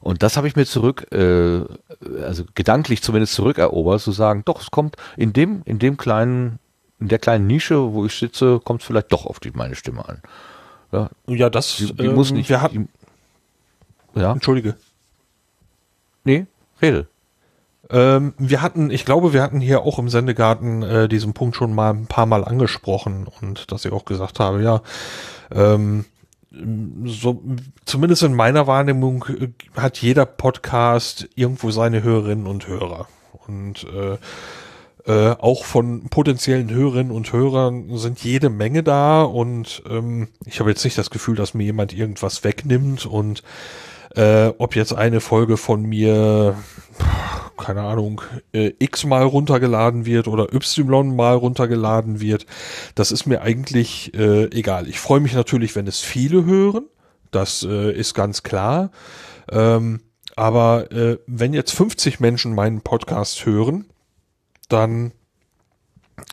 [0.00, 1.62] Und das habe ich mir zurück, äh,
[2.22, 6.58] also gedanklich zumindest zurückerobert, zu sagen, doch, es kommt in dem, in dem kleinen,
[7.00, 10.06] in der kleinen Nische, wo ich sitze, kommt es vielleicht doch auf die, meine Stimme
[10.06, 10.20] an.
[10.92, 12.50] Ja, ja das die, die ähm, muss nicht.
[12.50, 12.90] Wir hatten,
[14.14, 14.32] ja.
[14.32, 14.76] Entschuldige.
[16.24, 16.46] Nee,
[16.80, 17.06] rede.
[17.90, 21.74] Ähm, wir hatten, ich glaube, wir hatten hier auch im Sendegarten äh, diesen Punkt schon
[21.74, 24.82] mal ein paar Mal angesprochen und dass ich auch gesagt habe, ja,
[25.52, 26.04] ähm,
[27.04, 27.42] so,
[27.84, 33.08] zumindest in meiner Wahrnehmung äh, hat jeder Podcast irgendwo seine Hörerinnen und Hörer.
[33.46, 34.16] Und äh,
[35.06, 40.70] äh, auch von potenziellen Hörerinnen und Hörern sind jede Menge da und ähm, ich habe
[40.70, 43.42] jetzt nicht das Gefühl, dass mir jemand irgendwas wegnimmt und
[44.14, 46.56] äh, ob jetzt eine Folge von mir,
[47.56, 52.46] keine Ahnung, äh, x mal runtergeladen wird oder y mal runtergeladen wird,
[52.94, 54.88] das ist mir eigentlich äh, egal.
[54.88, 56.86] Ich freue mich natürlich, wenn es viele hören.
[57.30, 58.90] Das äh, ist ganz klar.
[59.50, 60.00] Ähm,
[60.36, 63.86] aber äh, wenn jetzt 50 Menschen meinen Podcast hören,
[64.68, 65.12] dann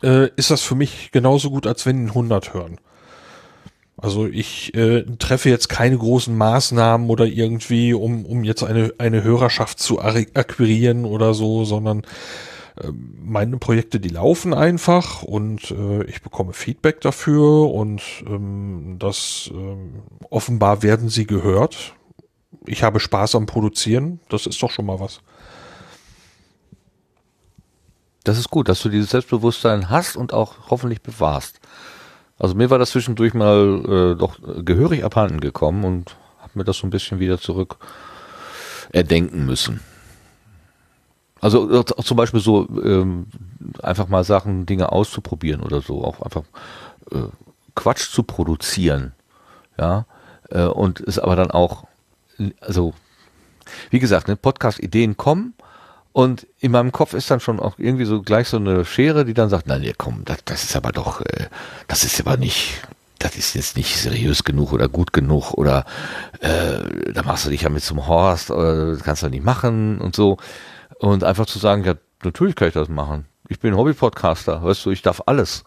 [0.02, 2.78] äh, ist das für mich genauso gut, als wenn ihn 100 hören.
[3.96, 9.22] Also ich äh, treffe jetzt keine großen Maßnahmen oder irgendwie, um, um jetzt eine, eine
[9.22, 12.02] Hörerschaft zu akquirieren oder so, sondern
[12.80, 19.50] äh, meine Projekte, die laufen einfach und äh, ich bekomme Feedback dafür und ähm, das
[19.52, 21.94] ähm, offenbar werden sie gehört.
[22.66, 25.20] Ich habe Spaß am Produzieren, das ist doch schon mal was.
[28.24, 31.60] Das ist gut, dass du dieses Selbstbewusstsein hast und auch hoffentlich bewahrst.
[32.42, 36.78] Also mir war das zwischendurch mal äh, doch gehörig abhanden gekommen und habe mir das
[36.78, 37.76] so ein bisschen wieder zurück
[38.90, 39.78] erdenken müssen.
[41.40, 43.28] Also äh, auch zum Beispiel so ähm,
[43.80, 46.42] einfach mal Sachen, Dinge auszuprobieren oder so, auch einfach
[47.12, 47.28] äh,
[47.76, 49.12] Quatsch zu produzieren,
[49.78, 50.04] ja,
[50.50, 51.84] äh, und es aber dann auch,
[52.60, 52.92] also
[53.90, 55.54] wie gesagt, ne, Podcast-Ideen kommen
[56.12, 59.34] Und in meinem Kopf ist dann schon auch irgendwie so gleich so eine Schere, die
[59.34, 61.46] dann sagt, nein, nee, komm, das, das ist aber doch, äh,
[61.88, 62.82] das ist aber nicht,
[63.18, 65.86] das ist jetzt nicht seriös genug oder gut genug oder
[66.40, 70.00] äh, da machst du dich ja mit zum Horst oder das kannst du nicht machen
[70.00, 70.36] und so.
[70.98, 73.26] Und einfach zu sagen, ja, natürlich kann ich das machen.
[73.48, 75.64] Ich bin Hobby-Podcaster, weißt du, ich darf alles.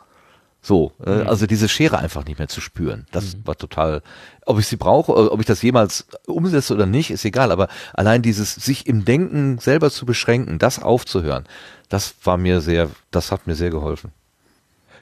[0.65, 1.27] So, äh, mhm.
[1.27, 3.05] also diese Schere einfach nicht mehr zu spüren.
[3.11, 3.45] Das mhm.
[3.45, 4.01] war total,
[4.47, 8.23] ob ich sie brauche, ob ich das jemals umsetze oder nicht, ist egal, aber allein
[8.23, 11.45] dieses sich im Denken selber zu beschränken, das aufzuhören,
[11.87, 14.11] das war mir sehr, das hat mir sehr geholfen.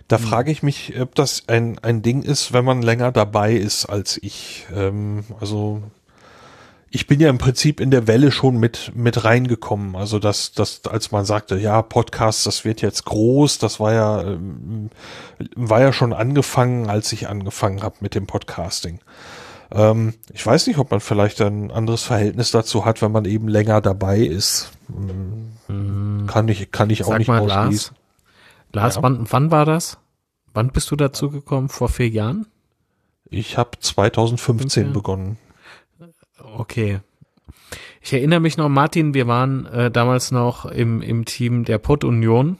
[0.09, 0.23] Da mhm.
[0.23, 4.19] frage ich mich, ob das ein, ein Ding ist, wenn man länger dabei ist als
[4.21, 4.65] ich.
[4.75, 5.81] Ähm, also
[6.95, 9.95] ich bin ja im Prinzip in der Welle schon mit, mit reingekommen.
[9.95, 14.21] Also dass, dass, als man sagte, ja, Podcast, das wird jetzt groß, das war ja,
[14.21, 14.91] ähm,
[15.55, 18.99] war ja schon angefangen, als ich angefangen habe mit dem Podcasting.
[19.71, 23.47] Ähm, ich weiß nicht, ob man vielleicht ein anderes Verhältnis dazu hat, wenn man eben
[23.47, 24.69] länger dabei ist.
[24.87, 26.27] Mhm.
[26.27, 27.95] Kann ich, kann ich auch nicht mal, ausschließen.
[28.71, 29.01] Lars, Lars ja.
[29.01, 29.97] wann, wann war das?
[30.53, 31.69] Wann bist du dazu gekommen?
[31.69, 32.45] Vor vier Jahren?
[33.31, 34.93] Ich habe 2015 okay.
[34.93, 35.37] begonnen.
[36.43, 36.99] Okay.
[38.01, 42.03] Ich erinnere mich noch, Martin, wir waren äh, damals noch im, im Team der Pod
[42.03, 42.59] Union.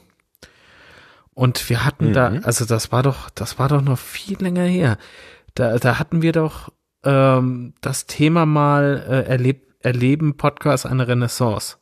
[1.34, 2.12] Und wir hatten mhm.
[2.12, 4.96] da, also das war doch, das war doch noch viel länger her.
[5.54, 6.72] Da, da hatten wir doch
[7.04, 11.76] ähm, das Thema mal äh, erleb, erleben Podcast eine Renaissance.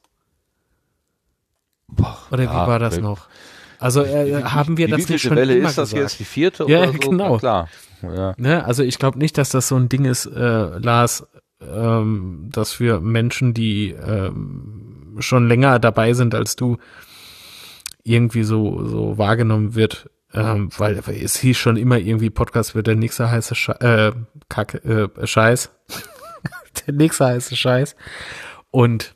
[1.87, 3.29] Boah, Oder ja, wie war das noch?
[3.79, 6.11] Also äh, haben wir wie, das nicht schon Welle immer ist das gesagt?
[6.11, 6.99] jetzt die vierte ja, oder so?
[6.99, 7.39] Genau.
[7.39, 7.69] klar.
[8.03, 8.35] Ja.
[8.37, 11.27] Ne, also ich glaube nicht, dass das so ein Ding ist, äh, Lars,
[11.75, 16.79] ähm, dass für Menschen, die ähm, schon länger dabei sind als du,
[18.05, 22.97] irgendwie so, so wahrgenommen wird, ähm, weil es hieß schon immer irgendwie Podcast wird der
[22.97, 24.13] nächste heiße Sche äh,
[24.49, 24.79] Kacke,
[25.19, 25.71] äh, Scheiß.
[26.87, 27.97] der nächste heiße Scheiß.
[28.71, 29.15] Und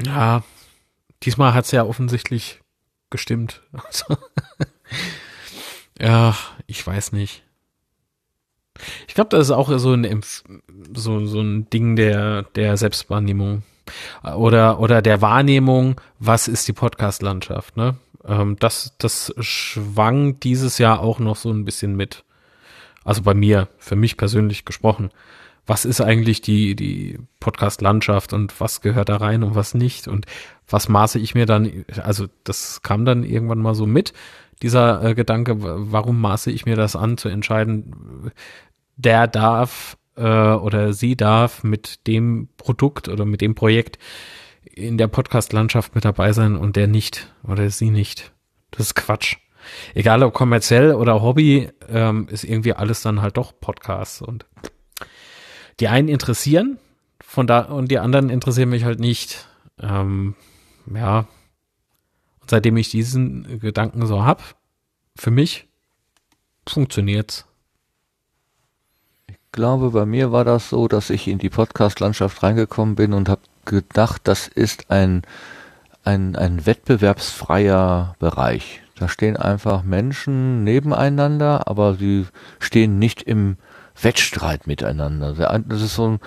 [0.00, 0.44] ja,
[1.22, 2.60] diesmal hat's ja offensichtlich
[3.10, 3.62] gestimmt.
[3.72, 4.16] Also,
[6.00, 7.42] ja, ich weiß nicht.
[9.06, 10.22] Ich glaube, das ist auch so ein
[10.94, 13.62] so, so ein Ding der der Selbstwahrnehmung
[14.36, 17.96] oder oder der Wahrnehmung, was ist die Podcast-Landschaft, ne?
[18.26, 22.24] Ähm, das das schwang dieses Jahr auch noch so ein bisschen mit.
[23.04, 25.10] Also bei mir, für mich persönlich gesprochen,
[25.66, 30.26] was ist eigentlich die die Podcast-Landschaft und was gehört da rein und was nicht und
[30.68, 31.84] was maße ich mir dann?
[32.02, 34.12] Also das kam dann irgendwann mal so mit
[34.62, 38.32] dieser äh, Gedanke, warum maße ich mir das an, zu entscheiden,
[38.98, 43.98] der darf äh, oder sie darf mit dem Produkt oder mit dem Projekt
[44.74, 48.32] in der Podcast-Landschaft mit dabei sein und der nicht oder sie nicht.
[48.72, 49.36] Das ist Quatsch.
[49.94, 54.46] Egal ob kommerziell oder Hobby, ähm, ist irgendwie alles dann halt doch Podcast und
[55.80, 56.78] die einen interessieren
[57.20, 59.48] von da und die anderen interessieren mich halt nicht.
[59.80, 60.34] Ähm,
[60.92, 61.26] ja.
[62.40, 64.56] Und seitdem ich diesen Gedanken so hab,
[65.16, 65.68] für mich
[66.66, 67.46] funktioniert's
[69.52, 73.40] glaube, bei mir war das so, dass ich in die Podcast-Landschaft reingekommen bin und habe
[73.64, 75.22] gedacht, das ist ein,
[76.04, 78.82] ein, ein wettbewerbsfreier Bereich.
[78.98, 82.26] Da stehen einfach Menschen nebeneinander, aber sie
[82.58, 83.56] stehen nicht im
[84.00, 85.32] Wettstreit miteinander.
[85.34, 86.20] Das ist so ein,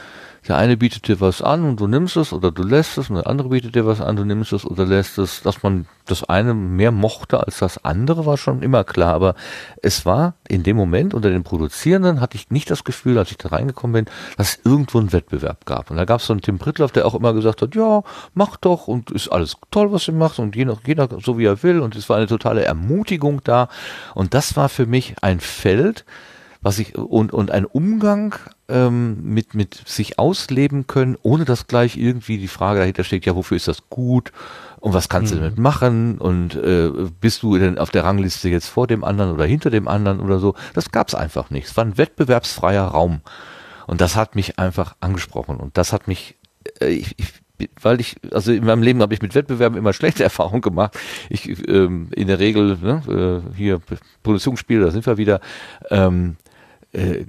[0.48, 3.18] der eine bietet dir was an und du nimmst es oder du lässt es und
[3.18, 5.44] der andere bietet dir was an, du nimmst es oder lässt es.
[5.44, 9.14] Dass man das eine mehr mochte als das andere, war schon immer klar.
[9.14, 9.36] Aber
[9.84, 13.38] es war in dem Moment unter den Produzierenden hatte ich nicht das Gefühl, als ich
[13.38, 15.92] da reingekommen bin, dass es irgendwo einen Wettbewerb gab.
[15.92, 18.02] Und da gab es so einen Tim Prittloff, der auch immer gesagt hat, ja,
[18.34, 21.62] mach doch und ist alles toll, was du machst und jeder, jeder so wie er
[21.62, 21.82] will.
[21.82, 23.70] Und es war eine totale Ermutigung da.
[24.16, 26.04] Und das war für mich ein Feld,
[26.64, 28.36] was ich und und ein Umgang
[28.72, 33.36] ähm, mit mit sich ausleben können, ohne dass gleich irgendwie die Frage dahinter steht, ja
[33.36, 34.32] wofür ist das gut
[34.80, 35.38] und was kannst mhm.
[35.38, 39.32] du damit machen und äh, bist du denn auf der Rangliste jetzt vor dem anderen
[39.32, 40.56] oder hinter dem anderen oder so?
[40.74, 41.68] Das gab's einfach nicht.
[41.68, 43.22] Es war ein wettbewerbsfreier Raum
[43.88, 46.36] und das hat mich einfach angesprochen und das hat mich
[46.80, 47.28] äh, ich, ich
[47.82, 50.98] weil ich, also in meinem Leben habe ich mit Wettbewerben immer schlechte Erfahrungen gemacht.
[51.30, 53.82] Ich ähm, in der Regel, ne, äh, hier
[54.24, 55.42] Produktionsspiele, da sind wir wieder,
[55.90, 56.38] ähm,
[56.94, 57.26] äh,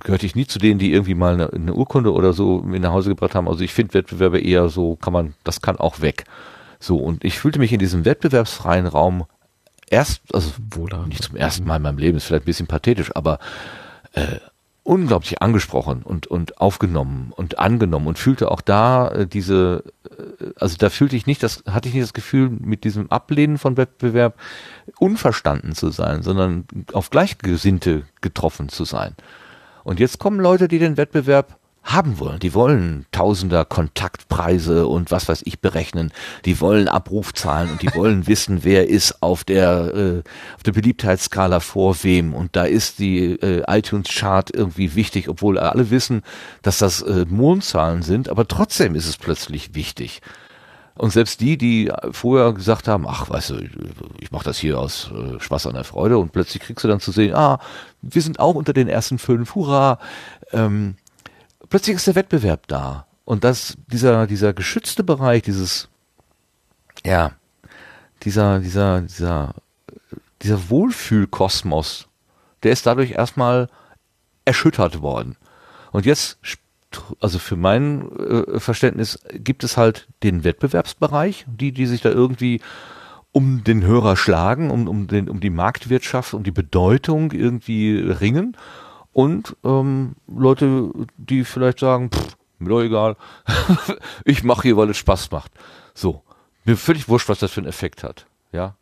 [0.00, 2.92] gehörte ich nie zu denen, die irgendwie mal eine, eine Urkunde oder so mit nach
[2.92, 3.48] Hause gebracht haben.
[3.48, 6.24] Also ich finde Wettbewerbe eher so, kann man, das kann auch weg.
[6.78, 9.24] So, und ich fühlte mich in diesem wettbewerbsfreien Raum
[9.88, 11.06] erst, also Wohler.
[11.06, 13.38] nicht zum ersten Mal in meinem Leben, ist vielleicht ein bisschen pathetisch, aber
[14.12, 14.38] äh,
[14.84, 20.76] unglaublich angesprochen und, und aufgenommen und angenommen und fühlte auch da äh, diese, äh, also
[20.76, 24.38] da fühlte ich nicht, das hatte ich nicht das Gefühl, mit diesem Ablehnen von Wettbewerb
[24.98, 29.14] unverstanden zu sein, sondern auf Gleichgesinnte getroffen zu sein.
[29.84, 32.40] Und jetzt kommen Leute, die den Wettbewerb haben wollen.
[32.40, 36.12] Die wollen Tausender Kontaktpreise und was weiß ich berechnen.
[36.46, 40.22] Die wollen Abrufzahlen und die wollen wissen, wer ist auf der äh,
[40.56, 42.34] auf der Beliebtheitsskala vor wem.
[42.34, 46.22] Und da ist die äh, iTunes Chart irgendwie wichtig, obwohl alle wissen,
[46.62, 48.28] dass das äh, Mondzahlen sind.
[48.28, 50.22] Aber trotzdem ist es plötzlich wichtig.
[50.96, 53.56] Und selbst die, die vorher gesagt haben, ach, weißt du,
[54.20, 57.00] ich mache das hier aus äh, Spaß an der Freude und plötzlich kriegst du dann
[57.00, 57.58] zu sehen, ah,
[58.00, 59.98] wir sind auch unter den ersten fünf, hurra.
[60.52, 60.94] Ähm,
[61.74, 63.04] plötzlich ist der Wettbewerb da.
[63.24, 65.88] Und das, dieser, dieser geschützte Bereich, dieses,
[67.04, 67.32] ja,
[68.22, 69.54] dieser, dieser, dieser,
[70.40, 72.06] dieser Wohlfühlkosmos,
[72.62, 73.68] der ist dadurch erstmal
[74.44, 75.36] erschüttert worden.
[75.90, 76.38] Und jetzt
[77.18, 82.60] also für mein äh, Verständnis gibt es halt den Wettbewerbsbereich, die, die sich da irgendwie
[83.32, 88.56] um den Hörer schlagen, um, um, den, um die Marktwirtschaft, um die Bedeutung irgendwie ringen.
[89.14, 93.16] Und ähm, Leute, die vielleicht sagen, pff, mir doch egal,
[94.24, 95.52] ich mache hier, weil es Spaß macht.
[95.94, 96.22] So,
[96.64, 98.26] mir völlig wurscht, was das für einen Effekt hat.
[98.52, 98.74] Ja,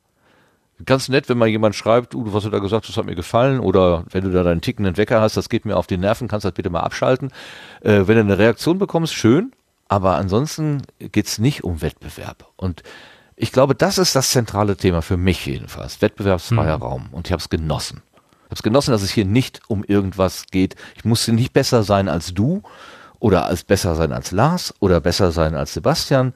[0.85, 3.61] ganz nett, wenn mal jemand schreibt, uh, was du da gesagt hast, hat mir gefallen,
[3.61, 6.44] oder wenn du da deinen tickenden Wecker hast, das geht mir auf die Nerven, kannst
[6.44, 7.31] du das bitte mal abschalten.
[7.83, 9.52] Äh, wenn du eine Reaktion bekommst, schön,
[9.89, 12.49] aber ansonsten geht's nicht um Wettbewerb.
[12.57, 12.83] Und
[13.36, 16.01] ich glaube, das ist das zentrale Thema für mich jedenfalls.
[16.01, 16.83] Wettbewerbsfreier mhm.
[16.83, 17.09] Raum.
[17.12, 18.02] Und ich habe es genossen.
[18.53, 20.77] Ich habe es genossen, dass es hier nicht um irgendwas geht.
[20.95, 22.63] Ich musste nicht besser sein als du
[23.19, 26.35] oder als besser sein als Lars oder besser sein als Sebastian,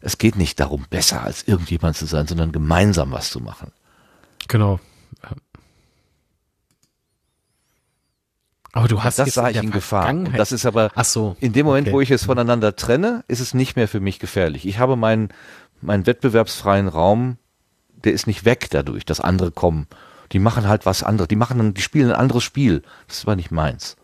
[0.00, 3.72] es geht nicht darum, besser als irgendjemand zu sein, sondern gemeinsam was zu machen.
[4.46, 4.78] Genau.
[8.70, 10.08] Aber du hast das sah ich in Gefahr.
[10.08, 11.94] Und das ist aber Ach so, in dem Moment, okay.
[11.94, 14.68] wo ich es voneinander trenne, ist es nicht mehr für mich gefährlich.
[14.68, 15.30] Ich habe meinen
[15.80, 17.38] meinen wettbewerbsfreien Raum,
[18.04, 19.88] der ist nicht weg dadurch, dass andere kommen.
[20.32, 21.28] Die machen halt was anderes.
[21.28, 22.82] Die machen, die spielen ein anderes Spiel.
[23.08, 23.96] Das ist aber nicht meins.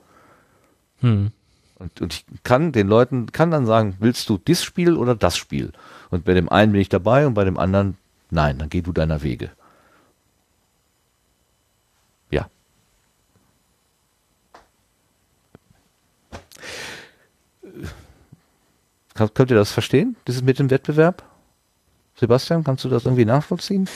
[1.00, 1.30] Hm.
[1.78, 5.36] Und, und ich kann den Leuten, kann dann sagen, willst du das Spiel oder das
[5.36, 5.72] Spiel?
[6.10, 7.96] Und bei dem einen bin ich dabei und bei dem anderen,
[8.30, 9.50] nein, dann geh du deiner Wege.
[12.30, 12.48] Ja.
[19.14, 21.22] Kann, könnt ihr das verstehen, dieses mit dem Wettbewerb?
[22.14, 23.86] Sebastian, kannst du das irgendwie nachvollziehen?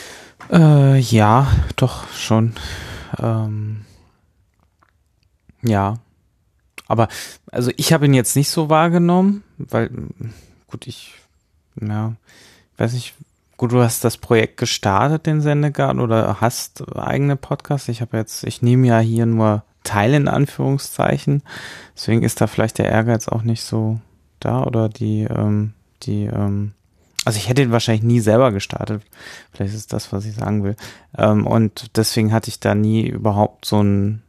[0.51, 2.55] Äh, ja, doch schon.
[3.19, 3.85] Ähm,
[5.63, 5.95] ja.
[6.89, 7.09] Aber
[7.53, 9.91] also ich habe ihn jetzt nicht so wahrgenommen, weil
[10.67, 11.15] gut, ich
[11.81, 12.15] ja,
[12.79, 13.15] weiß nicht,
[13.57, 17.89] gut, du hast das Projekt gestartet, den Sendegarten, oder hast eigene Podcasts.
[17.89, 21.43] Ich habe jetzt, ich nehme ja hier nur Teil in Anführungszeichen.
[21.95, 24.01] Deswegen ist da vielleicht der Ehrgeiz auch nicht so
[24.41, 26.73] da oder die, ähm, die, ähm,
[27.25, 29.03] also ich hätte ihn wahrscheinlich nie selber gestartet.
[29.53, 30.77] Vielleicht ist das, was ich sagen will.
[31.17, 34.23] Ähm, und deswegen hatte ich da nie überhaupt so ein,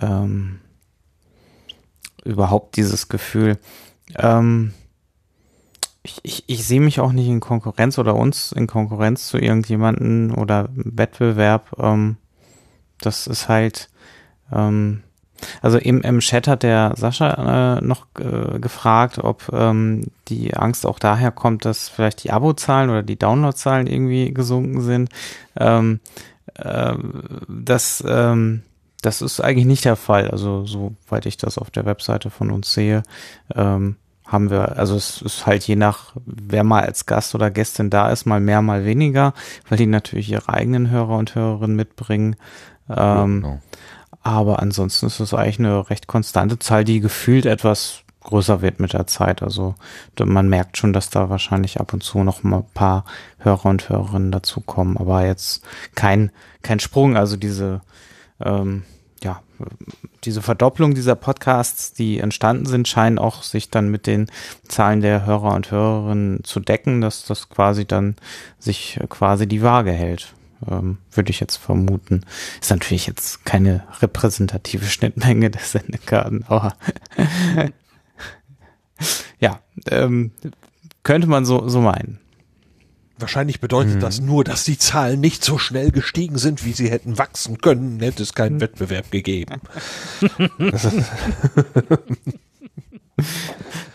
[0.00, 0.60] ähm,
[2.24, 3.58] überhaupt dieses Gefühl.
[4.16, 4.72] Ähm,
[6.02, 10.32] ich, ich, ich sehe mich auch nicht in Konkurrenz oder uns in Konkurrenz zu irgendjemanden
[10.32, 11.76] oder Wettbewerb.
[11.78, 12.16] Ähm,
[13.00, 13.90] das ist halt,
[14.52, 15.02] ähm,
[15.62, 20.86] also im, im Chat hat der Sascha äh, noch äh, gefragt, ob ähm, die Angst
[20.86, 25.10] auch daher kommt, dass vielleicht die Abozahlen oder die Downloadzahlen irgendwie gesunken sind.
[25.56, 26.00] Ähm,
[26.54, 26.94] äh,
[27.48, 28.62] das ähm,
[29.02, 30.30] das ist eigentlich nicht der Fall.
[30.30, 33.02] Also soweit ich das auf der Webseite von uns sehe,
[33.54, 33.96] ähm,
[34.26, 38.10] haben wir, also es ist halt je nach, wer mal als Gast oder Gästin da
[38.10, 39.34] ist, mal mehr, mal weniger,
[39.68, 42.36] weil die natürlich ihre eigenen Hörer und Hörerinnen mitbringen.
[42.88, 43.60] Ähm, ja, genau.
[44.22, 48.92] Aber ansonsten ist es eigentlich eine recht konstante Zahl, die gefühlt etwas größer wird mit
[48.92, 49.42] der Zeit.
[49.42, 49.74] Also
[50.22, 53.04] man merkt schon, dass da wahrscheinlich ab und zu noch mal ein paar
[53.38, 55.62] Hörer und Hörerinnen dazukommen, aber jetzt
[55.94, 56.30] kein,
[56.62, 57.16] kein Sprung.
[57.16, 57.80] Also diese
[58.40, 58.82] ähm,
[59.22, 59.42] ja,
[60.24, 64.30] diese Verdopplung dieser Podcasts, die entstanden sind, scheinen auch sich dann mit den
[64.66, 68.16] Zahlen der Hörer und Hörerinnen zu decken, dass das quasi dann
[68.58, 70.34] sich quasi die Waage hält.
[70.68, 72.22] Ähm, würde ich jetzt vermuten.
[72.60, 76.76] Ist natürlich jetzt keine repräsentative Schnittmenge der Sendekarten, aber
[79.40, 80.32] ja, ähm,
[81.02, 82.18] könnte man so, so meinen.
[83.18, 84.00] Wahrscheinlich bedeutet mhm.
[84.00, 88.00] das nur, dass die Zahlen nicht so schnell gestiegen sind, wie sie hätten wachsen können,
[88.00, 88.60] hätte es keinen mhm.
[88.60, 89.60] Wettbewerb gegeben.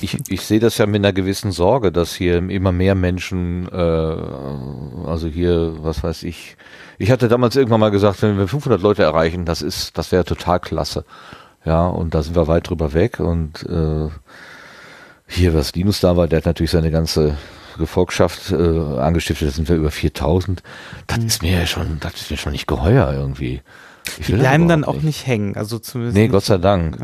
[0.00, 3.76] ich, ich sehe das ja mit einer gewissen Sorge, dass hier immer mehr Menschen, äh,
[3.76, 6.56] also hier, was weiß ich,
[6.98, 10.24] ich hatte damals irgendwann mal gesagt, wenn wir 500 Leute erreichen, das ist, das wäre
[10.24, 11.04] total klasse.
[11.64, 14.08] Ja, und da sind wir weit drüber weg und äh,
[15.26, 17.36] hier, was Linus da war, der hat natürlich seine ganze
[17.76, 20.62] Gefolgschaft äh, angestiftet, da sind wir über 4000.
[21.06, 21.26] Das mhm.
[21.26, 23.62] ist mir ja schon, das ist mir schon nicht geheuer irgendwie.
[24.26, 25.04] Die bleiben dann auch nicht.
[25.04, 26.16] nicht hängen, also zumindest.
[26.16, 26.98] Nee, Gott sei Dank.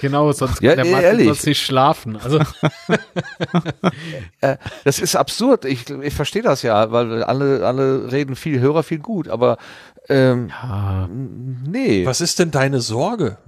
[0.00, 1.26] genau, sonst ja, kann der Martin ehrlich.
[1.26, 2.16] sonst nicht schlafen.
[2.16, 2.38] Also
[4.40, 5.64] äh, das ist absurd.
[5.64, 9.58] Ich, ich verstehe das ja, weil alle, alle reden viel Hörer, viel gut, aber
[10.08, 11.08] ähm, ja.
[11.08, 12.06] nee.
[12.06, 13.38] Was ist denn deine Sorge?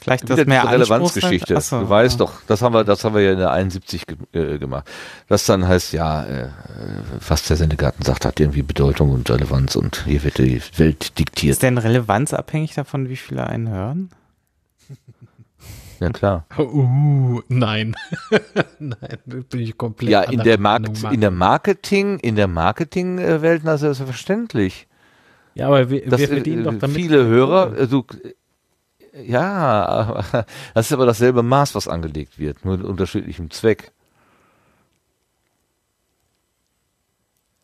[0.00, 1.56] Vielleicht das mehr Relevanzgeschichte.
[1.56, 2.26] Achso, du weißt ja.
[2.26, 4.90] doch, das haben wir, das haben wir ja in der 71 ge äh, gemacht.
[5.28, 6.48] Das dann heißt, ja, äh,
[7.28, 11.52] was der Sendegarten sagt, hat irgendwie Bedeutung und Relevanz und hier wird die Welt diktiert.
[11.52, 14.10] Ist denn Relevanz abhängig davon, wie viele einen hören?
[16.00, 16.46] Ja, klar.
[16.58, 17.94] Uh, nein.
[18.78, 20.10] nein, bin ich komplett.
[20.10, 24.88] Ja, in der, Markt, in der Marketing, in der Marketingwelt, das ist selbstverständlich.
[25.54, 26.96] Ja, aber wir, das, wir verdienen doch damit.
[26.96, 28.06] Viele Hörer, also,
[29.12, 30.24] ja,
[30.74, 33.92] das ist aber dasselbe Maß, was angelegt wird, nur mit unterschiedlichem Zweck.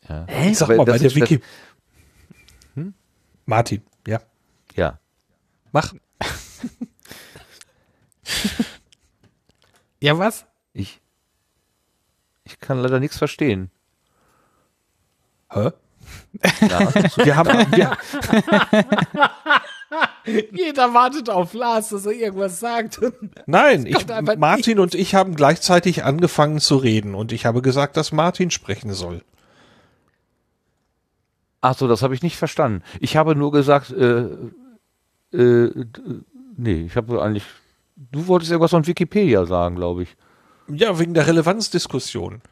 [0.09, 0.25] Ja.
[0.29, 0.53] Hä?
[0.55, 1.41] Sag mal, bei der Wiki.
[2.75, 2.95] Hm?
[3.45, 4.21] Martin, ja.
[4.75, 4.99] Ja.
[5.73, 5.95] Mach.
[10.01, 10.47] ja, was?
[10.73, 11.01] Ich.
[12.45, 13.71] Ich kann leider nichts verstehen.
[15.51, 15.73] Hä?
[16.61, 16.95] Ja,
[17.25, 17.97] wir haben, wir,
[20.53, 23.01] Jeder wartet auf Lars, dass er irgendwas sagt.
[23.47, 24.07] Nein, ich,
[24.37, 28.93] Martin und ich haben gleichzeitig angefangen zu reden und ich habe gesagt, dass Martin sprechen
[28.93, 29.23] soll.
[31.61, 32.83] Ach so, das habe ich nicht verstanden.
[33.01, 34.27] Ich habe nur gesagt, äh,
[35.33, 35.87] äh,
[36.57, 37.45] nee, ich habe eigentlich,
[37.97, 40.17] du wolltest irgendwas von Wikipedia sagen, glaube ich.
[40.69, 42.43] Ja, wegen der Relevanzdiskussion.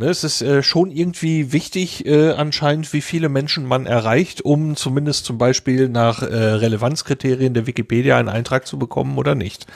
[0.00, 4.74] Ne, es ist äh, schon irgendwie wichtig äh, anscheinend, wie viele Menschen man erreicht, um
[4.74, 9.66] zumindest zum Beispiel nach äh, Relevanzkriterien der Wikipedia einen Eintrag zu bekommen oder nicht.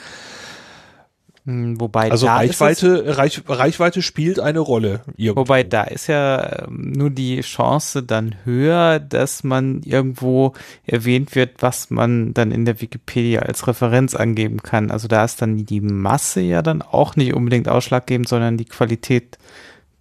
[1.45, 5.01] Hm, wobei also Reichweite, Reich, Reichweite spielt eine Rolle.
[5.15, 5.41] Irgendwo.
[5.41, 10.53] Wobei da ist ja ähm, nur die Chance dann höher, dass man irgendwo
[10.87, 14.89] erwähnt wird, was man dann in der Wikipedia als Referenz angeben kann.
[14.89, 19.37] Also da ist dann die Masse ja dann auch nicht unbedingt ausschlaggebend, sondern die Qualität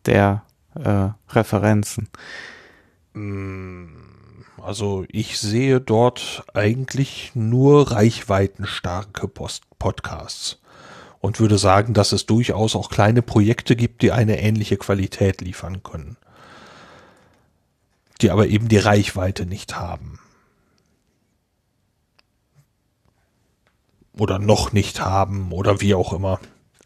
[0.06, 2.08] der äh, Referenzen?
[3.14, 3.86] Mm,
[4.62, 10.58] also ich sehe dort eigentlich nur reichweitenstarke Post Podcasts
[11.20, 15.82] und würde sagen, dass es durchaus auch kleine Projekte gibt, die eine ähnliche Qualität liefern
[15.82, 16.16] können,
[18.20, 20.18] die aber eben die Reichweite nicht haben.
[24.18, 26.40] Oder noch nicht haben oder wie auch immer.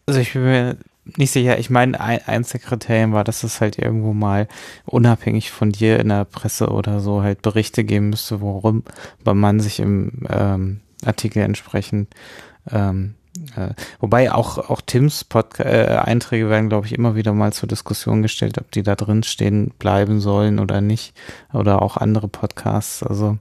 [0.07, 0.77] Also ich bin mir
[1.17, 1.59] nicht sicher.
[1.59, 4.49] Ich meine, ein, eins der Kriterien war, dass es halt irgendwo mal
[4.85, 8.85] unabhängig von dir in der Presse oder so halt Berichte geben müsste, worum
[9.25, 12.15] man sich im ähm, Artikel entsprechend
[12.71, 13.15] ähm,
[13.57, 17.69] äh, wobei auch auch Tims Pod äh, Einträge werden, glaube ich, immer wieder mal zur
[17.69, 21.15] Diskussion gestellt, ob die da drin stehen bleiben sollen oder nicht.
[21.53, 23.03] Oder auch andere Podcasts.
[23.03, 23.39] Also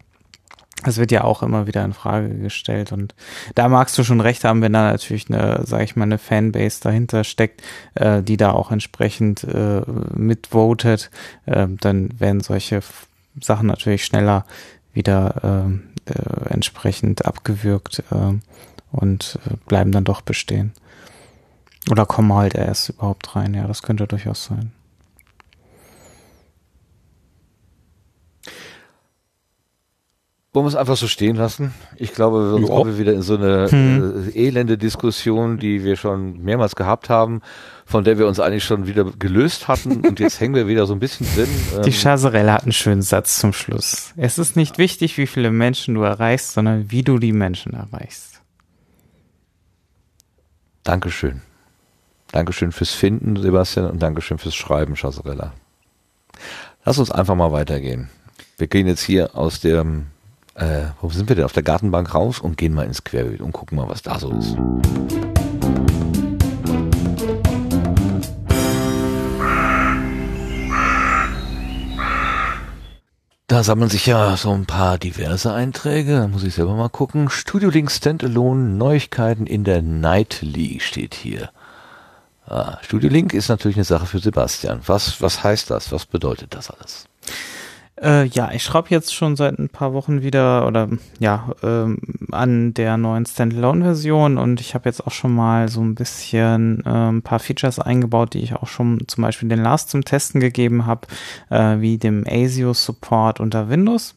[0.83, 3.15] das wird ja auch immer wieder in Frage gestellt und
[3.55, 6.81] da magst du schon recht haben, wenn da natürlich eine, sage ich mal, eine Fanbase
[6.81, 7.63] dahinter steckt,
[7.95, 9.81] äh, die da auch entsprechend äh,
[10.13, 11.09] mitvotet,
[11.45, 12.81] äh, dann werden solche
[13.41, 14.45] Sachen natürlich schneller
[14.93, 18.33] wieder äh, äh, entsprechend abgewürgt äh,
[18.91, 20.73] und bleiben dann doch bestehen.
[21.89, 24.71] Oder kommen halt erst überhaupt rein, ja, das könnte durchaus sein.
[30.57, 31.71] Wollen wir es einfach so stehen lassen?
[31.97, 34.31] Ich glaube, sonst kommen wir wieder in so eine hm.
[34.33, 37.43] äh, elende Diskussion, die wir schon mehrmals gehabt haben,
[37.85, 40.93] von der wir uns eigentlich schon wieder gelöst hatten und jetzt hängen wir wieder so
[40.93, 41.47] ein bisschen drin.
[41.85, 44.13] Die ähm, Chazerelle hat einen schönen Satz zum Schluss.
[44.17, 48.41] Es ist nicht wichtig, wie viele Menschen du erreichst, sondern wie du die Menschen erreichst.
[50.83, 51.43] Dankeschön.
[52.31, 55.53] Dankeschön fürs Finden, Sebastian, und Dankeschön fürs Schreiben, Chazerella.
[56.83, 58.09] Lass uns einfach mal weitergehen.
[58.57, 60.07] Wir gehen jetzt hier aus dem
[60.57, 61.45] äh, wo sind wir denn?
[61.45, 64.31] Auf der Gartenbank raus und gehen mal ins Querbild und gucken mal, was da so
[64.31, 64.57] ist.
[73.49, 76.17] Da sammeln sich ja so ein paar diverse Einträge.
[76.17, 77.29] Da muss ich selber mal gucken.
[77.29, 81.49] Studio Link Standalone Neuigkeiten in der Nightly steht hier.
[82.45, 84.81] Ah, Studio Link ist natürlich eine Sache für Sebastian.
[84.85, 85.91] Was, was heißt das?
[85.91, 87.05] Was bedeutet das alles?
[88.01, 90.87] Äh, ja, ich schraube jetzt schon seit ein paar Wochen wieder oder
[91.19, 91.97] ja ähm,
[92.31, 96.89] an der neuen Standalone-Version und ich habe jetzt auch schon mal so ein bisschen äh,
[96.89, 100.85] ein paar Features eingebaut, die ich auch schon zum Beispiel den Last zum Testen gegeben
[100.85, 101.07] habe,
[101.49, 104.15] äh, wie dem ASIO Support unter Windows.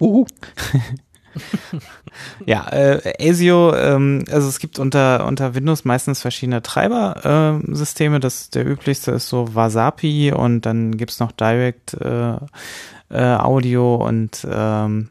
[0.00, 0.26] Uh.
[2.46, 8.16] ja, äh, ASIO, ähm, also es gibt unter, unter Windows meistens verschiedene Treiber-Systeme.
[8.16, 12.36] Äh, das der üblichste ist so Wasapi und dann gibt's noch Direct äh,
[13.10, 15.08] äh, Audio und ähm,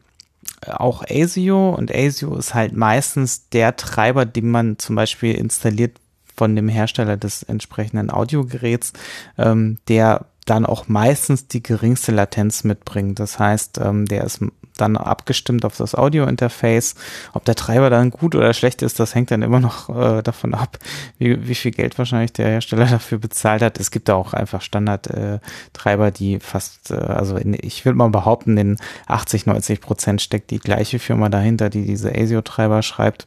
[0.66, 5.98] auch ASIO und ASIO ist halt meistens der Treiber, den man zum Beispiel installiert
[6.36, 8.92] von dem Hersteller des entsprechenden Audiogeräts,
[9.38, 13.18] ähm, der dann auch meistens die geringste Latenz mitbringt.
[13.18, 14.40] Das heißt, ähm, der ist
[14.76, 16.94] dann abgestimmt auf das Audio-Interface.
[17.32, 20.54] Ob der Treiber dann gut oder schlecht ist, das hängt dann immer noch äh, davon
[20.54, 20.78] ab,
[21.18, 23.78] wie, wie viel Geld wahrscheinlich der Hersteller dafür bezahlt hat.
[23.78, 28.08] Es gibt da auch einfach Standard-Treiber, äh, die fast, äh, also in, ich würde mal
[28.08, 33.26] behaupten, in 80, 90 Prozent steckt die gleiche Firma dahinter, die diese ASIO-Treiber schreibt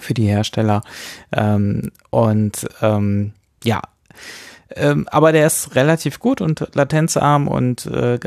[0.00, 0.82] für die Hersteller.
[1.32, 3.32] Ähm, und ähm,
[3.64, 3.82] ja,
[4.76, 8.18] ähm, aber der ist relativ gut und latenzarm und äh,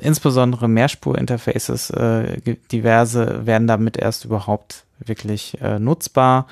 [0.00, 6.46] insbesondere Mehrspurinterfaces, äh, diverse, werden damit erst überhaupt wirklich äh, nutzbar.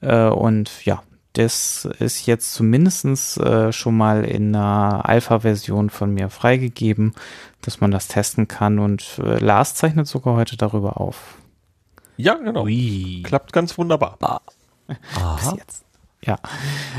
[0.00, 1.02] Äh, und ja,
[1.34, 7.14] das ist jetzt zumindestens äh, schon mal in einer Alpha-Version von mir freigegeben,
[7.62, 8.78] dass man das testen kann.
[8.78, 11.36] Und äh, Lars zeichnet sogar heute darüber auf.
[12.16, 12.64] Ja, genau.
[12.64, 13.22] Ui.
[13.24, 14.42] Klappt ganz wunderbar.
[14.88, 15.84] Bis jetzt.
[16.22, 16.36] Ja,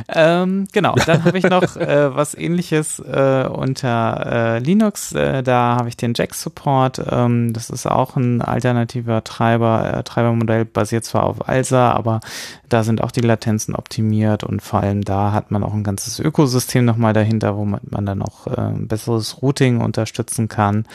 [0.08, 0.95] ähm, genau.
[1.06, 5.11] Dann habe ich noch äh, was ähnliches äh, unter äh, Linux.
[5.11, 7.03] Äh, da habe ich den Jack-Support.
[7.08, 12.19] Ähm, das ist auch ein alternativer Treiber, äh, Treibermodell, basiert zwar auf ALSA, aber
[12.67, 16.19] da sind auch die Latenzen optimiert und vor allem da hat man auch ein ganzes
[16.19, 20.88] Ökosystem nochmal dahinter, wo man, man dann auch äh, besseres Routing unterstützen kann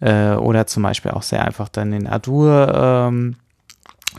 [0.00, 3.36] äh, oder zum Beispiel auch sehr einfach dann den Adur ähm,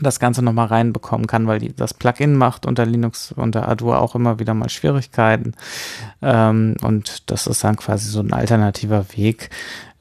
[0.00, 4.14] das Ganze nochmal reinbekommen kann, weil die, das Plugin macht unter Linux, unter Adur auch
[4.14, 5.52] immer wieder mal Schwierigkeiten.
[6.20, 9.50] Ähm, und das ist dann quasi so ein alternativer Weg,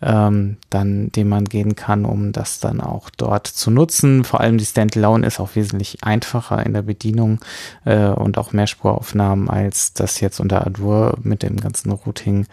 [0.05, 4.23] ähm, dann, den man gehen kann, um das dann auch dort zu nutzen.
[4.23, 7.39] Vor allem die Standalone ist auch wesentlich einfacher in der Bedienung
[7.85, 12.45] äh, und auch mehr Spuraufnahmen als das jetzt unter Adur mit dem ganzen Routing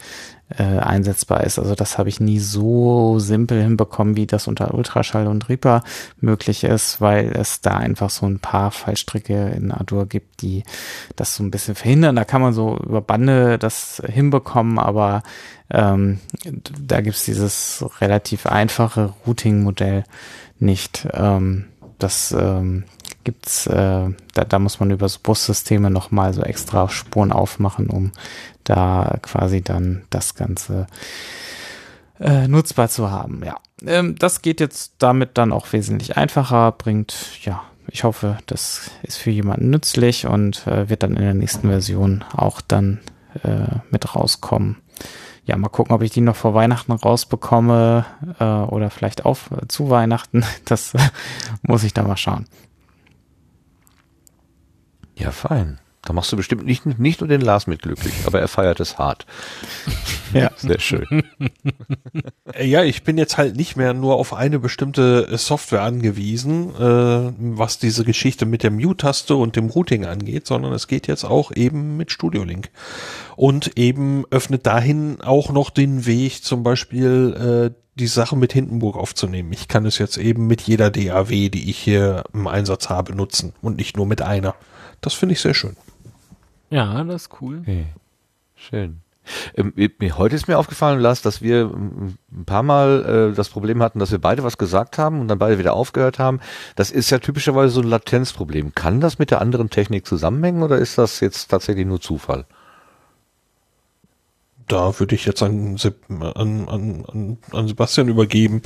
[0.59, 1.59] äh, einsetzbar ist.
[1.59, 5.83] Also das habe ich nie so simpel hinbekommen, wie das unter Ultraschall und Reaper
[6.21, 10.65] möglich ist, weil es da einfach so ein paar Fallstricke in Adur gibt, die
[11.17, 12.17] das so ein bisschen verhindern.
[12.17, 15.23] Da kann man so über Bande das hinbekommen, aber
[15.71, 20.05] ähm, da gibt's dieses relativ einfache Routing-Modell
[20.59, 21.07] nicht.
[21.13, 21.67] Ähm,
[21.99, 22.85] das ähm,
[23.25, 28.13] gibt's, äh, da, da muss man über so Bussysteme nochmal so extra Spuren aufmachen, um
[28.65, 30.87] da quasi dann das Ganze
[32.21, 33.43] äh, nutzbar zu haben.
[33.45, 38.91] Ja, ähm, das geht jetzt damit dann auch wesentlich einfacher, bringt, ja, ich hoffe, das
[39.03, 43.01] ist für jemanden nützlich und äh, wird dann in der nächsten Version auch dann
[43.43, 44.77] äh, mit rauskommen.
[45.45, 48.05] Ja, mal gucken, ob ich die noch vor Weihnachten rausbekomme
[48.39, 50.45] äh, oder vielleicht auf äh, zu Weihnachten.
[50.65, 50.95] Das
[51.62, 52.47] muss ich dann mal schauen.
[55.17, 55.79] Ja, fein.
[56.05, 58.99] Da machst du bestimmt nicht, nicht nur den Lars mit glücklich, aber er feiert es
[58.99, 59.25] hart.
[60.33, 60.51] Ja.
[60.57, 61.23] Sehr schön.
[62.61, 67.79] Ja, ich bin jetzt halt nicht mehr nur auf eine bestimmte Software angewiesen, äh, was
[67.79, 71.97] diese Geschichte mit der Mute-Taste und dem Routing angeht, sondern es geht jetzt auch eben
[71.97, 72.71] mit Studio Link.
[73.37, 78.97] Und eben öffnet dahin auch noch den Weg, zum Beispiel äh, die Sache mit Hindenburg
[78.97, 79.53] aufzunehmen.
[79.53, 83.53] Ich kann es jetzt eben mit jeder DAW, die ich hier im Einsatz habe, nutzen
[83.63, 84.57] und nicht nur mit einer.
[85.01, 85.77] Das finde ich sehr schön.
[86.73, 87.59] Ja, das ist cool.
[87.60, 87.84] Okay.
[88.57, 89.02] Schön.
[89.55, 89.75] Ähm,
[90.17, 94.10] heute ist mir aufgefallen, Lars, dass wir ein paar Mal äh, das Problem hatten, dass
[94.10, 96.41] wir beide was gesagt haben und dann beide wieder aufgehört haben.
[96.75, 98.75] Das ist ja typischerweise so ein Latenzproblem.
[98.75, 102.47] Kann das mit der anderen Technik zusammenhängen oder ist das jetzt tatsächlich nur Zufall?
[104.67, 105.76] Da würde ich jetzt an,
[106.09, 108.62] an, an, an Sebastian übergeben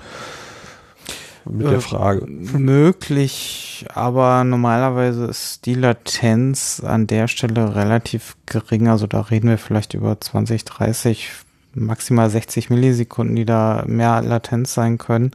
[1.50, 2.26] mit äh, der Frage.
[2.26, 8.88] Möglich, aber normalerweise ist die Latenz an der Stelle relativ gering.
[8.88, 11.30] Also da reden wir vielleicht über 20, 30,
[11.74, 15.32] maximal 60 Millisekunden, die da mehr Latenz sein können.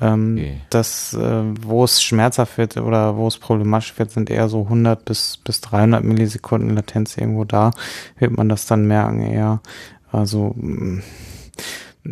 [0.00, 0.60] Ähm, okay.
[0.70, 5.04] Das, äh, wo es schmerzhaft wird oder wo es problematisch wird, sind eher so 100
[5.04, 7.70] bis, bis 300 Millisekunden Latenz irgendwo da.
[8.18, 9.60] Wird man das dann merken eher.
[10.12, 11.02] Also, mh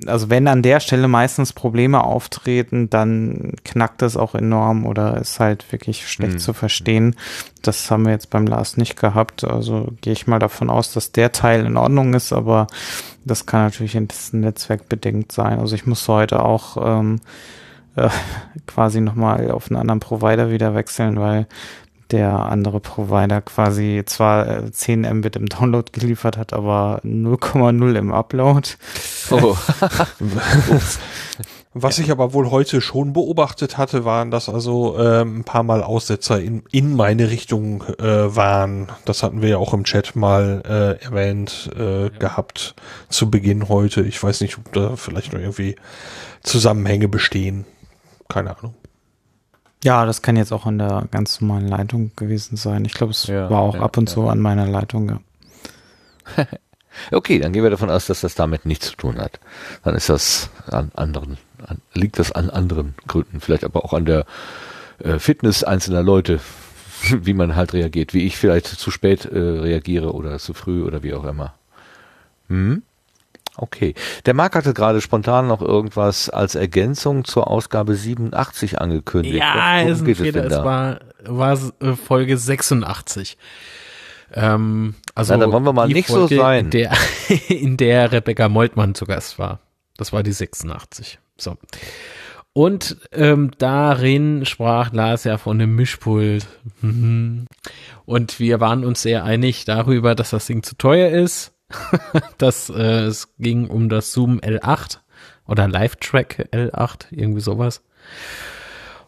[0.07, 5.41] also wenn an der Stelle meistens Probleme auftreten, dann knackt das auch enorm oder ist
[5.41, 6.39] halt wirklich schlecht mhm.
[6.39, 7.17] zu verstehen.
[7.63, 9.45] Das haben wir jetzt beim Last nicht gehabt.
[9.45, 12.67] Also gehe ich mal davon aus, dass der Teil in Ordnung ist, aber
[13.25, 15.59] das kann natürlich in dessen Netzwerk bedingt sein.
[15.59, 17.21] Also ich muss heute auch ähm,
[17.97, 18.09] äh,
[18.67, 21.47] quasi nochmal auf einen anderen Provider wieder wechseln, weil
[22.15, 28.13] der andere Provider quasi zwar 10 äh, Mbit im Download geliefert hat, aber 0,0 im
[28.13, 28.69] Upload.
[29.31, 29.57] Oh.
[31.77, 35.83] Was ich aber wohl heute schon beobachtet hatte, waren, dass also ähm, ein paar Mal
[35.83, 38.93] Aussetzer in, in meine Richtung äh, waren.
[39.07, 42.09] Das hatten wir ja auch im Chat mal äh, erwähnt äh, ja.
[42.11, 42.77] gehabt
[43.09, 44.03] zu Beginn heute.
[44.03, 45.75] Ich weiß nicht, ob da vielleicht noch irgendwie
[46.45, 47.65] Zusammenhänge bestehen.
[48.29, 48.75] keine Ahnung.
[49.85, 52.87] Ja, das kann jetzt auch an der ganz normalen Leitung gewesen sein.
[52.87, 54.15] Ich glaube, es ja, war auch ja, ab und ja.
[54.15, 55.21] zu an meiner Leitung, ja.
[57.13, 59.41] okay, dann gehen wir davon aus, dass das damit nichts zu tun hat.
[59.83, 64.07] Dann ist das an anderen, an, liegt das an anderen Gründen, vielleicht aber auch an
[64.07, 64.25] der
[65.01, 66.41] äh, Fitness einzelner Leute,
[67.11, 71.03] wie man halt reagiert, wie ich vielleicht zu spät äh, reagiere oder zu früh oder
[71.03, 71.53] wie auch immer.
[72.49, 72.83] Hm?
[73.57, 73.95] Okay.
[74.27, 79.37] Der Marc hatte gerade spontan noch irgendwas als Ergänzung zur Ausgabe 87 angekündigt.
[79.37, 80.45] Ja, ist ein Fehler.
[80.45, 83.37] Es, es war, war äh, Folge 86.
[84.33, 86.65] Ähm, also Na, dann wollen wir mal nicht Folge, so sein.
[86.67, 86.93] In der,
[87.49, 89.61] in der Rebecca Moltmann zu Gast war.
[89.97, 91.21] Das war die 86.
[91.37, 91.57] So.
[92.53, 96.47] Und ähm, darin sprach Lars ja von einem Mischpult.
[96.83, 101.54] Und wir waren uns sehr einig darüber, dass das Ding zu teuer ist.
[102.39, 104.99] dass äh, es ging um das Zoom L8
[105.47, 107.83] oder Live-Track L8, irgendwie sowas.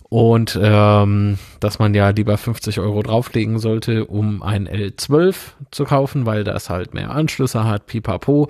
[0.08, 5.34] Und ähm, dass man ja lieber 50 Euro drauflegen sollte, um ein L12
[5.72, 8.48] zu kaufen, weil das halt mehr Anschlüsse hat, pipapo.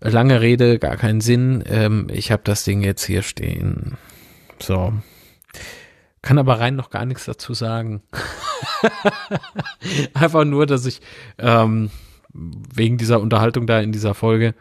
[0.00, 1.62] Lange Rede, gar keinen Sinn.
[1.66, 3.98] Ähm, ich habe das Ding jetzt hier stehen.
[4.58, 4.92] So.
[6.22, 8.02] Kann aber rein noch gar nichts dazu sagen.
[10.14, 11.00] Einfach nur, dass ich
[11.38, 11.90] ähm,
[12.74, 14.54] wegen dieser Unterhaltung da in dieser Folge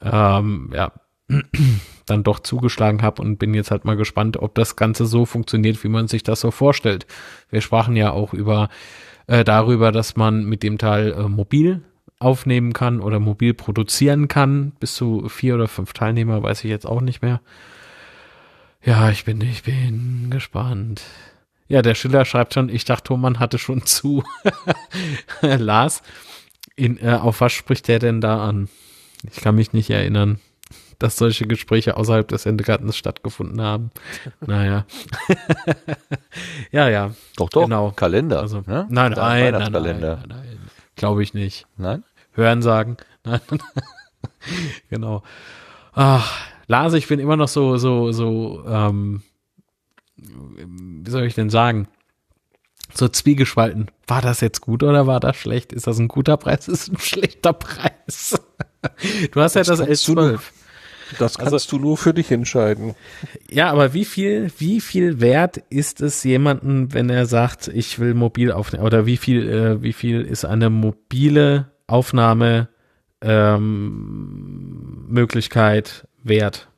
[0.00, 0.92] ähm, ja
[2.06, 5.82] dann doch zugeschlagen habe und bin jetzt halt mal gespannt, ob das Ganze so funktioniert,
[5.84, 7.06] wie man sich das so vorstellt.
[7.50, 8.68] Wir sprachen ja auch über
[9.26, 11.82] äh, darüber, dass man mit dem Teil äh, mobil
[12.18, 14.72] aufnehmen kann oder mobil produzieren kann.
[14.80, 17.40] Bis zu vier oder fünf Teilnehmer, weiß ich jetzt auch nicht mehr.
[18.82, 21.02] Ja, ich bin, ich bin gespannt.
[21.68, 24.24] Ja, der Schiller schreibt schon, ich dachte, Thomann hatte schon zu.
[25.42, 26.02] Lars,
[26.80, 28.68] in, äh, auf was spricht der denn da an?
[29.30, 30.40] Ich kann mich nicht erinnern,
[30.98, 33.90] dass solche Gespräche außerhalb des Sendegartens stattgefunden haben.
[34.40, 34.86] naja.
[36.72, 37.12] ja, ja.
[37.36, 37.64] Doch, doch.
[37.64, 37.90] Genau.
[37.90, 38.40] Kalender.
[38.40, 38.86] Also, ne?
[38.88, 40.58] Nein, nein, nein, nein, nein, nein.
[40.96, 41.66] Glaube ich nicht.
[41.76, 42.04] Nein?
[42.32, 42.96] Hören sagen.
[43.24, 43.40] Nein.
[44.88, 45.22] genau.
[45.92, 49.22] Ach, Lars, ich bin immer noch so, so, so, ähm,
[50.16, 51.88] wie soll ich denn sagen?
[52.94, 53.90] So zwiegespalten.
[54.06, 55.72] War das jetzt gut oder war das schlecht?
[55.72, 56.68] Ist das ein guter Preis?
[56.68, 58.40] Ist ein schlechter Preis?
[59.32, 60.40] du hast das ja das L12.
[61.18, 62.94] Das kannst also, du nur für dich entscheiden.
[63.48, 68.14] Ja, aber wie viel, wie viel wert ist es jemanden, wenn er sagt, ich will
[68.14, 68.84] mobil aufnehmen?
[68.84, 72.68] Oder wie viel, äh, wie viel ist eine mobile Aufnahme
[73.20, 76.68] ähm, Möglichkeit wert.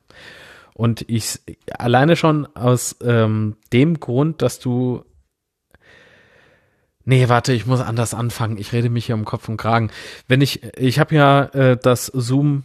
[0.73, 1.39] Und ich
[1.77, 5.03] alleine schon aus ähm, dem Grund, dass du
[7.05, 8.57] Nee, warte, ich muss anders anfangen.
[8.57, 9.91] Ich rede mich hier um Kopf und Kragen.
[10.27, 12.63] Wenn ich, ich habe ja äh, das Zoom,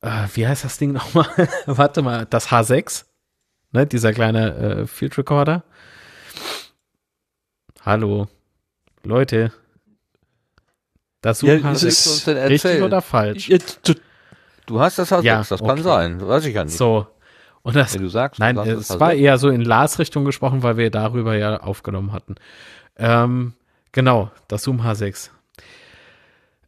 [0.00, 1.26] äh, wie heißt das Ding nochmal?
[1.66, 3.04] warte mal, das H6,
[3.72, 5.62] ne, dieser kleine äh, Field Recorder.
[7.82, 8.28] Hallo,
[9.04, 9.52] Leute,
[11.22, 13.48] das Zoom ja, ist richtig oder falsch?
[13.48, 13.94] Jetzt, du,
[14.66, 16.76] du, hast das H6, ja, das kann sein, weiß ich ja nicht.
[16.76, 17.06] So.
[17.62, 20.62] Und das, Wenn du sagst, nein, du es war eher so in Lars Richtung gesprochen,
[20.62, 22.36] weil wir darüber ja aufgenommen hatten.
[23.00, 23.54] Ähm,
[23.92, 25.30] genau, das Zoom H6.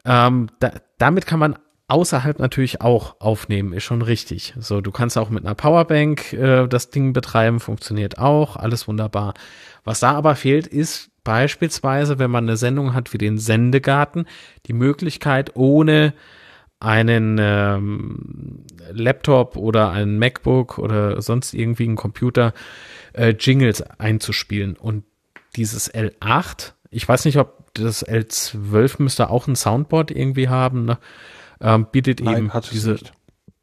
[0.04, 4.54] Ähm, da, damit kann man außerhalb natürlich auch aufnehmen, ist schon richtig.
[4.58, 9.34] So, du kannst auch mit einer Powerbank äh, das Ding betreiben, funktioniert auch, alles wunderbar.
[9.84, 14.26] Was da aber fehlt, ist beispielsweise, wenn man eine Sendung hat wie den Sendegarten,
[14.66, 16.14] die Möglichkeit, ohne
[16.80, 22.54] einen ähm, Laptop oder einen MacBook oder sonst irgendwie einen Computer
[23.12, 24.76] äh, Jingles einzuspielen.
[24.76, 25.04] Und
[25.56, 30.98] dieses L8, ich weiß nicht, ob das L12 müsste auch ein Soundboard irgendwie haben, ne?
[31.60, 32.98] ähm, bietet Nein, eben diese.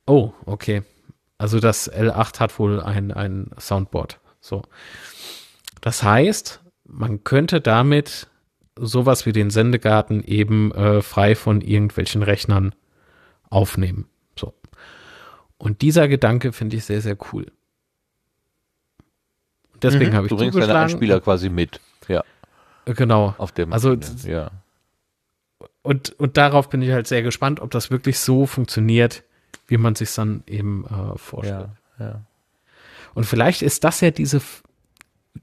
[0.06, 0.84] Oh, okay.
[1.38, 4.20] Also das L8 hat wohl ein, ein Soundboard.
[4.42, 4.64] So.
[5.82, 8.28] Das heißt, man könnte damit
[8.76, 12.74] sowas wie den Sendegarten eben äh, frei von irgendwelchen Rechnern
[13.50, 14.08] aufnehmen.
[14.38, 14.54] So.
[15.58, 17.52] Und dieser Gedanke finde ich sehr, sehr cool.
[19.82, 20.16] Deswegen mhm.
[20.16, 21.80] habe ich Du bringst deine Einspieler quasi mit.
[22.08, 22.24] Ja.
[22.86, 23.36] Genau.
[23.38, 23.74] Auf dem.
[23.74, 24.52] Also, ja.
[25.82, 29.24] Und, und darauf bin ich halt sehr gespannt, ob das wirklich so funktioniert,
[29.68, 31.70] wie man sich dann eben äh, vorstellt.
[32.00, 32.22] Ja, ja.
[33.14, 34.42] Und vielleicht ist das ja diese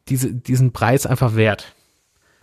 [0.08, 1.72] diese, diesen Preis einfach wert.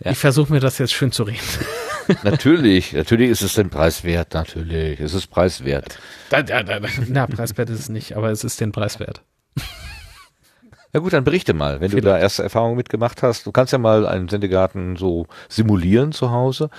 [0.00, 0.10] ja.
[0.10, 1.40] Ich versuche mir das jetzt schön zu reden.
[2.22, 5.00] natürlich, natürlich ist es den Preis wert, natürlich.
[5.00, 5.98] Es ist preiswert.
[6.30, 9.22] Da, da, da, na, preiswert ist es nicht, aber es ist den Preis wert.
[10.92, 12.06] Ja gut, dann berichte mal, wenn Vielleicht.
[12.06, 13.46] du da erste Erfahrungen mitgemacht hast.
[13.46, 16.70] Du kannst ja mal einen Sendegarten so simulieren zu Hause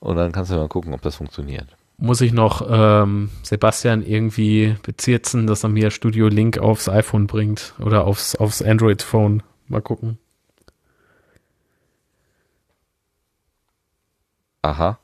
[0.00, 1.66] und dann kannst du mal gucken, ob das funktioniert.
[1.98, 7.74] muss ich noch ähm, Sebastian irgendwie bezirzen, dass er mir Studio Link aufs iPhone bringt
[7.78, 9.42] oder aufs, aufs Android-Phone.
[9.68, 10.18] Mal gucken.
[14.62, 14.98] Aha.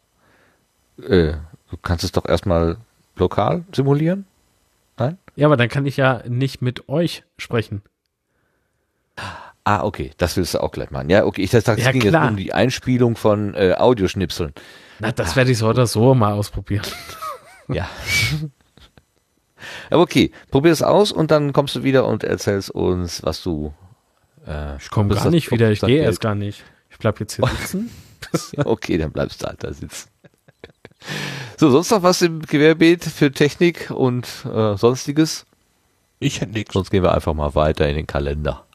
[0.98, 1.34] Äh,
[1.70, 2.78] du kannst es doch erstmal
[3.16, 4.26] lokal simulieren?
[4.98, 5.18] Nein?
[5.34, 7.82] Ja, aber dann kann ich ja nicht mit euch sprechen.
[9.64, 11.10] Ah, okay, das willst du auch gleich machen.
[11.10, 12.22] Ja, okay, ich dachte, es ja, ging klar.
[12.22, 14.52] jetzt um die Einspielung von äh, Audioschnipseln.
[15.00, 16.86] Na, das werde ich so oder so mal ausprobieren.
[17.68, 17.88] Ja.
[19.90, 23.74] Aber okay, probier es aus und dann kommst du wieder und erzählst uns, was du.
[24.46, 26.62] Äh, ich komme gar nicht wieder, ich gehe erst gar nicht.
[26.90, 27.90] Ich bleib jetzt hier sitzen.
[28.64, 30.08] okay, dann bleibst du halt da sitzen.
[31.56, 35.46] So, sonst noch was im Querbeet für Technik und äh, sonstiges?
[36.18, 36.74] Ich hätte nichts.
[36.74, 38.65] Sonst gehen wir einfach mal weiter in den Kalender.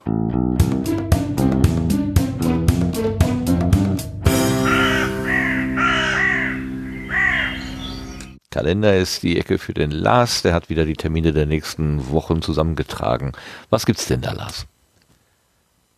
[8.49, 10.41] Kalender ist die Ecke für den Lars.
[10.41, 13.31] Der hat wieder die Termine der nächsten Wochen zusammengetragen.
[13.69, 14.67] Was gibt's denn da, Lars?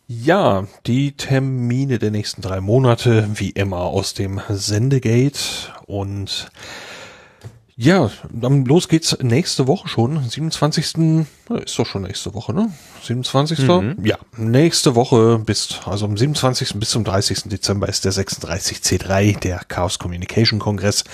[0.06, 6.50] Ja, die Termine der nächsten drei Monate, wie immer aus dem Sendegate und
[7.76, 10.84] ja, dann los geht's nächste Woche schon, 27.
[11.64, 12.70] Ist doch schon nächste Woche, ne?
[13.04, 13.58] 27.
[13.60, 13.96] Mhm.
[14.02, 16.78] Ja, nächste Woche bis, also am 27.
[16.78, 17.44] bis zum 30.
[17.44, 21.04] Dezember ist der 36C3, der Chaos Communication Kongress.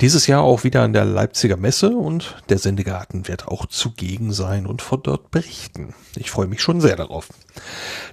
[0.00, 4.66] Dieses Jahr auch wieder an der Leipziger Messe und der Sendegarten wird auch zugegen sein
[4.66, 5.94] und von dort berichten.
[6.16, 7.28] Ich freue mich schon sehr darauf.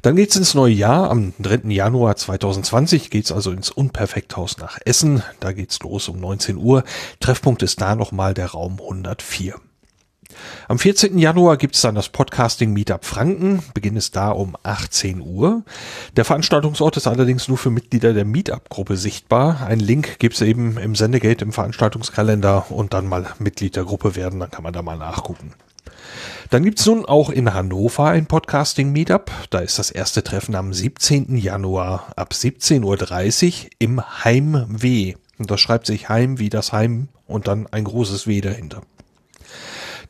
[0.02, 1.10] Dann geht's ins neue Jahr.
[1.10, 1.70] Am 3.
[1.70, 5.24] Januar 2020 geht's also ins Unperfekthaus nach Essen.
[5.40, 6.84] Da geht's los um 19 Uhr.
[7.20, 9.56] Treffpunkt ist da nochmal der Raum 104.
[10.68, 11.18] Am 14.
[11.18, 13.64] Januar gibt's dann das Podcasting Meetup Franken.
[13.74, 15.64] Beginn ist da um 18 Uhr.
[16.16, 19.62] Der Veranstaltungsort ist allerdings nur für Mitglieder der Meetup-Gruppe sichtbar.
[19.68, 24.40] Ein Link gibt's eben im Sendegate im Veranstaltungskalender und dann mal Mitglied der Gruppe werden,
[24.40, 25.54] dann kann man da mal nachgucken.
[26.50, 29.32] Dann gibt's nun auch in Hannover ein Podcasting-Meetup.
[29.50, 31.38] Da ist das erste Treffen am 17.
[31.38, 35.16] Januar ab 17.30 Uhr im Heim W.
[35.38, 38.82] Und das schreibt sich Heim wie das Heim und dann ein großes W dahinter.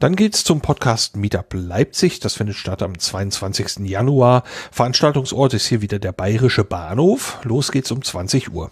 [0.01, 2.19] Dann geht's zum Podcast Meetup Leipzig.
[2.19, 3.87] Das findet statt am 22.
[3.87, 4.41] Januar.
[4.71, 7.37] Veranstaltungsort ist hier wieder der Bayerische Bahnhof.
[7.43, 8.71] Los geht's um 20 Uhr.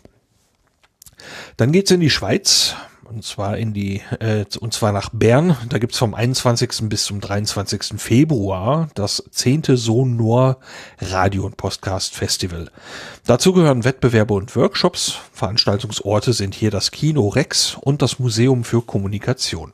[1.56, 5.56] Dann geht's in die Schweiz und zwar in die äh, und zwar nach Bern.
[5.70, 6.90] Da gibt's vom 21.
[6.90, 8.02] bis zum 23.
[8.02, 10.58] Februar das zehnte Sonor
[11.00, 12.72] Radio und Podcast Festival.
[13.28, 15.20] Dazu gehören Wettbewerbe und Workshops.
[15.34, 19.74] Veranstaltungsorte sind hier das Kino Rex und das Museum für Kommunikation.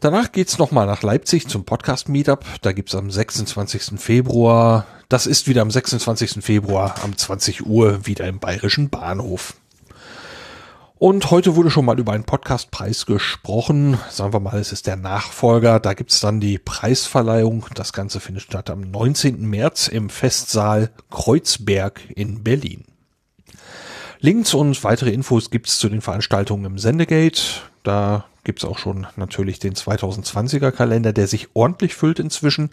[0.00, 2.44] Danach geht's nochmal nach Leipzig zum Podcast Meetup.
[2.60, 3.98] Da gibt's am 26.
[3.98, 6.44] Februar, das ist wieder am 26.
[6.44, 9.54] Februar um 20 Uhr wieder im Bayerischen Bahnhof.
[10.98, 13.98] Und heute wurde schon mal über einen Podcastpreis gesprochen.
[14.10, 15.78] Sagen wir mal, es ist der Nachfolger.
[15.78, 17.66] Da gibt's dann die Preisverleihung.
[17.74, 19.44] Das Ganze findet statt am 19.
[19.46, 22.84] März im Festsaal Kreuzberg in Berlin.
[24.20, 27.42] Links und weitere Infos gibt's zu den Veranstaltungen im Sendegate.
[27.82, 32.70] Da gibt's auch schon natürlich den 2020er Kalender, der sich ordentlich füllt inzwischen.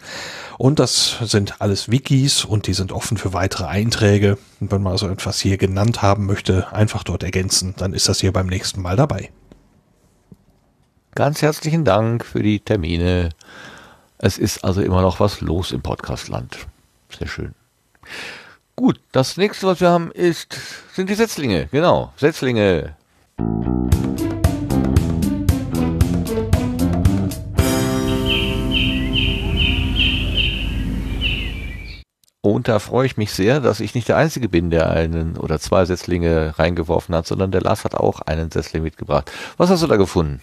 [0.56, 4.38] Und das sind alles Wikis und die sind offen für weitere Einträge.
[4.60, 8.20] Und wenn man also etwas hier genannt haben möchte, einfach dort ergänzen, dann ist das
[8.20, 9.30] hier beim nächsten Mal dabei.
[11.16, 13.30] Ganz herzlichen Dank für die Termine.
[14.18, 16.56] Es ist also immer noch was los im Podcastland.
[17.18, 17.54] Sehr schön.
[18.76, 20.56] Gut, das nächste, was wir haben, ist,
[20.92, 21.68] sind die Setzlinge.
[21.72, 22.94] Genau, Setzlinge.
[32.44, 35.58] Und da freue ich mich sehr, dass ich nicht der Einzige bin, der einen oder
[35.58, 39.32] zwei Setzlinge reingeworfen hat, sondern der Lars hat auch einen Setzling mitgebracht.
[39.56, 40.42] Was hast du da gefunden?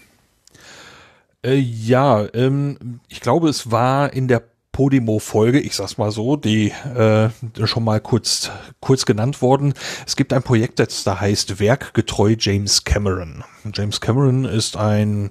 [1.46, 6.72] Äh, ja, ähm, ich glaube, es war in der Podimo-Folge, ich sag's mal so, die
[6.72, 7.30] äh,
[7.68, 8.50] schon mal kurz,
[8.80, 9.76] kurz genannt worden.
[10.08, 13.44] Es gibt ein Projekt, das da heißt Werkgetreu James Cameron.
[13.76, 15.30] James Cameron ist ein,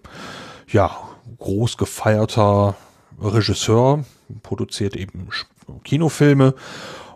[0.68, 0.96] ja,
[1.38, 2.76] groß gefeierter
[3.20, 4.04] Regisseur,
[4.44, 5.30] produziert eben
[5.84, 6.54] Kinofilme.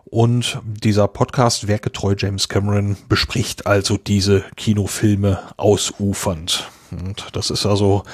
[0.05, 6.71] Und dieser Podcast Werkgetreu James Cameron bespricht also diese Kinofilme ausufernd.
[6.93, 8.05] Und das ist also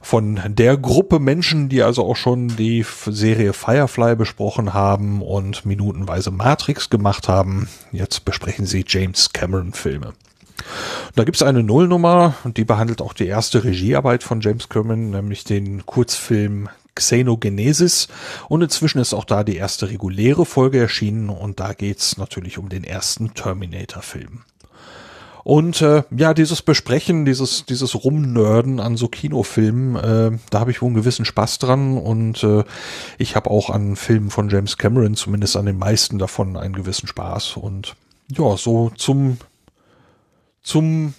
[0.00, 6.30] von der Gruppe Menschen, die also auch schon die Serie Firefly besprochen haben und minutenweise
[6.30, 7.68] Matrix gemacht haben.
[7.92, 10.14] Jetzt besprechen sie James Cameron Filme.
[11.14, 15.44] Da gibt's eine Nullnummer und die behandelt auch die erste Regiearbeit von James Cameron, nämlich
[15.44, 18.08] den Kurzfilm Xenogenesis.
[18.48, 22.68] Und inzwischen ist auch da die erste reguläre Folge erschienen und da geht's natürlich um
[22.68, 24.44] den ersten Terminator-Film.
[25.42, 30.82] Und äh, ja, dieses Besprechen, dieses, dieses Rumnörden an so Kinofilmen, äh, da habe ich
[30.82, 32.64] wohl einen gewissen Spaß dran und äh,
[33.18, 37.06] ich habe auch an Filmen von James Cameron, zumindest an den meisten davon, einen gewissen
[37.06, 37.56] Spaß.
[37.56, 37.96] Und
[38.30, 39.38] ja, so zum,
[40.62, 41.14] zum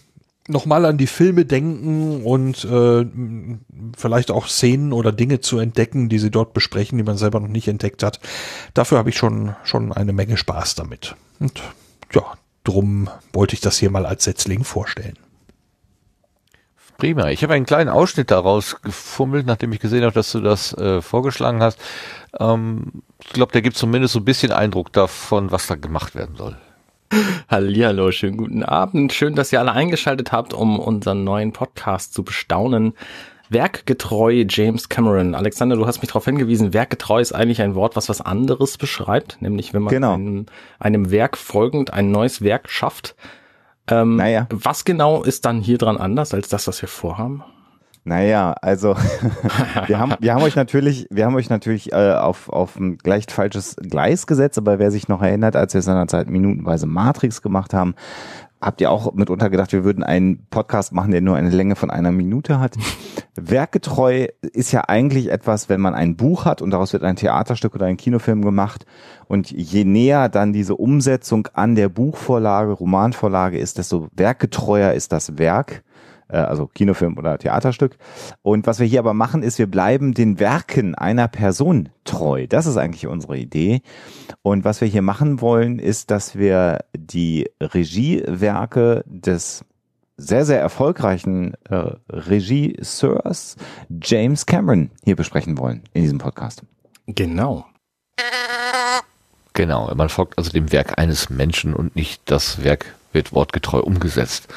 [0.51, 3.05] nochmal an die Filme denken und äh,
[3.97, 7.47] vielleicht auch Szenen oder Dinge zu entdecken, die sie dort besprechen, die man selber noch
[7.47, 8.19] nicht entdeckt hat.
[8.73, 11.15] Dafür habe ich schon, schon eine Menge Spaß damit.
[11.39, 11.61] Und
[12.13, 12.23] ja,
[12.63, 15.17] drum wollte ich das hier mal als Setzling vorstellen.
[17.01, 17.29] Prima.
[17.31, 21.01] Ich habe einen kleinen Ausschnitt daraus gefummelt, nachdem ich gesehen habe, dass du das äh,
[21.01, 21.79] vorgeschlagen hast.
[22.39, 26.35] Ähm, ich glaube, der gibt zumindest so ein bisschen Eindruck davon, was da gemacht werden
[26.35, 26.57] soll.
[27.49, 29.11] Hallihallo, schönen guten Abend.
[29.11, 32.93] Schön, dass ihr alle eingeschaltet habt, um unseren neuen Podcast zu bestaunen.
[33.49, 35.35] Werkgetreu James Cameron.
[35.35, 39.41] Alexander, du hast mich darauf hingewiesen, werkgetreu ist eigentlich ein Wort, was was anderes beschreibt,
[39.41, 40.13] nämlich wenn man genau.
[40.13, 40.45] einem,
[40.79, 43.15] einem, Werk folgend ein neues Werk schafft.
[43.87, 44.47] Ähm, naja.
[44.49, 47.43] Was genau ist dann hier dran anders als das, was wir vorhaben?
[48.03, 48.95] Naja, also
[49.87, 53.25] wir haben, wir haben euch natürlich, wir haben euch natürlich äh, auf, auf ein gleich
[53.29, 57.93] falsches Gleis gesetzt, aber wer sich noch erinnert, als wir seinerzeit minutenweise Matrix gemacht haben,
[58.61, 61.89] habt ihr auch mitunter gedacht, wir würden einen Podcast machen, der nur eine Länge von
[61.89, 62.75] einer Minute hat.
[63.35, 67.75] Werkgetreu ist ja eigentlich etwas, wenn man ein Buch hat und daraus wird ein Theaterstück
[67.75, 68.85] oder ein Kinofilm gemacht
[69.27, 75.37] und je näher dann diese Umsetzung an der Buchvorlage, Romanvorlage ist, desto werkgetreuer ist das
[75.37, 75.83] Werk.
[76.31, 77.97] Äh, also Kinofilm oder Theaterstück.
[78.41, 82.47] Und was wir hier aber machen, ist, wir bleiben den Werken einer Person treu.
[82.47, 83.81] Das ist eigentlich unsere Idee.
[84.41, 89.65] Und was wir hier machen wollen, ist, dass wir die Regiewerke des
[90.17, 93.55] sehr, sehr erfolgreichen äh, Regisseurs
[94.01, 96.61] James Cameron hier besprechen wollen in diesem Podcast.
[97.07, 97.65] Genau.
[99.53, 104.47] Genau, man folgt also dem Werk eines Menschen und nicht das Werk wird wortgetreu umgesetzt.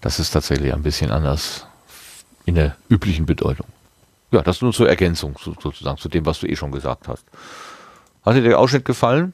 [0.00, 1.66] Das ist tatsächlich ein bisschen anders
[2.46, 3.66] in der üblichen Bedeutung.
[4.32, 7.24] Ja, das nur zur Ergänzung sozusagen zu dem, was du eh schon gesagt hast.
[8.24, 9.32] Hat dir der Ausschnitt gefallen?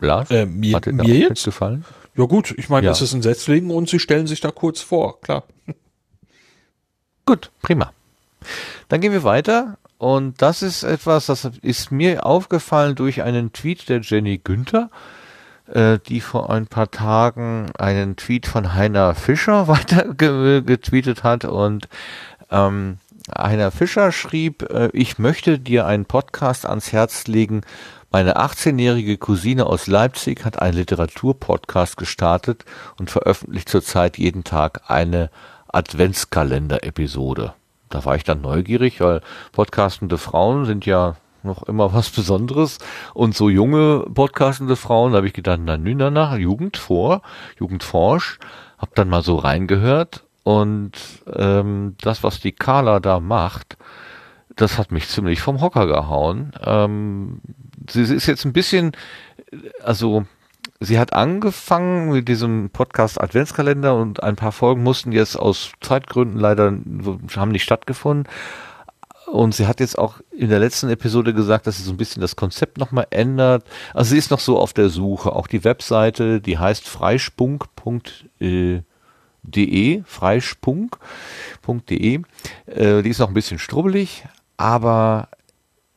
[0.00, 0.30] Lars?
[0.30, 1.84] Äh, mir, Hat dir mir jetzt gefallen?
[2.14, 2.90] Ja gut, ich meine, ja.
[2.90, 5.44] das ist ein Setzling und sie stellen sich da kurz vor, klar.
[7.24, 7.92] Gut, prima.
[8.88, 13.88] Dann gehen wir weiter und das ist etwas, das ist mir aufgefallen durch einen Tweet
[13.88, 14.90] der Jenny Günther
[15.74, 21.88] die vor ein paar Tagen einen Tweet von Heiner Fischer weiter getweetet hat und
[22.50, 22.98] ähm,
[23.36, 27.62] Heiner Fischer schrieb, äh, ich möchte dir einen Podcast ans Herz legen.
[28.10, 32.64] Meine 18-jährige Cousine aus Leipzig hat einen Literaturpodcast gestartet
[32.98, 35.30] und veröffentlicht zurzeit jeden Tag eine
[35.68, 37.54] Adventskalender-Episode.
[37.88, 42.78] Da war ich dann neugierig, weil podcastende Frauen sind ja noch immer was Besonderes.
[43.14, 47.22] Und so junge podcastende Frauen, da habe ich gedacht, na nü, danach Jugend vor,
[47.58, 48.38] Jugendforsch,
[48.78, 50.92] hab dann mal so reingehört und
[51.32, 53.76] ähm, das, was die Carla da macht,
[54.56, 56.52] das hat mich ziemlich vom Hocker gehauen.
[56.64, 57.40] Ähm,
[57.88, 58.92] sie ist jetzt ein bisschen,
[59.82, 60.24] also
[60.80, 66.38] sie hat angefangen mit diesem Podcast Adventskalender und ein paar Folgen mussten jetzt aus Zeitgründen
[66.38, 66.66] leider
[67.36, 68.28] haben nicht stattgefunden.
[69.32, 72.20] Und sie hat jetzt auch in der letzten Episode gesagt, dass sie so ein bisschen
[72.20, 73.64] das Konzept nochmal ändert.
[73.94, 75.34] Also sie ist noch so auf der Suche.
[75.34, 78.82] Auch die Webseite, die heißt freispunk.de,
[80.04, 82.20] freispunk.de.
[82.66, 84.26] Äh, die ist noch ein bisschen strubbelig,
[84.58, 85.28] aber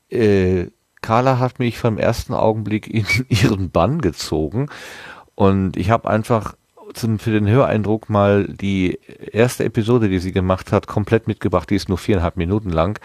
[0.09, 0.67] äh,
[1.01, 4.69] Carla hat mich vom ersten Augenblick in ihren Bann gezogen.
[5.35, 6.55] Und ich habe einfach
[6.95, 8.99] zum, für den Höreindruck mal die
[9.31, 11.69] erste Episode, die sie gemacht hat, komplett mitgebracht.
[11.69, 12.99] Die ist nur viereinhalb Minuten lang.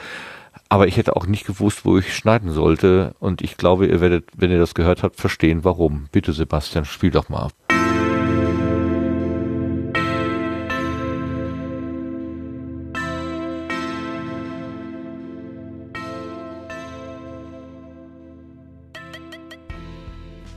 [0.69, 3.15] Aber ich hätte auch nicht gewusst, wo ich schneiden sollte.
[3.19, 6.09] Und ich glaube, ihr werdet, wenn ihr das gehört habt, verstehen, warum.
[6.13, 7.49] Bitte, Sebastian, spiel doch mal.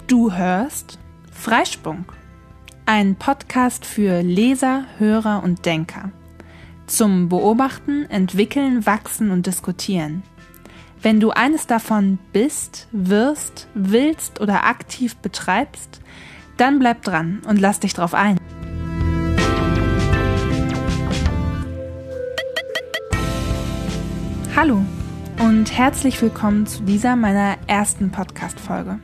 [0.08, 1.00] Du hörst
[1.32, 2.14] Freispunk
[2.86, 6.12] ein Podcast für Leser, Hörer und Denker.
[6.86, 10.24] Zum Beobachten, Entwickeln, Wachsen und Diskutieren.
[11.02, 16.02] Wenn du eines davon bist, wirst, willst oder aktiv betreibst,
[16.58, 18.38] dann bleib dran und lass dich drauf ein.
[24.56, 24.84] Hallo
[25.40, 29.00] und herzlich willkommen zu dieser meiner ersten Podcast-Folge.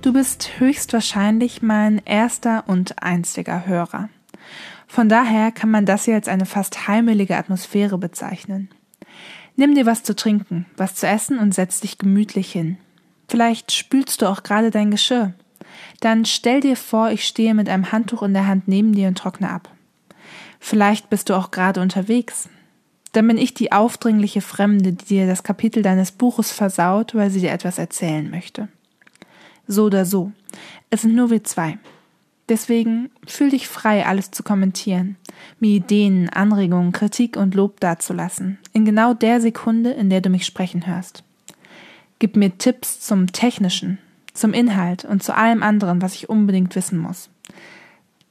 [0.00, 4.08] Du bist höchstwahrscheinlich mein erster und einziger Hörer.
[4.86, 8.70] Von daher kann man das hier als eine fast heimelige Atmosphäre bezeichnen.
[9.56, 12.78] Nimm dir was zu trinken, was zu essen und setz dich gemütlich hin.
[13.28, 15.34] Vielleicht spülst du auch gerade dein Geschirr.
[15.98, 19.18] Dann stell dir vor, ich stehe mit einem Handtuch in der Hand neben dir und
[19.18, 19.68] trockne ab.
[20.60, 22.48] Vielleicht bist du auch gerade unterwegs.
[23.12, 27.40] Dann bin ich die aufdringliche Fremde, die dir das Kapitel deines Buches versaut, weil sie
[27.40, 28.68] dir etwas erzählen möchte.
[29.68, 30.32] So oder so.
[30.88, 31.78] Es sind nur wir zwei.
[32.48, 35.16] Deswegen fühl dich frei, alles zu kommentieren,
[35.60, 40.46] mir Ideen, Anregungen, Kritik und Lob dazulassen, in genau der Sekunde, in der du mich
[40.46, 41.22] sprechen hörst.
[42.18, 43.98] Gib mir Tipps zum Technischen,
[44.32, 47.28] zum Inhalt und zu allem anderen, was ich unbedingt wissen muss.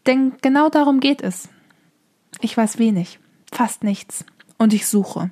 [0.07, 1.49] Denn genau darum geht es.
[2.41, 3.19] Ich weiß wenig,
[3.51, 4.25] fast nichts,
[4.57, 5.29] und ich suche.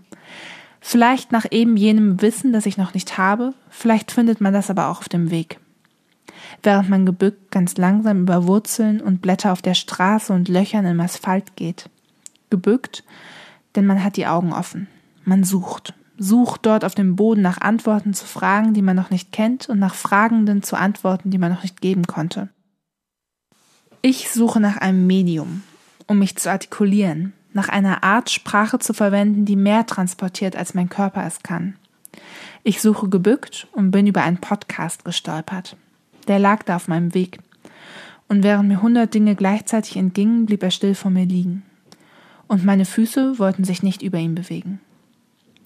[0.80, 4.90] Vielleicht nach eben jenem Wissen, das ich noch nicht habe, vielleicht findet man das aber
[4.90, 5.59] auch auf dem Weg
[6.64, 11.00] während man gebückt ganz langsam über Wurzeln und Blätter auf der Straße und Löchern im
[11.00, 11.90] Asphalt geht.
[12.50, 13.03] Gebückt,
[13.75, 14.88] denn man hat die Augen offen.
[15.24, 19.32] Man sucht, sucht dort auf dem Boden nach Antworten zu Fragen, die man noch nicht
[19.32, 22.50] kennt und nach Fragenden zu Antworten, die man noch nicht geben konnte.
[24.01, 25.64] Ich suche nach einem Medium,
[26.08, 30.90] um mich zu artikulieren, nach einer Art Sprache zu verwenden, die mehr transportiert, als mein
[30.90, 31.75] Körper es kann.
[32.64, 35.75] Ich suche gebückt und bin über einen Podcast gestolpert.
[36.27, 37.39] Der lag da auf meinem Weg.
[38.27, 41.63] Und während mir hundert Dinge gleichzeitig entgingen, blieb er still vor mir liegen.
[42.47, 44.79] Und meine Füße wollten sich nicht über ihn bewegen.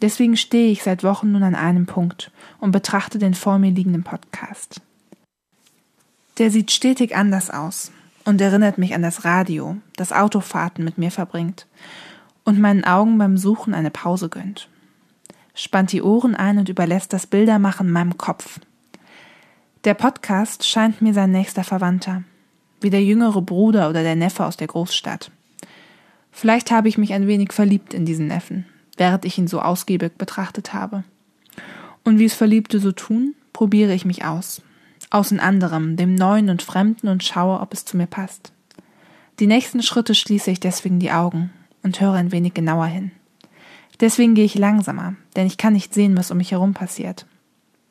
[0.01, 4.03] Deswegen stehe ich seit Wochen nun an einem Punkt und betrachte den vor mir liegenden
[4.03, 4.81] Podcast.
[6.37, 7.91] Der sieht stetig anders aus
[8.23, 11.67] und erinnert mich an das Radio, das Autofahrten mit mir verbringt
[12.45, 14.69] und meinen Augen beim Suchen eine Pause gönnt.
[15.53, 18.61] Spannt die Ohren ein und überlässt das Bildermachen meinem Kopf,
[19.85, 22.23] der Podcast scheint mir sein nächster Verwandter,
[22.81, 25.31] wie der jüngere Bruder oder der Neffe aus der Großstadt.
[26.31, 28.65] Vielleicht habe ich mich ein wenig verliebt in diesen Neffen,
[28.97, 31.05] während ich ihn so ausgiebig betrachtet habe.
[32.03, 34.61] Und wie es Verliebte so tun, probiere ich mich aus.
[35.11, 38.51] Aus in anderem, dem Neuen und Fremden und schaue, ob es zu mir passt.
[39.39, 41.51] Die nächsten Schritte schließe ich deswegen die Augen
[41.83, 43.11] und höre ein wenig genauer hin.
[44.01, 47.25] Deswegen gehe ich langsamer, denn ich kann nicht sehen, was um mich herum passiert.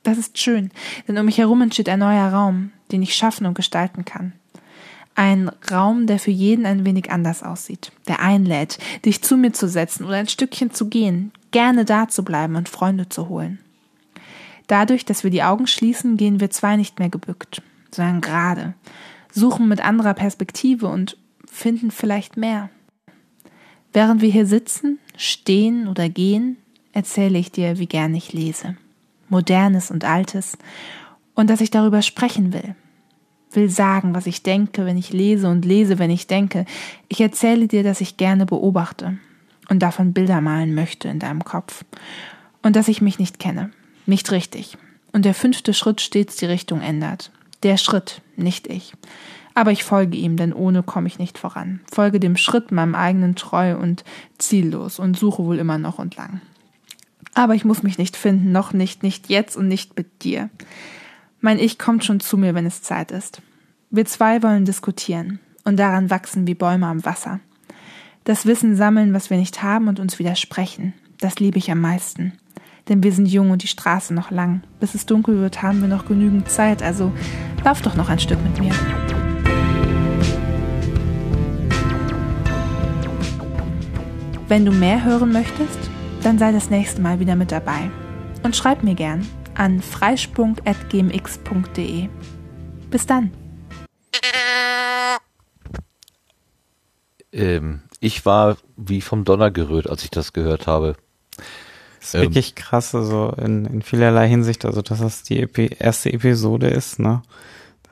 [0.02, 0.70] Das ist schön,
[1.07, 4.33] denn um mich herum entsteht ein neuer Raum, den ich schaffen und gestalten kann.
[5.15, 9.68] Ein Raum, der für jeden ein wenig anders aussieht, der einlädt, dich zu mir zu
[9.68, 13.59] setzen oder ein Stückchen zu gehen, gerne da zu bleiben und Freunde zu holen.
[14.68, 18.75] Dadurch, dass wir die Augen schließen, gehen wir zwei nicht mehr gebückt, sondern gerade,
[19.33, 22.70] suchen mit anderer Perspektive und finden vielleicht mehr.
[23.93, 26.59] Während wir hier sitzen, stehen oder gehen,
[26.93, 28.77] erzähle ich dir, wie gern ich lese.
[29.28, 30.58] Modernes und Altes,
[31.34, 32.74] und dass ich darüber sprechen will.
[33.52, 36.65] Will sagen, was ich denke, wenn ich lese und lese, wenn ich denke.
[37.08, 39.18] Ich erzähle dir, dass ich gerne beobachte
[39.68, 41.84] und davon Bilder malen möchte in deinem Kopf.
[42.62, 43.70] Und dass ich mich nicht kenne.
[44.05, 44.76] Nicht richtig.
[45.12, 47.31] Und der fünfte Schritt stets die Richtung ändert.
[47.62, 48.94] Der Schritt, nicht ich.
[49.55, 51.81] Aber ich folge ihm, denn ohne komme ich nicht voran.
[51.90, 54.05] Folge dem Schritt meinem eigenen treu und
[54.39, 56.40] ziellos und suche wohl immer noch und lang.
[57.39, 60.50] Aber ich muss mich nicht finden, noch nicht, nicht jetzt und nicht mit dir.
[61.41, 63.42] Mein Ich kommt schon zu mir, wenn es Zeit ist.
[63.91, 67.39] Wir zwei wollen diskutieren und daran wachsen wie Bäume am Wasser.
[68.25, 70.94] Das Wissen sammeln, was wir nicht haben und uns widersprechen.
[71.20, 72.33] Das liebe ich am meisten.
[72.89, 74.65] Denn wir sind jung und die Straße noch lang.
[74.81, 77.12] Bis es dunkel wird, haben wir noch genügend Zeit, also
[77.65, 78.75] lauf doch noch ein Stück mit mir.
[84.49, 85.89] Wenn du mehr hören möchtest,
[86.22, 87.90] dann sei das nächste Mal wieder mit dabei.
[88.42, 92.08] Und schreib mir gern an freispunk.gmx.de.
[92.90, 93.32] Bis dann.
[97.32, 100.97] Ähm, ich war wie vom Donner gerührt, als ich das gehört habe.
[102.00, 105.70] Das ist ähm, wirklich krass, also in, in vielerlei Hinsicht, also dass das die Epi
[105.78, 107.22] erste Episode ist, ne?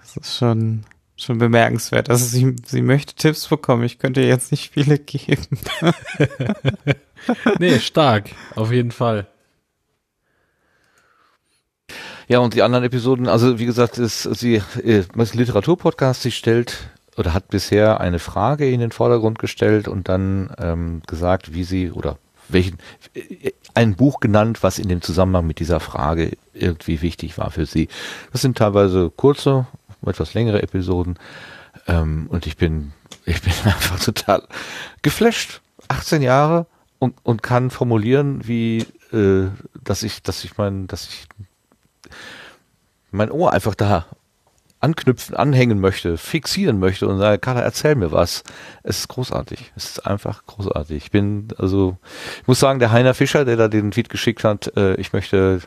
[0.00, 0.84] Das ist schon,
[1.16, 2.10] schon bemerkenswert.
[2.10, 5.58] Also sie, sie möchte Tipps bekommen, ich könnte jetzt nicht viele geben.
[7.58, 9.26] nee, stark, auf jeden Fall.
[12.28, 16.32] Ja, und die anderen Episoden, also wie gesagt, ist sie äh, ist ein Literaturpodcast, sie
[16.32, 21.64] stellt oder hat bisher eine Frage in den Vordergrund gestellt und dann ähm, gesagt, wie
[21.64, 22.78] sie oder welchen
[23.14, 27.66] äh, ein Buch genannt, was in dem Zusammenhang mit dieser Frage irgendwie wichtig war für
[27.66, 27.88] sie.
[28.32, 29.66] Das sind teilweise kurze,
[30.05, 31.18] etwas längere Episoden
[31.86, 32.92] ähm, und ich bin
[33.25, 34.42] ich bin einfach total
[35.02, 35.60] geflasht.
[35.89, 36.66] 18 Jahre
[36.99, 39.49] und, und kann formulieren, wie äh,
[39.84, 41.26] dass ich, dass ich mein, dass ich
[43.10, 44.07] mein Ohr einfach da
[44.81, 48.44] anknüpfen, anhängen möchte, fixieren möchte und sage, Carla, erzähl mir was.
[48.83, 49.73] Es ist großartig.
[49.75, 50.97] Es ist einfach großartig.
[50.97, 51.97] Ich bin, also,
[52.41, 55.60] ich muss sagen, der Heiner Fischer, der da den Tweet geschickt hat, äh, ich möchte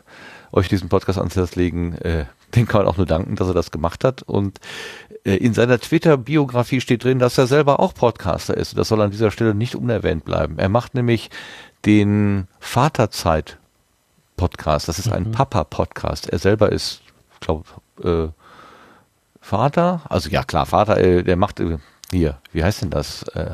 [0.52, 3.54] euch diesen Podcast ans Herz legen, äh, den kann man auch nur danken, dass er
[3.54, 4.22] das gemacht hat.
[4.22, 4.58] Und
[5.24, 8.78] äh, in seiner Twitter-Biografie steht drin, dass er selber auch Podcaster ist.
[8.78, 10.58] Das soll an dieser Stelle nicht unerwähnt bleiben.
[10.58, 11.30] Er macht nämlich
[11.86, 14.88] den Vaterzeit-Podcast.
[14.88, 15.32] Das ist ein mhm.
[15.32, 16.28] Papa-Podcast.
[16.28, 17.00] Er selber ist,
[17.34, 17.64] ich glaube,
[18.02, 18.28] äh,
[19.40, 20.02] Vater.
[20.08, 21.78] Also ja, klar, Vater, äh, der macht äh,
[22.10, 23.22] hier, wie heißt denn das?
[23.28, 23.46] Äh,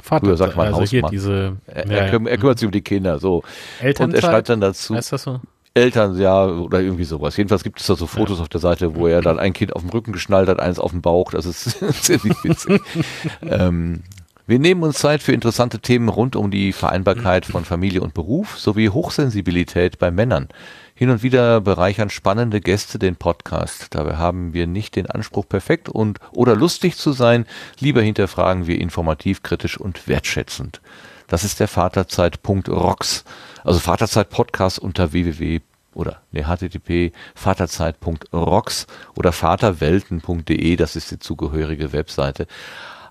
[0.00, 1.00] Vater, Früher sagt man also Hausmann.
[1.00, 3.44] Hier diese, er, er, er, kümmert sich um die Kinder, so.
[3.80, 4.08] Elternzeit?
[4.08, 4.96] Und er schreibt dann dazu.
[4.96, 5.40] Ist das so?
[5.74, 7.36] Eltern, ja, oder irgendwie sowas.
[7.36, 8.42] Jedenfalls gibt es da so Fotos ja.
[8.42, 10.90] auf der Seite, wo er dann ein Kind auf dem Rücken geschnallt hat, eins auf
[10.90, 11.30] dem Bauch.
[11.30, 12.82] Das ist ziemlich witzig.
[13.42, 14.02] ähm,
[14.46, 18.58] wir nehmen uns Zeit für interessante Themen rund um die Vereinbarkeit von Familie und Beruf
[18.58, 20.48] sowie Hochsensibilität bei Männern.
[20.94, 23.86] Hin und wieder bereichern spannende Gäste den Podcast.
[23.90, 27.46] Dabei haben wir nicht den Anspruch, perfekt und oder lustig zu sein.
[27.78, 30.80] Lieber hinterfragen wir informativ, kritisch und wertschätzend.
[31.28, 33.24] Das ist der Vaterzeit.rocks.
[33.64, 35.60] Also Vaterzeit Podcast unter www
[35.94, 42.46] oder ne, http vaterzeit.rocks oder vaterwelten.de, das ist die zugehörige Webseite.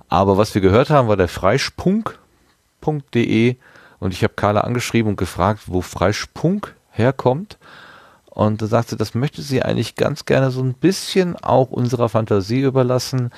[0.10, 3.58] Aber was wir gehört haben, war der freispunk.de
[4.00, 7.60] und ich habe Carla angeschrieben und gefragt, wo Freispunk herkommt.
[8.26, 12.62] Und da sagte, das möchte sie eigentlich ganz gerne so ein bisschen auch unserer Fantasie
[12.62, 13.32] überlassen,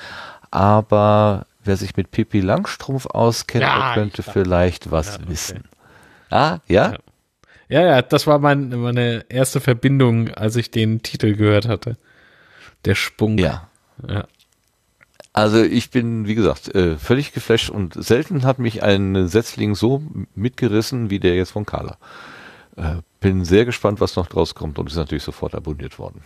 [0.50, 5.24] aber wer sich mit Pippi Langstrumpf auskennt, ja, könnte vielleicht was ja, okay.
[5.28, 5.64] wissen.
[6.34, 6.96] Ah, ja?
[7.68, 7.82] ja?
[7.82, 11.96] Ja, das war mein, meine erste Verbindung, als ich den Titel gehört hatte.
[12.84, 13.40] Der Spunk.
[13.40, 13.68] Ja.
[14.06, 14.26] ja.
[15.32, 20.02] Also ich bin, wie gesagt, äh, völlig geflasht und selten hat mich ein Setzling so
[20.34, 21.98] mitgerissen wie der jetzt von Carla.
[22.76, 26.22] Äh, bin sehr gespannt, was noch draus kommt und ist natürlich sofort abonniert worden.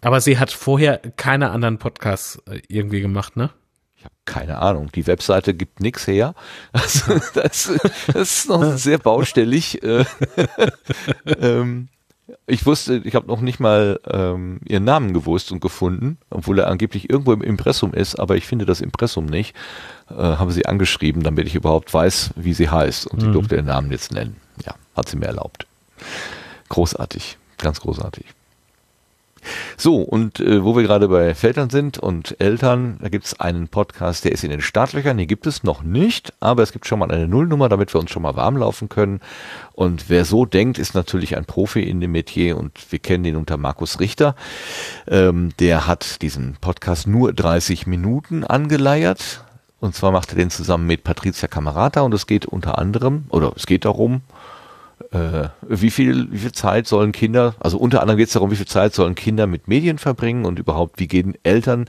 [0.00, 3.50] Aber sie hat vorher keine anderen Podcasts äh, irgendwie gemacht, ne?
[3.98, 4.90] Ich habe keine Ahnung.
[4.94, 6.34] Die Webseite gibt nichts her.
[6.72, 7.72] Also das,
[8.06, 9.82] das ist noch sehr baustellig.
[9.82, 10.04] Äh,
[11.40, 11.88] ähm,
[12.46, 16.68] ich wusste, ich habe noch nicht mal ähm, ihren Namen gewusst und gefunden, obwohl er
[16.68, 19.56] angeblich irgendwo im Impressum ist, aber ich finde das Impressum nicht.
[20.10, 23.06] Äh, habe sie angeschrieben, damit ich überhaupt weiß, wie sie heißt.
[23.06, 23.26] Und mhm.
[23.26, 24.36] sie durfte ihren Namen jetzt nennen.
[24.64, 25.66] Ja, hat sie mir erlaubt.
[26.68, 28.26] Großartig, ganz großartig.
[29.76, 33.68] So, und äh, wo wir gerade bei Vätern sind und Eltern, da gibt es einen
[33.68, 36.98] Podcast, der ist in den Startlöchern, den gibt es noch nicht, aber es gibt schon
[36.98, 39.20] mal eine Nullnummer, damit wir uns schon mal warm laufen können.
[39.72, 43.36] Und wer so denkt, ist natürlich ein Profi in dem Metier und wir kennen ihn
[43.36, 44.34] unter Markus Richter.
[45.06, 49.44] Ähm, der hat diesen Podcast nur 30 Minuten angeleiert.
[49.80, 53.52] Und zwar macht er den zusammen mit Patricia Camerata und es geht unter anderem, oder
[53.54, 54.22] es geht darum,
[55.10, 58.56] äh, wie viel, wie viel Zeit sollen Kinder, also unter anderem geht es darum, wie
[58.56, 61.88] viel Zeit sollen Kinder mit Medien verbringen und überhaupt, wie gehen Eltern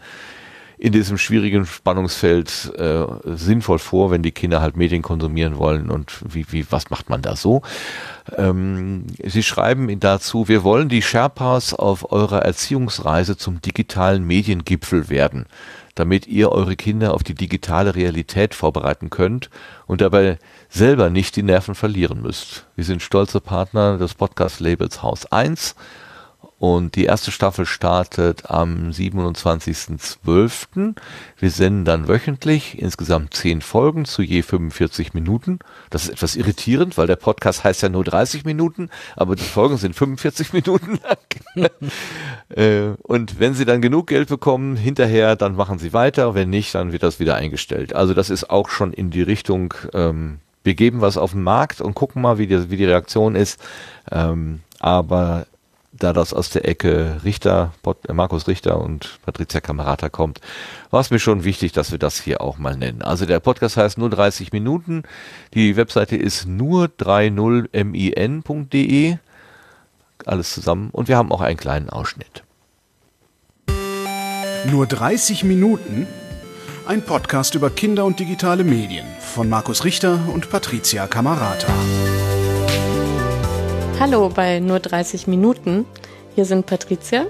[0.79, 6.21] in diesem schwierigen Spannungsfeld äh, sinnvoll vor, wenn die Kinder halt Medien konsumieren wollen und
[6.25, 7.63] wie, wie, was macht man da so?
[8.37, 15.47] Ähm, Sie schreiben dazu, wir wollen die Sherpas auf eurer Erziehungsreise zum digitalen Mediengipfel werden,
[15.99, 19.49] damit ihr eure Kinder auf die digitale Realität vorbereiten könnt
[19.85, 22.65] und dabei selber nicht die Nerven verlieren müsst.
[22.77, 25.75] Wir sind stolze Partner des Podcast-Labels Haus 1
[26.59, 30.95] und die erste Staffel startet am 27.12.
[31.37, 35.59] Wir senden dann wöchentlich insgesamt zehn Folgen zu je 45 Minuten.
[35.89, 39.77] Das ist etwas irritierend, weil der Podcast heißt ja nur 30 Minuten, aber die Folgen
[39.77, 41.17] sind 45 Minuten lang.
[42.55, 46.33] Äh, und wenn Sie dann genug Geld bekommen, hinterher, dann machen Sie weiter.
[46.33, 47.93] Wenn nicht, dann wird das wieder eingestellt.
[47.93, 51.79] Also das ist auch schon in die Richtung, ähm, wir geben was auf den Markt
[51.79, 53.61] und gucken mal, wie die, wie die Reaktion ist.
[54.11, 55.45] Ähm, aber
[55.99, 57.73] da das aus der Ecke Richter,
[58.07, 60.41] äh, Markus Richter und Patricia Kamerata kommt,
[60.89, 63.01] war es mir schon wichtig, dass wir das hier auch mal nennen.
[63.01, 65.03] Also der Podcast heißt nur 30 Minuten.
[65.53, 69.17] Die Webseite ist nur 30min.de.
[70.25, 70.89] Alles zusammen.
[70.91, 72.43] Und wir haben auch einen kleinen Ausschnitt.
[74.65, 76.07] Nur 30 Minuten?
[76.85, 81.71] Ein Podcast über Kinder und digitale Medien von Markus Richter und Patricia Kamerata.
[83.99, 85.85] Hallo bei nur 30 Minuten.
[86.33, 87.25] Hier sind Patricia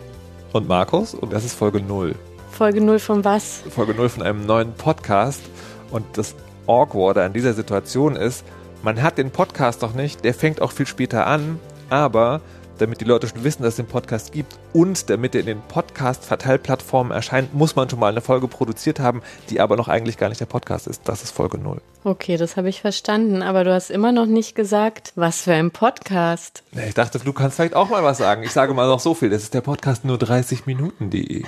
[0.54, 2.14] und Markus und das ist Folge 0.
[2.52, 3.64] Folge 0 von was?
[3.72, 5.42] Folge 0 von einem neuen Podcast
[5.90, 6.36] und das
[6.68, 8.46] Awkwarde an dieser Situation ist,
[8.84, 12.42] man hat den Podcast noch nicht, der fängt auch viel später an, aber
[12.80, 15.62] damit die Leute schon wissen, dass es den Podcast gibt und damit er in den
[15.62, 20.30] Podcast-Verteilplattformen erscheint, muss man schon mal eine Folge produziert haben, die aber noch eigentlich gar
[20.30, 21.08] nicht der Podcast ist.
[21.08, 21.82] Das ist Folge 0.
[22.04, 25.72] Okay, das habe ich verstanden, aber du hast immer noch nicht gesagt, was für ein
[25.72, 26.64] Podcast.
[26.72, 28.44] Ich dachte, du kannst vielleicht auch mal was sagen.
[28.44, 31.44] Ich sage mal noch so viel, das ist der Podcast nur 30 Minuten.de.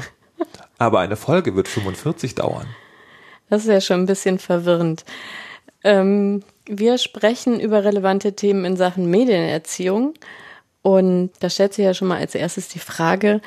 [0.77, 2.67] Aber eine Folge wird 45 dauern.
[3.49, 5.05] Das ist ja schon ein bisschen verwirrend.
[5.83, 10.13] Ähm, wir sprechen über relevante Themen in Sachen Medienerziehung.
[10.81, 13.41] Und da stellt sich ja schon mal als erstes die Frage,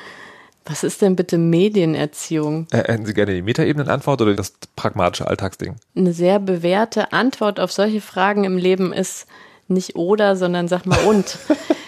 [0.65, 2.67] was ist denn bitte Medienerziehung?
[2.71, 5.77] Äh, hätten Sie gerne die Metaebenenantwort oder das pragmatische Alltagsding?
[5.95, 9.27] Eine sehr bewährte Antwort auf solche Fragen im Leben ist
[9.69, 11.39] nicht oder, sondern sag mal und.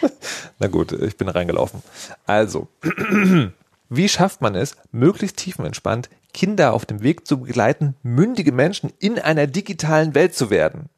[0.59, 1.83] Na gut, ich bin reingelaufen.
[2.27, 2.69] Also,
[3.89, 9.19] wie schafft man es, möglichst tiefenentspannt Kinder auf dem Weg zu begleiten, mündige Menschen in
[9.19, 10.89] einer digitalen Welt zu werden?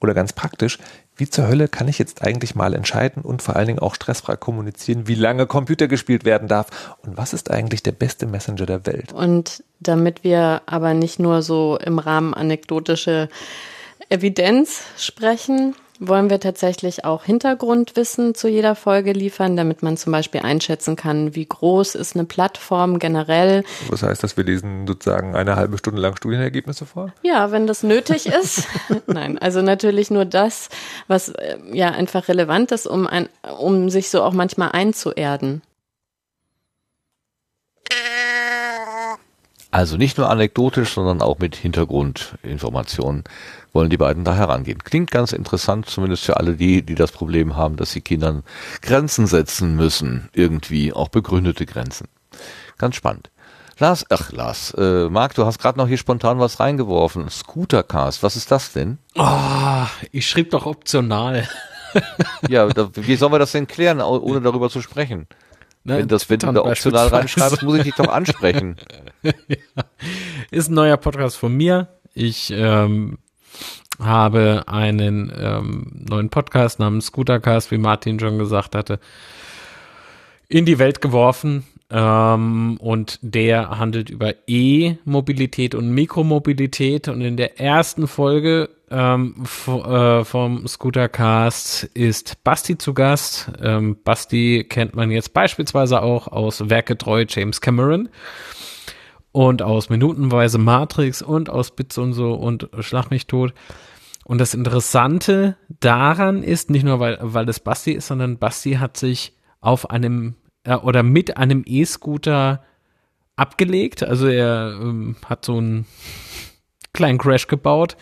[0.00, 0.78] Oder ganz praktisch,
[1.16, 4.36] wie zur Hölle kann ich jetzt eigentlich mal entscheiden und vor allen Dingen auch stressfrei
[4.36, 8.86] kommunizieren, wie lange Computer gespielt werden darf und was ist eigentlich der beste Messenger der
[8.86, 9.12] Welt?
[9.12, 13.28] Und damit wir aber nicht nur so im Rahmen anekdotische
[14.08, 15.74] Evidenz sprechen,
[16.08, 21.34] wollen wir tatsächlich auch Hintergrundwissen zu jeder Folge liefern, damit man zum Beispiel einschätzen kann,
[21.34, 23.64] wie groß ist eine Plattform generell.
[23.88, 27.12] Was heißt das, wir lesen sozusagen eine halbe Stunde lang Studienergebnisse vor?
[27.22, 28.66] Ja, wenn das nötig ist.
[29.06, 30.68] Nein, also natürlich nur das,
[31.08, 35.62] was äh, ja einfach relevant ist, um, ein, um sich so auch manchmal einzuerden.
[39.72, 43.24] Also nicht nur anekdotisch, sondern auch mit Hintergrundinformationen
[43.72, 44.84] wollen die beiden da herangehen.
[44.84, 48.42] Klingt ganz interessant, zumindest für alle die, die das Problem haben, dass sie Kindern
[48.82, 52.08] Grenzen setzen müssen, irgendwie auch begründete Grenzen.
[52.76, 53.30] Ganz spannend.
[53.78, 57.30] Lars, ach Lars, äh, Marc, du hast gerade noch hier spontan was reingeworfen.
[57.30, 58.98] Scootercast, was ist das denn?
[59.16, 61.48] Oh, ich schrieb doch optional.
[62.48, 65.26] ja, da, wie sollen wir das denn klären, ohne darüber zu sprechen?
[65.84, 68.76] Ne, wenn, das, wenn du da optional reinschreibst, muss ich dich doch ansprechen.
[69.22, 69.32] ja.
[70.50, 71.88] Ist ein neuer Podcast von mir.
[72.14, 73.18] Ich ähm,
[73.98, 79.00] habe einen ähm, neuen Podcast namens Scootercast, wie Martin schon gesagt hatte,
[80.48, 81.64] in die Welt geworfen.
[81.94, 87.08] Ähm, und der handelt über E-Mobilität und Mikromobilität.
[87.08, 93.52] Und in der ersten Folge ähm, äh, vom Scootercast ist Basti zu Gast.
[93.60, 98.08] Ähm, Basti kennt man jetzt beispielsweise auch aus Werketreu James Cameron
[99.32, 103.52] und aus Minutenweise Matrix und aus Bits und so und Schlag mich tot.
[104.24, 108.96] Und das Interessante daran ist, nicht nur weil, weil es Basti ist, sondern Basti hat
[108.96, 112.62] sich auf einem äh, oder mit einem E-Scooter
[113.36, 114.02] abgelegt.
[114.02, 115.86] Also er ähm, hat so einen
[116.92, 117.96] kleinen Crash gebaut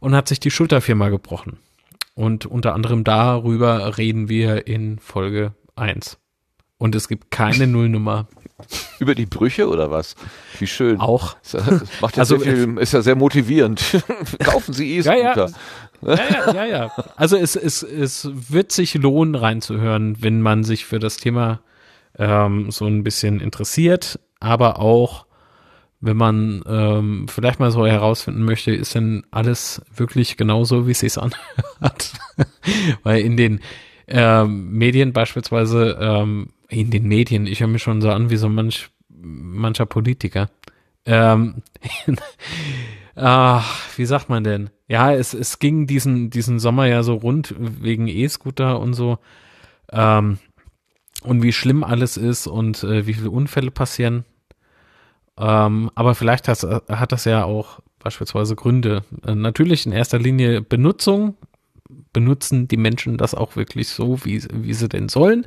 [0.00, 1.58] und hat sich die Schulter viermal gebrochen.
[2.14, 6.18] Und unter anderem darüber reden wir in Folge 1.
[6.78, 8.26] Und es gibt keine Nullnummer.
[8.98, 10.14] Über die Brüche oder was?
[10.58, 10.98] Wie schön.
[10.98, 11.36] Auch.
[11.42, 14.02] Ist ja, macht ja also, sehr viel, ist ja sehr motivierend.
[14.42, 15.50] Kaufen Sie E-Scooter.
[16.00, 16.14] Ja, ja.
[16.14, 20.98] ja, ja, ja, Also es, es, es wird sich lohnen, reinzuhören, wenn man sich für
[20.98, 21.60] das Thema
[22.18, 25.26] ähm, so ein bisschen interessiert, aber auch
[26.00, 31.00] wenn man ähm, vielleicht mal so herausfinden möchte, ist denn alles wirklich genauso, wie es
[31.00, 32.12] sich anhört?
[33.02, 33.60] Weil in den
[34.06, 38.48] ähm, Medien beispielsweise, ähm, in den Medien, ich höre mich schon so an wie so
[38.48, 40.50] manch, mancher Politiker.
[41.06, 41.62] Ähm,
[43.14, 44.70] ach, wie sagt man denn?
[44.88, 49.18] Ja, es, es ging diesen, diesen Sommer ja so rund wegen E-Scooter und so.
[49.90, 50.38] Ähm,
[51.22, 54.24] und wie schlimm alles ist und äh, wie viele Unfälle passieren.
[55.38, 59.02] Ähm, aber vielleicht hat, hat das ja auch beispielsweise Gründe.
[59.26, 61.36] Äh, natürlich in erster Linie Benutzung.
[62.12, 65.46] Benutzen die Menschen das auch wirklich so, wie, wie sie denn sollen?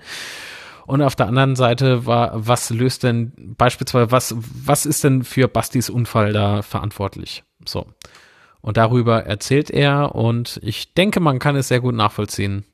[0.85, 5.47] Und auf der anderen Seite war, was löst denn beispielsweise, was, was ist denn für
[5.47, 7.43] Bastis Unfall da verantwortlich?
[7.65, 7.87] So.
[8.61, 12.65] Und darüber erzählt er und ich denke, man kann es sehr gut nachvollziehen.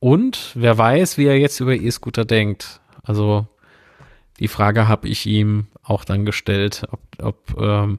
[0.00, 2.80] Und wer weiß, wie er jetzt über E-Scooter denkt.
[3.02, 3.46] Also
[4.38, 7.98] die Frage habe ich ihm auch dann gestellt, ob, ob, ähm,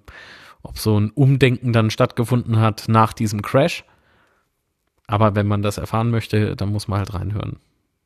[0.61, 3.83] ob so ein Umdenken dann stattgefunden hat nach diesem Crash.
[5.07, 7.57] Aber wenn man das erfahren möchte, dann muss man halt reinhören.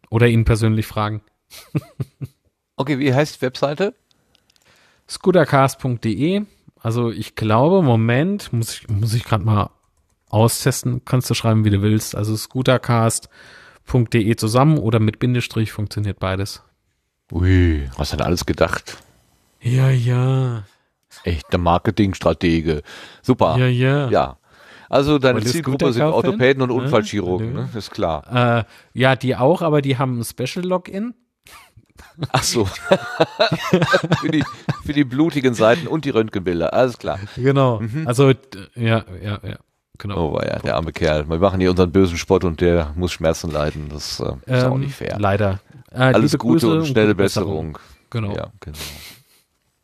[0.10, 1.22] Oder ihn persönlich fragen.
[2.76, 3.94] okay, wie heißt die Webseite?
[5.08, 6.46] scootercast.de.
[6.80, 9.70] Also ich glaube, Moment, muss ich, muss ich gerade mal
[10.30, 11.04] austesten.
[11.06, 12.16] Kannst du schreiben, wie du willst.
[12.16, 13.30] Also scootercast.de
[14.38, 16.64] zusammen oder mit Bindestrich funktioniert beides.
[17.32, 18.98] Ui, was hat alles gedacht?
[19.62, 20.64] Ja, ja.
[21.24, 22.82] Echter Marketingstratege.
[23.22, 23.58] Super.
[23.58, 24.10] Ja, ja.
[24.10, 24.38] Ja.
[24.90, 27.70] Also deine Zielgruppe sind Orthopäden und Unfallchirurgen, ne?
[27.74, 28.60] ist klar.
[28.60, 28.64] Äh,
[28.94, 31.16] ja, die auch, aber die haben ein Special Login.
[32.32, 32.66] Ach so.
[34.22, 34.44] für, die,
[34.86, 37.20] für die blutigen Seiten und die Röntgenbilder, alles klar.
[37.36, 37.80] Genau.
[37.80, 38.08] Mhm.
[38.08, 38.34] Also,
[38.76, 39.58] ja, ja, ja.
[40.00, 40.32] Genau.
[40.32, 41.30] Oh, ja, der arme Kerl.
[41.30, 43.90] Wir machen hier unseren bösen Spott und der muss Schmerzen leiden.
[43.90, 45.18] Das äh, ist ähm, auch nicht fair.
[45.20, 45.60] Leider.
[45.92, 47.78] Äh, Alles Gute und schnelle und Besserung.
[48.10, 48.36] Genau.
[48.36, 48.78] Ja, genau.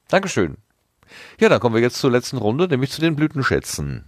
[0.07, 0.57] Dankeschön.
[1.39, 4.05] Ja, dann kommen wir jetzt zur letzten Runde, nämlich zu den Blütenschätzen.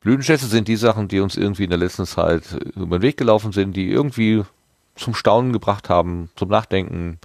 [0.00, 3.52] Blütenschätze sind die Sachen, die uns irgendwie in der letzten Zeit über den Weg gelaufen
[3.52, 4.44] sind, die irgendwie
[4.96, 7.18] zum Staunen gebracht haben, zum Nachdenken,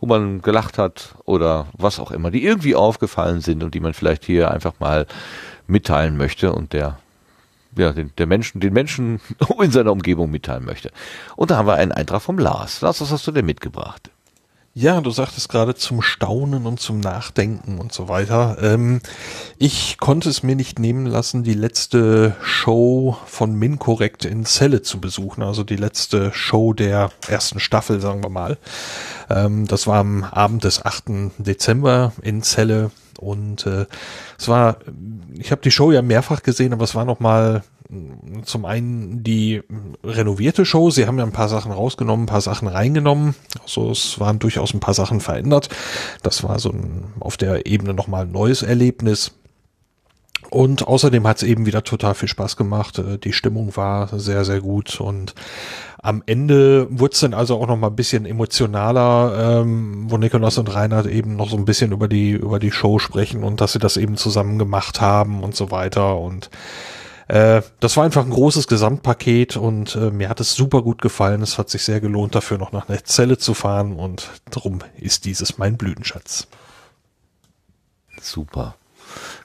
[0.00, 3.94] wo man gelacht hat oder was auch immer, die irgendwie aufgefallen sind und die man
[3.94, 5.06] vielleicht hier einfach mal
[5.66, 6.98] mitteilen möchte und der
[7.76, 9.20] ja, den, der Menschen, den Menschen
[9.62, 10.90] in seiner Umgebung mitteilen möchte.
[11.36, 12.80] Und da haben wir einen Eintrag vom Lars.
[12.80, 14.10] Lars, was hast du denn mitgebracht?
[14.74, 18.58] Ja, du sagtest gerade zum Staunen und zum Nachdenken und so weiter.
[18.60, 19.00] Ähm,
[19.56, 25.00] ich konnte es mir nicht nehmen lassen, die letzte Show von Minkorrekt in Celle zu
[25.00, 28.56] besuchen, also die letzte Show der ersten Staffel, sagen wir mal.
[29.28, 31.32] Ähm, das war am Abend des 8.
[31.38, 33.86] Dezember in Celle und äh,
[34.38, 34.76] es war,
[35.36, 37.64] ich habe die Show ja mehrfach gesehen, aber es war noch mal
[38.44, 39.62] zum einen die
[40.04, 40.90] renovierte Show.
[40.90, 43.34] Sie haben ja ein paar Sachen rausgenommen, ein paar Sachen reingenommen.
[43.62, 45.70] Also es waren durchaus ein paar Sachen verändert.
[46.22, 49.32] Das war so ein, auf der Ebene nochmal ein neues Erlebnis.
[50.50, 52.98] Und außerdem hat es eben wieder total viel Spaß gemacht.
[52.98, 55.00] Äh, die Stimmung war sehr, sehr gut.
[55.00, 55.34] Und
[56.00, 60.58] am Ende wurde es dann also auch noch mal ein bisschen emotionaler, ähm, wo Nikolaus
[60.58, 63.72] und Reinhard eben noch so ein bisschen über die, über die Show sprechen und dass
[63.72, 66.18] sie das eben zusammen gemacht haben und so weiter.
[66.18, 66.50] Und
[67.28, 71.42] äh, das war einfach ein großes Gesamtpaket und äh, mir hat es super gut gefallen.
[71.42, 75.26] Es hat sich sehr gelohnt, dafür noch nach einer Zelle zu fahren und darum ist
[75.26, 76.48] dieses mein Blütenschatz.
[78.20, 78.77] Super.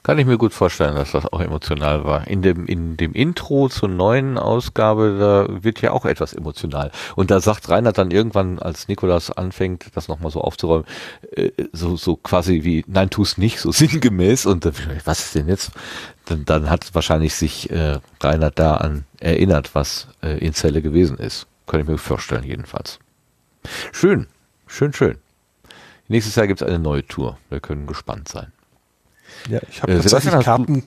[0.02, 2.26] Kann ich mir gut vorstellen, dass das auch emotional war.
[2.26, 6.90] In dem, in dem Intro zur neuen Ausgabe, da wird ja auch etwas emotional.
[7.16, 10.86] Und da sagt Reinhard dann irgendwann, als Nikolas anfängt, das nochmal so aufzuräumen,
[11.32, 14.46] äh, so, so quasi wie, nein, tu's nicht, so sinngemäß.
[14.46, 15.72] Und dann, was ist denn jetzt?
[16.26, 21.18] Dann, dann hat wahrscheinlich sich äh, Reinhard da an erinnert, was äh, in Zelle gewesen
[21.18, 21.46] ist.
[21.66, 22.98] Kann ich mir vorstellen, jedenfalls.
[23.92, 24.26] Schön,
[24.66, 25.18] schön, schön.
[26.08, 27.38] Nächstes Jahr gibt es eine neue Tour.
[27.48, 28.52] Wir können gespannt sein.
[29.48, 30.84] Ja, ich habe äh, tatsächlich Karten.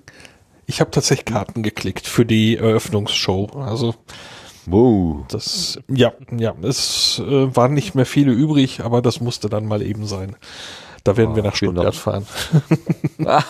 [0.66, 3.48] Ich habe tatsächlich Karten geklickt für die Eröffnungsshow.
[3.56, 3.96] Also
[4.66, 5.26] wow.
[5.30, 9.82] das ja, ja, es äh, waren nicht mehr viele übrig, aber das musste dann mal
[9.82, 10.36] eben sein.
[11.04, 12.28] Da werden oh, wir nach Stuttgart fahren.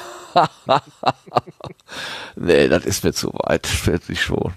[2.35, 4.53] nee, das ist mir zu weit, fertig schon.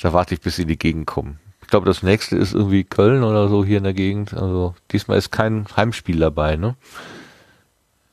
[0.00, 1.40] Da warte ich, bis sie in die Gegend kommen.
[1.62, 4.34] Ich glaube, das nächste ist irgendwie Köln oder so hier in der Gegend.
[4.34, 6.76] Also diesmal ist kein Heimspiel dabei, ne?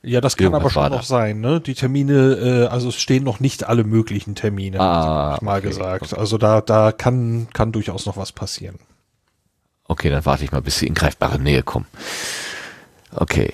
[0.06, 1.60] Ja, das kann aber schon noch sein, ne?
[1.60, 5.66] Die Termine, äh, also es stehen noch nicht alle möglichen Termine, ah, ich mal okay,
[5.66, 6.12] gesagt.
[6.12, 6.20] Okay.
[6.20, 8.78] Also da, da kann, kann durchaus noch was passieren.
[9.88, 11.86] Okay, dann warte ich mal, bis sie in greifbare Nähe kommen.
[13.10, 13.52] Okay.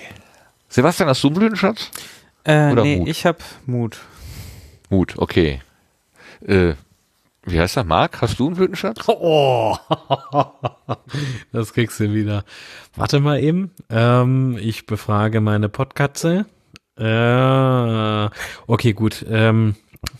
[0.69, 1.89] Sebastian, hast du einen Blütenschatz?
[2.43, 3.07] Äh, Oder nee, Mut?
[3.07, 4.01] ich hab Mut.
[4.91, 5.59] Mut, okay.
[6.45, 6.75] Äh,
[7.45, 7.83] wie heißt er?
[7.83, 9.07] Marc, hast du einen Blütenschatz?
[9.07, 9.75] Oh,
[11.51, 12.43] das kriegst du wieder.
[12.95, 13.71] Warte mal eben.
[13.89, 16.45] Ähm, ich befrage meine Podkatze.
[16.97, 18.29] Äh,
[18.67, 19.25] okay, gut.
[19.29, 19.75] Ähm,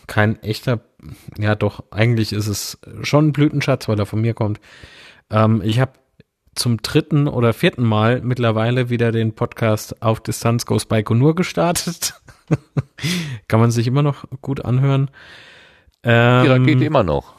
[0.07, 0.81] kein echter,
[1.37, 4.59] ja doch, eigentlich ist es schon ein Blütenschatz, weil er von mir kommt.
[5.29, 5.93] Ähm, ich habe
[6.55, 12.21] zum dritten oder vierten Mal mittlerweile wieder den Podcast auf Distanz Goes Baikonur gestartet.
[13.47, 15.09] Kann man sich immer noch gut anhören.
[16.03, 17.33] Ähm, die Rakete immer noch.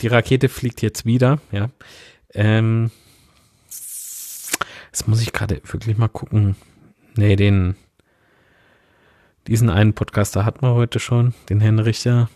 [0.00, 1.70] Die Rakete fliegt jetzt wieder, ja.
[2.34, 2.90] Ähm,
[3.66, 6.56] jetzt muss ich gerade wirklich mal gucken.
[7.16, 7.76] Nee, den,
[9.46, 12.28] diesen einen Podcaster hatten wir heute schon, den Herrn Richter.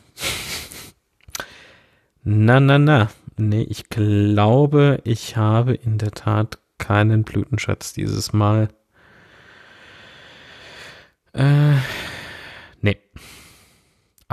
[2.23, 3.11] na, na, na.
[3.36, 8.69] Nee, ich glaube, ich habe in der Tat keinen Blütenschatz dieses Mal.
[11.33, 11.75] Äh,
[12.81, 12.99] nee.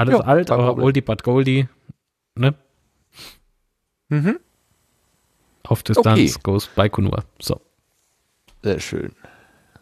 [0.02, 0.86] Alles jo, alt, aber Problem.
[0.86, 1.68] Oldie but Goldie.
[2.36, 2.56] Ne?
[4.10, 4.40] Mhm.
[5.64, 6.42] Auf Distanz okay.
[6.44, 7.24] goes Baikonur.
[7.40, 7.62] So.
[8.64, 9.14] Sehr schön.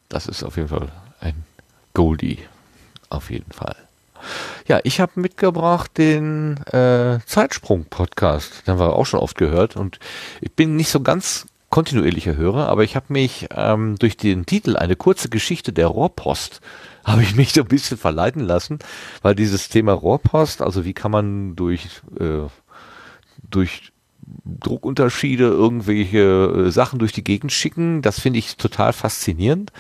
[0.10, 0.92] Das ist auf jeden Fall
[1.22, 1.46] ein
[1.94, 2.40] Goldie.
[3.10, 3.76] Auf jeden Fall.
[4.68, 8.68] Ja, ich habe mitgebracht den äh, Zeitsprung-Podcast.
[8.68, 9.78] Den haben wir auch schon oft gehört.
[9.78, 10.00] Und
[10.42, 14.76] ich bin nicht so ganz kontinuierlicher Hörer, aber ich habe mich ähm, durch den Titel
[14.76, 16.62] Eine kurze Geschichte der Rohrpost
[17.06, 18.80] habe ich mich so ein bisschen verleiten lassen,
[19.22, 21.88] weil dieses Thema Rohrpost, also wie kann man durch,
[22.20, 22.48] äh,
[23.50, 23.92] durch
[24.46, 29.72] Druckunterschiede irgendwelche äh, Sachen durch die Gegend schicken, das finde ich total faszinierend.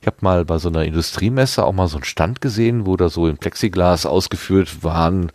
[0.00, 3.08] Ich habe mal bei so einer Industriemesse auch mal so einen Stand gesehen, wo da
[3.08, 5.32] so in Plexiglas ausgeführt waren,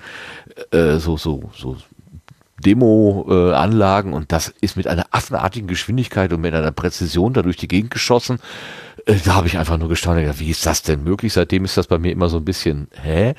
[0.72, 1.78] äh, so, so, so
[2.64, 7.68] Demo-Anlagen und das ist mit einer affenartigen Geschwindigkeit und mit einer Präzision da durch die
[7.68, 8.40] Gegend geschossen.
[9.06, 11.34] Äh, da habe ich einfach nur gedacht, wie ist das denn möglich?
[11.34, 13.36] Seitdem ist das bei mir immer so ein bisschen, hä?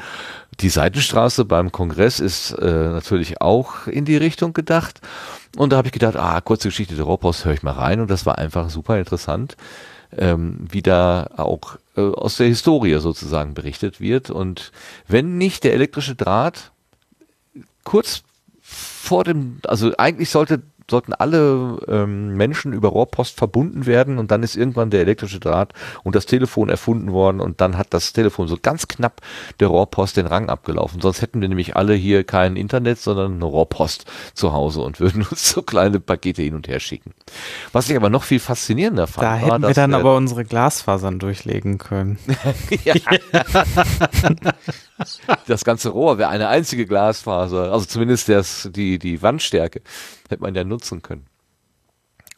[0.61, 5.01] Die Seitenstraße beim Kongress ist äh, natürlich auch in die Richtung gedacht.
[5.57, 8.01] Und da habe ich gedacht, ah, kurze Geschichte der Rohrpost, höre ich mal rein.
[8.01, 9.57] Und das war einfach super interessant,
[10.17, 14.31] ähm, wie da auch äh, aus der Historie sozusagen berichtet wird.
[14.31, 14.70] Und
[15.09, 16.70] wenn nicht der elektrische Draht
[17.83, 18.23] kurz
[19.05, 24.42] vor dem, also eigentlich sollte sollten alle ähm, Menschen über Rohrpost verbunden werden und dann
[24.42, 25.72] ist irgendwann der elektrische Draht
[26.02, 29.20] und das Telefon erfunden worden und dann hat das Telefon so ganz knapp
[29.60, 31.00] der Rohrpost den Rang abgelaufen.
[31.00, 34.04] Sonst hätten wir nämlich alle hier kein Internet, sondern eine Rohrpost
[34.34, 37.14] zu Hause und würden uns so kleine Pakete hin und her schicken.
[37.72, 41.18] Was ich aber noch viel faszinierender fand, da war, hätten wir dann aber unsere Glasfasern
[41.18, 42.18] durchlegen können.
[45.46, 49.80] das ganze Rohr wäre eine einzige Glasfaser, also zumindest das, die, die Wandstärke
[50.28, 51.27] hätte man ja nutzen können.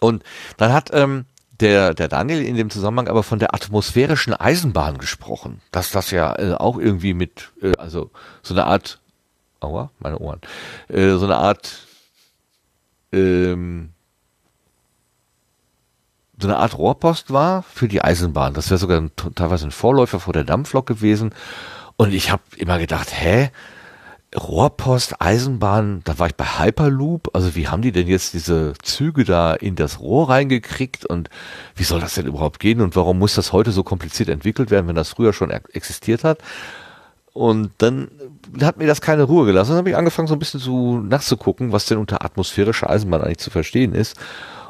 [0.01, 0.23] Und
[0.57, 1.27] dann hat ähm,
[1.61, 6.39] der, der Daniel in dem Zusammenhang aber von der atmosphärischen Eisenbahn gesprochen, dass das ja
[6.39, 8.11] äh, auch irgendwie mit, äh, also
[8.43, 9.01] so eine Art,
[9.61, 10.41] aua, meine Ohren,
[10.89, 11.87] äh, so eine Art,
[13.13, 13.91] ähm,
[16.39, 18.53] so eine Art Rohrpost war für die Eisenbahn.
[18.53, 21.35] Das wäre sogar ein, teilweise ein Vorläufer vor der Dampflok gewesen.
[21.97, 23.51] Und ich habe immer gedacht, hä?
[24.37, 27.31] Rohrpost, Eisenbahn, da war ich bei Hyperloop.
[27.33, 31.31] Also wie haben die denn jetzt diese Züge da in das Rohr reingekriegt und
[31.75, 34.89] wie soll das denn überhaupt gehen und warum muss das heute so kompliziert entwickelt werden,
[34.89, 36.39] wenn das früher schon existiert hat?
[37.33, 38.09] Und dann
[38.63, 39.71] hat mir das keine Ruhe gelassen.
[39.71, 43.39] Dann habe ich angefangen, so ein bisschen so nachzugucken, was denn unter atmosphärischer Eisenbahn eigentlich
[43.39, 44.17] zu verstehen ist.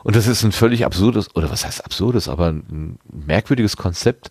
[0.02, 4.30] Und das ist ein völlig absurdes, oder was heißt absurdes, aber ein merkwürdiges Konzept.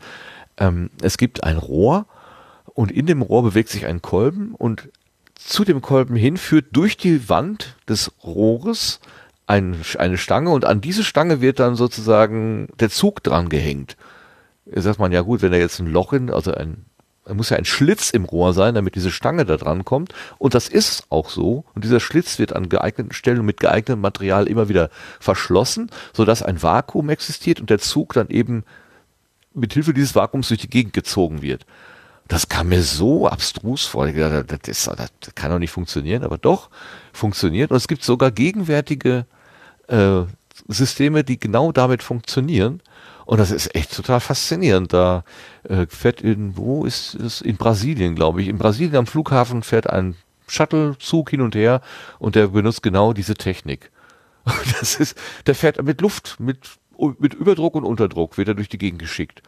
[0.57, 2.07] Ähm, es gibt ein Rohr
[2.73, 4.89] und in dem Rohr bewegt sich ein Kolben und
[5.35, 8.99] zu dem Kolben hin führt durch die Wand des Rohres
[9.47, 13.95] ein, eine Stange und an diese Stange wird dann sozusagen der Zug dran gehängt.
[14.65, 16.85] Da sagt man, ja gut, wenn da jetzt ein Loch in, also ein,
[17.25, 20.13] da muss ja ein Schlitz im Rohr sein, damit diese Stange da dran kommt.
[20.39, 21.65] Und das ist auch so.
[21.75, 24.89] Und dieser Schlitz wird an geeigneten Stellen mit geeignetem Material immer wieder
[25.19, 28.63] verschlossen, sodass ein Vakuum existiert und der Zug dann eben
[29.53, 31.65] mit Hilfe dieses Vakuums durch die Gegend gezogen wird.
[32.27, 34.07] Das kam mir so abstrus vor.
[34.07, 36.69] Ich dachte, das, ist, das kann doch nicht funktionieren, aber doch
[37.13, 37.69] funktioniert.
[37.71, 39.25] Und es gibt sogar gegenwärtige
[39.87, 40.21] äh,
[40.67, 42.81] Systeme, die genau damit funktionieren.
[43.25, 44.91] Und das ist echt total faszinierend.
[44.91, 45.23] Da
[45.63, 47.41] äh, fährt in, wo ist es?
[47.41, 48.47] In Brasilien, glaube ich.
[48.47, 50.15] In Brasilien am Flughafen fährt ein
[50.47, 51.81] Shuttlezug hin und her
[52.17, 53.91] und der benutzt genau diese Technik.
[54.79, 56.59] Das ist, der fährt mit Luft, mit,
[57.19, 59.41] mit Überdruck und Unterdruck, wird er durch die Gegend geschickt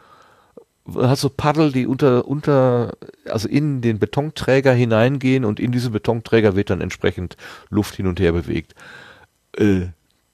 [0.96, 2.92] hat so Paddel, die unter, unter,
[3.26, 7.36] also in den Betonträger hineingehen und in diesen Betonträger wird dann entsprechend
[7.68, 8.74] Luft hin und her bewegt.
[9.56, 9.86] Äh,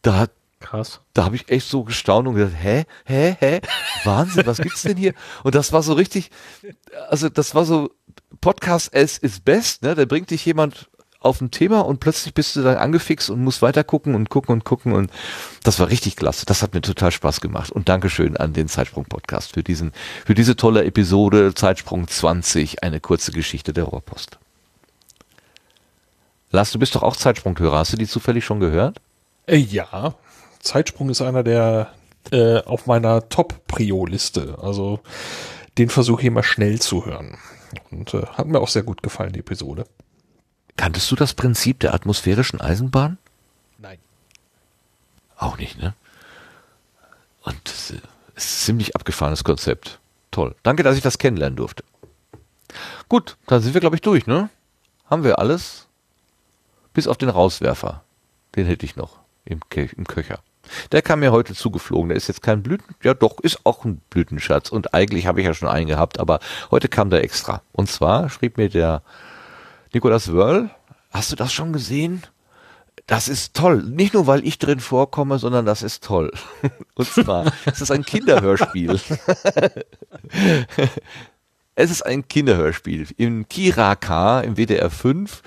[0.02, 0.30] da hat
[0.64, 1.02] Krass.
[1.12, 3.60] Da habe ich echt so gestaunt und gesagt, hä, hä, hä,
[4.04, 5.12] Wahnsinn, was gibt's denn hier?
[5.42, 6.30] Und das war so richtig,
[7.10, 7.90] also das war so
[8.40, 9.94] Podcast as is best, ne?
[9.94, 10.88] Da bringt dich jemand
[11.24, 14.52] auf ein Thema und plötzlich bist du dann angefixt und musst weiter gucken und gucken
[14.52, 15.10] und gucken und
[15.62, 16.46] das war richtig klasse.
[16.46, 19.92] Das hat mir total Spaß gemacht und Dankeschön an den Zeitsprung Podcast für diesen,
[20.24, 24.38] für diese tolle Episode Zeitsprung 20, eine kurze Geschichte der Rohrpost.
[26.50, 27.78] Lars, du bist doch auch Zeitsprung-Hörer.
[27.78, 29.00] Hast du die zufällig schon gehört?
[29.46, 30.14] Äh, ja,
[30.60, 31.92] Zeitsprung ist einer der
[32.30, 34.58] äh, auf meiner Top-Prio-Liste.
[34.62, 35.00] Also
[35.78, 37.38] den versuche ich immer schnell zu hören.
[37.90, 39.84] Und äh, hat mir auch sehr gut gefallen, die Episode.
[40.76, 43.18] Kanntest du das Prinzip der atmosphärischen Eisenbahn?
[43.78, 43.98] Nein.
[45.36, 45.94] Auch nicht, ne?
[47.42, 48.02] Und es ist ein
[48.36, 50.00] ziemlich abgefahrenes Konzept.
[50.30, 50.54] Toll.
[50.62, 51.84] Danke, dass ich das kennenlernen durfte.
[53.08, 54.48] Gut, dann sind wir, glaube ich, durch, ne?
[55.06, 55.86] Haben wir alles?
[56.92, 58.02] Bis auf den Rauswerfer.
[58.56, 60.40] Den hätte ich noch im, im Köcher.
[60.92, 62.08] Der kam mir heute zugeflogen.
[62.08, 64.70] Der ist jetzt kein Blüten, ja doch, ist auch ein Blütenschatz.
[64.70, 67.62] Und eigentlich habe ich ja schon einen gehabt, aber heute kam der extra.
[67.72, 69.02] Und zwar schrieb mir der
[69.94, 70.70] Nicolas Wörl,
[71.12, 72.24] hast du das schon gesehen?
[73.06, 73.80] Das ist toll.
[73.84, 76.32] Nicht nur, weil ich drin vorkomme, sondern das ist toll.
[76.96, 78.98] Und zwar, es ist ein Kinderhörspiel.
[81.76, 83.06] es ist ein Kinderhörspiel.
[83.16, 85.42] Im Kiraka, im WDR 5,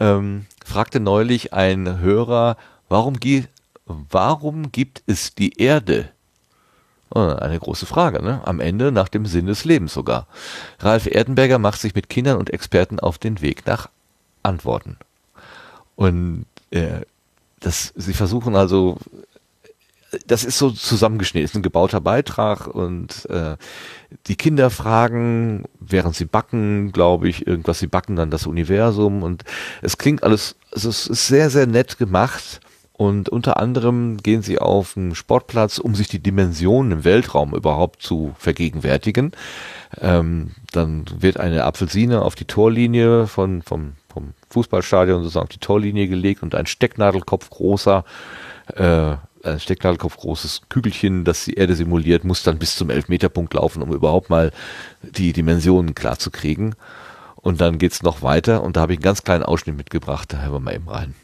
[0.00, 2.56] ähm, fragte neulich ein Hörer,
[2.88, 3.16] warum,
[3.84, 6.10] warum gibt es die Erde?
[7.14, 8.40] Oh, eine große Frage, ne?
[8.44, 10.26] Am Ende nach dem Sinn des Lebens sogar.
[10.80, 13.88] Ralf Erdenberger macht sich mit Kindern und Experten auf den Weg nach
[14.42, 14.96] Antworten.
[15.94, 17.02] Und äh,
[17.60, 18.98] das, sie versuchen also,
[20.26, 23.56] das ist so zusammengeschnitten, ist ein gebauter Beitrag und äh,
[24.26, 29.44] die Kinder fragen, während sie backen, glaube ich, irgendwas, sie backen dann das Universum und
[29.82, 32.60] es klingt alles, also es ist sehr, sehr nett gemacht
[32.96, 38.00] und unter anderem gehen sie auf einen Sportplatz, um sich die Dimensionen im Weltraum überhaupt
[38.02, 39.32] zu vergegenwärtigen.
[40.00, 45.58] Ähm, dann wird eine Apfelsine auf die Torlinie von, vom, vom Fußballstadion sozusagen auf die
[45.58, 48.02] Torlinie gelegt und ein Stecknadelkopf großer
[48.74, 53.82] äh, ein Stecknadelkopf großes Kügelchen, das die Erde simuliert, muss dann bis zum Elfmeterpunkt laufen,
[53.82, 54.52] um überhaupt mal
[55.02, 56.74] die Dimensionen klar zu kriegen.
[57.36, 60.40] Und dann geht's noch weiter und da habe ich einen ganz kleinen Ausschnitt mitgebracht, da
[60.40, 61.14] hören wir mal eben rein.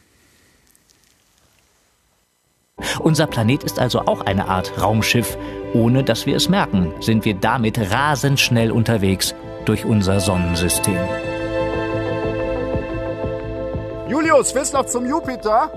[3.01, 5.37] Unser Planet ist also auch eine Art Raumschiff.
[5.75, 9.35] Ohne dass wir es merken, sind wir damit rasend schnell unterwegs
[9.65, 10.99] durch unser Sonnensystem.
[14.09, 15.71] Julius, willst noch zum Jupiter?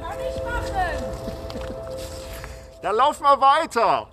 [0.00, 1.04] Kann ich machen.
[2.82, 4.06] Dann lauf mal weiter.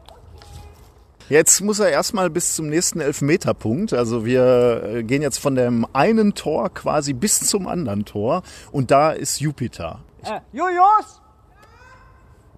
[1.29, 3.93] Jetzt muss er erstmal bis zum nächsten Elfmeterpunkt.
[3.93, 8.41] Also wir äh, gehen jetzt von dem einen Tor quasi bis zum anderen Tor.
[8.71, 9.99] Und da ist Jupiter.
[10.23, 11.20] Äh, Julius!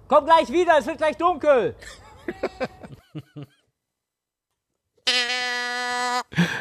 [0.07, 1.75] Komm gleich wieder, es wird gleich dunkel.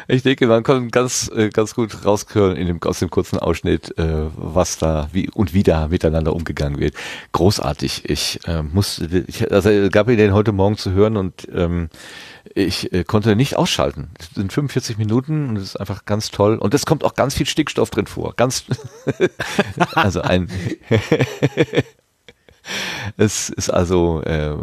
[0.07, 3.97] Ich denke, man kann ganz, äh, ganz gut raushören in dem, aus dem kurzen Ausschnitt,
[3.97, 6.95] äh, was da wie und wie da miteinander umgegangen wird.
[7.31, 8.09] Großartig.
[8.09, 11.89] Ich äh, musste, ich, also gab mir den heute Morgen zu hören und ähm,
[12.53, 14.11] ich äh, konnte nicht ausschalten.
[14.19, 16.57] Es sind 45 Minuten und es ist einfach ganz toll.
[16.57, 18.33] Und es kommt auch ganz viel Stickstoff drin vor.
[18.35, 18.65] Ganz,
[19.95, 20.49] also ein
[23.17, 24.55] es ist also äh,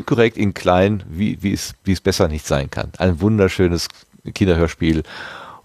[0.00, 2.92] korrekt in klein, wie, wie, es, wie es besser nicht sein kann.
[2.98, 3.88] Ein wunderschönes
[4.34, 5.02] Kinderhörspiel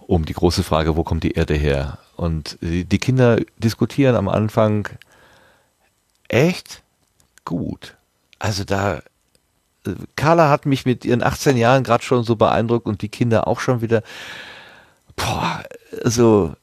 [0.07, 1.99] um die große Frage, wo kommt die Erde her?
[2.15, 4.89] Und die Kinder diskutieren am Anfang
[6.27, 6.81] echt
[7.45, 7.95] gut.
[8.39, 9.01] Also da,
[10.15, 13.59] Carla hat mich mit ihren 18 Jahren gerade schon so beeindruckt und die Kinder auch
[13.59, 14.03] schon wieder.
[15.15, 15.63] Boah,
[16.03, 16.55] also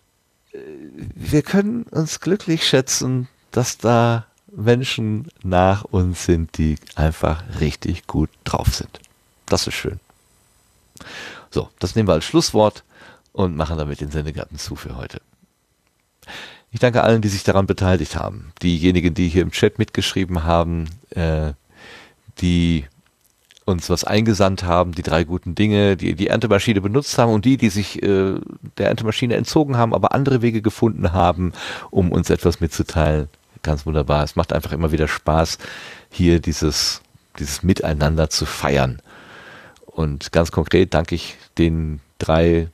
[1.15, 4.27] wir können uns glücklich schätzen, dass da
[4.57, 9.01] Menschen nach uns sind, die einfach richtig gut drauf sind.
[9.45, 10.01] Das ist schön.
[11.51, 12.83] So, das nehmen wir als Schlusswort
[13.33, 15.21] und machen damit den Sendegarten zu für heute.
[16.73, 18.53] Ich danke allen, die sich daran beteiligt haben.
[18.63, 21.53] Diejenigen, die hier im Chat mitgeschrieben haben, äh,
[22.41, 22.87] die
[23.67, 27.57] uns was eingesandt haben, die drei guten Dinge, die die Erntemaschine benutzt haben und die,
[27.57, 28.35] die sich äh,
[28.79, 31.53] der Erntemaschine entzogen haben, aber andere Wege gefunden haben,
[31.91, 33.29] um uns etwas mitzuteilen
[33.67, 34.25] ganz wunderbar.
[34.25, 35.59] Es macht einfach immer wieder Spaß,
[36.11, 37.03] hier dieses,
[37.39, 39.03] dieses Miteinander zu feiern.
[39.85, 42.69] Und ganz konkret danke ich den drei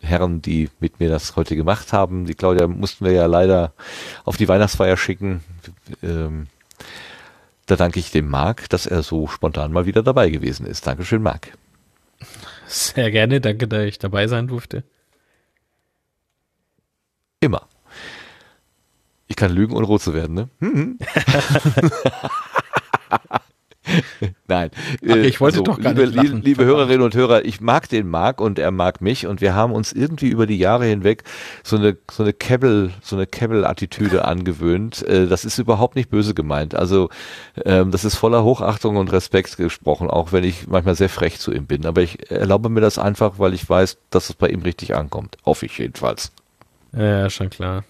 [0.00, 2.26] Herren, die mit mir das heute gemacht haben.
[2.26, 3.72] Die Claudia mussten wir ja leider
[4.24, 5.42] auf die Weihnachtsfeier schicken.
[6.02, 6.46] Ähm,
[7.66, 10.86] da danke ich dem Marc, dass er so spontan mal wieder dabei gewesen ist.
[10.86, 11.52] Dankeschön, Marc.
[12.66, 14.84] Sehr gerne, danke, dass ich dabei sein durfte.
[17.40, 17.68] Immer.
[19.36, 20.48] Ich kann lügen, ohne rot zu werden, ne?
[20.60, 20.98] Hm.
[24.48, 24.70] Nein.
[25.06, 26.40] Ach, ich wollte also, doch gar liebe, nicht lachen.
[26.40, 29.74] Liebe Hörerinnen und Hörer, ich mag den Marc und er mag mich und wir haben
[29.74, 31.24] uns irgendwie über die Jahre hinweg
[31.62, 35.06] so eine so eine Kebbel so eine Kebbel-Attitüde angewöhnt.
[35.06, 36.74] Äh, das ist überhaupt nicht böse gemeint.
[36.74, 37.10] Also
[37.66, 41.52] ähm, das ist voller Hochachtung und Respekt gesprochen, auch wenn ich manchmal sehr frech zu
[41.52, 41.84] ihm bin.
[41.84, 45.36] Aber ich erlaube mir das einfach, weil ich weiß, dass es bei ihm richtig ankommt.
[45.44, 46.32] Hoffe ich jedenfalls.
[46.96, 47.84] Ja, schon klar.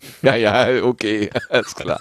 [0.22, 2.00] Ja, ja, okay, alles klar.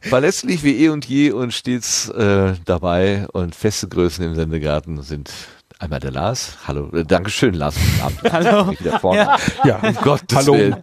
[0.00, 5.30] Verlässlich wie eh und je und stets äh, dabei und feste Größen im Sendegarten sind
[5.78, 6.56] einmal der Lars.
[6.66, 7.76] Hallo, äh, Dankeschön, Lars.
[8.32, 8.70] Hallo.
[8.78, 9.20] Wieder vorne.
[9.20, 10.54] Ja, ja um Gottes Hallo.
[10.54, 10.76] Willen.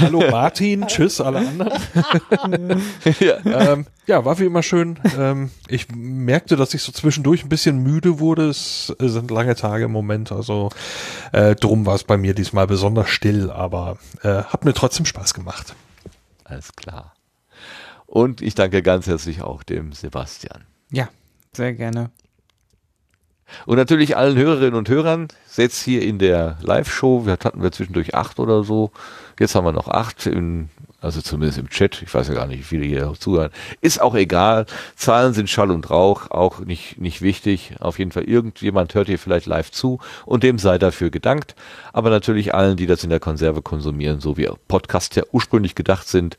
[0.00, 1.72] Hallo Martin, tschüss alle anderen.
[3.20, 3.38] ja.
[3.44, 4.98] Ähm, ja, war wie immer schön.
[5.18, 8.48] Ähm, ich merkte, dass ich so zwischendurch ein bisschen müde wurde.
[8.48, 10.70] Es sind lange Tage im Moment, also
[11.32, 15.34] äh, drum war es bei mir diesmal besonders still, aber äh, hat mir trotzdem Spaß
[15.34, 15.74] gemacht.
[16.44, 17.14] Alles klar.
[18.06, 20.64] Und ich danke ganz herzlich auch dem Sebastian.
[20.90, 21.08] Ja,
[21.52, 22.10] sehr gerne.
[23.64, 28.14] Und natürlich allen Hörerinnen und Hörern, jetzt hier in der Live-Show, wir hatten wir zwischendurch
[28.14, 28.90] acht oder so,
[29.38, 30.68] jetzt haben wir noch acht, in,
[31.00, 33.50] also zumindest im Chat, ich weiß ja gar nicht, wie viele hier zuhören,
[33.80, 34.66] ist auch egal,
[34.96, 39.18] Zahlen sind Schall und Rauch, auch nicht, nicht wichtig, auf jeden Fall irgendjemand hört hier
[39.18, 41.54] vielleicht live zu und dem sei dafür gedankt,
[41.92, 46.08] aber natürlich allen, die das in der Konserve konsumieren, so wie Podcasts ja ursprünglich gedacht
[46.08, 46.36] sind,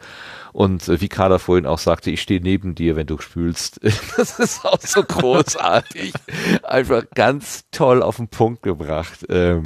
[0.58, 3.80] und äh, wie Kader vorhin auch sagte, ich stehe neben dir, wenn du spülst.
[4.18, 6.14] Das ist auch so großartig.
[6.64, 9.28] Einfach ganz toll auf den Punkt gebracht.
[9.30, 9.62] Ähm,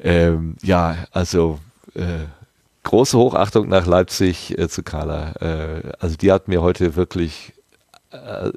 [0.00, 1.58] ähm, ja, also
[1.94, 2.26] äh,
[2.84, 5.32] große Hochachtung nach Leipzig äh, zu Carla.
[5.40, 7.54] Äh, also die hat mir heute wirklich
[8.10, 8.52] äh,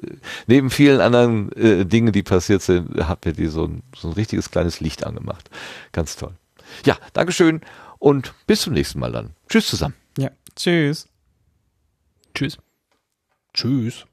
[0.46, 4.14] neben vielen anderen äh, Dingen, die passiert sind, hat mir die so ein, so ein
[4.14, 5.50] richtiges kleines Licht angemacht.
[5.92, 6.34] Ganz toll.
[6.84, 7.60] Ja, Dankeschön
[7.98, 9.30] und bis zum nächsten Mal dann.
[9.48, 9.94] Tschüss zusammen.
[10.16, 11.08] Ja, Tschüss.
[12.34, 12.58] Tschüss.
[13.54, 14.04] Tschüss.